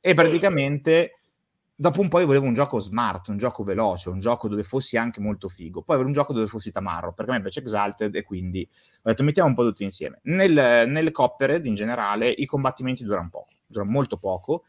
e 0.00 0.14
praticamente 0.14 1.18
dopo 1.78 2.00
un 2.00 2.08
po' 2.08 2.20
io 2.20 2.26
volevo 2.26 2.46
un 2.46 2.54
gioco 2.54 2.80
smart, 2.80 3.28
un 3.28 3.36
gioco 3.36 3.62
veloce, 3.62 4.08
un 4.08 4.18
gioco 4.18 4.48
dove 4.48 4.62
fossi 4.62 4.96
anche 4.96 5.20
molto 5.20 5.48
figo. 5.48 5.82
Poi 5.82 5.94
avere 5.94 6.08
un 6.08 6.14
gioco 6.14 6.32
dove 6.32 6.46
fossi 6.46 6.72
tamarro, 6.72 7.12
perché 7.12 7.30
a 7.30 7.34
me 7.34 7.42
piace 7.42 7.60
Exalted 7.60 8.14
e 8.14 8.22
quindi 8.22 8.66
ho 9.02 9.10
detto 9.10 9.22
mettiamo 9.22 9.50
un 9.50 9.54
po' 9.54 9.64
tutti 9.64 9.84
insieme. 9.84 10.18
Nel, 10.22 10.88
nelle 10.88 11.10
Coppered 11.10 11.66
in 11.66 11.74
generale 11.74 12.30
i 12.30 12.46
combattimenti 12.46 13.04
durano 13.04 13.28
poco, 13.30 13.48
durano 13.66 13.90
molto 13.90 14.16
poco. 14.16 14.64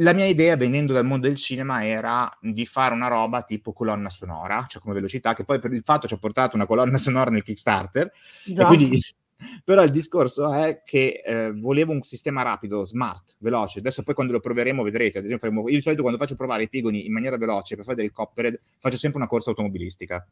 La 0.00 0.12
mia 0.12 0.26
idea 0.26 0.56
venendo 0.56 0.92
dal 0.92 1.04
mondo 1.04 1.26
del 1.26 1.36
cinema 1.36 1.84
era 1.84 2.36
di 2.40 2.66
fare 2.66 2.94
una 2.94 3.08
roba 3.08 3.42
tipo 3.42 3.72
colonna 3.72 4.10
sonora, 4.10 4.64
cioè 4.68 4.80
come 4.80 4.94
velocità, 4.94 5.34
che 5.34 5.44
poi 5.44 5.58
per 5.58 5.72
il 5.72 5.82
fatto 5.84 6.06
ci 6.06 6.14
ha 6.14 6.18
portato 6.18 6.56
una 6.56 6.66
colonna 6.66 6.98
sonora 6.98 7.30
nel 7.30 7.42
Kickstarter. 7.42 8.12
Già. 8.44 8.62
E 8.62 8.66
quindi 8.66 9.00
però 9.64 9.82
il 9.82 9.90
discorso 9.90 10.52
è 10.52 10.82
che 10.84 11.22
eh, 11.24 11.52
volevo 11.52 11.92
un 11.92 12.02
sistema 12.02 12.42
rapido, 12.42 12.84
smart, 12.84 13.36
veloce. 13.38 13.78
Adesso 13.78 14.02
poi 14.02 14.14
quando 14.14 14.32
lo 14.32 14.40
proveremo 14.40 14.82
vedrete, 14.82 15.18
ad 15.18 15.24
esempio 15.24 15.48
faremo, 15.48 15.68
io 15.68 15.76
di 15.76 15.82
solito 15.82 16.02
quando 16.02 16.18
faccio 16.18 16.36
provare 16.36 16.64
i 16.64 16.68
pigoni 16.68 17.06
in 17.06 17.12
maniera 17.12 17.36
veloce 17.36 17.76
per 17.76 17.84
fare 17.84 17.96
del 17.96 18.12
coppered 18.12 18.58
faccio 18.78 18.96
sempre 18.96 19.18
una 19.18 19.28
corsa 19.28 19.50
automobilistica. 19.50 20.26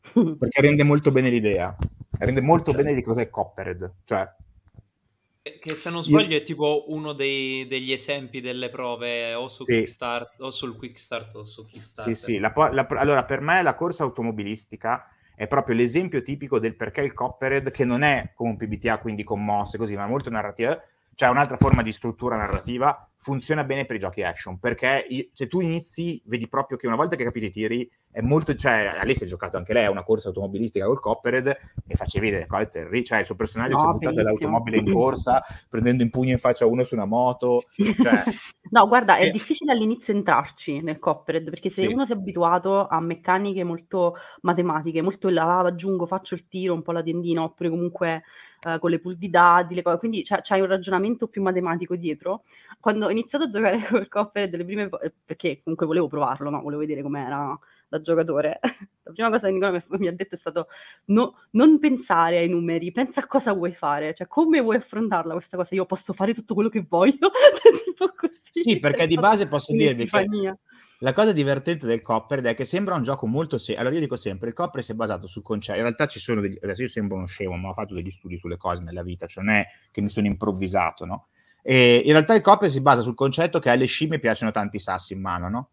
perché 0.38 0.60
rende 0.60 0.84
molto 0.84 1.10
bene 1.10 1.30
l'idea. 1.30 1.76
Rende 2.18 2.40
molto 2.40 2.72
bene 2.72 2.94
di 2.94 3.02
cos'è 3.02 3.28
coppered. 3.28 3.92
Cioè, 4.04 4.28
che 5.60 5.74
se 5.74 5.90
non 5.90 6.02
sbaglio 6.02 6.34
io... 6.34 6.38
è 6.38 6.42
tipo 6.42 6.86
uno 6.88 7.12
dei, 7.12 7.66
degli 7.66 7.92
esempi 7.92 8.40
delle 8.40 8.68
prove 8.68 9.34
o, 9.34 9.48
su 9.48 9.64
sì. 9.64 9.78
Kickstart, 9.78 10.40
o 10.40 10.50
sul 10.50 10.76
Quickstart 10.76 11.34
o 11.36 11.44
su 11.44 11.64
Kickstarter. 11.64 12.16
Sì, 12.16 12.22
sì. 12.22 12.38
La, 12.38 12.52
la, 12.72 12.86
allora, 12.90 13.24
per 13.24 13.40
me 13.40 13.62
la 13.62 13.74
corsa 13.74 14.04
automobilistica 14.04 15.06
è 15.38 15.46
proprio 15.46 15.76
l'esempio 15.76 16.20
tipico 16.20 16.58
del 16.58 16.74
perché 16.74 17.00
il 17.00 17.14
Coppered, 17.14 17.70
che 17.70 17.84
non 17.84 18.02
è 18.02 18.32
come 18.34 18.50
un 18.50 18.56
PBTA, 18.56 18.98
quindi 18.98 19.22
con 19.22 19.44
mosse 19.44 19.78
così, 19.78 19.94
ma 19.94 20.08
molto 20.08 20.30
narrativa, 20.30 20.82
cioè 21.14 21.28
un'altra 21.28 21.56
forma 21.56 21.82
di 21.82 21.92
struttura 21.92 22.34
narrativa, 22.34 23.08
funziona 23.20 23.64
bene 23.64 23.84
per 23.84 23.96
i 23.96 23.98
giochi 23.98 24.22
action, 24.22 24.58
perché 24.58 25.04
se 25.32 25.48
tu 25.48 25.60
inizi, 25.60 26.22
vedi 26.26 26.48
proprio 26.48 26.78
che 26.78 26.86
una 26.86 26.96
volta 26.96 27.16
che 27.16 27.24
capite 27.24 27.46
i 27.46 27.50
tiri, 27.50 27.90
è 28.10 28.20
molto, 28.20 28.54
cioè, 28.54 28.96
Alice 28.98 29.24
ha 29.24 29.26
giocato 29.26 29.56
anche 29.56 29.72
lei 29.72 29.84
a 29.84 29.90
una 29.90 30.02
corsa 30.02 30.28
automobilistica 30.28 30.86
col 30.86 31.00
Coppered 31.00 31.46
e 31.86 31.94
facevi 31.94 32.30
delle 32.30 32.46
cose 32.46 32.68
terribili, 32.68 33.04
cioè 33.04 33.18
il 33.18 33.26
suo 33.26 33.34
personaggio 33.34 33.74
no, 33.74 33.78
si 33.78 33.84
è 33.84 33.90
buttato 33.90 34.14
dall'automobile 34.14 34.78
in 34.78 34.92
corsa, 34.92 35.44
prendendo 35.68 36.02
in 36.02 36.10
pugno 36.10 36.30
in 36.30 36.38
faccia 36.38 36.64
uno 36.64 36.82
su 36.84 36.94
una 36.94 37.04
moto, 37.04 37.64
cioè... 37.74 38.22
No, 38.70 38.86
guarda, 38.86 39.16
è 39.16 39.30
difficile 39.30 39.72
all'inizio 39.72 40.12
entrarci 40.12 40.82
nel 40.82 40.98
Coppered, 40.98 41.48
perché 41.48 41.70
se 41.70 41.86
sì. 41.86 41.92
uno 41.92 42.04
si 42.04 42.12
è 42.12 42.14
abituato 42.14 42.86
a 42.86 43.00
meccaniche 43.00 43.64
molto 43.64 44.14
matematiche, 44.42 45.00
molto 45.00 45.30
là, 45.30 45.60
aggiungo, 45.60 46.04
faccio 46.04 46.34
il 46.34 46.46
tiro, 46.48 46.74
un 46.74 46.82
po' 46.82 46.92
la 46.92 47.02
tendina, 47.02 47.42
oppure 47.42 47.70
comunque 47.70 48.24
uh, 48.66 48.78
con 48.78 48.90
le 48.90 49.00
pool 49.00 49.16
di 49.16 49.30
dadi, 49.30 49.74
le 49.74 49.82
cose, 49.82 49.96
quindi 49.96 50.22
c'hai 50.22 50.60
un 50.60 50.66
ragionamento 50.66 51.28
più 51.28 51.40
matematico 51.42 51.96
dietro. 51.96 52.42
Quando 52.78 53.07
ho 53.08 53.10
iniziato 53.10 53.44
a 53.44 53.48
giocare 53.48 53.78
col 53.88 54.08
Coppered, 54.08 54.54
le 54.54 54.64
prime 54.64 54.88
perché 55.24 55.58
comunque 55.62 55.86
volevo 55.86 56.08
provarlo, 56.08 56.50
no? 56.50 56.60
volevo 56.60 56.80
vedere 56.80 57.02
com'era 57.02 57.58
da 57.88 58.00
giocatore, 58.00 58.58
la 59.02 59.12
prima 59.12 59.30
cosa 59.30 59.46
che 59.46 59.52
Nicola 59.54 59.72
mi, 59.72 59.98
mi 59.98 60.06
ha 60.08 60.12
detto 60.12 60.34
è 60.34 60.38
stato 60.38 60.68
no, 61.06 61.36
non 61.52 61.78
pensare 61.78 62.38
ai 62.38 62.48
numeri, 62.48 62.92
pensa 62.92 63.20
a 63.20 63.26
cosa 63.26 63.52
vuoi 63.54 63.72
fare, 63.72 64.14
cioè 64.14 64.26
come 64.26 64.60
vuoi 64.60 64.76
affrontarla 64.76 65.32
questa 65.32 65.56
cosa, 65.56 65.74
io 65.74 65.86
posso 65.86 66.12
fare 66.12 66.34
tutto 66.34 66.54
quello 66.54 66.68
che 66.68 66.84
voglio, 66.86 67.30
tipo 67.84 68.12
così. 68.14 68.62
Sì, 68.62 68.78
perché 68.78 69.06
di 69.06 69.16
base 69.16 69.48
posso 69.48 69.72
dirvi 69.72 70.06
che 70.06 70.56
la 71.02 71.12
cosa 71.12 71.32
divertente 71.32 71.86
del 71.86 72.00
Copper 72.00 72.42
è 72.42 72.54
che 72.54 72.64
sembra 72.64 72.96
un 72.96 73.04
gioco 73.04 73.26
molto 73.26 73.56
semplice. 73.56 73.80
Allora 73.80 73.94
io 73.94 74.00
dico 74.00 74.16
sempre, 74.16 74.48
il 74.48 74.54
Copper 74.54 74.82
si 74.82 74.92
è 74.92 74.94
basato 74.94 75.28
sul 75.28 75.42
concetto, 75.42 75.78
in 75.78 75.84
realtà 75.84 76.06
ci 76.06 76.18
sono 76.18 76.40
degli, 76.40 76.58
adesso 76.60 76.82
io 76.82 76.88
sembro 76.88 77.16
uno 77.16 77.26
scemo, 77.26 77.56
ma 77.56 77.68
ho 77.68 77.72
fatto 77.72 77.94
degli 77.94 78.10
studi 78.10 78.36
sulle 78.36 78.56
cose 78.56 78.82
nella 78.82 79.04
vita, 79.04 79.26
cioè 79.26 79.44
non 79.44 79.54
è 79.54 79.66
che 79.92 80.00
mi 80.00 80.10
sono 80.10 80.26
improvvisato, 80.26 81.04
no? 81.04 81.28
E 81.70 82.00
in 82.02 82.12
realtà 82.12 82.32
il 82.32 82.40
Copper 82.40 82.70
si 82.70 82.80
basa 82.80 83.02
sul 83.02 83.14
concetto 83.14 83.58
che 83.58 83.68
alle 83.68 83.84
scimmie 83.84 84.18
piacciono 84.18 84.50
tanti 84.50 84.78
sassi 84.78 85.12
in 85.12 85.20
mano, 85.20 85.50
no? 85.50 85.68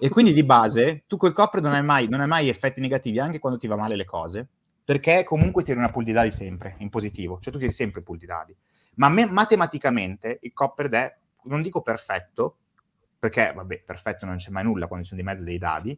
E 0.00 0.08
quindi 0.08 0.32
di 0.32 0.42
base 0.42 1.04
tu 1.06 1.16
col 1.16 1.32
copre 1.32 1.60
non 1.60 1.74
hai, 1.74 1.84
mai, 1.84 2.08
non 2.08 2.20
hai 2.20 2.26
mai 2.26 2.48
effetti 2.48 2.80
negativi 2.80 3.20
anche 3.20 3.38
quando 3.38 3.56
ti 3.56 3.68
va 3.68 3.76
male 3.76 3.94
le 3.94 4.04
cose, 4.04 4.48
perché 4.84 5.22
comunque 5.22 5.62
tiri 5.62 5.78
una 5.78 5.90
pool 5.90 6.02
di 6.02 6.10
dadi 6.10 6.32
sempre, 6.32 6.74
in 6.78 6.88
positivo, 6.88 7.38
cioè 7.40 7.52
tu 7.52 7.60
tiri 7.60 7.70
sempre 7.70 8.02
pool 8.02 8.18
di 8.18 8.26
dadi. 8.26 8.52
Ma 8.96 9.08
me- 9.08 9.30
matematicamente 9.30 10.40
il 10.42 10.52
copper 10.52 10.88
è, 10.88 11.16
non 11.44 11.62
dico 11.62 11.82
perfetto, 11.82 12.56
perché 13.16 13.52
vabbè, 13.54 13.84
perfetto 13.86 14.26
non 14.26 14.38
c'è 14.38 14.50
mai 14.50 14.64
nulla 14.64 14.88
quando 14.88 15.04
ci 15.04 15.14
sono 15.14 15.22
di 15.22 15.28
mezzo 15.28 15.44
dei 15.44 15.58
dadi, 15.58 15.96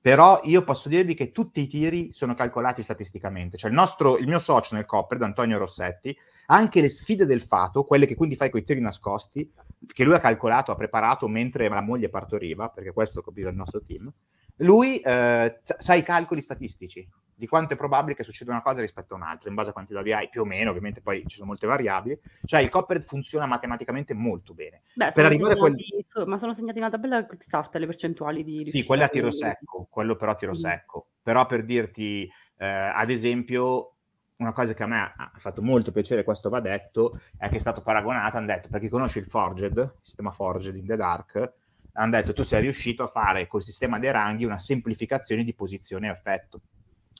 però 0.00 0.40
io 0.44 0.62
posso 0.62 0.88
dirvi 0.88 1.14
che 1.14 1.32
tutti 1.32 1.60
i 1.60 1.66
tiri 1.66 2.12
sono 2.12 2.34
calcolati 2.34 2.82
statisticamente. 2.82 3.56
Cioè 3.56 3.70
il, 3.70 3.76
nostro, 3.76 4.16
il 4.18 4.28
mio 4.28 4.38
socio 4.38 4.74
nel 4.74 4.84
copper, 4.84 5.20
Antonio 5.22 5.58
Rossetti, 5.58 6.16
anche 6.46 6.80
le 6.80 6.88
sfide 6.88 7.26
del 7.26 7.42
fato, 7.42 7.84
quelle 7.84 8.06
che 8.06 8.14
quindi 8.14 8.36
fai 8.36 8.50
con 8.50 8.60
i 8.60 8.64
tiri 8.64 8.80
nascosti, 8.80 9.50
che 9.86 10.04
lui 10.04 10.14
ha 10.14 10.20
calcolato, 10.20 10.70
ha 10.70 10.76
preparato 10.76 11.28
mentre 11.28 11.68
la 11.68 11.82
moglie 11.82 12.08
partoriva, 12.08 12.68
perché 12.68 12.92
questo 12.92 13.20
capito 13.20 13.48
il 13.48 13.56
nostro 13.56 13.82
team, 13.82 14.10
lui 14.58 14.98
eh, 14.98 15.60
sa 15.62 15.94
i 15.94 16.02
calcoli 16.02 16.40
statistici 16.40 17.06
di 17.38 17.46
quanto 17.46 17.74
è 17.74 17.76
probabile 17.76 18.16
che 18.16 18.24
succeda 18.24 18.50
una 18.50 18.62
cosa 18.62 18.80
rispetto 18.80 19.14
a 19.14 19.16
un'altra, 19.16 19.48
in 19.48 19.54
base 19.54 19.70
a 19.70 19.72
quanti 19.72 19.92
dati 19.92 20.12
hai, 20.12 20.28
più 20.28 20.40
o 20.40 20.44
meno, 20.44 20.70
ovviamente 20.70 21.00
poi 21.00 21.22
ci 21.26 21.36
sono 21.36 21.46
molte 21.46 21.68
variabili, 21.68 22.18
cioè 22.44 22.60
il 22.60 22.68
Copper 22.68 23.00
funziona 23.00 23.46
matematicamente 23.46 24.12
molto 24.12 24.54
bene. 24.54 24.82
Beh, 24.94 25.10
per 25.14 25.26
arrivare 25.26 25.54
segnati, 25.54 25.84
a 26.04 26.12
quel... 26.12 26.26
ma 26.26 26.38
sono 26.38 26.52
segnati 26.52 26.78
una 26.78 26.90
tabella 26.90 27.24
quick 27.26 27.44
start 27.44 27.76
le 27.76 27.86
percentuali 27.86 28.42
di 28.42 28.64
Sì, 28.64 28.84
quella 28.84 29.04
a 29.04 29.08
tiro 29.08 29.30
secco, 29.30 29.86
quello 29.88 30.16
però 30.16 30.32
a 30.32 30.34
tiro 30.34 30.50
mm. 30.50 30.54
secco. 30.54 31.06
Però 31.22 31.46
per 31.46 31.64
dirti, 31.64 32.28
eh, 32.56 32.66
ad 32.66 33.10
esempio, 33.10 33.94
una 34.38 34.52
cosa 34.52 34.74
che 34.74 34.82
a 34.82 34.86
me 34.88 34.98
ha 34.98 35.30
fatto 35.34 35.62
molto 35.62 35.92
piacere, 35.92 36.24
questo 36.24 36.48
va 36.48 36.58
detto, 36.58 37.20
è 37.36 37.48
che 37.48 37.56
è 37.56 37.60
stato 37.60 37.82
paragonato, 37.82 38.36
hanno 38.36 38.46
detto, 38.46 38.68
per 38.68 38.80
chi 38.80 38.88
conosce 38.88 39.20
il 39.20 39.26
Forged, 39.26 39.76
il 39.76 39.94
sistema 40.00 40.32
Forged 40.32 40.74
in 40.74 40.86
The 40.86 40.96
Dark, 40.96 41.52
hanno 41.92 42.10
detto 42.10 42.32
tu 42.32 42.42
sei 42.42 42.62
riuscito 42.62 43.02
a 43.02 43.06
fare 43.06 43.46
col 43.46 43.62
sistema 43.62 43.98
dei 43.98 44.10
ranghi 44.10 44.44
una 44.44 44.58
semplificazione 44.58 45.44
di 45.44 45.54
posizione 45.54 46.08
e 46.08 46.10
effetto. 46.10 46.60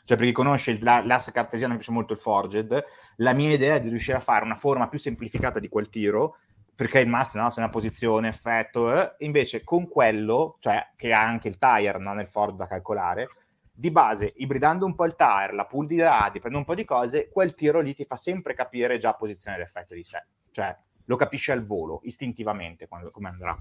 Cioè, 0.05 0.17
per 0.17 0.27
chi 0.27 0.33
conosce 0.33 0.79
la, 0.81 1.05
l'asse 1.05 1.33
cartesiano, 1.33 1.73
mi 1.73 1.79
piace 1.79 1.93
molto 1.93 2.15
il 2.15 2.19
Forged, 2.19 2.85
la 3.17 3.33
mia 3.35 3.53
idea 3.53 3.75
è 3.75 3.81
di 3.81 3.91
riuscire 3.91 4.17
a 4.17 4.21
fare 4.21 4.45
una 4.45 4.57
forma 4.57 4.89
più 4.89 4.99
semplificata 4.99 5.59
di 5.59 5.69
quel 5.69 5.91
tiro, 5.91 6.39
perché 6.75 7.01
il 7.01 7.09
master 7.09 7.43
no, 7.43 7.51
se 7.51 7.61
una 7.61 7.69
posizione, 7.69 8.29
effetto, 8.29 8.91
eh, 8.91 9.17
invece 9.19 9.65
con 9.65 9.89
quello, 9.89 10.57
cioè 10.61 10.93
che 10.97 11.13
ha 11.13 11.23
anche 11.23 11.49
il 11.49 11.59
tire 11.59 11.99
no, 11.99 12.15
nel 12.15 12.29
Ford 12.29 12.57
da 12.57 12.67
calcolare, 12.67 13.29
di 13.71 13.91
base, 13.91 14.33
ibridando 14.37 14.87
un 14.87 14.95
po' 14.95 15.05
il 15.05 15.15
tire, 15.15 15.53
la 15.53 15.67
pool 15.67 15.87
di 15.87 15.97
dati, 15.97 16.41
prendo 16.41 16.59
un 16.59 16.65
po' 16.65 16.75
di 16.75 16.85
cose, 16.85 17.29
quel 17.29 17.55
tiro 17.55 17.81
lì 17.81 17.95
ti 17.95 18.05
fa 18.05 18.17
sempre 18.17 18.55
capire 18.55 18.99
già 18.99 19.13
posizione 19.13 19.57
d'effetto 19.59 19.93
di 19.95 20.05
sé. 20.05 20.25
Cioè, 20.51 20.75
lo 21.05 21.17
capisci 21.17 21.51
al 21.51 21.67
volo, 21.67 22.01
istintivamente, 22.05 22.89
quando, 22.89 23.11
come 23.11 23.29
andrà. 23.29 23.61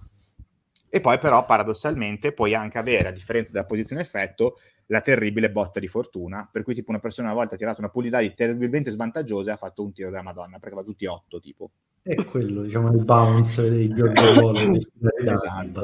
E 0.89 1.01
poi 1.01 1.17
però, 1.17 1.45
paradossalmente, 1.45 2.31
puoi 2.31 2.55
anche 2.55 2.77
avere, 2.77 3.09
a 3.09 3.11
differenza 3.11 3.51
della 3.51 3.65
posizione 3.65 4.01
effetto, 4.01 4.57
la 4.87 5.01
terribile 5.01 5.51
botta 5.51 5.79
di 5.79 5.87
fortuna, 5.87 6.47
per 6.51 6.63
cui 6.63 6.73
tipo 6.73 6.91
una 6.91 6.99
persona 6.99 7.27
una 7.27 7.37
volta 7.37 7.55
ha 7.55 7.57
tirato 7.57 7.79
una 7.79 7.89
pool 7.89 8.05
di 8.05 8.09
dati 8.09 8.33
terribilmente 8.33 8.91
svantaggiosa 8.91 9.51
e 9.51 9.53
ha 9.53 9.57
fatto 9.57 9.83
un 9.83 9.91
tiro 9.91 10.09
della 10.09 10.21
Madonna, 10.21 10.59
perché 10.59 10.75
va 10.75 10.83
tutti 10.83 11.05
otto, 11.05 11.39
tipo. 11.39 11.71
È 12.01 12.15
quello, 12.23 12.61
diciamo, 12.61 12.89
il 12.93 13.03
bounce 13.03 13.69
dei 13.69 13.89
giochi 13.89 14.23
esatto. 15.25 15.81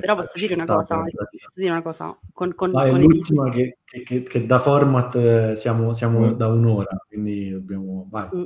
Però 0.00 0.14
posso 0.14 0.38
dire 0.38 0.52
una 0.52 0.66
cosa, 0.66 0.98
posso 0.98 1.60
dire 1.60 1.70
una 1.70 1.82
cosa. 1.82 2.18
Con, 2.32 2.54
con, 2.54 2.76
ah, 2.76 2.86
con 2.90 2.96
è 2.96 3.00
l'ultima 3.00 3.48
che, 3.48 3.78
che, 3.84 4.02
che, 4.02 4.22
che, 4.22 4.44
da 4.44 4.58
format 4.58 5.14
eh, 5.14 5.56
siamo, 5.56 5.94
siamo 5.94 6.26
mm. 6.26 6.32
da 6.32 6.48
un'ora, 6.48 7.04
quindi 7.08 7.50
dobbiamo... 7.52 8.06
Vai. 8.10 8.28
Mm. 8.34 8.42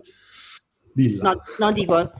Dilla. 0.93 1.32
No, 1.32 1.43
no, 1.59 1.72
dico, 1.72 2.11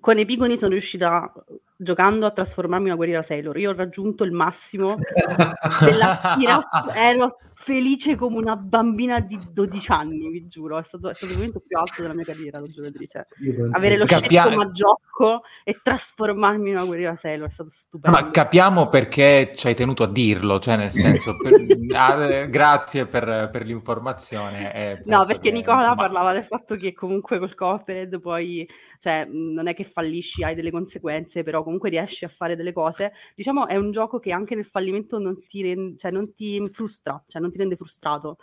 con 0.00 0.18
Epigoni 0.18 0.56
sono 0.56 0.72
riuscita 0.72 1.32
giocando 1.76 2.26
a 2.26 2.30
trasformarmi 2.30 2.84
in 2.84 2.90
una 2.90 2.96
guerriera 2.96 3.22
Sailor. 3.22 3.56
Io 3.58 3.70
ho 3.70 3.74
raggiunto 3.74 4.24
il 4.24 4.32
massimo 4.32 4.96
dell'aspirazione, 5.80 6.94
ero 6.94 7.38
felice 7.58 8.16
come 8.16 8.36
una 8.36 8.54
bambina 8.54 9.18
di 9.18 9.38
12 9.50 9.90
anni, 9.90 10.28
vi 10.28 10.46
giuro, 10.46 10.78
è 10.78 10.82
stato, 10.84 11.08
è 11.08 11.14
stato 11.14 11.32
il 11.32 11.38
momento 11.38 11.62
più 11.66 11.78
alto 11.78 12.02
della 12.02 12.14
mia 12.14 12.24
carriera 12.24 12.60
da 12.60 12.66
giocatrice. 12.68 13.26
Avere 13.72 13.96
lo 13.96 14.04
Capia- 14.04 14.42
scelto 14.42 14.58
maggiocco 14.58 15.42
e 15.64 15.80
trasformarmi 15.82 16.68
in 16.68 16.76
una 16.76 16.84
guerriera 16.84 17.16
Sailor 17.16 17.48
è 17.48 17.50
stato 17.50 17.70
stupendo. 17.70 18.16
Ma 18.16 18.30
capiamo 18.30 18.88
perché 18.88 19.52
ci 19.56 19.68
hai 19.68 19.74
tenuto 19.74 20.02
a 20.02 20.06
dirlo, 20.06 20.60
cioè 20.60 20.76
nel 20.76 20.90
senso, 20.90 21.34
per, 21.38 21.54
ah, 21.96 22.44
grazie 22.44 23.06
per, 23.06 23.48
per 23.50 23.64
l'informazione. 23.64 25.02
no, 25.06 25.24
perché 25.24 25.48
che, 25.48 25.50
Nicola 25.50 25.78
insomma... 25.78 25.96
parlava 25.96 26.32
del 26.34 26.44
fatto 26.44 26.76
che 26.76 26.92
comunque 26.92 27.38
col 27.38 27.54
Coopered 27.54 28.20
poi, 28.20 28.68
cioè, 28.98 29.26
non 29.30 29.66
è 29.66 29.74
che 29.74 29.84
fallisci, 29.84 30.44
hai 30.44 30.54
delle 30.54 30.70
conseguenze, 30.70 31.42
però 31.42 31.62
comunque 31.62 31.88
riesci 31.88 32.26
a 32.26 32.28
fare 32.28 32.54
delle 32.54 32.74
cose. 32.74 33.12
Diciamo, 33.34 33.66
è 33.66 33.76
un 33.76 33.90
gioco 33.92 34.18
che 34.18 34.30
anche 34.30 34.54
nel 34.54 34.66
fallimento 34.66 35.18
non 35.18 35.40
ti, 35.46 35.62
rend- 35.62 35.98
cioè, 35.98 36.10
non 36.10 36.34
ti 36.34 36.62
frustra, 36.70 37.22
cioè 37.26 37.44
non 37.46 37.54
ti 37.54 37.58
rende 37.58 37.76
frustrato. 37.76 38.38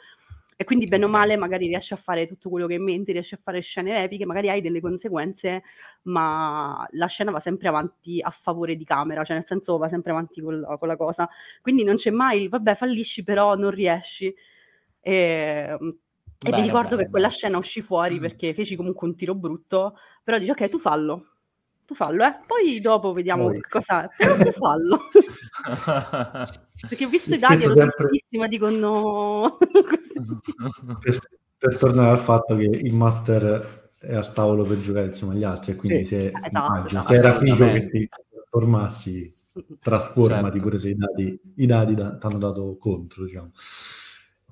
E 0.55 0.65
quindi, 0.65 0.85
bene 0.85 1.05
o 1.05 1.07
male, 1.07 1.35
magari 1.35 1.67
riesci 1.67 1.93
a 1.93 1.97
fare 1.97 2.25
tutto 2.25 2.49
quello 2.49 2.67
che 2.67 2.73
hai 2.73 2.79
in 2.79 2.85
mente, 2.85 3.11
riesci 3.11 3.33
a 3.33 3.39
fare 3.41 3.59
scene 3.61 4.03
epiche, 4.03 4.25
magari 4.25 4.49
hai 4.49 4.61
delle 4.61 4.79
conseguenze, 4.81 5.63
ma 6.03 6.87
la 6.91 7.07
scena 7.07 7.31
va 7.31 7.39
sempre 7.39 7.67
avanti 7.67 8.21
a 8.21 8.29
favore 8.29 8.75
di 8.75 8.85
camera, 8.85 9.23
cioè 9.23 9.35
nel 9.35 9.45
senso 9.45 9.77
va 9.77 9.89
sempre 9.89 10.11
avanti 10.11 10.41
con, 10.41 10.63
con 10.77 10.87
la 10.87 10.95
cosa. 10.95 11.27
Quindi 11.61 11.83
non 11.83 11.95
c'è 11.95 12.11
mai 12.11 12.43
il 12.43 12.49
vabbè, 12.49 12.75
fallisci, 12.75 13.23
però 13.23 13.55
non 13.55 13.71
riesci. 13.71 14.33
E, 15.01 15.77
e 16.45 16.49
bene, 16.49 16.57
mi 16.57 16.61
ricordo 16.61 16.89
bene, 16.89 17.03
che 17.03 17.09
quella 17.09 17.29
scena 17.29 17.57
uscì 17.57 17.81
fuori 17.81 18.19
perché 18.19 18.53
feci 18.53 18.75
comunque 18.75 19.07
un 19.07 19.15
tiro 19.15 19.35
brutto, 19.35 19.97
però 20.23 20.37
dici 20.37 20.51
ok, 20.51 20.69
tu 20.69 20.79
fallo 20.79 21.32
tu 21.85 21.95
fallo, 21.95 22.23
eh? 22.23 22.35
Poi 22.45 22.79
dopo 22.79 23.11
vediamo 23.11 23.47
Poi. 23.47 23.61
cosa. 23.61 24.09
Però 24.15 24.37
tu 24.37 24.51
fallo. 24.51 24.97
Perché 26.87 27.05
ho 27.05 27.09
visto 27.09 27.35
i 27.35 27.39
dati, 27.39 27.63
ero 27.63 27.75
sempre... 27.75 28.07
tristissima, 28.07 28.47
dico 28.47 28.69
no. 28.69 29.57
per, 31.01 31.19
per, 31.57 31.77
tornare 31.77 32.11
al 32.11 32.19
fatto 32.19 32.55
che 32.55 32.63
il 32.63 32.93
master 32.93 33.91
è 33.99 34.15
al 34.15 34.31
tavolo 34.33 34.63
per 34.63 34.79
giocare 34.81 35.07
insieme 35.07 35.33
agli 35.33 35.43
altri, 35.43 35.73
e 35.73 35.75
quindi 35.75 36.03
sì. 36.03 36.19
se, 36.19 36.31
esatto, 36.33 36.73
immagino, 36.73 37.01
se 37.01 37.15
era 37.15 37.35
figo 37.35 37.71
che 37.71 37.89
ti 37.89 38.09
trasformassi, 38.09 39.33
trasformati 39.79 40.43
certo. 40.43 40.63
pure 40.63 40.77
se 40.79 40.89
i 40.89 40.95
dati, 40.95 41.39
i 41.55 41.65
dati 41.65 41.93
da, 41.93 42.15
ti 42.15 42.25
hanno 42.25 42.37
dato 42.37 42.77
contro, 42.79 43.25
diciamo. 43.25 43.51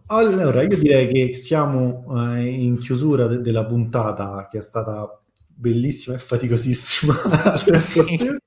Allora, 0.08 0.62
io 0.62 0.78
direi 0.78 1.08
che 1.08 1.36
siamo 1.36 2.04
eh, 2.36 2.46
in 2.46 2.78
chiusura 2.78 3.28
de- 3.28 3.40
della 3.40 3.66
puntata 3.66 4.48
che 4.52 4.58
è 4.58 4.62
stata 4.62 5.21
bellissima 5.62 6.16
e 6.16 6.20
faticosissima 6.20 7.14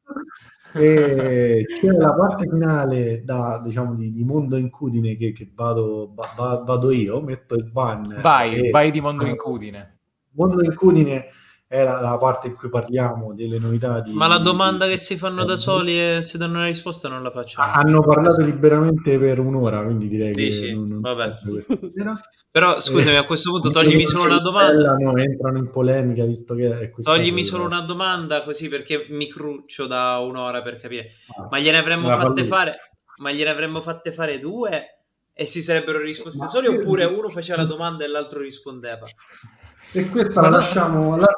e 0.75 1.65
c'è 1.67 1.87
la 1.87 2.13
parte 2.13 2.49
finale 2.49 3.23
da, 3.25 3.63
diciamo, 3.65 3.95
di, 3.95 4.13
di 4.13 4.25
Mondo 4.25 4.57
Incudine 4.57 5.17
che, 5.17 5.33
che 5.33 5.49
vado, 5.55 6.13
va, 6.37 6.63
vado, 6.67 6.91
io, 6.91 7.21
metto 7.21 7.55
il 7.55 7.71
ban. 7.71 8.19
Vai, 8.21 8.57
e, 8.57 8.71
vai 8.71 8.91
di 8.91 9.01
Mondo 9.01 9.25
Incudine. 9.25 9.99
Mondo 10.33 10.65
Incudine 10.65 11.27
è 11.75 11.85
la, 11.85 12.01
la, 12.01 12.17
parte 12.19 12.47
in 12.47 12.55
cui 12.55 12.69
parliamo 12.69 13.35
delle 13.35 13.59
novità 13.59 14.01
di... 14.01 14.13
Ma 14.13 14.27
la 14.27 14.39
domanda 14.39 14.85
di, 14.85 14.93
che 14.93 14.97
si 14.99 15.17
fanno 15.17 15.45
da 15.45 15.57
soli 15.57 15.99
e 15.99 16.23
si 16.23 16.39
danno 16.39 16.59
una 16.59 16.67
risposta 16.67 17.09
non 17.09 17.23
la 17.23 17.31
facciamo. 17.31 17.71
Hanno 17.71 18.01
parlato 18.01 18.43
liberamente 18.43 19.19
per 19.19 19.41
un'ora, 19.41 19.83
quindi 19.83 20.09
direi 20.09 20.33
Dici? 20.33 20.61
che 20.61 20.73
non, 20.73 20.89
non 20.89 21.01
vabbè. 21.01 21.39
Però 22.55 22.81
scusami, 22.81 23.17
a 23.17 23.25
questo 23.25 23.51
punto 23.51 23.71
toglimi 23.71 24.07
solo 24.07 24.27
una 24.27 24.41
domanda. 24.41 24.95
No, 24.97 25.17
entrano 25.17 25.59
in 25.59 25.71
polemica 25.71 26.25
visto 26.25 26.55
che 26.55 26.79
è 26.79 26.93
Toglimi 27.03 27.45
solo 27.45 27.65
una 27.65 27.81
domanda 27.81 28.43
così 28.43 28.69
perché 28.69 29.07
mi 29.11 29.29
cruccio 29.29 29.89
da 29.89 30.19
un'ora 30.19 30.63
per 30.63 30.77
capire. 30.77 31.15
Ah, 31.37 31.49
ma 31.51 31.59
gliene 31.59 31.79
avremmo 31.79 32.09
fatte 32.09 32.45
fare 32.45 32.77
ma 33.17 33.33
gliene 33.33 33.51
avremmo 33.51 33.81
fatte 33.81 34.13
fare 34.13 34.39
due 34.39 35.03
e 35.33 35.47
si 35.47 35.63
sarebbero 35.63 35.99
risposte 35.99 36.47
soli 36.49 36.69
oppure 36.69 37.05
uno 37.05 37.29
faceva 37.29 37.63
la 37.63 37.69
domanda 37.69 38.05
e 38.05 38.09
l'altro 38.09 38.41
rispondeva? 38.41 39.05
E 39.97 40.09
questa 40.09 40.41
la 40.41 40.49
lasciamo, 40.49 41.15
la, 41.17 41.29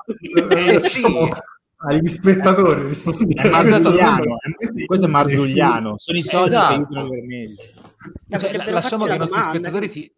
eh, 0.49 0.81
sì. 0.81 1.03
agli 1.77 2.07
spettatori. 2.07 2.89
È 3.37 3.49
Marzulliano, 3.51 4.37
questo 4.87 5.07
è 5.07 5.09
Marzulliano, 5.11 5.95
sono 5.99 6.17
i 6.17 6.23
soldi 6.23 6.55
esatto. 6.55 6.69
che 6.69 6.75
aiutano 6.75 7.07
i 7.07 7.11
vermelhi. 7.11 7.57
Cioè, 8.31 8.71
lasciamo 8.71 9.05
che 9.05 9.15
i 9.15 9.19
nostri 9.19 9.43
spettatori 9.43 9.89
si, 9.89 10.11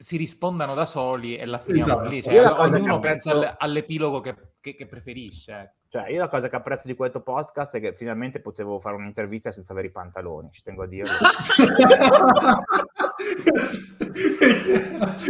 si 0.00 0.16
rispondano 0.16 0.72
da 0.72 0.86
soli 0.86 1.36
e 1.36 1.44
la 1.44 1.58
finiamo 1.58 1.92
esatto. 1.92 2.08
lì. 2.08 2.22
Cioè, 2.22 2.42
ognuno 2.58 3.00
pensa 3.00 3.58
all'epilogo 3.58 4.20
che, 4.20 4.34
che, 4.58 4.74
che 4.74 4.86
preferisce. 4.86 5.52
Ecco. 5.52 5.74
Cioè, 5.90 6.10
io 6.10 6.20
la 6.20 6.28
cosa 6.28 6.48
che 6.48 6.56
apprezzo 6.56 6.86
di 6.86 6.94
questo 6.94 7.20
podcast 7.20 7.76
è 7.76 7.80
che 7.80 7.92
finalmente 7.92 8.40
potevo 8.40 8.80
fare 8.80 8.96
un'intervista 8.96 9.50
senza 9.50 9.72
avere 9.72 9.88
i 9.88 9.90
pantaloni, 9.90 10.48
ci 10.52 10.62
tengo 10.62 10.84
a 10.84 10.86
dirlo. 10.86 11.12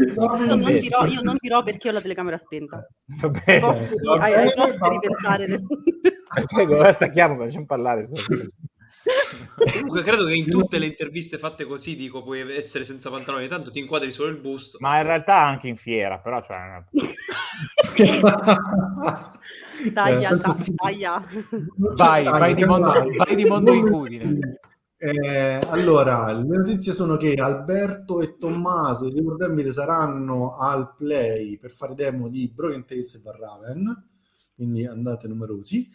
io, 0.06 0.46
non 0.46 0.60
dirò, 0.62 1.04
io, 1.06 1.20
non 1.22 1.36
dirò, 1.40 1.64
perché 1.64 1.88
ho 1.88 1.92
la 1.92 2.00
telecamera 2.00 2.38
spenta. 2.38 2.86
Vabbè. 3.06 3.58
Posso, 3.58 3.86
ai, 4.20 4.34
ai 4.34 4.52
posteri 4.54 5.00
pensare. 5.00 5.46
Prego, 6.54 6.76
ora 6.76 6.92
stacchiamo, 6.92 7.36
facciamo 7.36 7.66
parlare. 7.66 8.08
Comunque 9.56 10.02
credo 10.02 10.24
che 10.24 10.34
in 10.34 10.48
tutte 10.48 10.78
le 10.78 10.86
interviste 10.86 11.38
fatte 11.38 11.64
così 11.64 11.96
dico 11.96 12.22
puoi 12.22 12.40
essere 12.54 12.84
senza 12.84 13.10
pantaloni, 13.10 13.48
tanto 13.48 13.70
ti 13.70 13.78
inquadri 13.78 14.12
solo 14.12 14.30
il 14.30 14.38
busto. 14.38 14.78
Ma 14.80 14.98
in 14.98 15.06
realtà 15.06 15.40
anche 15.40 15.68
in 15.68 15.76
fiera, 15.76 16.18
però 16.18 16.42
cioè... 16.42 16.82
Taglia, 19.92 20.30
eh, 20.34 20.74
taglia. 20.74 21.26
Vai, 21.76 22.24
vai 22.24 22.54
di 22.54 22.64
mondo, 22.64 22.92
vai 23.16 23.34
di 23.34 23.44
mondo 23.44 23.72
incudine. 23.72 24.60
Eh, 25.02 25.58
allora, 25.68 26.30
le 26.30 26.44
notizie 26.58 26.92
sono 26.92 27.16
che 27.16 27.32
Alberto 27.32 28.20
e 28.20 28.36
Tommaso 28.36 29.08
di 29.08 29.22
Demile 29.38 29.70
saranno 29.70 30.58
al 30.58 30.94
play 30.94 31.56
per 31.56 31.70
fare 31.70 31.94
demo 31.94 32.28
di 32.28 32.50
Broken 32.54 32.84
Tales 32.84 33.14
e 33.14 33.20
Barraven, 33.20 34.08
quindi 34.54 34.84
andate 34.84 35.26
numerosi. 35.26 35.88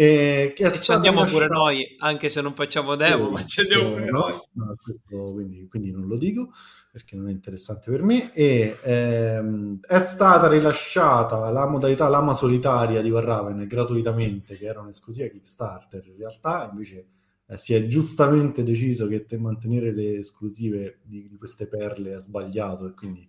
Eh, 0.00 0.52
che 0.54 0.64
e 0.64 0.80
ci 0.80 0.92
andiamo 0.92 1.22
lasciata... 1.22 1.46
pure 1.46 1.58
noi, 1.58 1.96
anche 1.98 2.28
se 2.28 2.40
non 2.40 2.54
facciamo 2.54 2.94
demo, 2.94 3.26
sì, 3.26 3.32
ma 3.32 3.44
ci 3.44 3.60
andiamo 3.62 3.90
pure 3.90 4.04
no, 4.04 4.18
noi. 4.20 4.32
No, 4.52 4.76
questo, 4.80 5.32
quindi, 5.32 5.66
quindi, 5.66 5.90
non 5.90 6.06
lo 6.06 6.16
dico 6.16 6.52
perché 6.92 7.16
non 7.16 7.26
è 7.26 7.32
interessante 7.32 7.90
per 7.90 8.04
me. 8.04 8.32
E 8.32 8.76
ehm, 8.80 9.80
è 9.80 9.98
stata 9.98 10.46
rilasciata 10.46 11.50
la 11.50 11.66
modalità 11.66 12.06
Lama 12.06 12.32
Solitaria 12.32 13.02
di 13.02 13.10
Warraven 13.10 13.66
gratuitamente, 13.66 14.56
che 14.56 14.66
era 14.66 14.78
un'esclusiva 14.78 15.26
Kickstarter. 15.26 16.06
In 16.06 16.16
realtà, 16.16 16.68
invece, 16.70 17.06
eh, 17.48 17.56
si 17.56 17.74
è 17.74 17.84
giustamente 17.88 18.62
deciso 18.62 19.08
che 19.08 19.26
te 19.26 19.36
mantenere 19.36 19.92
le 19.92 20.18
esclusive 20.18 21.00
di, 21.02 21.28
di 21.28 21.36
queste 21.36 21.66
perle 21.66 22.14
è 22.14 22.18
sbagliato 22.20 22.86
e 22.86 22.94
quindi 22.94 23.28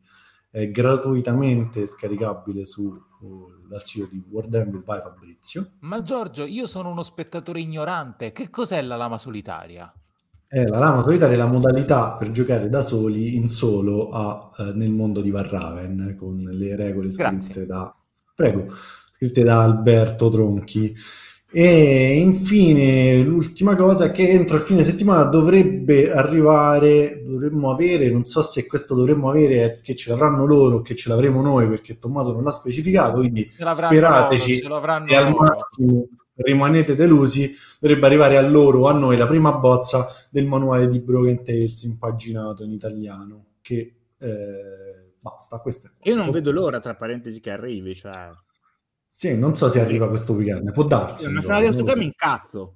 è 0.51 0.69
gratuitamente 0.69 1.87
scaricabile 1.87 2.67
su, 2.67 2.83
uh, 3.21 3.58
dal 3.69 3.85
sito 3.85 4.07
di 4.11 4.21
World 4.29 4.53
Anvil 4.55 4.81
by 4.83 4.99
Fabrizio. 4.99 5.73
Ma 5.81 6.01
Giorgio, 6.01 6.43
io 6.43 6.65
sono 6.65 6.89
uno 6.89 7.03
spettatore 7.03 7.61
ignorante. 7.61 8.31
Che 8.31 8.49
cos'è 8.49 8.81
la 8.81 8.95
lama 8.95 9.17
solitaria? 9.17 9.93
Eh, 10.47 10.67
la 10.67 10.79
lama 10.79 11.01
solitaria 11.03 11.35
è 11.35 11.37
la 11.37 11.45
modalità 11.45 12.13
per 12.13 12.31
giocare 12.31 12.69
da 12.69 12.81
soli 12.81 13.35
in 13.35 13.47
solo 13.47 14.09
a, 14.09 14.49
eh, 14.57 14.73
nel 14.73 14.89
mondo 14.89 15.21
di 15.21 15.29
Varraven 15.29 16.15
con 16.17 16.37
le 16.37 16.75
regole 16.75 17.11
scritte 17.11 17.35
Grazie. 17.35 17.65
da, 17.67 17.95
prego, 18.33 18.65
scritte 19.13 19.43
da 19.43 19.61
Alberto 19.61 20.29
Tronchi. 20.29 20.95
E 21.51 22.19
infine 22.19 23.23
l'ultima 23.23 23.75
cosa 23.75 24.11
che 24.11 24.29
entro 24.29 24.55
il 24.57 24.61
fine 24.61 24.83
settimana 24.83 25.23
dovrebbe 25.23 26.11
arrivare, 26.11 27.23
dovremmo 27.25 27.71
avere, 27.71 28.11
non 28.11 28.23
so 28.23 28.43
se 28.43 28.67
questo 28.67 28.93
dovremmo 28.93 29.29
avere 29.29 29.79
che 29.81 29.95
ce 29.95 30.11
l'avranno 30.11 30.45
loro 30.45 30.77
o 30.77 30.81
che 30.81 30.95
ce 30.95 31.09
l'avremo 31.09 31.41
noi 31.41 31.67
perché 31.67 31.97
Tommaso 31.97 32.33
non 32.33 32.43
l'ha 32.43 32.51
specificato, 32.51 33.17
quindi 33.19 33.49
sperateci 33.49 34.61
loro, 34.61 35.05
e 35.05 35.15
al 35.15 35.33
massimo 35.33 36.07
rimanete 36.35 36.95
delusi, 36.95 37.51
dovrebbe 37.79 38.05
arrivare 38.05 38.37
a 38.37 38.41
loro 38.41 38.81
o 38.81 38.87
a 38.87 38.93
noi 38.93 39.17
la 39.17 39.27
prima 39.27 39.51
bozza 39.53 40.07
del 40.29 40.45
manuale 40.45 40.87
di 40.87 40.99
Broken 40.99 41.43
Tales 41.43 41.81
impaginato 41.81 42.63
in 42.63 42.71
italiano 42.71 43.45
che 43.61 43.95
eh, 44.19 45.13
basta, 45.19 45.57
questo 45.59 45.87
è 45.87 46.09
Io 46.09 46.15
non 46.15 46.29
vedo 46.29 46.51
l'ora 46.51 46.79
tra 46.79 46.95
parentesi 46.95 47.39
che 47.39 47.49
arrivi, 47.49 47.95
cioè 47.95 48.29
sì, 49.19 49.37
non 49.37 49.53
so 49.53 49.67
se 49.67 49.81
arriva 49.81 50.07
questo 50.07 50.31
weekend, 50.31 50.71
può 50.71 50.85
darsi. 50.85 51.29
Ma 51.29 51.41
se 51.41 51.51
la 51.51 51.59
devo 51.59 51.93
mi 51.97 52.05
incazzo. 52.05 52.75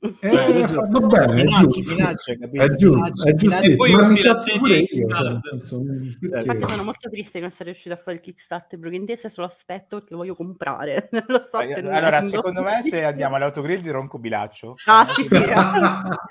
Eh, 0.00 0.10
eh, 0.22 0.66
va 0.66 1.00
bene, 1.00 1.42
è 1.42 1.44
giusto. 1.44 1.94
Minacce, 1.94 2.38
è 2.50 2.74
giusto, 2.76 3.28
è 3.28 3.34
giusto. 3.34 3.58
E 3.58 3.76
poi 3.76 3.92
usi 3.92 4.22
la 4.22 4.34
sedia 4.34 4.76
in 4.76 4.86
Infatti 4.88 6.66
sono 6.66 6.84
molto 6.84 7.10
triste 7.10 7.32
di 7.34 7.40
non 7.40 7.48
essere 7.48 7.64
riuscito 7.72 7.94
a 7.94 7.98
fare 7.98 8.16
il 8.16 8.22
Kickstarter 8.22 8.78
Broken 8.78 9.04
Days 9.04 9.24
e 9.24 9.28
solo 9.28 9.46
aspetto 9.46 9.98
perché 9.98 10.12
lo 10.12 10.16
voglio 10.16 10.34
comprare. 10.34 11.10
lo 11.28 11.40
sto 11.42 11.58
allora, 11.58 12.22
secondo 12.22 12.62
me 12.62 12.80
se 12.80 13.04
andiamo 13.04 13.36
all'autogrill 13.36 13.82
di 13.82 13.90
Ronco 13.90 14.18
Bilaccio, 14.18 14.76
ah, 14.88 15.06
sì, 15.14 15.24
sì. 15.24 15.44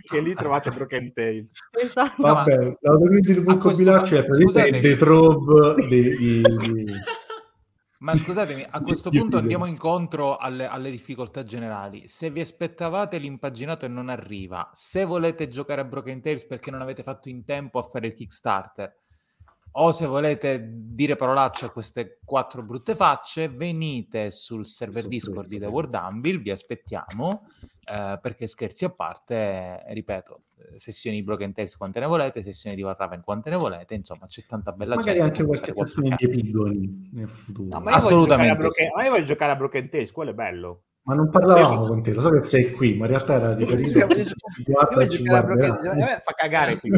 che 0.08 0.22
lì 0.22 0.34
trovate 0.34 0.72
Broken 0.72 1.14
Tales. 1.14 1.54
Esatto. 1.80 2.20
Vabbè, 2.24 2.78
l'autogrill 2.80 3.20
di 3.20 3.34
Ronco 3.36 3.76
Bilaccio 3.76 4.16
è 4.18 4.26
praticamente 4.26 4.76
il 4.76 4.82
Detrob 4.82 5.76
di... 5.88 6.42
Ma 8.02 8.16
scusatemi, 8.16 8.66
a 8.68 8.82
questo 8.82 9.10
punto 9.10 9.38
andiamo 9.38 9.66
incontro 9.66 10.36
alle, 10.38 10.66
alle, 10.66 10.90
difficoltà 10.90 11.44
generali. 11.44 12.08
Se 12.08 12.30
vi 12.30 12.40
aspettavate 12.40 13.18
l'impaginato 13.18 13.86
e 13.86 13.90
non 13.90 14.10
arriva, 14.10 14.70
se 14.74 15.06
volete 15.06 15.48
giocare 15.48 15.82
a 15.82 15.86
Broken 15.86 16.22
Tales 16.22 16.46
perché 16.46 16.72
non 16.72 16.82
avete 16.82 17.04
fatto 17.04 17.30
in 17.30 17.44
tempo 17.44 17.78
a 17.78 17.84
fare 17.84 18.08
il 18.08 18.14
Kickstarter, 18.14 19.01
o 19.74 19.92
se 19.92 20.06
volete 20.06 20.62
dire 20.70 21.16
parolacce 21.16 21.66
a 21.66 21.70
queste 21.70 22.20
quattro 22.24 22.62
brutte 22.62 22.96
facce, 22.96 23.48
venite 23.48 24.32
sul 24.32 24.66
server 24.66 25.08
Discord 25.08 25.48
di 25.48 25.60
The 25.60 25.68
World 25.68 25.94
Anvil, 25.96 26.42
vi 26.42 26.52
aspettiamo, 26.52 27.48
eh, 27.86 28.20
perché 28.22 28.48
scherzi 28.48 28.86
a 28.86 28.90
parte, 28.90 29.84
ripeto, 29.88 30.42
sessioni 30.76 31.18
di 31.18 31.24
Broken 31.24 31.54
Tales 31.54 31.78
quante 31.78 32.00
ne 32.00 32.06
volete, 32.06 32.44
sessioni 32.44 32.76
di 32.76 32.84
Warraven 32.84 33.22
quante 33.22 33.50
ne 33.50 33.56
volete, 33.56 33.96
insomma 33.96 34.28
c'è 34.28 34.46
tanta 34.46 34.72
bella 34.72 34.96
Magari 34.96 35.20
gente. 35.20 35.44
Magari 35.44 35.50
anche 35.50 35.64
qualche 35.64 35.86
sessione 35.86 36.16
di 36.18 36.26
epigoni 36.26 37.10
nel 37.14 37.30
futuro. 37.30 37.70
No, 37.70 37.80
ma 37.80 37.92
Assolutamente. 37.92 38.58
Broken... 38.58 38.88
Sì. 38.88 38.92
Ma 38.94 39.04
io 39.04 39.10
voglio 39.12 39.26
giocare 39.26 39.52
a 39.52 39.56
Broken 39.56 39.90
Tales, 39.90 40.12
quello 40.12 40.32
è 40.32 40.34
bello. 40.34 40.84
Ma 41.04 41.16
non 41.16 41.30
parlavamo 41.30 41.88
con 41.88 42.04
te, 42.04 42.14
lo 42.14 42.22
so 42.22 42.30
che 42.30 42.44
sei 42.44 42.72
qui, 42.74 42.96
ma 42.96 43.06
in 43.06 43.12
realtà 43.12 43.34
era 43.34 43.56
riferito 43.56 44.04
a 44.04 44.08
fa 46.24 46.34
cagare 46.36 46.78
qui. 46.78 46.92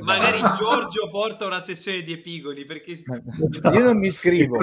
Magari 0.00 0.40
Giorgio 0.56 1.10
porta 1.10 1.46
una 1.46 1.58
sessione 1.58 2.02
di 2.02 2.12
epigoni 2.12 2.64
perché 2.64 2.92
esatto. 2.92 3.72
io 3.72 3.82
non 3.82 3.98
mi 3.98 4.06
iscrivo 4.06 4.58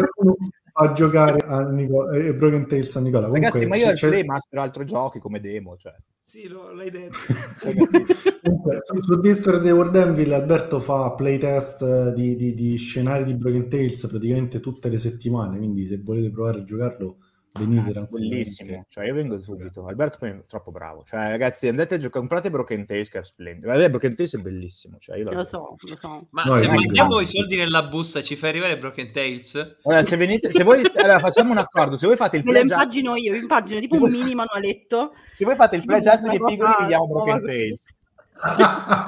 a 0.81 0.93
giocare 0.93 1.45
a 1.45 1.69
Nicola, 1.69 2.17
eh, 2.17 2.33
Broken 2.33 2.67
Tales 2.67 2.95
a 2.95 3.01
Nicola. 3.01 3.27
Ragazzi, 3.27 3.51
Comunque, 3.51 3.67
ma 3.67 3.75
io 3.83 3.89
al 3.89 3.99
play 3.99 4.23
master 4.23 4.59
altri 4.59 4.85
giochi 4.85 5.19
come 5.19 5.41
demo, 5.41 5.75
cioè. 5.75 5.93
Sì, 6.21 6.47
lo, 6.47 6.71
l'hai 6.73 6.89
detto. 6.89 7.17
Comunque, 8.41 8.79
su, 8.83 9.01
su, 9.01 9.19
Discord 9.19 9.61
di 9.61 9.71
World 9.71 9.95
Anvil 9.97 10.31
Alberto 10.31 10.79
fa 10.79 11.11
playtest 11.15 12.13
di, 12.13 12.35
di, 12.37 12.53
di 12.53 12.77
scenari 12.77 13.25
di 13.25 13.35
Broken 13.35 13.67
Tales 13.67 14.07
praticamente 14.07 14.61
tutte 14.61 14.87
le 14.87 14.99
settimane, 14.99 15.57
quindi 15.57 15.85
se 15.85 15.99
volete 16.01 16.31
provare 16.31 16.59
a 16.59 16.63
giocarlo 16.63 17.17
venite 17.53 17.97
ah, 17.97 18.07
bellissimo. 18.09 18.85
Cioè 18.89 19.05
io 19.05 19.13
vengo 19.13 19.39
subito. 19.41 19.85
Alberto 19.85 20.23
è 20.25 20.43
troppo 20.47 20.71
bravo. 20.71 21.03
Cioè 21.03 21.29
ragazzi 21.29 21.67
andate 21.67 21.95
a 21.95 21.97
giocare 21.97 22.17
comprate 22.19 22.49
Broken 22.49 22.85
Tales 22.85 23.09
che 23.09 23.19
è 23.19 23.23
splendido. 23.23 23.67
Vabbè, 23.67 23.89
Broken 23.89 24.15
Tales 24.15 24.35
è 24.35 24.41
bellissimo 24.41 24.97
cioè, 24.99 25.17
io 25.17 25.31
lo 25.31 25.43
so, 25.43 25.75
lo 25.79 25.97
so. 25.97 26.27
Ma 26.31 26.43
no, 26.43 26.51
se 26.57 26.67
mandiamo 26.67 27.19
i 27.19 27.25
soldi 27.25 27.55
nella 27.55 27.83
busta 27.83 28.21
ci 28.21 28.35
fai 28.35 28.49
arrivare 28.49 28.77
Broken 28.77 29.11
Tales 29.11 29.77
allora 29.83 30.03
se 30.03 30.15
venite 30.17 30.51
se 30.51 30.63
voi 30.63 30.83
allora 30.93 31.19
facciamo 31.19 31.51
un 31.51 31.57
accordo. 31.57 31.97
Se 31.97 32.05
voi 32.05 32.15
fate 32.15 32.37
il 32.37 32.43
pledge 32.43 32.67
lo 32.67 32.73
impagino 32.73 33.15
io 33.15 33.35
impagino 33.35 33.79
tipo 33.79 33.95
un 33.95 34.11
mini 34.11 34.35
manualetto 34.35 35.13
se 35.31 35.45
voi 35.45 35.55
fate 35.55 35.77
il 35.77 35.85
pledge 35.85 36.09
alto 36.09 36.29
di 36.29 36.37
Pigoli 36.37 36.73
vi 36.79 36.85
diamo 36.87 37.07
Broken 37.07 37.45
Tales 37.45 37.93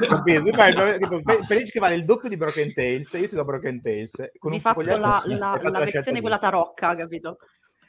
capito? 0.07 0.43
Tipo, 0.43 1.43
Felice 1.47 1.71
che 1.71 1.79
vale 1.79 1.95
il 1.95 2.03
doppio 2.03 2.27
di 2.27 2.35
Broken 2.35 2.73
Tales, 2.73 3.11
io 3.13 3.29
ti 3.29 3.35
do 3.35 3.45
Broken 3.45 3.81
Tales. 3.81 4.31
Con 4.37 4.51
Vi 4.51 4.59
faccio 4.59 4.97
la, 4.97 5.23
la, 5.25 5.57
la 5.61 5.79
versione 5.79 6.19
quella 6.19 6.37
tarocca, 6.37 6.95
capito? 6.95 7.37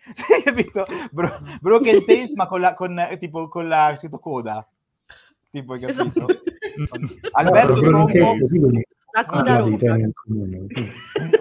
Sì, 0.13 0.43
capito? 0.43 0.85
Bro- 1.11 1.41
broken 1.61 2.05
Tales, 2.07 2.33
ma 2.33 2.47
con 2.47 2.61
la, 2.61 2.75
con, 2.75 3.17
tipo, 3.19 3.49
con 3.49 3.69
la 3.69 3.95
scritto 3.97 4.19
coda. 4.19 4.67
Tipo, 5.51 5.75
capito? 5.75 6.03
Esatto. 6.03 6.27
Alberto 7.33 7.81
Tronco, 7.81 8.37
La 9.15 9.27
coda 9.27 9.63
un, 9.63 9.79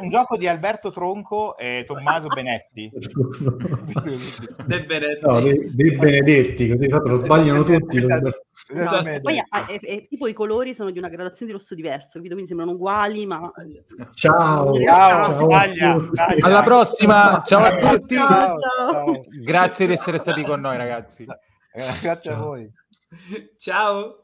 un, 0.02 0.10
gioco 0.10 0.36
di 0.36 0.46
Alberto 0.46 0.92
Tronco 0.92 1.58
e 1.58 1.86
Tommaso 1.88 2.28
Benetti. 2.34 2.92
De 4.66 4.84
Benetti. 4.86 5.26
No, 5.26 5.40
dei, 5.40 5.74
dei 5.74 5.96
Benedetti, 5.96 6.70
così 6.70 6.90
lo 6.90 7.16
sbagliano 7.16 7.64
tutti. 7.64 8.06
No, 8.06 8.22
poi 9.22 9.38
è, 9.38 9.80
è, 9.80 10.08
tipo 10.08 10.28
i 10.28 10.34
colori 10.34 10.74
sono 10.74 10.92
di 10.92 10.98
una 10.98 11.08
gradazione 11.08 11.52
di 11.52 11.58
rosso 11.58 11.74
diverso, 11.74 12.12
capito? 12.16 12.34
quindi 12.34 12.48
sembrano 12.48 12.74
uguali, 12.74 13.26
ma... 13.26 13.52
Ciao, 14.14 14.74
ciao, 14.74 15.26
ciao. 15.26 15.48
Taglia, 15.48 15.96
taglia. 16.14 16.46
alla 16.46 16.62
prossima, 16.62 17.42
ciao 17.46 17.64
a 17.64 17.76
tutti. 17.76 18.16
Ciao, 18.16 18.58
ciao. 18.58 19.26
Grazie 19.44 19.88
di 19.88 19.94
essere 19.94 20.18
stati 20.18 20.44
con 20.44 20.60
noi 20.60 20.76
ragazzi. 20.76 21.26
Grazie 22.02 22.32
a 22.32 22.36
voi. 22.36 22.70
Ciao. 23.58 24.21